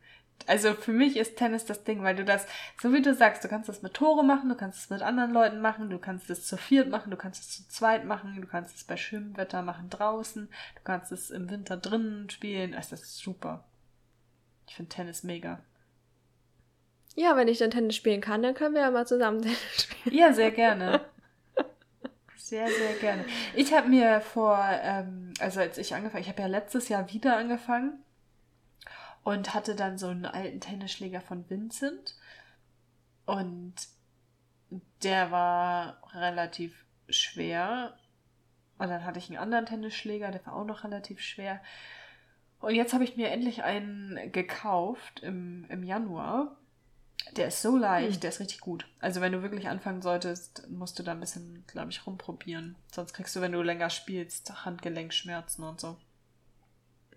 Also 0.46 0.74
für 0.74 0.92
mich 0.92 1.16
ist 1.16 1.36
Tennis 1.36 1.64
das 1.66 1.84
Ding, 1.84 2.02
weil 2.02 2.16
du 2.16 2.24
das, 2.24 2.46
so 2.80 2.92
wie 2.92 3.02
du 3.02 3.14
sagst, 3.14 3.44
du 3.44 3.48
kannst 3.48 3.68
das 3.68 3.82
mit 3.82 3.94
Tore 3.94 4.24
machen, 4.24 4.48
du 4.48 4.54
kannst 4.54 4.78
es 4.78 4.90
mit 4.90 5.02
anderen 5.02 5.32
Leuten 5.32 5.60
machen, 5.60 5.90
du 5.90 5.98
kannst 5.98 6.30
es 6.30 6.46
zu 6.46 6.56
viert 6.56 6.88
machen, 6.88 7.10
du 7.10 7.16
kannst 7.16 7.42
es 7.42 7.56
zu 7.56 7.68
zweit 7.68 8.04
machen, 8.04 8.40
du 8.40 8.46
kannst 8.46 8.76
es 8.76 8.84
bei 8.84 8.96
schönem 8.96 9.36
Wetter 9.36 9.62
machen 9.62 9.90
draußen, 9.90 10.48
du 10.48 10.82
kannst 10.84 11.12
es 11.12 11.30
im 11.30 11.50
Winter 11.50 11.76
drinnen 11.76 12.30
spielen. 12.30 12.74
Also 12.74 12.90
das 12.90 13.02
ist 13.02 13.18
super. 13.18 13.64
Ich 14.66 14.76
finde 14.76 14.88
Tennis 14.90 15.22
mega. 15.22 15.60
Ja, 17.14 17.36
wenn 17.36 17.48
ich 17.48 17.58
dann 17.58 17.70
Tennis 17.70 17.96
spielen 17.96 18.20
kann, 18.20 18.42
dann 18.42 18.54
können 18.54 18.74
wir 18.74 18.82
ja 18.82 18.90
mal 18.90 19.06
zusammen 19.06 19.42
Tennis 19.42 19.82
spielen. 19.82 20.16
Ja, 20.16 20.32
sehr 20.32 20.50
gerne. 20.50 21.00
Sehr, 22.36 22.66
sehr 22.66 22.94
gerne. 22.94 23.26
Ich 23.54 23.74
habe 23.74 23.88
mir 23.90 24.22
vor, 24.22 24.58
ähm, 24.82 25.34
also 25.38 25.60
als 25.60 25.76
ich 25.76 25.94
angefangen, 25.94 26.22
ich 26.22 26.30
habe 26.30 26.40
ja 26.40 26.48
letztes 26.48 26.88
Jahr 26.88 27.12
wieder 27.12 27.36
angefangen 27.36 28.02
und 29.28 29.52
hatte 29.52 29.74
dann 29.74 29.98
so 29.98 30.06
einen 30.06 30.24
alten 30.24 30.58
Tennisschläger 30.58 31.20
von 31.20 31.50
Vincent 31.50 32.16
und 33.26 33.74
der 35.02 35.30
war 35.30 36.00
relativ 36.14 36.86
schwer. 37.10 37.98
Und 38.78 38.88
dann 38.88 39.04
hatte 39.04 39.18
ich 39.18 39.28
einen 39.28 39.36
anderen 39.36 39.66
Tennisschläger, 39.66 40.30
der 40.30 40.46
war 40.46 40.56
auch 40.56 40.64
noch 40.64 40.82
relativ 40.82 41.20
schwer. 41.20 41.60
Und 42.58 42.74
jetzt 42.74 42.94
habe 42.94 43.04
ich 43.04 43.18
mir 43.18 43.28
endlich 43.28 43.64
einen 43.64 44.32
gekauft 44.32 45.20
im, 45.20 45.66
im 45.68 45.82
Januar. 45.82 46.56
Der 47.36 47.48
ist 47.48 47.60
so 47.60 47.76
leicht, 47.76 48.14
hm. 48.14 48.20
der 48.20 48.30
ist 48.30 48.40
richtig 48.40 48.60
gut. 48.60 48.88
Also 48.98 49.20
wenn 49.20 49.32
du 49.32 49.42
wirklich 49.42 49.68
anfangen 49.68 50.00
solltest, 50.00 50.70
musst 50.70 50.98
du 50.98 51.02
da 51.02 51.12
ein 51.12 51.20
bisschen, 51.20 51.66
glaube 51.66 51.90
ich, 51.90 52.06
rumprobieren. 52.06 52.76
Sonst 52.90 53.12
kriegst 53.12 53.36
du, 53.36 53.42
wenn 53.42 53.52
du 53.52 53.60
länger 53.60 53.90
spielst, 53.90 54.64
Handgelenkschmerzen 54.64 55.64
und 55.64 55.80
so. 55.80 55.98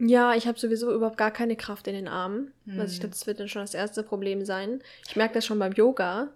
Ja, 0.03 0.33
ich 0.33 0.47
habe 0.47 0.59
sowieso 0.59 0.91
überhaupt 0.91 1.17
gar 1.17 1.29
keine 1.29 1.55
Kraft 1.55 1.87
in 1.87 1.93
den 1.93 2.07
Armen. 2.07 2.51
Hm. 2.65 2.79
Also 2.79 2.93
ich 2.93 2.99
glaube, 2.99 3.11
das 3.13 3.27
wird 3.27 3.39
dann 3.39 3.47
schon 3.47 3.61
das 3.61 3.75
erste 3.75 4.01
Problem 4.01 4.43
sein. 4.45 4.81
Ich 5.07 5.15
merke 5.15 5.35
das 5.35 5.45
schon 5.45 5.59
beim 5.59 5.73
Yoga. 5.73 6.29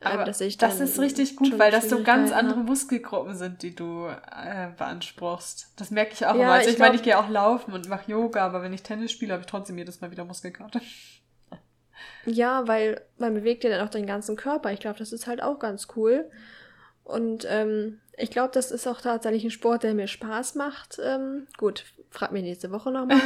Äh, 0.00 0.06
Aber 0.06 0.24
dass 0.24 0.40
ich 0.40 0.56
das 0.56 0.80
ist 0.80 0.98
richtig 0.98 1.36
gut, 1.36 1.58
weil 1.58 1.70
das 1.70 1.90
so 1.90 2.02
ganz 2.02 2.32
andere 2.32 2.60
Muskelgruppen 2.60 3.36
sind, 3.36 3.62
die 3.62 3.74
du 3.74 4.06
äh, 4.06 4.68
beanspruchst. 4.78 5.74
Das 5.76 5.90
merke 5.90 6.14
ich 6.14 6.24
auch 6.24 6.34
ja, 6.34 6.42
immer. 6.42 6.52
Also 6.52 6.68
ich, 6.68 6.74
ich 6.74 6.80
meine, 6.80 6.96
ich 6.96 7.02
gehe 7.02 7.18
auch 7.18 7.28
laufen 7.28 7.74
und 7.74 7.86
mache 7.86 8.10
Yoga, 8.10 8.46
aber 8.46 8.62
wenn 8.62 8.72
ich 8.72 8.82
Tennis 8.82 9.12
spiele, 9.12 9.34
habe 9.34 9.42
ich 9.42 9.46
trotzdem 9.46 9.76
jedes 9.76 10.00
Mal 10.00 10.10
wieder 10.10 10.24
Muskelkater. 10.24 10.80
Ja, 12.24 12.66
weil 12.66 13.02
man 13.18 13.34
bewegt 13.34 13.62
ja 13.62 13.70
dann 13.70 13.86
auch 13.86 13.90
den 13.90 14.06
ganzen 14.06 14.36
Körper. 14.36 14.72
Ich 14.72 14.80
glaube, 14.80 14.98
das 14.98 15.12
ist 15.12 15.26
halt 15.26 15.42
auch 15.42 15.58
ganz 15.58 15.88
cool. 15.96 16.30
Und 17.04 17.46
ähm, 17.48 18.00
ich 18.16 18.30
glaube, 18.30 18.50
das 18.52 18.70
ist 18.70 18.86
auch 18.86 19.00
tatsächlich 19.00 19.44
ein 19.44 19.50
Sport, 19.50 19.82
der 19.82 19.94
mir 19.94 20.06
Spaß 20.06 20.54
macht. 20.54 21.00
Ähm, 21.02 21.46
gut, 21.56 21.84
frag 22.10 22.32
mich 22.32 22.42
nächste 22.42 22.70
Woche 22.70 22.90
nochmal. 22.90 23.18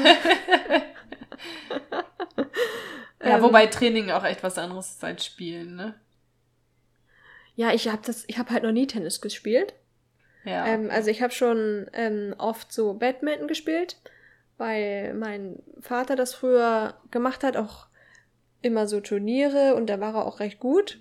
ja, 3.20 3.36
ähm, 3.36 3.42
wobei 3.42 3.66
Training 3.66 4.10
auch 4.10 4.24
echt 4.24 4.42
was 4.42 4.58
anderes 4.58 4.92
ist 4.92 5.04
als 5.04 5.24
Spielen, 5.24 5.76
ne? 5.76 5.94
Ja, 7.56 7.72
ich 7.72 7.88
habe 7.88 8.02
das, 8.04 8.24
ich 8.26 8.38
habe 8.38 8.50
halt 8.50 8.62
noch 8.62 8.72
nie 8.72 8.86
Tennis 8.86 9.20
gespielt. 9.20 9.74
Ja. 10.44 10.66
Ähm, 10.66 10.90
also 10.90 11.10
ich 11.10 11.22
habe 11.22 11.32
schon 11.32 11.86
ähm, 11.92 12.34
oft 12.38 12.72
so 12.72 12.94
Badminton 12.94 13.48
gespielt, 13.48 13.96
weil 14.58 15.14
mein 15.14 15.62
Vater 15.80 16.14
das 16.14 16.34
früher 16.34 16.94
gemacht 17.10 17.42
hat, 17.42 17.56
auch 17.56 17.86
immer 18.62 18.86
so 18.86 19.00
Turniere 19.00 19.74
und 19.74 19.86
da 19.86 19.98
war 20.00 20.14
er 20.14 20.26
auch 20.26 20.38
recht 20.38 20.60
gut. 20.60 21.00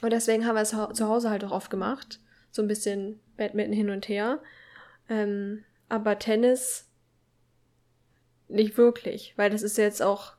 Und 0.00 0.12
deswegen 0.12 0.46
haben 0.46 0.54
wir 0.54 0.62
es 0.62 0.70
zu 0.70 1.08
Hause 1.08 1.30
halt 1.30 1.42
auch 1.44 1.50
oft 1.50 1.70
gemacht. 1.70 2.20
So 2.58 2.62
ein 2.62 2.66
bisschen 2.66 3.20
Badminton 3.36 3.72
hin 3.72 3.88
und 3.88 4.08
her. 4.08 4.40
Ähm, 5.08 5.62
aber 5.88 6.18
Tennis 6.18 6.88
nicht 8.48 8.76
wirklich, 8.76 9.32
weil 9.36 9.48
das 9.48 9.62
ist 9.62 9.78
jetzt 9.78 10.02
auch. 10.02 10.32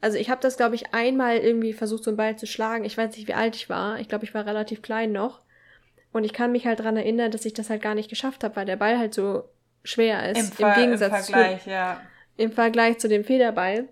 Also 0.00 0.16
ich 0.16 0.30
habe 0.30 0.40
das, 0.40 0.56
glaube 0.56 0.76
ich, 0.76 0.94
einmal 0.94 1.38
irgendwie 1.38 1.72
versucht, 1.72 2.04
so 2.04 2.10
einen 2.10 2.16
Ball 2.16 2.36
zu 2.36 2.46
schlagen. 2.46 2.84
Ich 2.84 2.96
weiß 2.96 3.16
nicht, 3.16 3.26
wie 3.26 3.34
alt 3.34 3.56
ich 3.56 3.68
war. 3.68 3.98
Ich 3.98 4.08
glaube, 4.08 4.24
ich 4.24 4.34
war 4.34 4.46
relativ 4.46 4.82
klein 4.82 5.10
noch. 5.10 5.42
Und 6.12 6.22
ich 6.22 6.32
kann 6.32 6.52
mich 6.52 6.64
halt 6.64 6.78
daran 6.78 6.96
erinnern, 6.96 7.32
dass 7.32 7.44
ich 7.44 7.54
das 7.54 7.70
halt 7.70 7.82
gar 7.82 7.96
nicht 7.96 8.08
geschafft 8.08 8.44
habe, 8.44 8.54
weil 8.54 8.66
der 8.66 8.76
Ball 8.76 8.96
halt 8.96 9.14
so 9.14 9.48
schwer 9.82 10.30
ist. 10.30 10.60
Im, 10.60 10.68
Im 10.68 10.74
Gegensatz 10.74 11.28
im 11.28 11.34
Vergleich, 11.34 11.64
zu, 11.64 11.70
ja. 11.70 12.00
Im 12.36 12.52
Vergleich 12.52 12.98
zu 12.98 13.08
dem 13.08 13.24
Federball. 13.24 13.88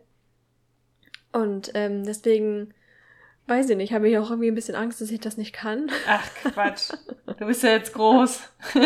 Und 1.32 1.72
ähm, 1.74 2.04
deswegen, 2.04 2.74
weiß 3.46 3.70
ich 3.70 3.76
nicht, 3.76 3.92
habe 3.92 4.08
ich 4.08 4.18
auch 4.18 4.30
irgendwie 4.30 4.50
ein 4.50 4.54
bisschen 4.54 4.74
Angst, 4.74 5.00
dass 5.00 5.10
ich 5.10 5.20
das 5.20 5.36
nicht 5.36 5.52
kann. 5.52 5.90
Ach 6.06 6.28
Quatsch. 6.42 6.90
Du 7.38 7.46
bist 7.46 7.62
ja 7.62 7.70
jetzt 7.70 7.94
groß. 7.94 8.40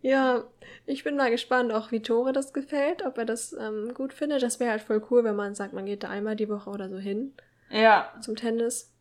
ja, 0.00 0.44
ich 0.86 1.04
bin 1.04 1.16
mal 1.16 1.30
gespannt, 1.30 1.72
auch 1.72 1.92
wie 1.92 2.00
Tore 2.00 2.32
das 2.32 2.52
gefällt, 2.52 3.04
ob 3.04 3.18
er 3.18 3.24
das 3.24 3.52
ähm, 3.52 3.92
gut 3.94 4.12
findet. 4.12 4.42
Das 4.42 4.58
wäre 4.58 4.70
halt 4.70 4.80
voll 4.80 5.04
cool, 5.10 5.24
wenn 5.24 5.36
man 5.36 5.54
sagt, 5.54 5.74
man 5.74 5.86
geht 5.86 6.02
da 6.02 6.08
einmal 6.08 6.36
die 6.36 6.48
Woche 6.48 6.70
oder 6.70 6.88
so 6.88 6.98
hin. 6.98 7.34
Ja. 7.68 8.12
Zum 8.20 8.36
Tennis. 8.36 8.92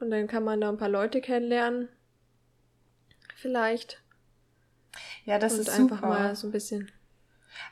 Und 0.00 0.10
dann 0.10 0.26
kann 0.26 0.44
man 0.44 0.60
da 0.60 0.68
ein 0.68 0.78
paar 0.78 0.88
Leute 0.88 1.20
kennenlernen. 1.20 1.88
Vielleicht. 3.34 4.02
Ja, 5.24 5.38
das 5.38 5.54
und 5.54 5.60
ist 5.60 5.70
einfach 5.70 5.96
super. 5.96 6.08
mal 6.08 6.36
so 6.36 6.48
ein 6.48 6.52
bisschen. 6.52 6.90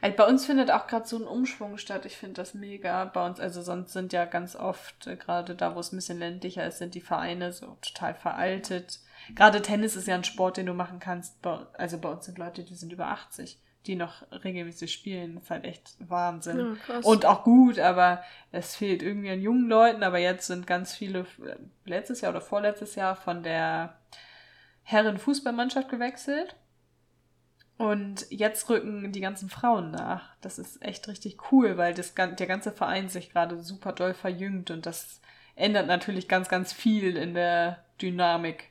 Also 0.01 0.17
bei 0.17 0.25
uns 0.27 0.47
findet 0.47 0.71
auch 0.71 0.87
gerade 0.87 1.07
so 1.07 1.17
ein 1.17 1.25
Umschwung 1.25 1.79
statt. 1.79 2.07
Ich 2.07 2.17
finde 2.17 2.35
das 2.35 2.55
mega. 2.55 3.05
Bei 3.05 3.27
uns, 3.27 3.41
also 3.41 3.63
sonst 3.63 3.93
sind 3.93 4.13
ja 4.13 4.25
ganz 4.25 4.57
oft, 4.57 5.07
äh, 5.07 5.17
gerade 5.17 5.55
da, 5.55 5.75
wo 5.75 5.81
es 5.81 5.93
ein 5.93 5.97
bisschen 5.97 6.19
ländlicher 6.19 6.67
ist, 6.67 6.79
sind 6.79 6.95
die 6.95 7.01
Vereine 7.01 7.53
so 7.53 7.77
total 7.83 8.15
veraltet. 8.15 9.01
Gerade 9.35 9.63
Tennis 9.63 9.97
ist 9.97 10.07
ja 10.07 10.15
ein 10.15 10.25
Sport, 10.25 10.57
den 10.57 10.67
du 10.67 10.75
machen 10.75 11.01
kannst. 11.01 11.41
Bei, 11.43 11.59
also 11.75 11.99
bei 11.99 12.11
uns 12.11 12.27
sind 12.27 12.39
Leute, 12.39 12.63
die 12.63 12.75
sind 12.75 12.93
über 12.93 13.09
80, 13.09 13.59
die 13.87 13.97
noch 13.97 14.23
regelmäßig 14.45 14.93
spielen. 14.93 15.35
Das 15.35 15.45
ist 15.45 15.51
halt 15.51 15.65
echt 15.65 15.95
Wahnsinn. 15.99 16.79
Ja. 16.89 16.99
Und 17.01 17.25
auch 17.25 17.43
gut, 17.43 17.79
aber 17.79 18.23
es 18.53 18.77
fehlt 18.77 19.03
irgendwie 19.03 19.31
an 19.31 19.41
jungen 19.41 19.69
Leuten. 19.69 20.03
Aber 20.03 20.19
jetzt 20.19 20.47
sind 20.47 20.67
ganz 20.67 20.95
viele, 20.95 21.27
letztes 21.85 22.21
Jahr 22.21 22.31
oder 22.31 22.41
vorletztes 22.41 22.95
Jahr 22.95 23.17
von 23.17 23.43
der 23.43 23.97
Herren-Fußballmannschaft 24.83 25.89
gewechselt. 25.89 26.55
Und 27.79 28.27
jetzt 28.31 28.71
rücken 28.71 29.13
die 29.13 29.21
ganzen 29.21 29.51
Frauen 29.51 29.91
nach. 29.91 30.35
Das 30.41 30.59
ist 30.59 30.83
echt 30.83 31.09
richtig 31.09 31.53
cool, 31.53 31.77
weil 31.77 31.93
das, 31.93 32.15
der 32.15 32.47
ganze 32.47 32.73
Verein 32.73 33.09
sich 33.09 33.31
gerade 33.31 33.61
super 33.61 33.93
doll 33.93 34.15
verjüngt 34.15 34.71
und 34.71 34.87
das 34.87 35.21
ändert 35.57 35.87
natürlich 35.87 36.29
ganz, 36.29 36.49
ganz 36.49 36.73
viel 36.73 37.17
in 37.17 37.35
der 37.35 37.85
Dynamik. 38.01 38.71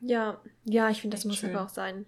Ja, 0.00 0.40
ja, 0.64 0.88
ich 0.90 1.00
finde, 1.00 1.14
das 1.14 1.22
Echt 1.22 1.28
muss 1.28 1.38
schön. 1.38 1.54
aber 1.54 1.64
auch 1.64 1.68
sein. 1.68 2.06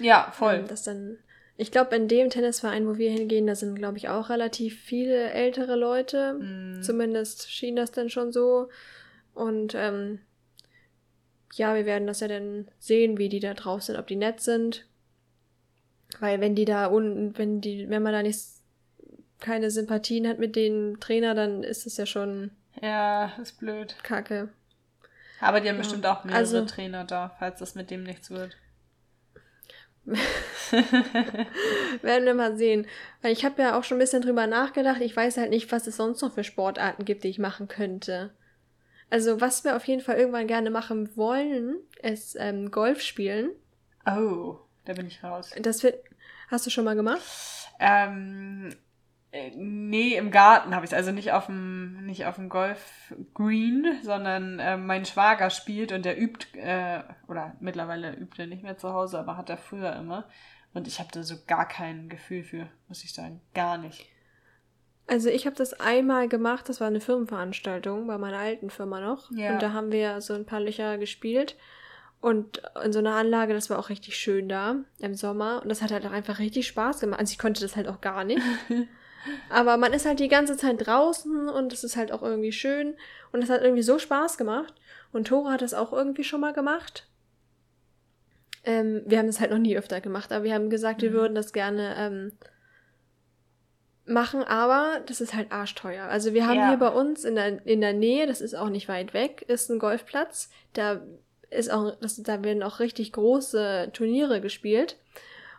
Ja, 0.00 0.30
voll. 0.32 0.56
Ähm, 0.56 0.68
Dass 0.68 0.82
dann, 0.84 1.18
ich 1.56 1.70
glaube, 1.70 1.96
in 1.96 2.08
dem 2.08 2.30
Tennisverein, 2.30 2.86
wo 2.86 2.96
wir 2.98 3.10
hingehen, 3.10 3.46
da 3.46 3.54
sind, 3.54 3.74
glaube 3.76 3.98
ich, 3.98 4.08
auch 4.08 4.28
relativ 4.30 4.80
viele 4.80 5.30
ältere 5.30 5.76
Leute. 5.76 6.34
Mm, 6.34 6.82
Zumindest 6.82 7.50
schien 7.50 7.76
das 7.76 7.90
dann 7.92 8.10
schon 8.10 8.32
so. 8.32 8.68
Und 9.34 9.74
ähm, 9.74 10.20
ja, 11.54 11.74
wir 11.74 11.86
werden 11.86 12.06
das 12.06 12.20
ja 12.20 12.28
dann 12.28 12.68
sehen, 12.78 13.18
wie 13.18 13.28
die 13.28 13.40
da 13.40 13.54
drauf 13.54 13.82
sind, 13.82 13.96
ob 13.96 14.06
die 14.06 14.16
nett 14.16 14.40
sind. 14.40 14.86
Weil 16.20 16.40
wenn 16.40 16.54
die 16.54 16.64
da 16.64 16.86
un 16.90 17.36
wenn 17.38 17.60
die, 17.60 17.88
wenn 17.88 18.02
man 18.02 18.12
da 18.12 18.22
nicht 18.22 18.40
keine 19.40 19.70
Sympathien 19.70 20.26
hat 20.26 20.38
mit 20.38 20.56
den 20.56 20.98
Trainer, 21.00 21.34
dann 21.34 21.62
ist 21.62 21.86
es 21.86 21.96
ja 21.96 22.06
schon 22.06 22.50
Ja, 22.82 23.32
ist 23.40 23.58
blöd. 23.58 23.96
kacke. 24.02 24.48
Aber 25.40 25.60
die 25.60 25.68
haben 25.68 25.76
Ja. 25.76 25.82
bestimmt 25.82 26.04
auch 26.06 26.24
mehrere 26.24 26.38
Also- 26.40 26.64
Trainer 26.64 27.04
da, 27.04 27.34
falls 27.38 27.60
das 27.60 27.74
mit 27.76 27.90
dem 27.90 28.02
nichts 28.02 28.30
wird. 28.30 28.56
Werden 32.02 32.24
wir 32.24 32.34
mal 32.34 32.56
sehen. 32.56 32.86
Weil 33.22 33.32
ich 33.32 33.44
habe 33.44 33.60
ja 33.62 33.78
auch 33.78 33.84
schon 33.84 33.96
ein 33.98 34.00
bisschen 34.00 34.22
drüber 34.22 34.46
nachgedacht. 34.46 35.00
Ich 35.00 35.14
weiß 35.16 35.36
halt 35.36 35.50
nicht, 35.50 35.70
was 35.70 35.86
es 35.86 35.96
sonst 35.96 36.22
noch 36.22 36.32
für 36.34 36.44
Sportarten 36.44 37.04
gibt, 37.04 37.24
die 37.24 37.28
ich 37.28 37.38
machen 37.38 37.68
könnte. 37.68 38.30
Also, 39.10 39.40
was 39.40 39.64
wir 39.64 39.76
auf 39.76 39.84
jeden 39.86 40.02
Fall 40.02 40.16
irgendwann 40.16 40.46
gerne 40.46 40.70
machen 40.70 41.14
wollen, 41.16 41.76
ist 42.02 42.36
ähm, 42.38 42.70
Golf 42.70 43.00
spielen. 43.02 43.50
Oh, 44.06 44.56
da 44.88 44.94
bin 44.94 45.06
ich 45.06 45.22
raus. 45.22 45.54
Das 45.60 45.82
wird. 45.82 46.02
Hast 46.50 46.64
du 46.64 46.70
schon 46.70 46.84
mal 46.84 46.96
gemacht? 46.96 47.20
Ähm, 47.78 48.70
äh, 49.30 49.50
nee, 49.54 50.16
im 50.16 50.30
Garten 50.30 50.74
habe 50.74 50.86
ich 50.86 50.92
es. 50.92 50.96
Also 50.96 51.12
nicht 51.12 51.32
auf 51.32 51.46
dem, 51.46 52.06
nicht 52.06 52.24
auf 52.24 52.36
dem 52.36 52.48
Golf 52.48 53.14
Green, 53.34 53.98
sondern 54.02 54.58
äh, 54.58 54.78
mein 54.78 55.04
Schwager 55.04 55.50
spielt 55.50 55.92
und 55.92 56.06
der 56.06 56.18
übt, 56.18 56.58
äh, 56.58 57.02
oder 57.28 57.54
mittlerweile 57.60 58.14
übt 58.14 58.40
er 58.40 58.46
nicht 58.46 58.62
mehr 58.62 58.78
zu 58.78 58.94
Hause, 58.94 59.18
aber 59.18 59.36
hat 59.36 59.50
er 59.50 59.58
früher 59.58 59.94
immer. 59.94 60.26
Und 60.72 60.88
ich 60.88 61.00
habe 61.00 61.10
da 61.12 61.22
so 61.22 61.34
gar 61.46 61.68
kein 61.68 62.08
Gefühl 62.08 62.42
für, 62.42 62.68
muss 62.88 63.04
ich 63.04 63.12
sagen. 63.12 63.42
Gar 63.52 63.76
nicht. 63.76 64.06
Also 65.06 65.28
ich 65.28 65.46
habe 65.46 65.56
das 65.56 65.74
einmal 65.74 66.28
gemacht, 66.28 66.68
das 66.68 66.80
war 66.80 66.86
eine 66.86 67.00
Firmenveranstaltung 67.00 68.06
bei 68.06 68.16
meiner 68.16 68.38
alten 68.38 68.70
Firma 68.70 69.00
noch. 69.00 69.30
Ja. 69.32 69.52
Und 69.52 69.62
da 69.62 69.72
haben 69.72 69.92
wir 69.92 70.22
so 70.22 70.34
ein 70.34 70.46
paar 70.46 70.60
Löcher 70.60 70.96
gespielt. 70.96 71.56
Und 72.20 72.60
in 72.84 72.92
so 72.92 72.98
einer 72.98 73.14
Anlage, 73.14 73.54
das 73.54 73.70
war 73.70 73.78
auch 73.78 73.90
richtig 73.90 74.16
schön 74.16 74.48
da 74.48 74.76
im 74.98 75.14
Sommer. 75.14 75.60
Und 75.62 75.68
das 75.68 75.82
hat 75.82 75.92
halt 75.92 76.04
auch 76.04 76.10
einfach 76.12 76.38
richtig 76.40 76.66
Spaß 76.66 77.00
gemacht. 77.00 77.20
Also 77.20 77.30
ich 77.32 77.38
konnte 77.38 77.60
das 77.60 77.76
halt 77.76 77.86
auch 77.88 78.00
gar 78.00 78.24
nicht. 78.24 78.42
Aber 79.50 79.76
man 79.76 79.92
ist 79.92 80.04
halt 80.06 80.18
die 80.20 80.28
ganze 80.28 80.56
Zeit 80.56 80.84
draußen 80.86 81.48
und 81.48 81.72
es 81.72 81.84
ist 81.84 81.96
halt 81.96 82.10
auch 82.12 82.22
irgendwie 82.22 82.52
schön. 82.52 82.96
Und 83.30 83.42
es 83.44 83.50
hat 83.50 83.62
irgendwie 83.62 83.82
so 83.82 83.98
Spaß 83.98 84.36
gemacht. 84.38 84.74
Und 85.12 85.28
Tore 85.28 85.52
hat 85.52 85.62
das 85.62 85.74
auch 85.74 85.92
irgendwie 85.92 86.24
schon 86.24 86.40
mal 86.40 86.52
gemacht. 86.52 87.06
Ähm, 88.64 89.02
wir 89.06 89.18
haben 89.18 89.26
das 89.26 89.40
halt 89.40 89.50
noch 89.50 89.58
nie 89.58 89.76
öfter 89.78 90.00
gemacht, 90.00 90.32
aber 90.32 90.44
wir 90.44 90.54
haben 90.54 90.70
gesagt, 90.70 91.02
wir 91.02 91.10
Mhm. 91.10 91.14
würden 91.14 91.34
das 91.34 91.52
gerne 91.52 91.94
ähm, 91.96 92.32
machen, 94.04 94.42
aber 94.42 95.00
das 95.06 95.20
ist 95.20 95.34
halt 95.34 95.52
arschteuer. 95.52 96.04
Also 96.06 96.32
wir 96.34 96.46
haben 96.46 96.56
Ja. 96.58 96.68
hier 96.70 96.78
bei 96.78 96.88
uns 96.88 97.24
in 97.24 97.34
der, 97.36 97.64
in 97.66 97.80
der 97.80 97.92
Nähe, 97.92 98.26
das 98.26 98.40
ist 98.40 98.54
auch 98.54 98.70
nicht 98.70 98.88
weit 98.88 99.14
weg, 99.14 99.42
ist 99.48 99.70
ein 99.70 99.78
Golfplatz. 99.78 100.50
Da 100.72 101.02
ist 101.50 101.70
auch, 101.70 101.96
das, 102.00 102.22
da 102.22 102.42
werden 102.42 102.62
auch 102.62 102.80
richtig 102.80 103.12
große 103.12 103.90
Turniere 103.92 104.40
gespielt. 104.40 104.96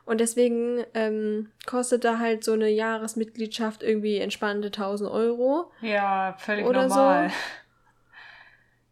Und 0.06 0.20
deswegen 0.22 0.84
ähm, 0.96 1.52
kostet 1.68 2.04
da 2.04 2.18
halt 2.18 2.44
so 2.44 2.54
eine 2.54 2.70
Jahresmitgliedschaft 2.70 3.84
irgendwie 3.84 4.18
entspannte 4.18 4.68
1000 4.68 5.10
Euro 5.10 5.72
Ja, 5.82 6.36
völlig 6.40 6.66
Oder 6.66 6.88
normal. 6.88 7.30
so. 7.30 7.36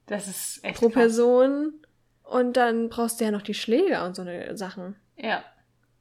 Das 0.06 0.28
ist 0.28 0.64
echt 0.64 0.78
pro 0.78 0.90
krass. 0.90 0.94
Person. 0.94 1.74
Und 2.24 2.54
dann 2.58 2.90
brauchst 2.90 3.20
du 3.20 3.26
ja 3.26 3.32
noch 3.32 3.42
die 3.42 3.54
Schläger 3.54 4.06
und 4.06 4.16
so 4.16 4.22
eine 4.22 4.56
Sachen. 4.58 4.96
Ja, 5.16 5.44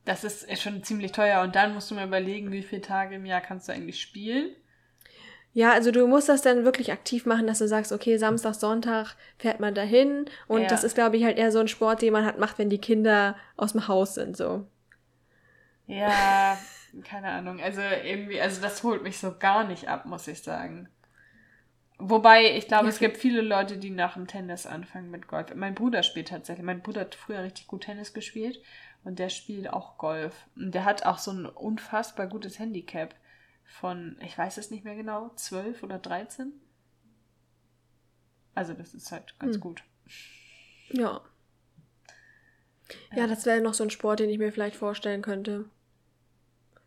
das 0.05 0.23
ist 0.23 0.47
schon 0.61 0.83
ziemlich 0.83 1.13
teuer. 1.13 1.43
Und 1.43 1.57
dann 1.57 1.75
musst 1.75 1.91
du 1.91 1.95
mal 1.95 2.07
überlegen, 2.07 2.53
wie 2.53 2.63
viele 2.63 2.83
Tage 2.83 3.17
im 3.17 3.27
Jahr 3.27 3.41
kannst 3.41 3.69
du 3.69 3.73
eigentlich 3.73 4.01
spielen. 4.01 4.51
Ja, 5.57 5.73
also 5.73 5.91
du 5.91 6.07
musst 6.07 6.29
das 6.29 6.43
dann 6.43 6.67
wirklich 6.67 6.93
aktiv 6.93 7.25
machen, 7.25 7.47
dass 7.47 7.61
du 7.61 7.67
sagst, 7.67 7.91
okay, 7.91 8.19
Samstag, 8.19 8.53
Sonntag 8.55 9.17
fährt 9.39 9.59
man 9.59 9.75
dahin. 9.75 10.27
Und 10.49 10.65
Ja. 10.65 10.69
das 10.71 10.85
ist, 10.85 10.95
glaube 10.95 11.17
ich, 11.17 11.25
halt 11.25 11.39
eher 11.39 11.51
so 11.51 11.59
ein 11.61 11.67
Sport, 11.69 12.03
den 12.03 12.13
man 12.13 12.27
halt 12.27 12.39
macht, 12.39 12.59
wenn 12.59 12.69
die 12.69 12.77
Kinder 12.79 13.37
aus 13.57 13.73
dem 13.73 13.89
Haus 13.89 14.15
sind, 14.17 14.37
so. 14.37 14.67
Ja, 15.87 16.59
keine 17.05 17.29
Ahnung. 17.29 17.61
Also 17.61 17.81
irgendwie, 17.81 18.41
also 18.41 18.61
das 18.61 18.83
holt 18.83 19.03
mich 19.03 19.19
so 19.19 19.35
gar 19.39 19.65
nicht 19.65 19.89
ab, 19.89 20.05
muss 20.05 20.29
ich 20.29 20.43
sagen. 20.43 20.89
Wobei, 21.99 22.57
ich 22.57 22.69
glaube, 22.69 22.85
Ja, 22.85 22.91
es 22.91 22.99
gibt 22.99 23.17
viele 23.17 23.41
Leute, 23.41 23.79
die 23.79 23.91
nach 23.91 24.15
dem 24.15 24.27
Tennis 24.27 24.67
anfangen 24.67 25.11
mit 25.11 25.29
Golf. 25.29 25.55
Mein 25.55 25.75
Bruder 25.75 26.03
spielt 26.03 26.29
tatsächlich. 26.29 26.65
Mein 26.67 26.83
Bruder 26.83 27.03
hat 27.03 27.15
früher 27.15 27.43
richtig 27.43 27.67
gut 27.69 27.85
Tennis 27.85 28.13
gespielt 28.13 28.61
und 29.05 29.19
der 29.19 29.31
spielt 29.31 29.73
auch 29.73 29.97
Golf. 29.97 30.47
Und 30.57 30.75
der 30.75 30.85
hat 30.85 31.07
auch 31.07 31.19
so 31.19 31.31
ein 31.31 31.47
unfassbar 31.47 32.27
gutes 32.27 32.59
Handicap 32.59 33.15
von, 33.67 34.17
ich 34.23 34.37
weiß 34.37 34.59
es 34.59 34.71
nicht 34.71 34.85
mehr 34.85 34.95
genau, 34.97 35.31
12 35.37 35.83
oder 35.83 35.99
13. 35.99 36.53
Also 38.55 38.73
das 38.73 38.95
ist 38.95 39.13
halt 39.13 39.39
ganz 39.39 39.57
Hm. 39.57 39.61
gut. 39.61 39.85
Ja. 40.91 41.21
Ja, 43.15 43.27
das 43.27 43.45
wäre 43.47 43.61
noch 43.61 43.75
so 43.75 43.85
ein 43.85 43.91
Sport, 43.91 44.21
den 44.21 44.31
ich 44.31 44.39
mir 44.39 44.53
vielleicht 44.53 44.77
vorstellen 44.77 45.23
könnte. 45.23 45.69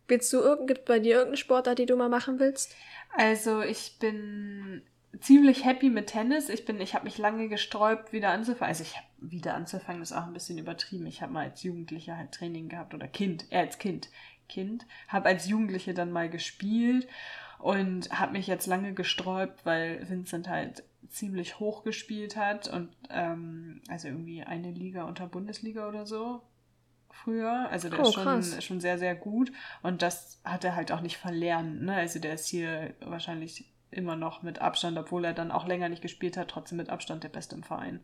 Willst 0.08 0.32
du 0.32 0.38
irgend, 0.38 0.66
gibt 0.66 0.86
bei 0.86 0.98
dir 0.98 1.14
irgendeinen 1.14 1.36
Sportart, 1.36 1.78
die 1.78 1.86
du 1.86 1.94
mal 1.96 2.08
machen 2.08 2.40
willst? 2.40 2.74
Also 3.16 3.60
ich 3.62 3.98
bin 4.00 4.82
ziemlich 5.20 5.64
happy 5.64 5.90
mit 5.90 6.08
Tennis. 6.08 6.48
Ich 6.48 6.64
bin, 6.64 6.80
ich 6.80 6.94
habe 6.94 7.04
mich 7.04 7.18
lange 7.18 7.48
gesträubt, 7.48 8.12
wieder 8.12 8.30
anzufangen. 8.30 8.70
Also 8.70 8.82
ich 8.82 8.96
habe 8.96 9.06
wieder 9.20 9.54
anzufangen, 9.54 10.02
ist 10.02 10.12
auch 10.12 10.26
ein 10.26 10.32
bisschen 10.32 10.58
übertrieben. 10.58 11.06
Ich 11.06 11.22
habe 11.22 11.32
mal 11.32 11.46
als 11.48 11.62
Jugendlicher 11.62 12.16
halt 12.16 12.32
Training 12.32 12.68
gehabt 12.68 12.94
oder 12.94 13.06
Kind, 13.06 13.46
äh, 13.50 13.58
als 13.58 13.78
Kind, 13.78 14.08
Kind, 14.50 14.86
habe 15.08 15.28
als 15.28 15.48
Jugendliche 15.48 15.94
dann 15.94 16.12
mal 16.12 16.28
gespielt 16.28 17.08
und 17.58 18.10
habe 18.10 18.32
mich 18.32 18.46
jetzt 18.46 18.66
lange 18.66 18.92
gesträubt, 18.92 19.64
weil 19.64 20.08
Vincent 20.08 20.48
halt 20.48 20.82
ziemlich 21.08 21.58
hoch 21.58 21.82
gespielt 21.84 22.36
hat 22.36 22.68
und 22.68 22.90
ähm, 23.08 23.80
also 23.88 24.08
irgendwie 24.08 24.42
eine 24.42 24.70
Liga 24.70 25.04
unter 25.04 25.26
Bundesliga 25.26 25.88
oder 25.88 26.04
so 26.06 26.42
früher. 27.12 27.68
Also 27.70 27.88
der 27.88 28.00
Oh, 28.00 28.02
ist 28.02 28.14
schon, 28.14 28.22
krass. 28.22 28.64
schon 28.64 28.80
sehr, 28.80 28.98
sehr 28.98 29.14
gut. 29.14 29.52
Und 29.82 30.02
das 30.02 30.40
hat 30.44 30.64
er 30.64 30.76
halt 30.76 30.92
auch 30.92 31.00
nicht 31.00 31.16
verlernt. 31.16 31.82
Ne? 31.82 31.94
Also 31.94 32.18
der 32.18 32.34
ist 32.34 32.46
hier 32.46 32.94
wahrscheinlich 33.00 33.72
immer 33.90 34.16
noch 34.16 34.42
mit 34.42 34.60
Abstand, 34.60 34.96
obwohl 34.98 35.24
er 35.24 35.32
dann 35.34 35.50
auch 35.50 35.66
länger 35.66 35.88
nicht 35.88 36.02
gespielt 36.02 36.36
hat, 36.36 36.48
trotzdem 36.48 36.78
mit 36.78 36.90
Abstand 36.90 37.24
der 37.24 37.28
Beste 37.28 37.56
im 37.56 37.62
Verein. 37.64 38.00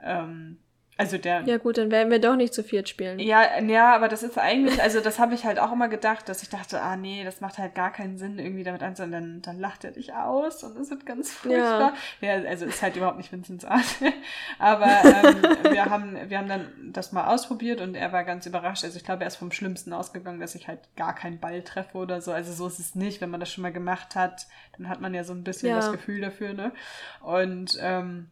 Ähm, 0.00 0.58
also 0.98 1.16
der. 1.16 1.42
Ja 1.42 1.58
gut, 1.58 1.78
dann 1.78 1.92
werden 1.92 2.10
wir 2.10 2.20
doch 2.20 2.34
nicht 2.34 2.52
zu 2.52 2.64
viert 2.64 2.88
spielen. 2.88 3.20
Ja, 3.20 3.60
ja, 3.60 3.94
aber 3.94 4.08
das 4.08 4.24
ist 4.24 4.36
eigentlich, 4.36 4.82
also 4.82 5.00
das 5.00 5.20
habe 5.20 5.32
ich 5.32 5.44
halt 5.44 5.60
auch 5.60 5.70
immer 5.70 5.86
gedacht, 5.86 6.28
dass 6.28 6.42
ich 6.42 6.48
dachte, 6.50 6.82
ah 6.82 6.96
nee, 6.96 7.22
das 7.22 7.40
macht 7.40 7.56
halt 7.58 7.76
gar 7.76 7.92
keinen 7.92 8.18
Sinn, 8.18 8.40
irgendwie 8.40 8.64
damit 8.64 8.82
anzufangen. 8.82 9.12
Dann, 9.12 9.42
dann 9.42 9.60
lacht 9.60 9.84
er 9.84 9.92
dich 9.92 10.12
aus 10.12 10.64
und 10.64 10.76
es 10.76 10.90
wird 10.90 11.06
ganz 11.06 11.30
furchtbar. 11.32 11.94
Ja. 12.20 12.32
also 12.32 12.66
ist 12.66 12.82
halt 12.82 12.96
überhaupt 12.96 13.16
nicht 13.16 13.30
Vincents 13.30 13.64
Art. 13.64 13.84
aber 14.58 14.86
ähm, 15.04 15.72
wir, 15.72 15.84
haben, 15.84 16.18
wir 16.28 16.36
haben 16.36 16.48
dann 16.48 16.66
das 16.92 17.12
mal 17.12 17.32
ausprobiert 17.32 17.80
und 17.80 17.94
er 17.94 18.10
war 18.10 18.24
ganz 18.24 18.44
überrascht. 18.46 18.82
Also 18.82 18.96
ich 18.96 19.04
glaube, 19.04 19.22
er 19.22 19.28
ist 19.28 19.36
vom 19.36 19.52
Schlimmsten 19.52 19.92
ausgegangen, 19.92 20.40
dass 20.40 20.56
ich 20.56 20.66
halt 20.66 20.80
gar 20.96 21.14
keinen 21.14 21.38
Ball 21.38 21.62
treffe 21.62 21.96
oder 21.96 22.20
so. 22.20 22.32
Also 22.32 22.52
so 22.52 22.66
ist 22.66 22.80
es 22.80 22.96
nicht. 22.96 23.20
Wenn 23.20 23.30
man 23.30 23.38
das 23.38 23.52
schon 23.52 23.62
mal 23.62 23.72
gemacht 23.72 24.16
hat, 24.16 24.48
dann 24.76 24.88
hat 24.88 25.00
man 25.00 25.14
ja 25.14 25.22
so 25.22 25.32
ein 25.32 25.44
bisschen 25.44 25.68
Ja. 25.68 25.76
das 25.76 25.92
Gefühl 25.92 26.20
dafür, 26.20 26.54
ne? 26.54 26.72
Und 27.20 27.78
ähm, 27.80 28.30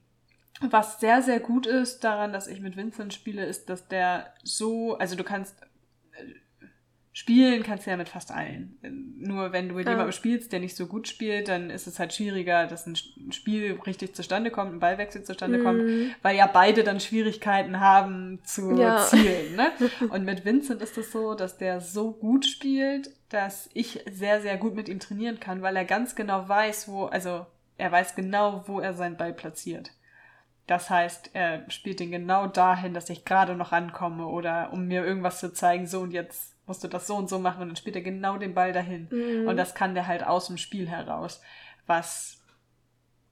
was 0.61 1.01
sehr, 1.01 1.23
sehr 1.23 1.41
gut 1.41 1.67
ist 1.67 2.01
daran, 2.05 2.33
dass 2.33 2.47
ich 2.49 2.61
mit 2.61 2.77
Vincent 2.77 3.13
spiele, 3.15 3.45
ist, 3.45 3.69
dass 3.69 3.89
der 3.89 4.33
so, 4.43 4.97
also 4.99 5.17
du 5.17 5.25
kannst 5.25 5.61
äh, 6.13 6.25
Spielen 7.13 7.63
kannst 7.63 7.87
du 7.87 7.91
ja 7.91 7.97
mit 7.97 8.11
fast 8.11 8.31
allen. 8.31 8.77
Nur 9.17 9.51
wenn 9.51 9.71
du 9.71 9.75
mit 9.75 9.87
Ja. 9.87 9.93
jemandem 9.93 10.13
spielst, 10.13 10.53
der 10.53 10.61
nicht 10.61 10.77
so 10.77 10.87
gut 10.87 11.09
spielt, 11.09 11.49
dann 11.49 11.71
ist 11.71 11.87
es 11.87 11.99
halt 11.99 12.13
schwieriger, 12.13 12.67
dass 12.67 12.85
ein 12.87 12.95
Spiel 13.33 13.81
richtig 13.87 14.15
zustande 14.15 14.51
kommt, 14.51 14.75
ein 14.75 14.81
Ballwechsel 14.81 15.23
zustande 15.25 15.59
kommt, 15.59 15.83
Mhm. 15.83 16.11
weil 16.21 16.37
ja 16.37 16.47
beide 16.47 16.85
dann 16.85 17.01
Schwierigkeiten 17.01 17.81
haben 17.81 18.41
zu 18.45 18.71
Ja. 18.79 18.99
zielen. 18.99 19.57
Ne? 19.57 19.73
Und 20.11 20.27
mit 20.27 20.45
Vincent 20.45 20.83
ist 20.83 20.99
es 20.99 21.11
so, 21.11 21.33
dass 21.35 21.57
der 21.57 21.81
so 21.81 22.13
gut 22.13 22.45
spielt, 22.45 23.09
dass 23.31 23.71
ich 23.73 24.05
sehr, 24.13 24.43
sehr 24.43 24.59
gut 24.59 24.75
mit 24.75 24.91
ihm 24.91 25.01
trainieren 25.01 25.41
kann, 25.41 25.63
weil 25.63 25.75
er 25.77 25.87
ganz 25.87 26.17
genau 26.17 26.47
weiß, 26.47 26.87
wo, 26.89 27.07
also 27.07 27.47
er 27.79 27.91
weiß 27.93 28.15
genau, 28.15 28.63
wo 28.67 28.79
er 28.81 28.93
seinen 28.93 29.17
Ball 29.17 29.33
platziert. 29.33 29.91
Das 30.67 30.91
heißt, 30.91 31.31
er 31.33 31.71
spielt 31.71 32.01
den 32.01 32.11
genau 32.11 32.49
dahin, 32.49 32.93
dass 32.93 33.09
ich 33.09 33.25
gerade 33.25 33.55
noch 33.55 33.73
ankomme 33.73 34.27
oder 34.27 34.73
um 34.73 34.87
mir 34.87 35.05
irgendwas 35.05 35.39
zu 35.39 35.53
zeigen, 35.53 35.87
so 35.87 36.01
und 36.01 36.11
jetzt 36.11 36.57
musst 36.67 36.83
du 36.83 36.89
das 36.89 37.07
so 37.07 37.17
und 37.17 37.29
so 37.29 37.39
machen 37.39 37.63
und 37.63 37.69
dann 37.69 37.77
spielt 37.77 37.97
er 37.97 38.03
genau 38.03 38.37
den 38.37 38.55
Ball 38.55 38.73
dahin. 38.73 39.09
Mhm. 39.11 39.49
Und 39.49 39.57
das 39.57 39.75
kann 39.75 39.95
der 39.95 40.09
halt 40.09 40.25
aus 40.25 40.49
dem 40.49 40.59
Spiel 40.59 40.89
heraus, 40.89 41.41
was 41.87 42.43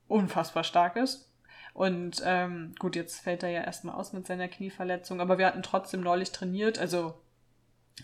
unfassbar 0.06 0.62
stark 0.62 0.96
ist. 0.96 1.28
Und 1.72 2.22
ähm, 2.24 2.74
gut, 2.78 2.94
jetzt 2.94 3.20
fällt 3.20 3.42
er 3.42 3.50
ja 3.50 3.62
erstmal 3.62 3.96
aus 3.96 4.12
mit 4.12 4.28
seiner 4.28 4.46
Knieverletzung, 4.46 5.20
aber 5.20 5.38
wir 5.38 5.46
hatten 5.46 5.64
trotzdem 5.64 6.02
neulich 6.02 6.30
trainiert, 6.30 6.78
also 6.78 7.14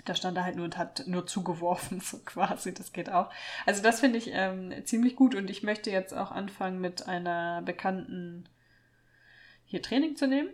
da 0.05 0.15
stand 0.15 0.37
er 0.37 0.45
halt 0.45 0.57
nur 0.57 0.65
und 0.65 0.77
hat 0.77 1.05
nur 1.07 1.27
zugeworfen, 1.27 2.01
so 2.01 2.19
quasi, 2.19 2.75
das 2.75 2.93
geht 2.93 3.11
auch. 3.11 3.31
Also 3.67 3.81
das 3.81 4.01
finde 4.01 4.19
ich 4.19 4.31
ähm, 4.33 4.73
ziemlich 4.85 5.15
gut 5.15 5.37
und 5.37 5.49
ich 5.51 5.63
möchte 5.63 5.91
jetzt 5.91 6.13
auch 6.13 6.33
anfangen 6.33 6.81
mit 6.81 7.07
einer 7.07 7.63
bekannten 7.63 8.49
hier 9.71 9.83
Training 9.83 10.17
zu 10.17 10.27
nehmen. 10.27 10.51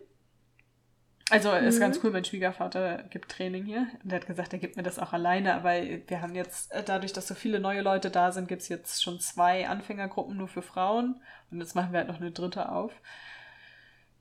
Also 1.29 1.51
ist 1.51 1.77
Mhm. 1.77 1.81
ganz 1.81 1.99
cool, 2.05 2.13
mein 2.13 2.25
Schwiegervater 2.25 3.03
gibt 3.11 3.33
Training 3.33 3.65
hier 3.65 3.89
und 4.05 4.13
der 4.13 4.21
hat 4.21 4.29
gesagt, 4.29 4.53
er 4.53 4.61
gibt 4.61 4.77
mir 4.77 4.85
das 4.85 5.01
auch 5.01 5.13
alleine, 5.13 5.55
aber 5.55 5.73
wir 6.07 6.21
haben 6.23 6.37
jetzt, 6.37 6.71
äh, 6.73 6.85
dadurch, 6.85 7.13
dass 7.13 7.27
so 7.27 7.35
viele 7.35 7.59
neue 7.59 7.81
Leute 7.83 8.11
da 8.11 8.31
sind, 8.31 8.47
gibt 8.47 8.63
es 8.63 8.69
jetzt 8.69 9.03
schon 9.03 9.19
zwei 9.19 9.69
Anfängergruppen 9.69 10.37
nur 10.37 10.47
für 10.47 10.63
Frauen 10.63 11.21
und 11.51 11.59
jetzt 11.59 11.75
machen 11.75 11.91
wir 11.93 11.99
halt 11.99 12.09
noch 12.09 12.21
eine 12.21 12.31
dritte 12.31 12.71
auf. 12.71 12.93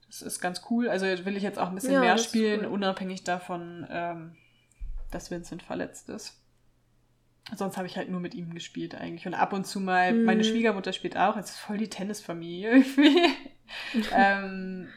Das 0.07 0.23
ist 0.23 0.39
ganz 0.39 0.63
cool. 0.71 0.89
Also 0.89 1.05
will 1.25 1.37
ich 1.37 1.43
jetzt 1.43 1.59
auch 1.59 1.67
ein 1.69 1.75
bisschen 1.75 1.93
Ja, 1.93 1.99
mehr 1.99 2.17
spielen, 2.17 2.61
cool. 2.61 2.71
unabhängig 2.71 3.23
davon, 3.23 3.85
ähm, 3.91 4.35
dass 5.11 5.29
Vincent 5.29 5.61
verletzt 5.61 6.09
ist. 6.09 6.41
Sonst 7.55 7.77
habe 7.77 7.85
ich 7.85 7.97
halt 7.97 8.09
nur 8.09 8.19
mit 8.19 8.33
ihm 8.33 8.55
gespielt 8.55 8.95
eigentlich. 8.95 9.27
Und 9.27 9.35
ab 9.35 9.53
und 9.53 9.67
zu 9.67 9.79
mal, 9.79 10.11
Mhm. 10.13 10.23
meine 10.23 10.43
Schwiegermutter 10.43 10.93
spielt 10.93 11.17
auch, 11.17 11.37
es 11.37 11.51
ist 11.51 11.57
voll 11.59 11.77
die 11.77 11.89
Tennisfamilie 11.89 12.71
irgendwie. 12.77 13.29
ähm, 14.15 14.87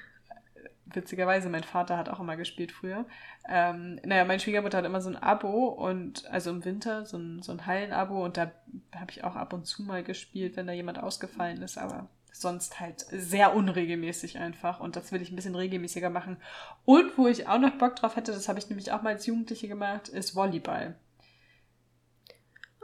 witzigerweise, 0.86 1.48
mein 1.48 1.64
Vater 1.64 1.96
hat 1.96 2.08
auch 2.08 2.20
immer 2.20 2.36
gespielt 2.36 2.72
früher. 2.72 3.04
Ähm, 3.48 4.00
naja, 4.04 4.24
meine 4.24 4.40
Schwiegermutter 4.40 4.78
hat 4.78 4.84
immer 4.84 5.00
so 5.00 5.10
ein 5.10 5.16
Abo 5.16 5.68
und 5.68 6.26
also 6.30 6.50
im 6.50 6.64
Winter 6.64 7.06
so 7.06 7.18
ein, 7.18 7.42
so 7.42 7.52
ein 7.52 7.66
Hallenabo 7.66 8.24
und 8.24 8.36
da 8.36 8.52
habe 8.94 9.10
ich 9.10 9.24
auch 9.24 9.36
ab 9.36 9.52
und 9.52 9.66
zu 9.66 9.82
mal 9.82 10.02
gespielt, 10.02 10.56
wenn 10.56 10.66
da 10.66 10.72
jemand 10.72 11.02
ausgefallen 11.02 11.62
ist, 11.62 11.78
aber 11.78 12.08
sonst 12.32 12.78
halt 12.78 13.00
sehr 13.10 13.54
unregelmäßig 13.54 14.38
einfach 14.38 14.80
und 14.80 14.96
das 14.96 15.12
will 15.12 15.22
ich 15.22 15.30
ein 15.30 15.36
bisschen 15.36 15.54
regelmäßiger 15.54 16.10
machen. 16.10 16.36
Und 16.84 17.16
wo 17.18 17.26
ich 17.26 17.48
auch 17.48 17.58
noch 17.58 17.72
Bock 17.78 17.96
drauf 17.96 18.16
hätte, 18.16 18.32
das 18.32 18.48
habe 18.48 18.58
ich 18.58 18.68
nämlich 18.68 18.92
auch 18.92 19.02
mal 19.02 19.14
als 19.14 19.26
Jugendliche 19.26 19.68
gemacht, 19.68 20.08
ist 20.08 20.34
Volleyball. 20.34 20.94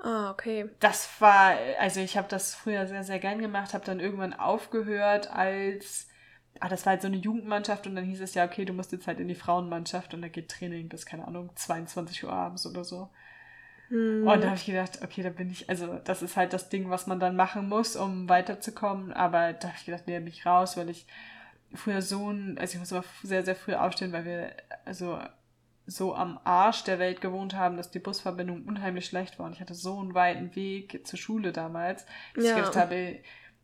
Ah, 0.02 0.30
okay. 0.30 0.68
Das 0.80 1.20
war, 1.20 1.54
also 1.78 2.00
ich 2.00 2.16
habe 2.16 2.28
das 2.28 2.54
früher 2.54 2.86
sehr, 2.86 3.04
sehr 3.04 3.18
gern 3.18 3.38
gemacht, 3.38 3.74
habe 3.74 3.84
dann 3.84 4.00
irgendwann 4.00 4.34
aufgehört 4.34 5.30
als, 5.30 6.08
ah, 6.60 6.68
das 6.68 6.84
war 6.84 6.92
halt 6.92 7.02
so 7.02 7.08
eine 7.08 7.16
Jugendmannschaft 7.16 7.86
und 7.86 7.96
dann 7.96 8.04
hieß 8.04 8.20
es 8.20 8.34
ja, 8.34 8.44
okay, 8.44 8.64
du 8.64 8.72
musst 8.72 8.92
jetzt 8.92 9.06
halt 9.06 9.20
in 9.20 9.28
die 9.28 9.34
Frauenmannschaft 9.34 10.12
und 10.12 10.22
da 10.22 10.28
geht 10.28 10.50
Training 10.50 10.88
bis, 10.88 11.06
keine 11.06 11.26
Ahnung, 11.26 11.50
22 11.54 12.24
Uhr 12.24 12.32
abends 12.32 12.66
oder 12.66 12.84
so. 12.84 13.08
Hm. 13.88 14.26
Und 14.26 14.42
da 14.42 14.48
habe 14.48 14.56
ich 14.56 14.66
gedacht, 14.66 15.00
okay, 15.02 15.22
da 15.22 15.30
bin 15.30 15.50
ich, 15.50 15.68
also 15.68 15.98
das 16.04 16.22
ist 16.22 16.36
halt 16.36 16.52
das 16.52 16.68
Ding, 16.68 16.90
was 16.90 17.06
man 17.06 17.20
dann 17.20 17.36
machen 17.36 17.68
muss, 17.68 17.96
um 17.96 18.28
weiterzukommen. 18.28 19.12
Aber 19.12 19.52
da 19.52 19.68
habe 19.68 19.76
ich 19.78 19.84
gedacht, 19.86 20.04
nee, 20.06 20.18
bin 20.18 20.28
ich 20.28 20.46
raus, 20.46 20.76
weil 20.76 20.90
ich 20.90 21.06
früher 21.74 22.02
so 22.02 22.30
ein, 22.30 22.58
also 22.58 22.74
ich 22.74 22.80
muss 22.80 22.92
immer 22.92 23.04
sehr, 23.22 23.44
sehr 23.44 23.56
früh 23.56 23.74
aufstehen, 23.74 24.12
weil 24.12 24.24
wir 24.24 24.52
also 24.84 25.18
so 25.86 26.14
am 26.14 26.38
Arsch 26.44 26.84
der 26.84 26.98
Welt 26.98 27.20
gewohnt 27.20 27.54
haben, 27.54 27.76
dass 27.76 27.90
die 27.90 27.98
Busverbindung 27.98 28.62
unheimlich 28.64 29.06
schlecht 29.06 29.38
war. 29.38 29.46
Und 29.46 29.52
ich 29.52 29.60
hatte 29.60 29.74
so 29.74 29.98
einen 29.98 30.14
weiten 30.14 30.54
Weg 30.56 31.06
zur 31.06 31.18
Schule 31.18 31.52
damals, 31.52 32.06
dass 32.34 32.44
ich 32.44 32.50
Ja. 32.50 32.56
gedacht 32.56 32.76
habe, 32.76 33.18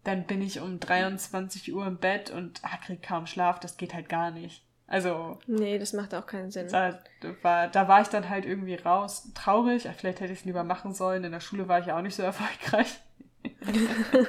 dann 0.05 0.25
bin 0.25 0.43
ich 0.43 0.61
um 0.61 0.81
23 0.81 1.75
Uhr 1.75 1.87
im 1.87 1.97
Bett 1.99 2.31
und 2.31 2.61
ah, 2.63 2.77
krieg 2.85 3.03
kaum 3.03 3.27
Schlaf, 3.27 3.61
das 3.61 3.77
geht 3.77 3.95
halt 3.95 4.09
gar 4.09 4.31
nicht. 4.31 4.65
Also 4.87 5.39
Nee, 5.47 5.79
das 5.79 5.93
macht 5.93 6.15
auch 6.15 6.27
keinen 6.27 6.51
Sinn. 6.51 6.69
da 6.69 6.99
war, 7.43 7.69
da 7.69 7.87
war 7.87 8.01
ich 8.01 8.09
dann 8.09 8.29
halt 8.29 8.45
irgendwie 8.45 8.75
raus, 8.75 9.31
traurig. 9.35 9.89
Vielleicht 9.97 10.21
hätte 10.21 10.33
ich 10.33 10.41
es 10.41 10.45
lieber 10.45 10.65
machen 10.65 10.95
sollen. 10.95 11.23
In 11.25 11.33
der 11.33 11.41
Schule 11.41 11.69
war 11.69 11.79
ich 11.79 11.87
ja 11.87 11.97
auch 11.97 12.03
nicht 12.03 12.17
so 12.17 12.23
erfolgreich. 12.23 12.99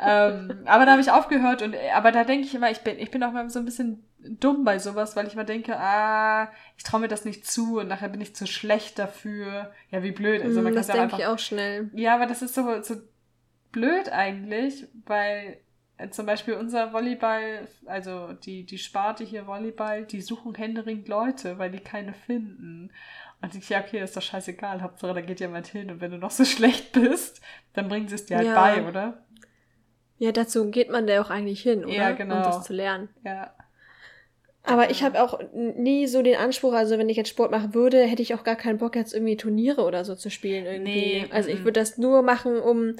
ähm, 0.00 0.62
aber 0.66 0.84
da 0.86 0.92
habe 0.92 1.00
ich 1.00 1.10
aufgehört 1.10 1.62
und 1.62 1.74
aber 1.94 2.12
da 2.12 2.24
denke 2.24 2.46
ich 2.46 2.54
immer, 2.54 2.70
ich 2.70 2.80
bin, 2.80 2.98
ich 2.98 3.10
bin 3.10 3.22
auch 3.22 3.32
mal 3.32 3.48
so 3.50 3.58
ein 3.58 3.64
bisschen 3.64 4.04
dumm 4.24 4.64
bei 4.64 4.78
sowas, 4.78 5.16
weil 5.16 5.26
ich 5.26 5.34
mal 5.34 5.44
denke, 5.44 5.76
ah, 5.78 6.50
ich 6.76 6.84
traue 6.84 7.00
mir 7.00 7.08
das 7.08 7.24
nicht 7.24 7.46
zu 7.46 7.78
und 7.80 7.88
nachher 7.88 8.08
bin 8.08 8.20
ich 8.20 8.34
zu 8.34 8.46
schlecht 8.46 8.98
dafür. 8.98 9.72
Ja, 9.90 10.02
wie 10.02 10.12
blöd. 10.12 10.42
Also 10.42 10.62
man 10.62 10.72
kann 10.72 10.74
das 10.76 10.88
ja 10.88 10.94
denke 10.94 11.04
einfach 11.04 11.18
ich 11.18 11.26
auch 11.26 11.38
schnell. 11.38 11.90
ja, 11.94 12.14
aber 12.14 12.26
das 12.26 12.42
ist 12.42 12.54
so, 12.54 12.82
so 12.82 12.96
blöd 13.72 14.10
eigentlich, 14.10 14.86
weil 15.06 15.58
äh, 15.98 16.08
zum 16.10 16.26
Beispiel 16.26 16.54
unser 16.54 16.92
Volleyball, 16.92 17.68
also 17.86 18.32
die, 18.32 18.64
die 18.64 18.78
Sparte 18.78 19.24
hier 19.24 19.46
Volleyball, 19.46 20.04
die 20.04 20.20
suchen 20.20 20.54
händeringend 20.54 21.08
Leute, 21.08 21.58
weil 21.58 21.70
die 21.70 21.80
keine 21.80 22.14
finden. 22.14 22.90
Und 23.42 23.54
ich, 23.54 23.68
ja, 23.68 23.80
okay, 23.80 24.02
ist 24.02 24.16
doch 24.16 24.22
scheißegal, 24.22 24.80
Hauptsache 24.80 25.12
da 25.14 25.20
geht 25.20 25.40
jemand 25.40 25.66
hin 25.66 25.90
und 25.90 26.00
wenn 26.00 26.10
du 26.12 26.18
noch 26.18 26.30
so 26.30 26.44
schlecht 26.46 26.92
bist, 26.92 27.40
dann 27.74 27.88
bringen 27.88 28.08
sie 28.08 28.14
es 28.14 28.26
dir 28.26 28.38
halt 28.38 28.46
Ja. 28.46 28.54
bei, 28.54 28.88
oder? 28.88 29.24
Ja, 30.18 30.32
dazu 30.32 30.70
geht 30.70 30.90
man 30.90 31.06
da 31.06 31.20
auch 31.20 31.28
eigentlich 31.28 31.60
hin, 31.62 31.84
oder? 31.84 31.92
Ja, 31.94 32.12
genau. 32.12 32.36
Um 32.36 32.42
das 32.44 32.62
zu 32.62 32.72
lernen. 32.72 33.08
Ja. 33.24 33.52
Aber 34.66 34.90
ich 34.90 35.02
habe 35.02 35.22
auch 35.22 35.38
nie 35.52 36.06
so 36.06 36.22
den 36.22 36.36
Anspruch, 36.36 36.72
also 36.72 36.98
wenn 36.98 37.10
ich 37.10 37.18
jetzt 37.18 37.28
Sport 37.28 37.50
machen 37.50 37.74
würde, 37.74 38.02
hätte 38.02 38.22
ich 38.22 38.34
auch 38.34 38.44
gar 38.44 38.56
keinen 38.56 38.78
Bock, 38.78 38.96
jetzt 38.96 39.12
irgendwie 39.12 39.36
Turniere 39.36 39.82
oder 39.82 40.04
so 40.04 40.14
zu 40.14 40.30
spielen 40.30 40.64
irgendwie. 40.64 41.20
Nee, 41.20 41.26
also 41.30 41.50
ich 41.50 41.60
würde 41.60 41.80
das 41.80 41.98
nur 41.98 42.22
machen, 42.22 42.58
um 42.58 42.96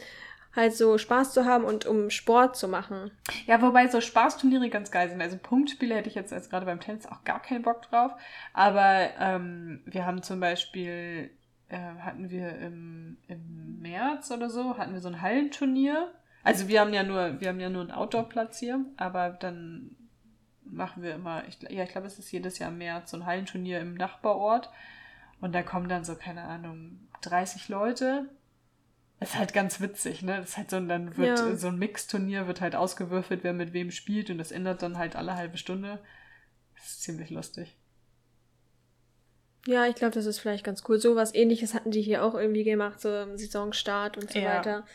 halt 0.55 0.75
so 0.75 0.99
Spaß 0.99 1.33
zu 1.33 1.47
haben 1.47 1.65
und 1.65 1.87
um 1.87 2.11
Sport 2.11 2.57
zu 2.57 2.69
machen. 2.69 3.11
Ja, 3.47 3.61
wobei 3.61 3.89
so 3.89 4.01
Spaßturniere 4.01 4.69
ganz 4.69 4.91
geil 4.91 5.09
sind. 5.09 5.21
Also 5.21 5.37
Punktspiele 5.37 5.95
hätte 5.95 6.09
ich 6.09 6.15
jetzt 6.15 6.33
als 6.33 6.51
gerade 6.51 6.67
beim 6.67 6.81
Tennis 6.81 7.07
auch 7.07 7.25
gar 7.25 7.41
keinen 7.41 7.63
Bock 7.63 7.83
drauf. 7.83 8.13
Aber 8.53 9.09
ähm, 9.19 9.83
wir 9.87 10.07
haben 10.07 10.23
zum 10.23 10.41
Beispiel, 10.41 11.31
äh, 11.69 11.79
hatten 12.01 12.31
wir 12.31 12.57
im, 12.59 13.17
im 13.27 13.81
März 13.81 14.31
oder 14.31 14.51
so, 14.51 14.79
hatten 14.79 14.93
wir 14.93 15.01
so 15.01 15.09
ein 15.09 15.23
Hallenturnier. 15.23 16.13
Also 16.45 16.69
wir 16.69 16.81
haben 16.81 16.93
ja 16.93 17.03
nur, 17.03 17.41
wir 17.41 17.49
haben 17.49 17.61
ja 17.61 17.71
nur 17.71 17.83
einen 17.83 17.91
Outdoor-Platz 17.91 18.59
hier, 18.59 18.85
aber 18.97 19.31
dann 19.31 19.97
machen 20.65 21.03
wir 21.03 21.15
immer, 21.15 21.45
ich, 21.49 21.61
ja, 21.71 21.85
ich 21.85 21.91
glaube, 21.91 22.07
es 22.07 22.19
ist 22.19 22.33
jedes 22.33 22.59
Jahr 22.59 22.71
im 22.71 22.79
März 22.79 23.11
so 23.11 23.17
ein 23.17 23.27
Hallenturnier 23.27 23.81
im 23.81 23.95
Nachbarort. 23.95 24.71
Und 25.41 25.53
da 25.55 25.63
kommen 25.63 25.89
dann 25.89 26.05
so, 26.05 26.15
keine 26.15 26.43
Ahnung, 26.45 27.01
30 27.23 27.69
Leute. 27.69 28.29
Ist 29.21 29.37
halt 29.37 29.53
ganz 29.53 29.81
witzig, 29.81 30.23
ne? 30.23 30.39
Das 30.39 30.51
ist 30.51 30.57
halt 30.57 30.71
so, 30.71 30.77
und 30.77 30.89
dann 30.89 31.17
wird 31.17 31.39
Ja. 31.39 31.57
so 31.57 31.69
ein 31.69 31.79
Mixturnier 31.79 32.47
wird 32.47 32.61
halt 32.61 32.75
ausgewürfelt, 32.75 33.45
wer 33.45 33.53
mit 33.53 33.73
wem 33.73 33.91
spielt 33.91 34.31
und 34.31 34.39
das 34.39 34.53
ändert 34.53 34.83
dann 34.83 34.99
halt 34.99 35.17
alle 35.17 35.35
halbe 35.37 35.57
Stunde. 35.57 36.01
Das 36.77 36.87
ist 36.87 37.03
ziemlich 37.03 37.31
lustig. 37.31 37.77
Ja, 39.67 39.87
ich 39.87 39.95
glaube, 39.95 40.15
das 40.15 40.27
ist 40.27 40.41
vielleicht 40.41 40.65
ganz 40.65 40.83
cool. 40.89 40.99
So 40.99 41.17
was 41.17 41.35
ähnliches 41.35 41.73
hatten 41.75 41.91
die 41.91 42.03
hier 42.03 42.23
auch 42.23 42.35
irgendwie 42.35 42.65
gemacht, 42.65 43.01
so 43.01 43.09
im 43.23 43.39
Saisonstart 43.39 44.19
und 44.19 44.31
so 44.31 44.41
Ja. 44.41 44.57
weiter. 44.59 44.87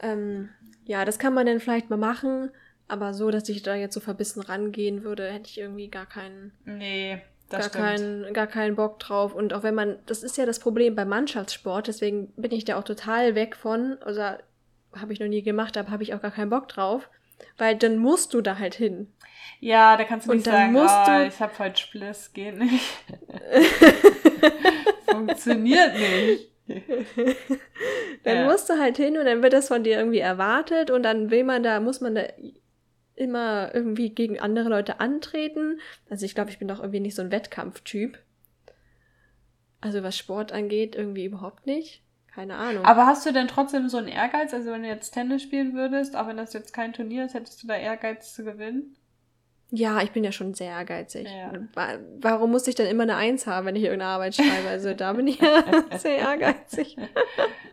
Ähm, 0.00 0.48
ja, 0.84 1.04
das 1.04 1.18
kann 1.18 1.34
man 1.34 1.46
dann 1.46 1.60
vielleicht 1.60 1.90
mal 1.90 1.96
machen, 1.96 2.50
aber 2.88 3.14
so, 3.14 3.30
dass 3.30 3.48
ich 3.48 3.62
da 3.62 3.74
jetzt 3.74 3.94
so 3.94 4.00
verbissen 4.00 4.40
rangehen 4.42 5.04
würde, 5.04 5.26
hätte 5.30 5.48
ich 5.50 5.58
irgendwie 5.58 5.88
gar 5.88 6.06
keinen, 6.06 6.52
Nee, 6.64 7.18
gar 7.50 7.58
das 7.60 7.68
stimmt. 7.68 7.84
keinen, 7.84 8.32
gar 8.34 8.46
keinen 8.46 8.76
Bock 8.76 8.98
drauf. 8.98 9.34
Und 9.34 9.52
auch 9.54 9.62
wenn 9.62 9.74
man, 9.74 9.98
das 10.06 10.22
ist 10.22 10.36
ja 10.36 10.46
das 10.46 10.58
Problem 10.60 10.94
beim 10.94 11.08
Mannschaftssport, 11.08 11.86
deswegen 11.88 12.28
bin 12.36 12.52
ich 12.52 12.64
da 12.64 12.78
auch 12.78 12.84
total 12.84 13.34
weg 13.34 13.56
von, 13.56 13.94
oder 14.06 14.40
habe 14.94 15.12
ich 15.12 15.20
noch 15.20 15.26
nie 15.28 15.42
gemacht, 15.42 15.76
aber 15.76 15.90
habe 15.90 16.02
ich 16.02 16.14
auch 16.14 16.20
gar 16.22 16.30
keinen 16.30 16.50
Bock 16.50 16.68
drauf. 16.68 17.08
Weil 17.58 17.74
dann 17.76 17.98
musst 17.98 18.32
du 18.32 18.40
da 18.40 18.58
halt 18.58 18.74
hin. 18.74 19.12
Ja, 19.60 19.96
da 19.96 20.04
kannst 20.04 20.28
du 20.28 20.32
nicht 20.32 20.44
sagen, 20.44 20.72
musst 20.72 20.94
oh, 20.94 21.06
du- 21.10 21.26
ich 21.26 21.40
habe 21.40 21.58
heute 21.58 21.80
Spliss, 21.80 22.32
geht 22.32 22.56
nicht. 22.58 22.84
Funktioniert 25.10 25.92
nicht. 25.98 26.48
Dann 28.24 28.36
Ja. 28.38 28.44
musst 28.44 28.70
du 28.70 28.78
halt 28.78 28.96
hin 28.96 29.18
und 29.18 29.26
dann 29.26 29.42
wird 29.42 29.52
das 29.52 29.68
von 29.68 29.84
dir 29.84 29.98
irgendwie 29.98 30.18
erwartet 30.20 30.90
und 30.90 31.02
dann 31.02 31.30
will 31.30 31.44
man 31.44 31.62
da, 31.62 31.80
muss 31.80 32.00
man 32.00 32.14
da 32.14 32.22
immer 33.16 33.74
irgendwie 33.74 34.10
gegen 34.10 34.40
andere 34.40 34.68
Leute 34.68 35.00
antreten. 35.00 35.80
Also 36.10 36.26
ich 36.26 36.34
glaube, 36.34 36.50
ich 36.50 36.58
bin 36.58 36.68
doch 36.68 36.80
irgendwie 36.80 37.00
nicht 37.00 37.14
so 37.14 37.22
ein 37.22 37.30
Wettkampftyp. 37.30 38.18
Also 39.80 40.02
was 40.02 40.16
Sport 40.16 40.52
angeht, 40.52 40.96
irgendwie 40.96 41.26
überhaupt 41.26 41.66
nicht. 41.66 42.02
Keine 42.34 42.56
Ahnung. 42.56 42.84
Aber 42.84 43.06
hast 43.06 43.24
du 43.26 43.32
denn 43.32 43.46
trotzdem 43.46 43.88
so 43.88 43.98
einen 43.98 44.08
Ehrgeiz? 44.08 44.52
Also 44.52 44.72
wenn 44.72 44.82
du 44.82 44.88
jetzt 44.88 45.12
Tennis 45.12 45.42
spielen 45.42 45.74
würdest, 45.74 46.16
auch 46.16 46.26
wenn 46.26 46.36
das 46.36 46.52
jetzt 46.52 46.72
kein 46.72 46.92
Turnier 46.92 47.26
ist, 47.26 47.34
hättest 47.34 47.62
du 47.62 47.68
da 47.68 47.76
Ehrgeiz 47.76 48.34
zu 48.34 48.44
gewinnen? 48.44 48.96
Ja, 49.70 50.02
ich 50.02 50.10
bin 50.10 50.24
ja 50.24 50.32
schon 50.32 50.54
sehr 50.54 50.70
ehrgeizig. 50.70 51.28
Ja. 51.28 51.52
Warum 52.20 52.50
muss 52.50 52.66
ich 52.66 52.74
dann 52.74 52.86
immer 52.86 53.04
eine 53.04 53.16
Eins 53.16 53.46
haben, 53.46 53.66
wenn 53.66 53.76
ich 53.76 53.84
irgendeine 53.84 54.10
Arbeit 54.10 54.34
schreibe? 54.34 54.68
Also 54.68 54.94
da 54.94 55.12
bin 55.12 55.26
ich 55.26 55.40
ja 55.40 55.64
sehr 55.98 56.18
ehrgeizig. 56.18 56.96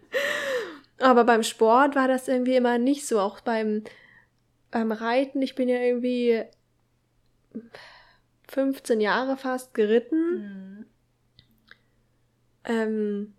Aber 0.99 1.23
beim 1.23 1.43
Sport 1.43 1.95
war 1.95 2.07
das 2.07 2.27
irgendwie 2.27 2.55
immer 2.55 2.77
nicht 2.77 3.07
so. 3.07 3.19
Auch 3.19 3.39
beim, 3.41 3.83
beim 4.71 4.91
Reiten, 4.91 5.41
ich 5.41 5.55
bin 5.55 5.69
ja 5.69 5.79
irgendwie 5.79 6.43
15 8.47 9.01
Jahre 9.01 9.37
fast 9.37 9.73
geritten. 9.73 10.33
Mhm. 10.33 10.85
Ähm, 12.63 13.33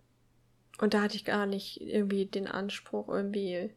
und 0.79 0.93
da 0.93 1.01
hatte 1.01 1.15
ich 1.15 1.25
gar 1.25 1.45
nicht 1.45 1.81
irgendwie 1.81 2.25
den 2.25 2.47
Anspruch, 2.47 3.09
irgendwie 3.09 3.71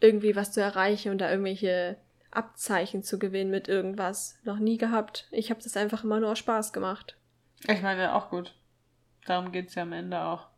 irgendwie 0.00 0.36
was 0.36 0.52
zu 0.52 0.60
erreichen 0.60 1.10
und 1.10 1.18
da 1.18 1.30
irgendwelche 1.30 1.96
Abzeichen 2.30 3.02
zu 3.02 3.18
gewinnen 3.18 3.50
mit 3.50 3.68
irgendwas. 3.68 4.38
Noch 4.44 4.58
nie 4.58 4.78
gehabt. 4.78 5.28
Ich 5.30 5.50
habe 5.50 5.62
das 5.62 5.76
einfach 5.76 6.04
immer 6.04 6.20
nur 6.20 6.32
aus 6.32 6.38
Spaß 6.38 6.72
gemacht. 6.72 7.16
Ich 7.66 7.82
meine, 7.82 8.14
auch 8.14 8.30
gut. 8.30 8.54
Darum 9.26 9.50
geht 9.50 9.68
es 9.68 9.74
ja 9.74 9.82
am 9.82 9.92
Ende 9.92 10.20
auch. 10.20 10.48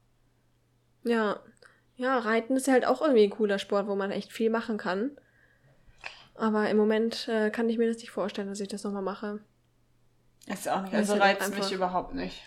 Ja. 1.04 1.40
Ja, 1.96 2.18
Reiten 2.18 2.56
ist 2.56 2.68
halt 2.68 2.86
auch 2.86 3.00
irgendwie 3.02 3.24
ein 3.24 3.30
cooler 3.30 3.58
Sport, 3.58 3.86
wo 3.86 3.94
man 3.94 4.10
echt 4.10 4.32
viel 4.32 4.50
machen 4.50 4.78
kann. 4.78 5.16
Aber 6.40 6.70
im 6.70 6.76
Moment 6.78 7.28
äh, 7.28 7.50
kann 7.50 7.68
ich 7.68 7.76
mir 7.76 7.86
das 7.86 7.98
nicht 7.98 8.10
vorstellen, 8.10 8.48
dass 8.48 8.60
ich 8.60 8.68
das 8.68 8.82
nochmal 8.82 9.02
mache. 9.02 9.40
Ist 10.46 10.68
auch 10.68 10.82
nicht. 10.82 10.94
Also 10.94 11.12
halt 11.12 11.22
reizt 11.22 11.54
mich 11.54 11.70
überhaupt 11.70 12.14
nicht. 12.14 12.42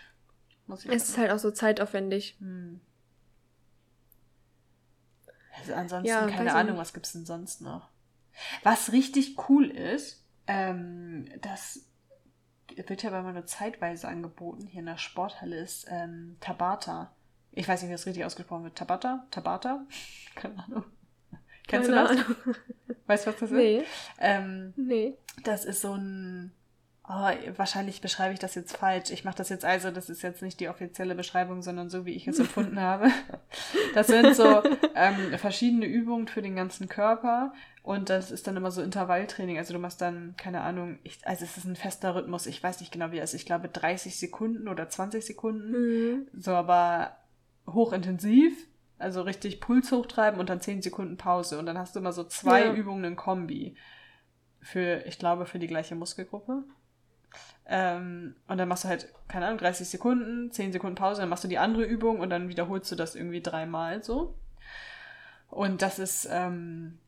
Es 0.89 1.09
ist 1.09 1.17
halt 1.17 1.29
auch 1.29 1.37
so 1.37 1.51
zeitaufwendig. 1.51 2.35
Hm. 2.39 2.81
Also 5.59 5.73
ansonsten, 5.75 6.07
ja, 6.07 6.27
keine 6.27 6.53
Ahnung, 6.55 6.77
was 6.77 6.93
gibt 6.93 7.05
es 7.05 7.11
denn 7.11 7.25
sonst 7.25 7.61
noch? 7.61 7.89
Was 8.63 8.91
richtig 8.91 9.37
cool 9.47 9.69
ist, 9.69 10.25
ähm, 10.47 11.25
das 11.41 11.85
wird 12.75 13.03
ja 13.03 13.11
aber 13.11 13.19
immer 13.19 13.33
nur 13.33 13.45
zeitweise 13.45 14.07
angeboten, 14.07 14.65
hier 14.65 14.79
in 14.79 14.87
der 14.87 14.97
Sporthalle 14.97 15.57
ist 15.57 15.85
ähm, 15.89 16.37
Tabata. 16.39 17.15
Ich 17.51 17.67
weiß 17.67 17.81
nicht, 17.81 17.89
wie 17.89 17.93
das 17.93 18.07
richtig 18.07 18.25
ausgesprochen 18.25 18.63
wird. 18.63 18.75
Tabata? 18.75 19.27
Tabata? 19.29 19.85
Keine 20.35 20.63
Ahnung. 20.63 20.85
Kennst 21.67 21.89
Keine 21.89 22.07
du 22.07 22.15
das? 22.15 22.25
Ahnung. 22.25 22.55
Weißt 23.07 23.25
du, 23.25 23.31
was 23.31 23.39
das 23.39 23.51
nee. 23.51 23.77
ist? 23.77 23.87
Ähm, 24.19 24.73
nee. 24.75 25.17
Das 25.43 25.65
ist 25.65 25.81
so 25.81 25.93
ein 25.93 26.51
Oh, 27.05 27.29
wahrscheinlich 27.57 27.99
beschreibe 27.99 28.33
ich 28.33 28.39
das 28.39 28.55
jetzt 28.55 28.77
falsch. 28.77 29.11
Ich 29.11 29.25
mache 29.25 29.35
das 29.35 29.49
jetzt 29.49 29.65
also, 29.65 29.91
das 29.91 30.09
ist 30.09 30.21
jetzt 30.21 30.41
nicht 30.41 30.61
die 30.61 30.69
offizielle 30.69 31.15
Beschreibung, 31.15 31.61
sondern 31.61 31.89
so, 31.89 32.05
wie 32.05 32.13
ich 32.13 32.29
es 32.29 32.39
empfunden 32.39 32.79
habe. 32.79 33.11
Das 33.93 34.07
sind 34.07 34.33
so 34.35 34.63
ähm, 34.95 35.37
verschiedene 35.37 35.85
Übungen 35.85 36.29
für 36.29 36.41
den 36.41 36.55
ganzen 36.55 36.87
Körper 36.87 37.53
und 37.81 38.09
das 38.09 38.31
ist 38.31 38.47
dann 38.47 38.55
immer 38.55 38.71
so 38.71 38.81
Intervalltraining. 38.81 39.57
Also 39.57 39.73
du 39.73 39.79
machst 39.79 39.99
dann, 39.99 40.35
keine 40.37 40.61
Ahnung, 40.61 40.97
ich, 41.03 41.19
also 41.27 41.43
es 41.43 41.57
ist 41.57 41.65
ein 41.65 41.75
fester 41.75 42.15
Rhythmus, 42.15 42.45
ich 42.45 42.63
weiß 42.63 42.79
nicht 42.79 42.93
genau, 42.93 43.11
wie 43.11 43.17
er 43.17 43.25
ist. 43.25 43.33
Ich 43.33 43.45
glaube 43.45 43.67
30 43.67 44.17
Sekunden 44.17 44.69
oder 44.69 44.87
20 44.87 45.25
Sekunden. 45.25 45.71
Mhm. 45.71 46.27
So, 46.39 46.51
aber 46.51 47.17
hochintensiv, 47.67 48.55
also 49.03 49.21
richtig 49.21 49.59
Puls 49.61 49.91
hochtreiben 49.91 50.39
und 50.39 50.49
dann 50.49 50.61
10 50.61 50.81
Sekunden 50.81 51.17
Pause. 51.17 51.59
Und 51.59 51.65
dann 51.65 51.77
hast 51.77 51.95
du 51.95 51.99
immer 51.99 52.13
so 52.13 52.23
zwei 52.23 52.65
ja. 52.65 52.73
Übungen 52.73 53.03
in 53.03 53.15
Kombi. 53.15 53.75
Für, 54.61 55.05
ich 55.05 55.19
glaube, 55.19 55.45
für 55.45 55.59
die 55.59 55.67
gleiche 55.67 55.93
Muskelgruppe. 55.95 56.63
Ähm, 57.65 58.35
und 58.47 58.57
dann 58.57 58.67
machst 58.67 58.83
du 58.83 58.87
halt, 58.89 59.13
keine 59.27 59.45
Ahnung, 59.45 59.59
30 59.59 59.87
Sekunden, 59.87 60.51
10 60.51 60.73
Sekunden 60.73 60.95
Pause, 60.95 61.21
dann 61.21 61.29
machst 61.29 61.43
du 61.43 61.47
die 61.47 61.57
andere 61.57 61.83
Übung 61.83 62.19
und 62.19 62.29
dann 62.29 62.49
wiederholst 62.49 62.91
du 62.91 62.95
das 62.95 63.15
irgendwie 63.15 63.41
dreimal 63.41 64.03
so. 64.03 64.35
Und 65.49 65.81
das 65.81 65.99
ist 65.99 66.27
ähm, 66.31 66.99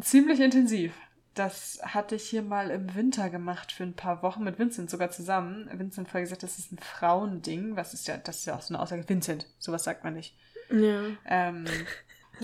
ziemlich 0.00 0.40
intensiv. 0.40 0.94
Das 1.34 1.80
hatte 1.82 2.14
ich 2.14 2.24
hier 2.24 2.42
mal 2.42 2.70
im 2.70 2.94
Winter 2.94 3.30
gemacht 3.30 3.72
für 3.72 3.84
ein 3.84 3.94
paar 3.94 4.22
Wochen 4.22 4.44
mit 4.44 4.58
Vincent 4.58 4.90
sogar 4.90 5.10
zusammen. 5.10 5.66
Vincent 5.72 6.06
hat 6.06 6.10
vorher 6.10 6.24
gesagt, 6.26 6.42
das 6.42 6.58
ist 6.58 6.72
ein 6.72 6.78
Frauending. 6.78 7.74
Was 7.74 7.94
ist 7.94 8.06
ja, 8.06 8.18
das 8.18 8.40
ist 8.40 8.44
ja 8.44 8.54
auch 8.54 8.60
so 8.60 8.74
eine 8.74 8.82
Aussage. 8.82 9.08
Vincent, 9.08 9.46
sowas 9.58 9.84
sagt 9.84 10.04
man 10.04 10.12
nicht. 10.12 10.36
Ja. 10.72 11.02
Ähm, 11.28 11.66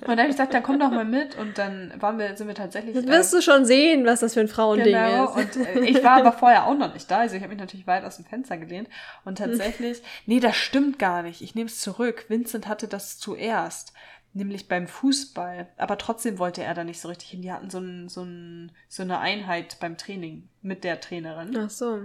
und 0.02 0.08
dann 0.08 0.18
habe 0.18 0.28
ich 0.28 0.36
gesagt, 0.36 0.54
dann 0.54 0.62
komm 0.62 0.78
doch 0.78 0.90
mal 0.90 1.04
mit. 1.04 1.36
Und 1.36 1.58
dann 1.58 1.92
waren 2.00 2.18
wir, 2.18 2.36
sind 2.36 2.46
wir 2.46 2.54
tatsächlich. 2.54 2.94
Jetzt 2.94 3.08
wirst 3.08 3.32
äh, 3.32 3.36
du 3.36 3.42
schon 3.42 3.64
sehen, 3.64 4.06
was 4.06 4.20
das 4.20 4.34
für 4.34 4.40
ein 4.40 4.48
Frauending 4.48 4.94
genau, 4.94 5.36
ist. 5.36 5.56
Und 5.56 5.66
äh, 5.66 5.80
ich 5.80 6.02
war 6.04 6.18
aber 6.18 6.32
vorher 6.32 6.66
auch 6.66 6.76
noch 6.76 6.92
nicht 6.94 7.10
da. 7.10 7.18
Also 7.20 7.36
ich 7.36 7.42
habe 7.42 7.50
mich 7.50 7.60
natürlich 7.60 7.86
weit 7.86 8.04
aus 8.04 8.16
dem 8.16 8.24
Fenster 8.24 8.56
gelehnt. 8.56 8.88
Und 9.24 9.38
tatsächlich, 9.38 10.02
nee, 10.26 10.40
das 10.40 10.56
stimmt 10.56 10.98
gar 10.98 11.22
nicht. 11.22 11.42
Ich 11.42 11.54
nehme 11.54 11.68
es 11.68 11.80
zurück. 11.80 12.26
Vincent 12.28 12.68
hatte 12.68 12.86
das 12.86 13.18
zuerst. 13.18 13.92
Nämlich 14.34 14.68
beim 14.68 14.86
Fußball. 14.86 15.68
Aber 15.78 15.98
trotzdem 15.98 16.38
wollte 16.38 16.62
er 16.62 16.74
da 16.74 16.84
nicht 16.84 17.00
so 17.00 17.08
richtig 17.08 17.30
hin. 17.30 17.42
Die 17.42 17.50
hatten 17.50 17.70
so, 17.70 17.78
ein, 17.78 18.08
so, 18.08 18.22
ein, 18.22 18.72
so 18.88 19.02
eine 19.02 19.18
Einheit 19.18 19.78
beim 19.80 19.96
Training 19.96 20.48
mit 20.62 20.84
der 20.84 21.00
Trainerin. 21.00 21.56
Ach 21.56 21.70
so. 21.70 22.02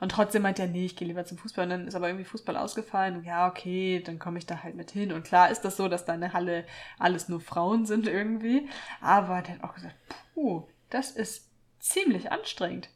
Und 0.00 0.12
trotzdem 0.12 0.42
meint 0.42 0.58
er, 0.58 0.66
nee, 0.66 0.84
ich 0.84 0.96
gehe 0.96 1.08
lieber 1.08 1.24
zum 1.24 1.38
Fußball. 1.38 1.64
Und 1.64 1.70
dann 1.70 1.86
ist 1.86 1.94
aber 1.94 2.08
irgendwie 2.08 2.24
Fußball 2.24 2.56
ausgefallen. 2.56 3.16
Und 3.16 3.24
ja, 3.24 3.48
okay, 3.48 4.02
dann 4.04 4.18
komme 4.18 4.38
ich 4.38 4.46
da 4.46 4.62
halt 4.62 4.74
mit 4.74 4.90
hin. 4.90 5.12
Und 5.12 5.24
klar 5.24 5.50
ist 5.50 5.62
das 5.62 5.76
so, 5.76 5.88
dass 5.88 6.04
da 6.04 6.14
in 6.14 6.20
der 6.20 6.32
Halle 6.32 6.64
alles 6.98 7.28
nur 7.28 7.40
Frauen 7.40 7.86
sind 7.86 8.06
irgendwie. 8.06 8.68
Aber 9.00 9.42
der 9.42 9.54
hat 9.54 9.64
auch 9.64 9.74
gesagt, 9.74 9.96
puh, 10.34 10.66
das 10.90 11.10
ist 11.10 11.50
ziemlich 11.78 12.30
anstrengend. 12.30 12.90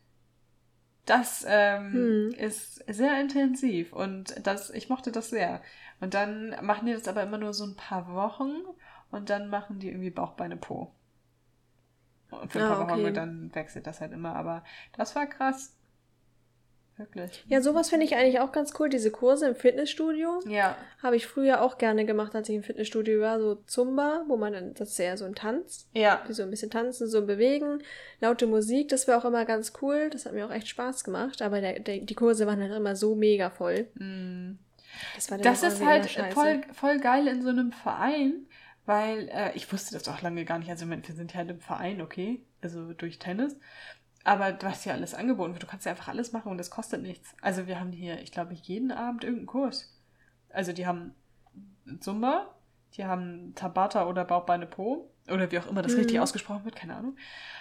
Das 1.07 1.45
ähm, 1.49 1.93
hm. 1.93 2.35
ist 2.37 2.85
sehr 2.89 3.21
intensiv 3.21 3.93
und 3.93 4.35
das, 4.45 4.71
ich 4.71 4.89
mochte 4.89 5.13
das 5.13 5.31
sehr. 5.31 5.63
Und 6.01 6.15
dann 6.15 6.57
machen 6.63 6.87
die 6.87 6.93
das 6.93 7.07
aber 7.07 7.23
immer 7.23 7.39
nur 7.39 7.55
so 7.55 7.65
ein 7.65 7.77
paar 7.77 8.13
Wochen 8.13 8.57
und 9.13 9.31
dann 9.31 9.49
machen 9.49 9.79
die 9.79 9.89
irgendwie 9.89 10.11
Bauchbeine 10.11 10.57
Po. 10.57 10.93
Und 12.31 12.51
für 12.51 12.59
ein 12.59 12.65
ah, 12.65 12.75
paar 12.75 12.89
Wochen 12.89 13.05
und 13.05 13.15
dann 13.15 13.55
wechselt 13.55 13.87
das 13.87 14.01
halt 14.01 14.13
immer. 14.13 14.35
Aber 14.35 14.65
das 14.97 15.15
war 15.15 15.27
krass. 15.27 15.76
Wirklich. 16.99 17.45
Ja, 17.49 17.61
sowas 17.61 17.91
finde 17.91 18.07
ich 18.07 18.17
eigentlich 18.17 18.41
auch 18.41 18.53
ganz 18.53 18.73
cool, 18.79 18.89
diese 18.89 19.11
Kurse 19.11 19.49
im 19.49 19.55
Fitnessstudio. 19.55 20.41
Ja. 20.49 20.79
Habe 21.03 21.17
ich 21.17 21.27
früher 21.27 21.61
auch 21.61 21.77
gerne 21.77 22.07
gemacht, 22.07 22.35
als 22.35 22.49
ich 22.49 22.57
im 22.57 22.63
Fitnessstudio 22.63 23.21
war, 23.21 23.39
so 23.39 23.57
Zumba, 23.67 24.25
wo 24.29 24.39
man 24.39 24.55
dann, 24.55 24.75
das 24.75 24.91
ist 24.91 24.99
ja 24.99 25.15
so 25.19 25.27
ein 25.27 25.35
Tanz. 25.35 25.89
Ja. 25.93 26.23
Wie 26.27 26.33
so 26.33 26.43
ein 26.43 26.51
bisschen 26.51 26.71
tanzen, 26.71 27.07
so 27.07 27.27
bewegen, 27.27 27.83
laute 28.21 28.47
Musik, 28.47 28.89
das 28.89 29.07
wäre 29.07 29.19
auch 29.19 29.27
immer 29.27 29.45
ganz 29.45 29.75
cool. 29.83 30.09
Das 30.09 30.25
hat 30.25 30.33
mir 30.33 30.47
auch 30.47 30.51
echt 30.51 30.69
Spaß 30.69 31.05
gemacht, 31.05 31.43
aber 31.43 31.61
der, 31.61 31.81
der, 31.81 31.99
die 31.99 32.15
Kurse 32.15 32.47
waren 32.47 32.63
halt 32.63 32.73
immer 32.73 32.97
so 32.97 33.15
mega 33.15 33.51
voll. 33.51 33.89
Mm. 33.95 34.59
Das, 35.15 35.31
war 35.31 35.37
das 35.37 35.63
ist 35.63 35.85
halt 35.85 36.09
voll, 36.33 36.63
voll 36.73 36.99
geil 37.01 37.27
in 37.29 37.43
so 37.43 37.51
einem 37.51 37.73
Verein, 37.73 38.47
weil 38.87 39.29
äh, 39.29 39.53
ich 39.55 39.71
wusste 39.71 39.93
das 39.93 40.09
auch 40.09 40.23
lange 40.23 40.47
gar 40.47 40.59
nicht. 40.59 40.71
Also 40.71 40.89
wir 40.89 41.03
sind 41.07 41.33
ja 41.33 41.39
halt 41.39 41.51
im 41.51 41.61
Verein, 41.61 42.01
okay, 42.01 42.41
also 42.63 42.95
durch 42.95 43.19
Tennis. 43.19 43.57
Aber 44.27 44.51
du 44.51 44.67
hast 44.67 44.85
ja 44.85 44.93
alles 44.93 45.15
angeboten. 45.15 45.55
Du 45.57 45.69
kannst 45.69 45.87
ja 45.87 45.93
einfach 45.93 46.09
alles 46.09 46.33
machen 46.33 46.51
und 46.51 46.59
das 46.59 46.69
kostet 46.69 47.01
nichts. 47.01 47.33
Also 47.43 47.69
wir 47.69 47.79
haben 47.79 47.93
hier, 47.93 48.21
ich 48.21 48.33
glaube, 48.33 48.55
jeden 48.55 48.91
Abend 48.91 49.23
irgendeinen 49.23 49.47
Kurs. 49.47 49.97
Also 50.49 50.73
die 50.73 50.85
haben 50.85 51.15
Zumba, 52.01 52.53
die 52.95 53.05
haben 53.05 53.55
Tabata 53.55 54.09
oder 54.09 54.25
Bauchbeine 54.25 54.67
Po. 54.67 55.13
Oder 55.29 55.53
wie 55.53 55.61
auch 55.61 55.69
immer 55.69 55.81
das 55.81 55.93
mhm. 55.93 55.99
richtig 55.99 56.19
ausgesprochen 56.19 56.65
wird, 56.65 56.75
keine 56.75 56.97
Ahnung. 56.97 57.17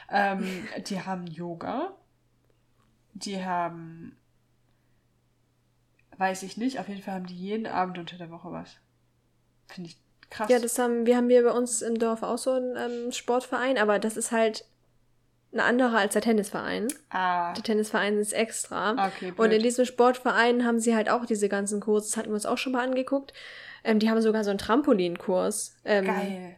Ähm, 0.10 0.68
die 0.88 1.00
haben 1.00 1.28
Yoga. 1.28 1.96
Die 3.14 3.46
haben, 3.46 4.18
weiß 6.18 6.42
ich 6.42 6.58
nicht, 6.58 6.80
auf 6.80 6.90
jeden 6.90 7.04
Fall 7.04 7.14
haben 7.14 7.28
die 7.28 7.38
jeden 7.38 7.68
Abend 7.68 8.00
unter 8.00 8.18
der 8.18 8.32
Woche 8.32 8.52
was. 8.52 8.78
Finde 9.68 9.92
ich 9.92 10.00
krass. 10.32 10.50
Ja, 10.50 10.58
das 10.58 10.80
haben 10.80 11.06
wir 11.06 11.16
haben 11.16 11.30
wir 11.30 11.44
bei 11.44 11.52
uns 11.52 11.84
im 11.84 12.00
Dorf 12.00 12.24
auch 12.24 12.40
so 12.40 12.54
einen 12.54 12.76
ähm, 12.76 13.12
Sportverein, 13.12 13.78
aber 13.78 14.00
das 14.00 14.18
ist 14.18 14.32
halt 14.32 14.66
eine 15.56 15.64
andere 15.64 15.98
als 15.98 16.14
der 16.14 16.22
Tennisverein. 16.22 16.88
Ah. 17.10 17.54
Der 17.54 17.64
Tennisverein 17.64 18.20
ist 18.20 18.34
extra. 18.34 18.92
Okay, 18.92 19.32
blöd. 19.32 19.40
Und 19.40 19.52
in 19.52 19.64
diesem 19.64 19.86
Sportverein 19.86 20.66
haben 20.66 20.80
sie 20.80 20.96
halt 20.96 21.10
auch 21.10 21.26
diese 21.26 21.50
ganzen 21.50 21.80
Kurse, 21.80 22.10
das 22.10 22.18
hatten 22.18 22.30
wir 22.30 22.36
uns 22.36 22.46
auch 22.46 22.58
schon 22.58 22.74
mal 22.74 22.84
angeguckt. 22.84 23.34
Ähm, 23.84 24.00
die 24.00 24.10
haben 24.10 24.22
sogar 24.22 24.44
so 24.44 24.50
einen 24.50 24.60
Trampolinkurs. 24.60 25.76
Ähm, 25.86 26.06
Geil. 26.06 26.56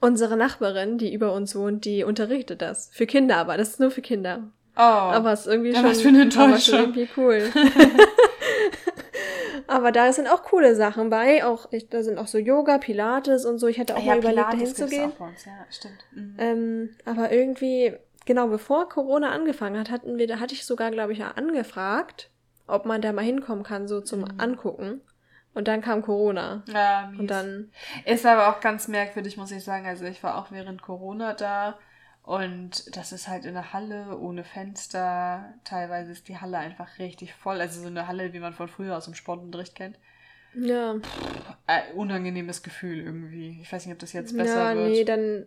Unsere 0.00 0.36
Nachbarin, 0.36 0.96
die 0.96 1.12
über 1.12 1.32
uns 1.32 1.54
wohnt, 1.54 1.84
die 1.84 2.04
unterrichtet 2.04 2.62
das. 2.62 2.90
Für 2.92 3.06
Kinder 3.06 3.36
aber, 3.36 3.56
das 3.56 3.70
ist 3.70 3.80
nur 3.80 3.90
für 3.90 4.02
Kinder. 4.02 4.44
Oh. 4.76 4.80
Aber 4.80 5.32
es 5.32 5.40
ist 5.40 5.46
irgendwie 5.46 5.72
ja, 5.72 5.80
schon, 5.80 5.90
was 5.90 6.00
für 6.00 6.08
eine 6.08 6.22
Enttäuschung. 6.22 6.78
irgendwie 6.78 7.08
cool. 7.16 7.50
aber 9.66 9.92
da 9.92 10.12
sind 10.12 10.28
auch 10.28 10.42
coole 10.42 10.74
Sachen 10.74 11.10
bei. 11.10 11.44
Auch, 11.44 11.68
da 11.90 12.02
sind 12.02 12.18
auch 12.18 12.28
so 12.28 12.38
Yoga, 12.38 12.78
Pilates 12.78 13.44
und 13.44 13.58
so. 13.58 13.66
Ich 13.66 13.78
hätte 13.78 13.94
auch 13.94 14.00
ah, 14.00 14.04
ja, 14.04 14.12
mal 14.12 14.18
überlegt, 14.18 14.52
dahin 14.52 14.74
zu 14.74 14.86
gehen. 14.86 15.12
Ja, 15.18 15.52
stimmt. 15.70 16.04
Mhm. 16.12 16.36
Ähm, 16.38 16.90
aber 17.04 17.32
irgendwie, 17.32 17.94
genau, 18.26 18.48
bevor 18.48 18.88
Corona 18.88 19.30
angefangen 19.30 19.78
hat, 19.78 19.90
hatten 19.90 20.18
wir, 20.18 20.26
da 20.26 20.40
hatte 20.40 20.54
ich 20.54 20.64
sogar, 20.64 20.90
glaube 20.90 21.12
ich, 21.12 21.24
angefragt, 21.24 22.30
ob 22.66 22.86
man 22.86 23.02
da 23.02 23.12
mal 23.12 23.24
hinkommen 23.24 23.64
kann, 23.64 23.88
so 23.88 24.00
zum 24.00 24.20
mhm. 24.20 24.34
Angucken. 24.38 25.00
Und 25.52 25.66
dann 25.66 25.80
kam 25.80 26.02
Corona. 26.02 26.62
Ja, 26.68 27.08
mies. 27.10 27.20
Und 27.20 27.26
dann. 27.28 27.72
Ist 28.04 28.24
aber 28.24 28.48
auch 28.48 28.60
ganz 28.60 28.86
merkwürdig, 28.86 29.36
muss 29.36 29.50
ich 29.50 29.64
sagen. 29.64 29.86
Also 29.86 30.04
ich 30.04 30.22
war 30.22 30.38
auch 30.38 30.52
während 30.52 30.80
Corona 30.80 31.34
da 31.34 31.76
und 32.22 32.96
das 32.96 33.12
ist 33.12 33.28
halt 33.28 33.44
in 33.44 33.54
der 33.54 33.72
Halle 33.72 34.16
ohne 34.18 34.44
Fenster. 34.44 35.52
Teilweise 35.64 36.12
ist 36.12 36.28
die 36.28 36.38
Halle 36.38 36.58
einfach 36.58 36.98
richtig 36.98 37.34
voll. 37.34 37.60
Also 37.60 37.80
so 37.80 37.88
eine 37.88 38.06
Halle, 38.06 38.32
wie 38.32 38.38
man 38.38 38.52
von 38.52 38.68
früher 38.68 38.96
aus 38.96 39.06
dem 39.06 39.14
Sportunterricht 39.14 39.74
kennt. 39.74 39.98
Ja. 40.54 40.94
Pff, 40.98 41.56
äh, 41.66 41.92
unangenehmes 41.94 42.62
Gefühl 42.62 42.98
irgendwie. 42.98 43.58
Ich 43.60 43.72
weiß 43.72 43.86
nicht, 43.86 43.94
ob 43.94 43.98
das 44.00 44.12
jetzt 44.12 44.36
besser 44.36 44.74
ja, 44.74 44.76
wird. 44.76 44.88
Ja, 44.88 44.92
nee, 44.92 45.04
dann 45.04 45.46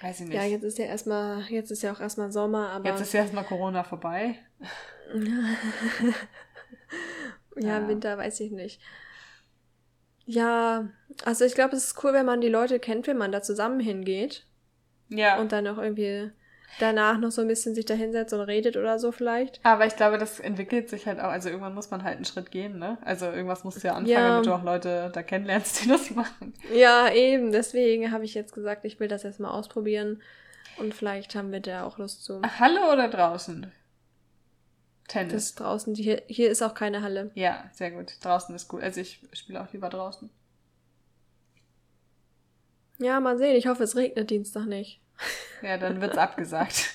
Weiß 0.00 0.20
ich 0.20 0.26
nicht. 0.26 0.36
Ja, 0.36 0.44
jetzt 0.44 0.62
ist 0.62 0.78
ja 0.78 0.86
erstmal, 0.86 1.42
jetzt 1.44 1.70
ist 1.70 1.82
ja 1.82 1.92
auch 1.92 2.00
erstmal 2.00 2.30
Sommer, 2.32 2.70
aber. 2.70 2.88
Jetzt 2.88 3.00
ist 3.00 3.12
ja 3.12 3.20
erstmal 3.20 3.44
Corona 3.44 3.82
vorbei. 3.82 4.36
ja, 7.56 7.80
ja, 7.80 7.88
Winter 7.88 8.18
weiß 8.18 8.40
ich 8.40 8.52
nicht. 8.52 8.80
Ja, 10.26 10.88
also 11.24 11.44
ich 11.44 11.54
glaube, 11.54 11.76
es 11.76 11.86
ist 11.86 12.04
cool, 12.04 12.12
wenn 12.12 12.26
man 12.26 12.40
die 12.40 12.48
Leute 12.48 12.78
kennt, 12.78 13.06
wenn 13.06 13.18
man 13.18 13.32
da 13.32 13.42
zusammen 13.42 13.80
hingeht. 13.80 14.46
Ja. 15.08 15.40
Und 15.40 15.52
dann 15.52 15.66
auch 15.66 15.78
irgendwie 15.78 16.30
danach 16.78 17.18
noch 17.18 17.30
so 17.30 17.42
ein 17.42 17.48
bisschen 17.48 17.74
sich 17.74 17.84
da 17.84 17.94
hinsetzt 17.94 18.32
und 18.32 18.40
redet 18.40 18.76
oder 18.76 18.98
so 18.98 19.12
vielleicht. 19.12 19.60
Aber 19.64 19.86
ich 19.86 19.96
glaube, 19.96 20.18
das 20.18 20.40
entwickelt 20.40 20.88
sich 20.88 21.06
halt 21.06 21.20
auch. 21.20 21.30
Also 21.30 21.48
irgendwann 21.48 21.74
muss 21.74 21.90
man 21.90 22.04
halt 22.04 22.16
einen 22.16 22.24
Schritt 22.24 22.50
gehen, 22.50 22.78
ne? 22.78 22.98
Also 23.02 23.26
irgendwas 23.26 23.64
musst 23.64 23.82
du 23.82 23.88
ja 23.88 23.94
anfangen, 23.94 24.08
ja. 24.08 24.28
damit 24.28 24.46
du 24.46 24.52
auch 24.52 24.62
Leute 24.62 25.10
da 25.12 25.22
kennenlernst, 25.22 25.84
die 25.84 25.88
das 25.88 26.10
machen. 26.10 26.54
Ja, 26.72 27.12
eben. 27.12 27.52
Deswegen 27.52 28.12
habe 28.12 28.24
ich 28.24 28.34
jetzt 28.34 28.54
gesagt, 28.54 28.84
ich 28.84 29.00
will 29.00 29.08
das 29.08 29.22
jetzt 29.22 29.40
mal 29.40 29.50
ausprobieren. 29.50 30.22
Und 30.78 30.94
vielleicht 30.94 31.34
haben 31.34 31.52
wir 31.52 31.60
da 31.60 31.84
auch 31.84 31.98
Lust 31.98 32.24
zu. 32.24 32.40
Halle 32.42 32.92
oder 32.92 33.08
draußen? 33.08 33.70
Tennis. 35.08 35.32
Das 35.32 35.44
ist 35.44 35.60
draußen. 35.60 35.94
Hier, 35.94 36.22
hier 36.28 36.50
ist 36.50 36.62
auch 36.62 36.74
keine 36.74 37.02
Halle. 37.02 37.30
Ja, 37.34 37.68
sehr 37.72 37.90
gut. 37.90 38.14
Draußen 38.22 38.54
ist 38.54 38.68
gut. 38.68 38.82
Also 38.82 39.00
ich 39.00 39.20
spiele 39.32 39.60
auch 39.60 39.72
lieber 39.72 39.88
draußen. 39.88 40.30
Ja, 42.98 43.18
mal 43.18 43.38
sehen. 43.38 43.56
Ich 43.56 43.66
hoffe, 43.66 43.82
es 43.82 43.96
regnet 43.96 44.30
Dienstag 44.30 44.66
nicht. 44.66 45.00
Ja, 45.62 45.76
dann 45.76 46.00
wird's 46.00 46.16
abgesagt. 46.16 46.90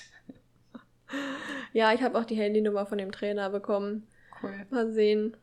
Ja, 1.72 1.92
ich 1.92 2.02
habe 2.02 2.18
auch 2.18 2.24
die 2.24 2.34
Handynummer 2.36 2.86
von 2.86 2.96
dem 2.96 3.12
Trainer 3.12 3.50
bekommen. 3.50 4.08
Cool. 4.42 4.66
Mal 4.70 4.90
sehen. 4.92 5.36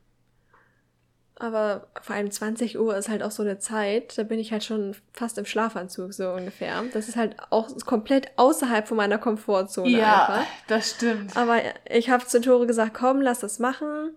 Aber 1.36 1.88
vor 2.02 2.16
allem 2.16 2.32
20 2.32 2.80
Uhr 2.80 2.96
ist 2.98 3.10
halt 3.10 3.24
auch 3.24 3.32
so 3.32 3.44
eine 3.44 3.60
Zeit, 3.60 4.18
da 4.18 4.24
bin 4.24 4.40
ich 4.40 4.52
halt 4.52 4.64
schon 4.64 4.96
fast 5.14 5.38
im 5.38 5.46
Schlafanzug 5.46 6.14
so 6.14 6.32
ungefähr. 6.32 6.84
Das 6.94 7.08
ist 7.08 7.16
halt 7.16 7.36
auch 7.50 7.70
komplett 7.86 8.32
außerhalb 8.36 8.88
von 8.88 8.98
meiner 8.98 9.18
Komfortzone 9.18 9.90
ja, 9.90 10.26
einfach. 10.26 10.48
das 10.68 10.92
stimmt. 10.92 11.36
Aber 11.36 11.60
ich 11.90 12.10
habe 12.10 12.26
zu 12.26 12.40
Tore 12.42 12.68
gesagt, 12.68 12.94
komm, 12.94 13.22
lass 13.22 13.40
das 13.40 13.60
machen. 13.60 14.16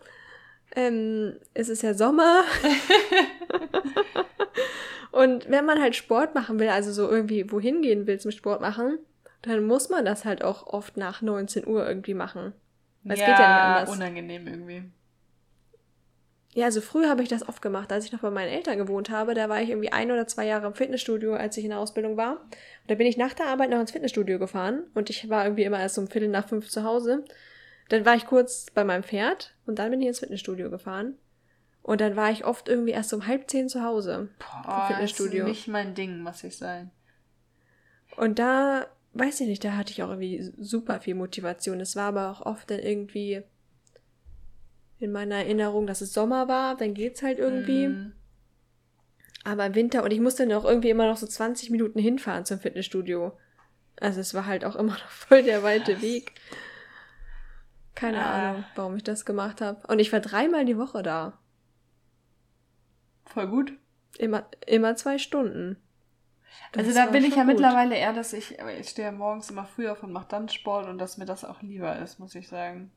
Ähm, 0.77 1.36
es 1.55 1.69
ist 1.69 1.82
ja 1.82 1.94
Sommer. 1.94 2.44
Und 5.11 5.51
wenn 5.51 5.65
man 5.65 5.81
halt 5.81 5.97
Sport 5.97 6.35
machen 6.35 6.61
will, 6.61 6.69
also 6.69 6.93
so 6.93 7.11
irgendwie 7.11 7.51
wohin 7.51 7.81
gehen 7.81 8.07
will 8.07 8.20
zum 8.20 8.31
Sport 8.31 8.61
machen, 8.61 8.98
dann 9.40 9.66
muss 9.66 9.89
man 9.89 10.05
das 10.05 10.27
halt 10.27 10.44
auch 10.44 10.66
oft 10.66 10.98
nach 10.98 11.23
19 11.23 11.66
Uhr 11.66 11.89
irgendwie 11.89 12.12
machen. 12.12 12.53
Das 13.03 13.19
ja, 13.19 13.27
geht 13.27 13.39
ja 13.39 13.48
nicht 13.48 13.77
anders. 13.78 13.97
unangenehm 13.97 14.47
irgendwie. 14.47 14.82
Ja, 16.53 16.65
also 16.66 16.81
früher 16.81 17.09
habe 17.09 17.23
ich 17.23 17.28
das 17.28 17.48
oft 17.48 17.62
gemacht, 17.62 17.93
als 17.93 18.07
ich 18.07 18.12
noch 18.12 18.20
bei 18.20 18.31
meinen 18.31 18.48
Eltern 18.48 18.78
gewohnt 18.78 19.11
habe. 19.11 19.35
Da 19.35 19.48
war 19.48 19.61
ich 19.62 19.69
irgendwie 19.70 19.93
ein 19.93 20.11
oder 20.11 20.27
zwei 20.27 20.47
Jahre 20.47 20.66
im 20.66 20.74
Fitnessstudio, 20.74 21.35
als 21.35 21.57
ich 21.57 21.65
in 21.65 21.70
der 21.70 21.78
Ausbildung 21.78 22.16
war. 22.16 22.40
Und 22.40 22.89
da 22.89 22.94
bin 22.94 23.07
ich 23.07 23.16
nach 23.16 23.35
der 23.35 23.47
Arbeit 23.47 23.70
noch 23.70 23.81
ins 23.81 23.93
Fitnessstudio 23.93 24.39
gefahren 24.39 24.85
und 24.94 25.09
ich 25.09 25.28
war 25.28 25.44
irgendwie 25.44 25.65
immer 25.65 25.78
erst 25.78 25.98
um 25.98 26.09
Viertel 26.09 26.28
nach 26.28 26.48
fünf 26.48 26.69
zu 26.69 26.82
Hause. 26.82 27.24
Dann 27.88 28.04
war 28.04 28.14
ich 28.14 28.26
kurz 28.26 28.66
bei 28.74 28.84
meinem 28.84 29.02
Pferd 29.02 29.54
und 29.66 29.78
dann 29.78 29.90
bin 29.90 30.00
ich 30.00 30.08
ins 30.08 30.18
Fitnessstudio 30.20 30.70
gefahren. 30.70 31.14
Und 31.82 32.00
dann 32.00 32.16
war 32.16 32.32
ich 32.32 32.44
oft 32.44 32.68
irgendwie 32.68 32.90
erst 32.90 33.12
um 33.12 33.26
halb 33.26 33.48
zehn 33.48 33.68
zu 33.68 33.82
Hause. 33.82 34.28
Boah, 34.40 34.86
Fitnessstudio. 34.88 35.44
Das 35.44 35.52
ist 35.52 35.56
nicht 35.56 35.68
mein 35.68 35.94
Ding, 35.94 36.18
muss 36.18 36.42
ich 36.42 36.56
sagen. 36.56 36.90
Und 38.16 38.40
da, 38.40 38.86
weiß 39.12 39.40
ich 39.40 39.46
nicht, 39.46 39.62
da 39.62 39.76
hatte 39.76 39.92
ich 39.92 40.02
auch 40.02 40.08
irgendwie 40.08 40.52
super 40.58 41.00
viel 41.00 41.14
Motivation. 41.14 41.78
Es 41.78 41.94
war 41.94 42.08
aber 42.08 42.30
auch 42.32 42.44
oft 42.44 42.70
dann 42.70 42.80
irgendwie 42.80 43.44
in 44.98 45.12
meiner 45.12 45.36
Erinnerung, 45.36 45.86
dass 45.86 46.00
es 46.00 46.12
Sommer 46.12 46.48
war, 46.48 46.76
dann 46.76 46.94
geht's 46.94 47.22
halt 47.22 47.38
irgendwie. 47.38 47.88
Mm. 47.88 48.12
Aber 49.44 49.74
Winter, 49.74 50.02
und 50.02 50.10
ich 50.10 50.20
musste 50.20 50.46
dann 50.46 50.56
auch 50.56 50.64
irgendwie 50.64 50.90
immer 50.90 51.06
noch 51.06 51.18
so 51.18 51.26
20 51.26 51.70
Minuten 51.70 51.98
hinfahren 51.98 52.44
zum 52.44 52.58
Fitnessstudio. 52.58 53.38
Also 54.00 54.20
es 54.20 54.34
war 54.34 54.46
halt 54.46 54.64
auch 54.64 54.74
immer 54.76 54.94
noch 54.94 55.10
voll 55.10 55.42
der 55.42 55.62
weite 55.62 56.02
Weg. 56.02 56.32
Keine 57.97 58.24
ah. 58.24 58.51
Ahnung, 58.51 58.64
warum 58.77 58.97
ich 58.97 59.02
das 59.02 59.24
gemacht 59.24 59.60
habe. 59.60 59.85
Und 59.89 59.98
ich 59.98 60.12
war 60.12 60.20
dreimal 60.20 60.64
die 60.64 60.78
Woche 60.78 61.02
da. 61.02 61.39
Voll 63.24 63.48
gut. 63.48 63.73
Immer, 64.18 64.47
immer 64.66 64.94
zwei 64.94 65.18
Stunden. 65.18 65.77
Das 66.73 66.86
also 66.86 66.98
da 66.98 67.06
bin 67.06 67.24
ich 67.24 67.35
ja 67.35 67.43
gut. 67.43 67.55
mittlerweile 67.55 67.97
eher, 67.97 68.12
dass 68.12 68.32
ich, 68.32 68.59
ich 68.78 68.89
stehe 68.89 69.09
ja 69.09 69.12
morgens 69.12 69.51
immer 69.51 69.64
früh 69.64 69.89
auf 69.89 70.02
und 70.02 70.12
mache 70.12 70.28
dann 70.28 70.48
Sport 70.48 70.86
und 70.89 70.98
dass 70.98 71.16
mir 71.16 71.24
das 71.24 71.44
auch 71.44 71.62
lieber 71.62 71.98
ist, 71.98 72.20
muss 72.20 72.35
ich 72.35 72.48
sagen. 72.48 72.93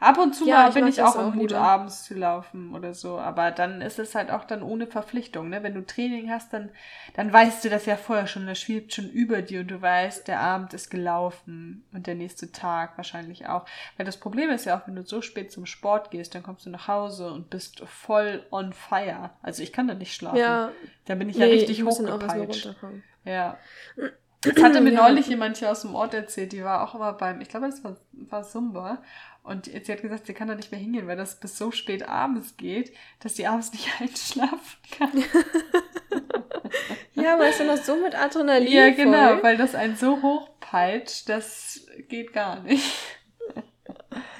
Ab 0.00 0.18
und 0.18 0.32
zu 0.32 0.46
ja, 0.46 0.62
mal 0.62 0.72
bin 0.72 0.86
ich 0.86 1.02
auch 1.02 1.18
im 1.18 1.34
Mut, 1.34 1.52
abends 1.52 2.04
zu 2.04 2.14
laufen 2.14 2.74
oder 2.74 2.94
so. 2.94 3.18
Aber 3.18 3.50
dann 3.50 3.80
ist 3.80 3.98
es 3.98 4.14
halt 4.14 4.30
auch 4.30 4.44
dann 4.44 4.62
ohne 4.62 4.86
Verpflichtung. 4.86 5.48
Ne? 5.48 5.62
Wenn 5.64 5.74
du 5.74 5.84
Training 5.84 6.30
hast, 6.30 6.52
dann, 6.52 6.70
dann 7.14 7.32
weißt 7.32 7.64
du 7.64 7.68
das 7.68 7.84
ja 7.86 7.96
vorher 7.96 8.28
schon. 8.28 8.46
Das 8.46 8.60
schwebt 8.60 8.94
schon 8.94 9.10
über 9.10 9.42
dir 9.42 9.60
und 9.60 9.70
du 9.70 9.82
weißt, 9.82 10.28
der 10.28 10.40
Abend 10.40 10.72
ist 10.72 10.90
gelaufen 10.90 11.84
und 11.92 12.06
der 12.06 12.14
nächste 12.14 12.52
Tag 12.52 12.96
wahrscheinlich 12.96 13.48
auch. 13.48 13.64
Weil 13.96 14.06
das 14.06 14.18
Problem 14.18 14.50
ist 14.50 14.66
ja 14.66 14.78
auch, 14.78 14.86
wenn 14.86 14.94
du 14.94 15.04
so 15.04 15.20
spät 15.20 15.50
zum 15.50 15.66
Sport 15.66 16.12
gehst, 16.12 16.34
dann 16.34 16.44
kommst 16.44 16.66
du 16.66 16.70
nach 16.70 16.86
Hause 16.86 17.32
und 17.32 17.50
bist 17.50 17.80
voll 17.80 18.46
on 18.52 18.72
fire. 18.72 19.30
Also 19.42 19.64
ich 19.64 19.72
kann 19.72 19.88
da 19.88 19.94
nicht 19.94 20.14
schlafen. 20.14 20.38
Ja. 20.38 20.70
Da 21.06 21.16
bin 21.16 21.28
ich 21.28 21.36
nee, 21.38 21.46
ja 21.46 21.50
richtig 21.50 21.82
hochgepeitscht. 21.82 22.76
Ja. 23.24 23.58
Das 24.42 24.62
hatte 24.62 24.80
mir 24.80 24.92
ja. 24.92 25.02
neulich 25.02 25.26
jemand 25.26 25.56
hier 25.56 25.70
aus 25.70 25.82
dem 25.82 25.94
Ort 25.96 26.14
erzählt, 26.14 26.52
die 26.52 26.62
war 26.62 26.86
auch 26.86 26.94
immer 26.94 27.12
beim, 27.12 27.40
ich 27.40 27.48
glaube, 27.48 27.66
das 27.66 27.82
war, 27.82 27.96
war 28.12 28.44
Sumba. 28.44 29.02
Und 29.48 29.64
sie 29.66 29.92
hat 29.92 30.02
gesagt, 30.02 30.26
sie 30.26 30.34
kann 30.34 30.48
da 30.48 30.54
nicht 30.54 30.70
mehr 30.70 30.80
hingehen, 30.80 31.06
weil 31.06 31.16
das 31.16 31.40
bis 31.40 31.56
so 31.56 31.70
spät 31.70 32.06
abends 32.08 32.56
geht, 32.56 32.92
dass 33.20 33.36
sie 33.36 33.46
abends 33.46 33.72
nicht 33.72 33.88
einschlafen 34.00 34.78
kann. 34.96 35.24
ja, 37.14 37.38
weil 37.38 37.50
es 37.50 37.58
dann 37.58 37.66
noch 37.68 37.76
so 37.78 37.96
mit 37.96 38.14
Adrenalin 38.14 38.70
Ja, 38.70 38.90
genau, 38.90 39.28
voll. 39.34 39.42
weil 39.42 39.56
das 39.56 39.74
einen 39.74 39.96
so 39.96 40.20
hochpeitscht, 40.22 41.28
das 41.28 41.86
geht 42.08 42.32
gar 42.32 42.60
nicht. 42.62 42.84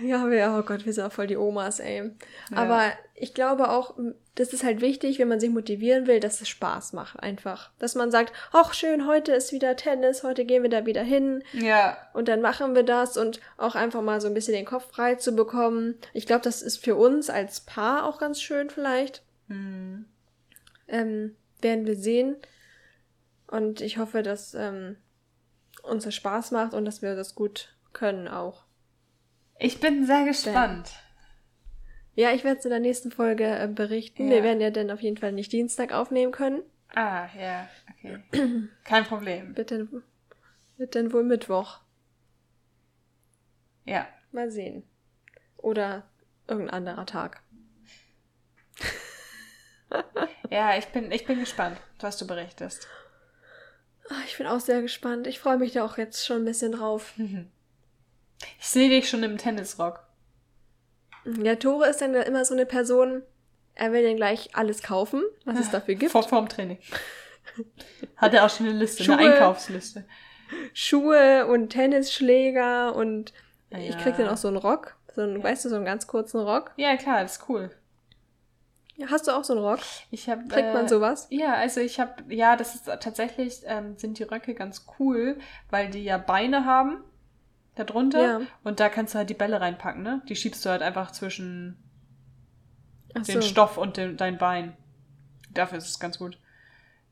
Ja, 0.03 0.29
wir, 0.31 0.55
oh 0.59 0.63
Gott, 0.63 0.87
wir 0.87 0.93
sind 0.93 1.05
auch 1.05 1.13
voll 1.13 1.27
die 1.27 1.37
Omas, 1.37 1.81
ey. 1.81 2.11
Ja. 2.51 2.57
Aber 2.57 2.93
ich 3.15 3.35
glaube 3.35 3.71
auch, 3.71 3.95
das 4.35 4.53
ist 4.53 4.63
halt 4.65 4.81
wichtig, 4.81 5.19
wenn 5.19 5.29
man 5.29 5.41
sich 5.41 5.51
motivieren 5.51 6.07
will, 6.07 6.21
dass 6.21 6.41
es 6.41 6.49
Spaß 6.49 6.93
macht 6.93 7.21
einfach. 7.21 7.71
Dass 7.79 7.95
man 7.95 8.11
sagt, 8.11 8.33
ach 8.53 8.73
schön, 8.75 9.07
heute 9.07 9.33
ist 9.33 9.53
wieder 9.53 9.77
Tennis, 9.77 10.23
heute 10.23 10.45
gehen 10.45 10.63
wir 10.63 10.71
da 10.71 10.87
wieder 10.87 11.03
hin. 11.03 11.43
Ja. 11.53 11.97
Und 12.13 12.29
dann 12.29 12.41
machen 12.41 12.75
wir 12.75 12.85
das 12.85 13.17
und 13.17 13.41
auch 13.57 13.75
einfach 13.75 14.03
mal 14.03 14.21
so 14.21 14.29
ein 14.29 14.35
bisschen 14.35 14.55
den 14.55 14.65
Kopf 14.65 14.91
frei 14.91 15.17
zu 15.17 15.35
bekommen. 15.35 15.97
Ich 16.13 16.27
glaube, 16.27 16.43
das 16.43 16.63
ist 16.63 16.85
für 16.85 16.97
uns 16.97 17.31
als 17.31 17.61
Paar 17.61 18.07
auch 18.07 18.19
ganz 18.19 18.41
schön 18.41 18.71
vielleicht. 18.71 19.23
Mhm. 19.49 20.05
Ähm, 20.87 21.37
werden 21.61 21.87
wir 21.87 21.97
sehen. 21.97 22.37
Und 23.49 23.81
ich 23.81 23.99
hoffe, 23.99 24.23
dass 24.23 24.55
ähm, 24.55 24.97
uns 25.83 26.05
das 26.05 26.15
Spaß 26.15 26.51
macht 26.53 26.75
und 26.75 26.85
dass 26.85 27.03
wir 27.03 27.17
das 27.17 27.35
gut 27.35 27.75
können 27.93 28.29
auch. 28.29 28.68
Ich 29.59 29.81
bin 29.81 30.07
sehr 30.07 30.25
gespannt. 30.25 30.91
Ja, 32.15 32.33
ich 32.33 32.45
werde 32.45 32.59
es 32.59 32.65
in 32.65 32.71
der 32.71 32.81
nächsten 32.81 33.11
Folge 33.11 33.45
äh, 33.45 33.69
berichten. 33.69 34.29
Ja. 34.29 34.37
Wir 34.37 34.43
werden 34.43 34.61
ja 34.61 34.71
dann 34.71 34.91
auf 34.91 35.01
jeden 35.01 35.17
Fall 35.17 35.33
nicht 35.33 35.53
Dienstag 35.53 35.93
aufnehmen 35.93 36.33
können. 36.33 36.63
Ah, 36.95 37.29
ja, 37.39 37.69
okay. 37.91 38.19
Kein 38.85 39.05
Problem. 39.05 39.57
Wird 39.57 39.71
dann, 39.71 40.03
wird 40.77 40.95
dann 40.95 41.13
wohl 41.13 41.25
Mittwoch. 41.25 41.81
Ja. 43.85 44.07
Mal 44.33 44.51
sehen. 44.51 44.83
Oder 45.57 46.09
irgendein 46.47 46.75
anderer 46.75 47.07
Tag. 47.07 47.43
ja, 50.51 50.77
ich 50.77 50.87
bin, 50.89 51.11
ich 51.11 51.25
bin 51.25 51.41
gespannt, 51.41 51.79
was 52.01 52.17
du 52.17 52.27
berichtest. 52.27 52.87
Ah, 54.09 54.23
ich 54.27 54.37
bin 54.39 54.47
auch 54.47 54.61
sehr 54.61 54.83
gespannt. 54.83 55.27
Ich 55.27 55.39
freue 55.39 55.59
mich 55.59 55.73
da 55.73 55.85
auch 55.85 55.99
jetzt 55.99 56.25
schon 56.25 56.43
ein 56.43 56.47
bisschen 56.47 56.73
drauf. 56.73 57.15
Ich 58.59 58.67
sehe 58.67 58.89
dich 58.89 59.09
schon 59.09 59.23
im 59.23 59.39
Tennisrock. 59.39 60.01
Ja, 61.43 61.57
Tore 61.57 61.89
ist 61.89 62.01
dann 62.01 62.15
immer 62.15 62.45
so 62.45 62.55
eine 62.55 62.67
Person, 62.67 63.23
er 63.75 63.93
will 63.93 64.03
dann 64.03 64.17
gleich 64.17 64.51
alles 64.55 64.83
kaufen, 64.83 65.23
was 65.45 65.59
es 65.59 65.71
dafür 65.71 65.95
gibt. 65.97 66.13
Vor 66.13 66.23
vorm 66.23 66.49
Training. 66.49 66.79
Hat 68.17 68.35
er 68.35 68.45
auch 68.45 68.51
schon 68.51 68.67
eine 68.67 68.79
Liste, 68.79 69.05
Schuhe, 69.05 69.17
eine 69.17 69.33
Einkaufsliste. 69.35 70.05
Schuhe 70.73 71.47
und 71.47 71.71
Tennisschläger 71.71 72.95
und 72.95 73.33
ja. 73.71 73.79
ich 73.79 73.99
krieg 73.99 74.17
dann 74.17 74.29
auch 74.29 74.37
so 74.37 74.49
einen 74.49 74.57
Rock. 74.57 74.97
So 75.15 75.23
einen, 75.23 75.39
ja. 75.39 75.45
weißt 75.45 75.65
du, 75.65 75.69
so 75.69 75.77
einen 75.77 75.85
ganz 75.85 76.07
kurzen 76.07 76.41
Rock. 76.41 76.73
Ja, 76.77 76.97
klar, 76.97 77.23
das 77.23 77.39
ist 77.39 77.49
cool. 77.49 77.71
Hast 79.07 79.29
du 79.29 79.33
auch 79.33 79.45
so 79.45 79.53
einen 79.53 79.63
Rock? 79.63 79.81
Ich 80.11 80.29
hab, 80.29 80.49
Kriegt 80.49 80.73
man 80.73 80.87
äh, 80.87 80.89
sowas? 80.89 81.29
Ja, 81.31 81.55
also 81.55 81.81
ich 81.81 82.01
habe, 82.01 82.35
ja, 82.35 82.57
das 82.57 82.75
ist 82.75 82.87
tatsächlich, 82.87 83.61
ähm, 83.65 83.97
sind 83.97 84.19
die 84.19 84.25
Röcke 84.25 84.55
ganz 84.55 84.87
cool, 84.99 85.39
weil 85.71 85.89
die 85.89 86.03
ja 86.03 86.19
Beine 86.19 86.65
haben 86.65 87.05
darunter. 87.79 88.23
Ja. 88.23 88.41
Und 88.65 88.81
da 88.81 88.89
kannst 88.89 89.15
du 89.15 89.19
halt 89.19 89.31
die 89.31 89.35
Bälle 89.35 89.61
reinpacken, 89.61 90.03
ne? 90.03 90.23
Die 90.29 90.37
schiebst 90.37 90.65
du 90.65 90.71
halt 90.71 90.83
einfach 90.83 91.11
zwischen 91.13 91.77
Ach 93.15 93.23
den 93.23 93.43
so. 93.43 93.49
Stoff 93.49 93.79
und 93.79 93.97
den, 93.97 94.17
dein 94.17 94.39
Bein. 94.39 94.77
Dafür 95.51 95.79
ist 95.79 95.89
es 95.89 96.01
ganz 96.01 96.19
gut. 96.19 96.39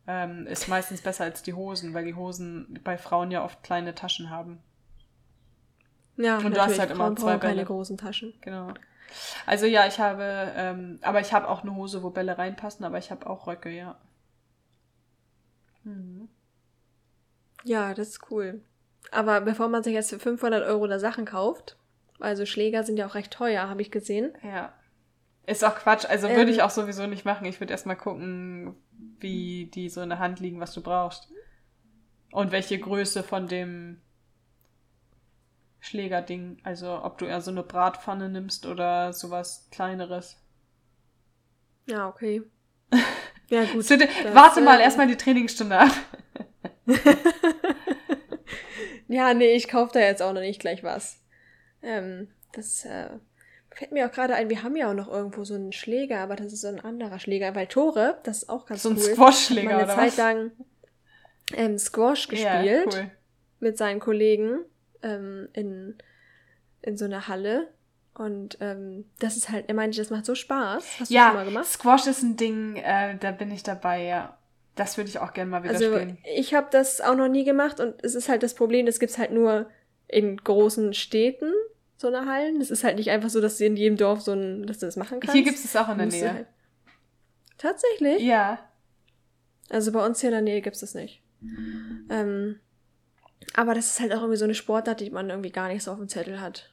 Ähm, 0.07 0.47
ist 0.47 0.69
meistens 0.69 1.01
besser 1.01 1.25
als 1.25 1.43
die 1.43 1.55
Hosen, 1.55 1.95
weil 1.95 2.05
die 2.05 2.15
Hosen 2.15 2.79
bei 2.85 2.97
Frauen 2.97 3.31
ja 3.31 3.45
oft 3.45 3.63
kleine 3.63 3.95
Taschen 3.95 4.31
haben. 4.31 4.63
Ja, 6.17 6.39
und 6.39 6.57
du 6.57 6.61
hast 6.61 6.79
halt 6.79 6.91
immer 6.91 7.15
zwei 7.17 7.37
Bälle. 7.37 7.55
keine 7.55 7.65
großen 7.65 7.97
Taschen. 7.99 8.35
Genau. 8.41 8.73
Also 9.47 9.67
ja, 9.67 9.87
ich 9.87 9.99
habe, 9.99 10.53
ähm, 10.57 10.99
aber 11.03 11.21
ich 11.21 11.33
habe 11.33 11.49
auch 11.49 11.63
eine 11.63 11.75
Hose, 11.75 12.03
wo 12.03 12.11
Bälle 12.11 12.39
reinpassen, 12.39 12.85
aber 12.85 12.99
ich 12.99 13.11
habe 13.11 13.29
auch 13.29 13.47
Röcke, 13.47 13.71
ja. 13.71 13.97
Mhm. 15.85 16.29
Ja, 17.65 17.95
das 17.95 18.09
ist 18.09 18.31
cool. 18.31 18.63
Aber 19.13 19.41
bevor 19.41 19.69
man 19.69 19.83
sich 19.83 19.95
jetzt 19.95 20.11
für 20.11 20.19
500 20.19 20.65
Euro 20.65 20.87
da 20.87 20.99
Sachen 20.99 21.25
kauft, 21.25 21.77
also 22.21 22.47
Schläger 22.47 22.83
sind 22.83 22.99
ja 22.99 23.07
auch 23.07 23.15
recht 23.15 23.33
teuer, 23.33 23.69
habe 23.69 23.83
ich 23.83 23.91
gesehen. 23.91 24.33
Ja. 24.43 24.73
Ist 25.47 25.65
auch 25.65 25.77
Quatsch. 25.77 26.05
Also 26.07 26.27
ähm, 26.27 26.37
würde 26.37 26.51
ich 26.51 26.63
auch 26.63 26.71
sowieso 26.71 27.07
nicht 27.07 27.25
machen. 27.25 27.45
Ich 27.47 27.61
würde 27.61 27.73
erstmal 27.73 27.97
gucken, 27.97 28.75
wie 29.21 29.71
die 29.73 29.89
so 29.89 30.01
in 30.01 30.09
der 30.09 30.19
Hand 30.19 30.41
liegen, 30.41 30.61
was 30.61 30.73
du 30.73 30.83
brauchst. 30.83 31.29
Und 32.33 32.53
welche 32.53 32.79
Größe 32.79 33.23
von 33.23 33.47
dem 33.47 34.01
Schlägerding. 35.79 36.59
Also 36.65 37.03
ob 37.03 37.19
du 37.19 37.27
eher 37.27 37.41
so 37.41 37.51
eine 37.51 37.63
Bratpfanne 37.63 38.29
nimmst 38.29 38.67
oder 38.67 39.13
sowas 39.13 39.69
kleineres. 39.71 40.43
Ja, 41.87 42.09
okay. 42.09 42.43
Ja, 43.49 43.65
gut. 43.65 43.89
warte 44.35 44.61
mal 44.61 44.81
äh, 44.81 44.83
erstmal 44.83 45.07
die 45.07 45.17
Trainingsstunde 45.17 45.79
ab. 45.79 45.93
ja, 49.09 49.35
nee, 49.35 49.55
ich 49.55 49.69
kaufe 49.69 49.93
da 49.93 50.01
jetzt 50.01 50.23
auch 50.23 50.33
noch 50.33 50.41
nicht 50.41 50.61
gleich 50.61 50.83
was. 50.83 51.21
Ähm, 51.83 52.29
das 52.53 52.85
äh, 52.85 53.11
fällt 53.71 53.93
mir 53.93 54.07
auch 54.07 54.13
gerade 54.13 54.35
ein, 54.35 54.49
wir 54.49 54.63
haben 54.63 54.77
ja 54.77 54.91
auch 54.91 54.95
noch 54.95 55.09
irgendwo 55.09 55.45
so 55.45 55.55
einen 55.55 55.73
Schläger, 55.73 56.21
aber 56.21 56.37
das 56.37 56.53
ist 56.53 56.63
so 56.63 56.69
ein 56.69 56.81
anderer 56.81 57.19
Schläger, 57.19 57.55
weil 57.55 57.67
Tore, 57.67 58.19
das 58.25 58.39
ist 58.39 58.49
auch 58.49 58.67
ganz 58.67 58.83
so 58.83 58.91
cool. 58.91 58.99
So 58.99 59.11
ein 59.11 59.15
Squash-Schläger, 59.15 59.77
oder 59.77 59.85
eine 59.85 59.95
Zeit 59.95 60.09
was? 60.09 60.17
lang 60.17 60.51
ähm, 61.55 61.79
Squash 61.79 62.29
gespielt 62.29 62.95
ja, 62.95 63.01
cool. 63.01 63.11
mit 63.61 63.79
seinen 63.79 64.01
Kollegen 64.01 64.61
ähm, 65.03 65.49
in, 65.53 65.97
in 66.83 66.97
so 66.97 67.05
einer 67.05 67.29
Halle. 67.29 67.69
Und 68.15 68.57
ähm, 68.61 69.05
das 69.19 69.37
ist 69.37 69.51
halt, 69.51 69.69
er 69.69 69.75
meinte, 69.75 69.99
das 69.99 70.09
macht 70.09 70.25
so 70.25 70.35
Spaß. 70.35 71.01
Hast 71.01 71.11
du 71.11 71.15
ja, 71.15 71.29
schon 71.29 71.37
mal 71.37 71.45
gemacht? 71.45 71.67
Squash 71.67 72.07
ist 72.07 72.23
ein 72.23 72.37
Ding, 72.37 72.77
äh, 72.77 73.17
da 73.19 73.31
bin 73.31 73.51
ich 73.51 73.63
dabei, 73.63 74.05
ja. 74.05 74.39
Das 74.77 74.97
würde 74.97 75.11
ich 75.11 75.19
auch 75.19 75.33
gerne 75.33 75.51
mal 75.51 75.63
wieder 75.65 75.75
also, 75.75 75.93
spielen. 75.93 76.19
Ich 76.37 76.55
habe 76.55 76.69
das 76.71 77.01
auch 77.01 77.17
noch 77.17 77.29
nie 77.29 77.45
gemacht 77.45 77.81
und 77.81 77.95
es 78.05 78.15
ist 78.15 78.29
halt 78.29 78.43
das 78.43 78.55
Problem, 78.55 78.87
das 78.87 79.01
gibt's 79.01 79.19
halt 79.19 79.33
nur 79.33 79.69
in 80.07 80.37
großen 80.37 80.95
Städten, 80.95 81.53
so 81.97 82.09
eine 82.09 82.27
Hallen. 82.27 82.61
Das 82.61 82.71
ist 82.71 82.85
halt 82.85 82.97
nicht 82.97 83.11
einfach 83.11 83.31
so, 83.31 83.41
dass 83.41 83.59
du 83.59 83.65
in 83.65 83.77
jedem 83.77 83.97
Dorf 83.97 84.21
so 84.21 84.33
ein, 84.33 84.67
dass 84.67 84.79
du 84.79 84.87
das 84.87 84.97
machen 84.97 85.21
kannst. 85.21 85.35
Hier 85.35 85.43
gibt 85.43 85.59
es 85.59 85.75
auch 85.75 85.89
in 85.89 85.99
der 85.99 86.07
Nähe. 86.07 86.33
Halt 86.33 86.47
Tatsächlich? 87.59 88.23
Ja. 88.23 88.59
Also 89.71 89.93
bei 89.93 90.05
uns 90.05 90.21
hier 90.21 90.29
in 90.29 90.35
der 90.35 90.43
Nähe 90.43 90.61
gibt 90.61 90.75
es 90.75 90.81
das 90.81 90.95
nicht. 90.95 91.23
Ähm, 92.11 92.61
aber 93.55 93.75
das 93.75 93.87
ist 93.87 94.01
halt 94.01 94.13
auch 94.13 94.21
irgendwie 94.21 94.37
so 94.37 94.45
eine 94.45 94.55
Sportart, 94.55 95.01
die 95.01 95.11
man 95.11 95.31
irgendwie 95.31 95.51
gar 95.51 95.69
nicht 95.69 95.83
so 95.83 95.93
auf 95.93 95.99
dem 95.99 96.09
Zettel 96.09 96.41
hat. 96.41 96.73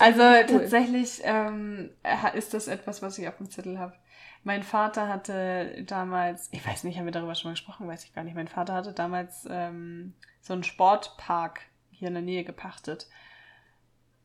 also 0.00 0.22
cool. 0.22 0.44
tatsächlich 0.46 1.20
ähm, 1.24 1.90
ist 2.34 2.54
das 2.54 2.68
etwas, 2.68 3.02
was 3.02 3.18
ich 3.18 3.28
auf 3.28 3.36
dem 3.36 3.50
Zettel 3.50 3.78
habe. 3.78 3.94
Mein 4.42 4.62
Vater 4.62 5.08
hatte 5.08 5.84
damals, 5.84 6.48
ich 6.52 6.66
weiß 6.66 6.84
nicht, 6.84 6.98
haben 6.98 7.04
wir 7.04 7.12
darüber 7.12 7.34
schon 7.34 7.50
mal 7.50 7.54
gesprochen, 7.54 7.86
weiß 7.86 8.04
ich 8.04 8.14
gar 8.14 8.24
nicht. 8.24 8.34
Mein 8.34 8.48
Vater 8.48 8.74
hatte 8.74 8.92
damals 8.92 9.46
ähm, 9.50 10.14
so 10.40 10.54
einen 10.54 10.64
Sportpark 10.64 11.60
hier 11.90 12.08
in 12.08 12.14
der 12.14 12.22
Nähe 12.22 12.44
gepachtet. 12.44 13.08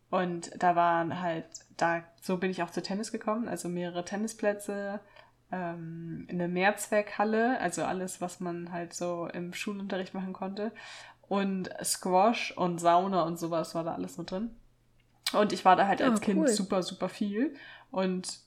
Und 0.09 0.51
da 0.57 0.75
waren 0.75 1.19
halt, 1.19 1.47
da, 1.75 2.03
so 2.21 2.37
bin 2.37 2.49
ich 2.49 2.63
auch 2.63 2.69
zu 2.69 2.81
Tennis 2.81 3.11
gekommen, 3.11 3.49
also 3.49 3.67
mehrere 3.67 4.05
Tennisplätze, 4.05 5.01
ähm, 5.51 6.27
eine 6.29 6.47
Mehrzweckhalle, 6.47 7.59
also 7.59 7.83
alles, 7.83 8.21
was 8.21 8.39
man 8.39 8.71
halt 8.71 8.93
so 8.93 9.27
im 9.27 9.53
Schulunterricht 9.53 10.13
machen 10.13 10.31
konnte. 10.31 10.71
Und 11.27 11.69
Squash 11.83 12.55
und 12.55 12.79
Sauna 12.79 13.23
und 13.23 13.37
sowas 13.37 13.75
war 13.75 13.83
da 13.83 13.93
alles 13.93 14.17
mit 14.17 14.31
drin. 14.31 14.55
Und 15.33 15.51
ich 15.51 15.65
war 15.65 15.75
da 15.75 15.87
halt 15.87 16.01
als 16.01 16.21
oh, 16.21 16.23
Kind 16.23 16.49
super, 16.49 16.83
super 16.83 17.09
viel. 17.09 17.55
Und 17.91 18.44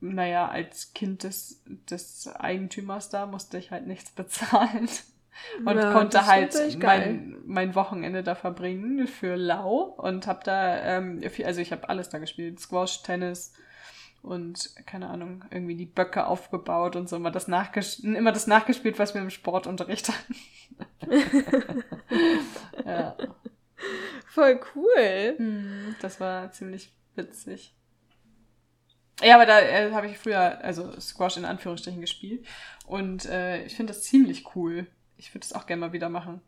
naja, 0.00 0.48
als 0.48 0.92
Kind 0.94 1.24
des, 1.24 1.62
des 1.66 2.28
Eigentümers 2.28 3.10
da 3.10 3.26
musste 3.26 3.58
ich 3.58 3.70
halt 3.70 3.86
nichts 3.86 4.10
bezahlen. 4.12 4.88
Und 5.64 5.76
ja, 5.76 5.92
konnte 5.92 6.26
halt 6.26 6.54
mein, 6.82 7.38
mein 7.46 7.74
Wochenende 7.74 8.22
da 8.22 8.34
verbringen 8.34 9.06
für 9.06 9.36
Lau 9.36 9.94
und 9.96 10.26
hab 10.26 10.44
da, 10.44 10.76
ähm, 10.96 11.22
also 11.44 11.60
ich 11.62 11.72
habe 11.72 11.88
alles 11.88 12.10
da 12.10 12.18
gespielt. 12.18 12.60
Squash, 12.60 13.02
Tennis, 13.02 13.54
und 14.22 14.74
keine 14.86 15.08
Ahnung, 15.08 15.44
irgendwie 15.50 15.76
die 15.76 15.86
Böcke 15.86 16.26
aufgebaut 16.26 16.94
und 16.96 17.08
so 17.08 17.16
immer 17.16 17.30
das, 17.30 17.48
nachges 17.48 18.00
immer 18.00 18.32
das 18.32 18.46
nachgespielt, 18.46 18.98
was 18.98 19.14
wir 19.14 19.22
im 19.22 19.30
Sportunterricht 19.30 20.08
hatten. 20.12 20.34
ja. 22.84 23.16
Voll 24.26 24.60
cool. 24.74 25.34
Hm, 25.36 25.96
das 26.02 26.20
war 26.20 26.52
ziemlich 26.52 26.92
witzig. 27.14 27.74
Ja, 29.22 29.34
aber 29.34 29.46
da 29.46 29.60
äh, 29.60 29.92
habe 29.92 30.08
ich 30.08 30.18
früher, 30.18 30.62
also 30.64 30.98
Squash 30.98 31.36
in 31.36 31.44
Anführungsstrichen 31.44 32.00
gespielt. 32.00 32.46
Und 32.86 33.26
äh, 33.26 33.64
ich 33.64 33.76
finde 33.76 33.92
das 33.92 34.02
ziemlich 34.02 34.54
cool. 34.54 34.86
Ich 35.16 35.34
würde 35.34 35.44
es 35.44 35.52
auch 35.52 35.66
gerne 35.66 35.80
mal 35.80 35.92
wieder 35.92 36.08
machen. 36.08 36.40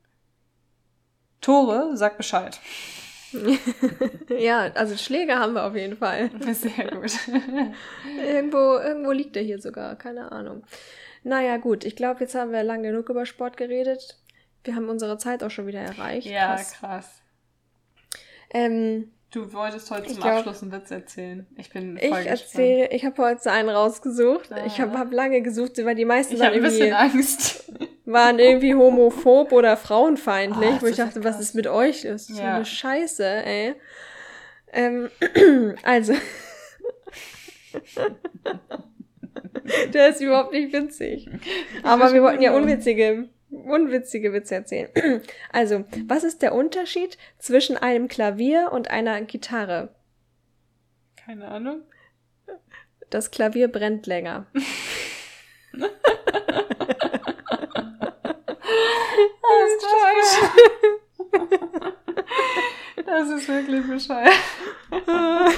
Tore, 1.41 1.97
sag 1.97 2.17
Bescheid. 2.17 2.59
ja, 4.29 4.71
also 4.75 4.97
Schläger 4.97 5.39
haben 5.39 5.55
wir 5.55 5.65
auf 5.65 5.75
jeden 5.75 5.97
Fall. 5.97 6.31
Sehr 6.53 6.91
gut. 6.91 7.13
irgendwo, 8.19 8.79
irgendwo 8.79 9.13
liegt 9.13 9.37
er 9.37 9.43
hier 9.43 9.61
sogar, 9.61 9.97
keine 9.97 10.33
Ahnung. 10.33 10.65
Naja, 11.25 11.57
gut, 11.57 11.85
ich 11.85 11.97
glaube, 11.97 12.21
jetzt 12.21 12.35
haben 12.35 12.53
wir 12.53 12.63
lang 12.63 12.83
genug 12.83 13.09
über 13.09 13.27
Sport 13.27 13.57
geredet. 13.57 14.19
Wir 14.65 14.75
haben 14.75 14.89
unsere 14.89 15.19
Zeit 15.19 15.43
auch 15.43 15.51
schon 15.51 15.67
wieder 15.67 15.81
erreicht. 15.81 16.27
Ja, 16.27 16.55
krass. 16.55 16.73
krass. 16.73 17.23
Ähm, 18.51 19.13
Du 19.33 19.51
wolltest 19.55 19.91
heute 19.91 20.09
zum 20.09 20.19
glaub, 20.19 20.35
Abschluss 20.35 20.63
einen 20.63 20.73
Witz 20.73 20.91
erzählen. 20.91 21.47
Ich 21.57 21.71
bin 21.71 21.99
voll 21.99 22.21
Ich 22.21 22.27
erzähle, 22.27 22.91
ich 22.91 23.07
habe 23.07 23.23
heute 23.23 23.51
einen 23.51 23.71
rausgesucht. 23.71 24.53
Ah. 24.53 24.67
Ich 24.67 24.79
habe 24.79 24.99
hab 24.99 25.11
lange 25.11 25.41
gesucht, 25.41 25.83
weil 25.83 25.95
die 25.95 26.05
meisten 26.05 26.35
ich 26.35 26.41
waren 26.41 26.53
ein 26.53 26.61
bisschen 26.61 26.93
Angst. 26.93 27.73
waren 28.05 28.39
irgendwie 28.39 28.75
homophob 28.75 29.53
oder 29.53 29.79
frauenfeindlich, 29.79 30.75
oh, 30.77 30.83
wo 30.83 30.87
ich 30.87 30.97
dachte, 30.97 31.25
was 31.25 31.41
ist 31.41 31.55
mit 31.55 31.67
euch? 31.67 32.03
Das 32.03 32.29
ist 32.29 32.37
ja. 32.37 32.37
so 32.37 32.43
eine 32.43 32.67
Scheiße, 32.67 33.25
ey. 33.25 33.75
Ähm, 34.71 35.09
also. 35.83 36.13
Der 39.95 40.11
ist 40.11 40.21
überhaupt 40.21 40.53
nicht 40.53 40.75
witzig. 40.75 41.31
Aber 41.83 42.13
wir 42.13 42.23
wollten 42.23 42.43
ja 42.43 42.55
unwitzige 42.55 43.31
unwitzige 43.53 44.33
Witze 44.33 44.57
erzählen. 44.57 44.91
Also, 45.53 45.85
was 46.07 46.25
ist 46.25 46.43
der 46.43 46.55
Unterschied 46.55 47.19
zwischen 47.39 47.77
einem 47.77 48.09
Klavier 48.09 48.71
und 48.73 48.91
einer 48.91 49.21
Gitarre? 49.23 49.95
Keine 51.17 51.49
Ahnung. 51.49 51.83
Das 53.11 53.31
Klavier 53.31 53.69
brennt 53.69 54.07
länger. 54.07 54.47
das 55.73 55.91
ist 59.69 59.87
scheiße. 59.93 60.51
Das 63.07 63.29
ist 63.29 63.49
wirklich 63.49 63.87
bescheuert. 63.87 64.33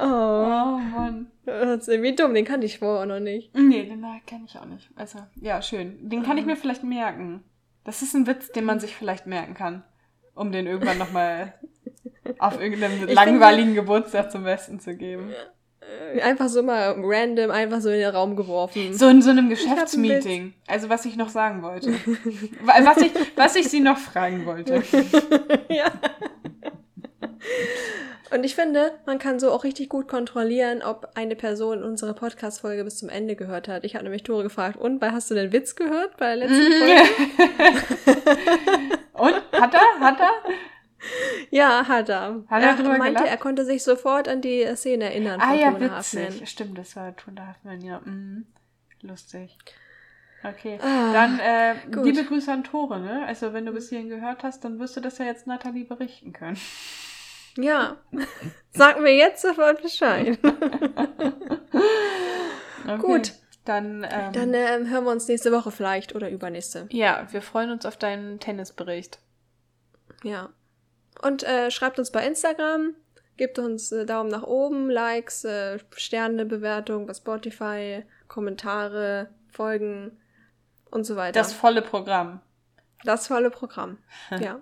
oh. 0.00 0.04
oh 0.04 0.78
Mann. 0.78 1.30
Das 1.44 1.82
ist 1.82 1.88
irgendwie 1.88 2.14
dumm, 2.14 2.34
den 2.34 2.44
kannte 2.44 2.66
ich 2.66 2.78
vorher 2.78 3.06
noch 3.06 3.20
nicht. 3.20 3.54
Nee, 3.54 3.84
den 3.84 4.04
kenne 4.26 4.44
ich 4.46 4.56
auch 4.58 4.66
nicht. 4.66 4.90
Also, 4.94 5.18
ja, 5.40 5.60
schön. 5.62 6.08
Den 6.08 6.22
kann 6.22 6.38
ich 6.38 6.46
mir 6.46 6.56
vielleicht 6.56 6.84
merken. 6.84 7.44
Das 7.84 8.02
ist 8.02 8.14
ein 8.14 8.26
Witz, 8.26 8.52
den 8.52 8.64
man 8.64 8.80
sich 8.80 8.94
vielleicht 8.94 9.26
merken 9.26 9.54
kann, 9.54 9.82
um 10.34 10.52
den 10.52 10.66
irgendwann 10.66 10.98
nochmal 10.98 11.54
auf 12.38 12.60
irgendeinem 12.60 13.08
langweiligen 13.08 13.74
Geburtstag 13.74 14.30
zum 14.30 14.44
Besten 14.44 14.80
zu 14.80 14.96
geben. 14.96 15.30
Einfach 16.22 16.48
so 16.48 16.62
mal 16.62 16.94
random, 16.98 17.50
einfach 17.50 17.80
so 17.80 17.90
in 17.90 18.00
den 18.00 18.10
Raum 18.10 18.36
geworfen. 18.36 18.94
So 18.94 19.08
in 19.08 19.22
so 19.22 19.30
einem 19.30 19.48
Geschäftsmeeting. 19.48 20.54
Also 20.66 20.88
was 20.88 21.04
ich 21.04 21.16
noch 21.16 21.28
sagen 21.28 21.62
wollte. 21.62 21.92
was, 22.62 22.96
ich, 22.98 23.12
was 23.36 23.56
ich 23.56 23.68
sie 23.68 23.80
noch 23.80 23.98
fragen 23.98 24.44
wollte. 24.46 24.82
ja. 25.68 25.92
Und 28.32 28.44
ich 28.44 28.54
finde, 28.54 28.92
man 29.06 29.18
kann 29.18 29.40
so 29.40 29.50
auch 29.50 29.64
richtig 29.64 29.88
gut 29.88 30.06
kontrollieren, 30.06 30.82
ob 30.82 31.10
eine 31.16 31.34
Person 31.34 31.82
unsere 31.82 32.14
Podcast-Folge 32.14 32.84
bis 32.84 32.98
zum 32.98 33.08
Ende 33.08 33.34
gehört 33.34 33.66
hat. 33.66 33.84
Ich 33.84 33.94
habe 33.94 34.04
nämlich 34.04 34.22
Tore 34.22 34.44
gefragt, 34.44 34.78
und 34.78 35.02
hast 35.02 35.30
du 35.30 35.34
den 35.34 35.52
Witz 35.52 35.74
gehört 35.74 36.16
bei 36.16 36.36
der 36.36 36.48
letzten 36.48 36.72
Folge? 36.72 37.02
und? 39.14 39.60
Hat 39.60 39.74
er? 39.74 40.00
Hat 40.00 40.20
er? 40.20 40.32
Ja, 41.50 41.88
hat 41.88 42.08
er. 42.08 42.44
Hat 42.48 42.62
er, 42.62 42.78
er 42.78 42.98
meinte, 42.98 43.26
er 43.26 43.36
konnte 43.36 43.64
sich 43.64 43.82
sofort 43.82 44.28
an 44.28 44.40
die 44.40 44.64
Szene 44.76 45.04
erinnern. 45.04 45.40
Ah 45.40 45.54
ja, 45.54 45.72
Tuna 45.72 45.98
witzig. 45.98 46.48
Stimmt, 46.48 46.78
das 46.78 46.94
war 46.96 47.16
Tuna 47.16 47.46
Halfman, 47.46 47.80
ja. 47.80 48.00
Mhm. 48.04 48.46
Lustig. 49.02 49.56
Okay, 50.42 50.78
ah, 50.82 51.12
dann 51.12 51.38
äh, 51.38 51.74
liebe 52.02 52.24
Grüße 52.24 52.50
an 52.50 52.64
Tore, 52.64 52.98
ne? 52.98 53.26
Also 53.26 53.52
wenn 53.52 53.66
du 53.66 53.72
bis 53.72 53.90
hierhin 53.90 54.08
gehört 54.08 54.42
hast, 54.42 54.64
dann 54.64 54.78
wirst 54.78 54.96
du 54.96 55.02
das 55.02 55.18
ja 55.18 55.26
jetzt 55.26 55.46
Nathalie 55.46 55.84
berichten 55.84 56.32
können. 56.32 56.56
Ja, 57.56 57.98
sag 58.72 59.00
mir 59.00 59.14
jetzt 59.14 59.42
sofort 59.42 59.82
Bescheid. 59.82 60.38
okay. 62.84 62.98
Gut. 62.98 63.32
Dann, 63.66 64.06
ähm, 64.10 64.32
dann 64.32 64.54
ähm, 64.54 64.88
hören 64.88 65.04
wir 65.04 65.10
uns 65.10 65.28
nächste 65.28 65.52
Woche 65.52 65.70
vielleicht 65.70 66.14
oder 66.14 66.30
übernächste. 66.30 66.88
Ja, 66.90 67.26
wir 67.30 67.42
freuen 67.42 67.70
uns 67.70 67.84
auf 67.84 67.98
deinen 67.98 68.40
Tennisbericht. 68.40 69.18
Ja. 70.22 70.48
Und 71.22 71.42
äh, 71.42 71.70
schreibt 71.70 71.98
uns 71.98 72.10
bei 72.10 72.26
Instagram, 72.26 72.94
gebt 73.36 73.58
uns 73.58 73.92
äh, 73.92 74.06
Daumen 74.06 74.30
nach 74.30 74.42
oben, 74.42 74.90
Likes, 74.90 75.44
äh, 75.44 75.78
Sterne, 75.96 76.46
Bewertung 76.46 77.06
bei 77.06 77.14
Spotify, 77.14 78.04
Kommentare, 78.28 79.28
Folgen 79.48 80.18
und 80.90 81.04
so 81.04 81.16
weiter. 81.16 81.38
Das 81.38 81.52
volle 81.52 81.82
Programm. 81.82 82.40
Das 83.04 83.26
volle 83.26 83.50
Programm, 83.50 83.98
ja. 84.40 84.60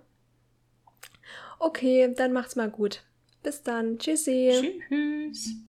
Okay, 1.58 2.12
dann 2.14 2.32
macht's 2.32 2.56
mal 2.56 2.70
gut. 2.70 3.02
Bis 3.42 3.62
dann. 3.62 3.98
Tschüssi. 3.98 4.82
Tschüss. 4.88 5.67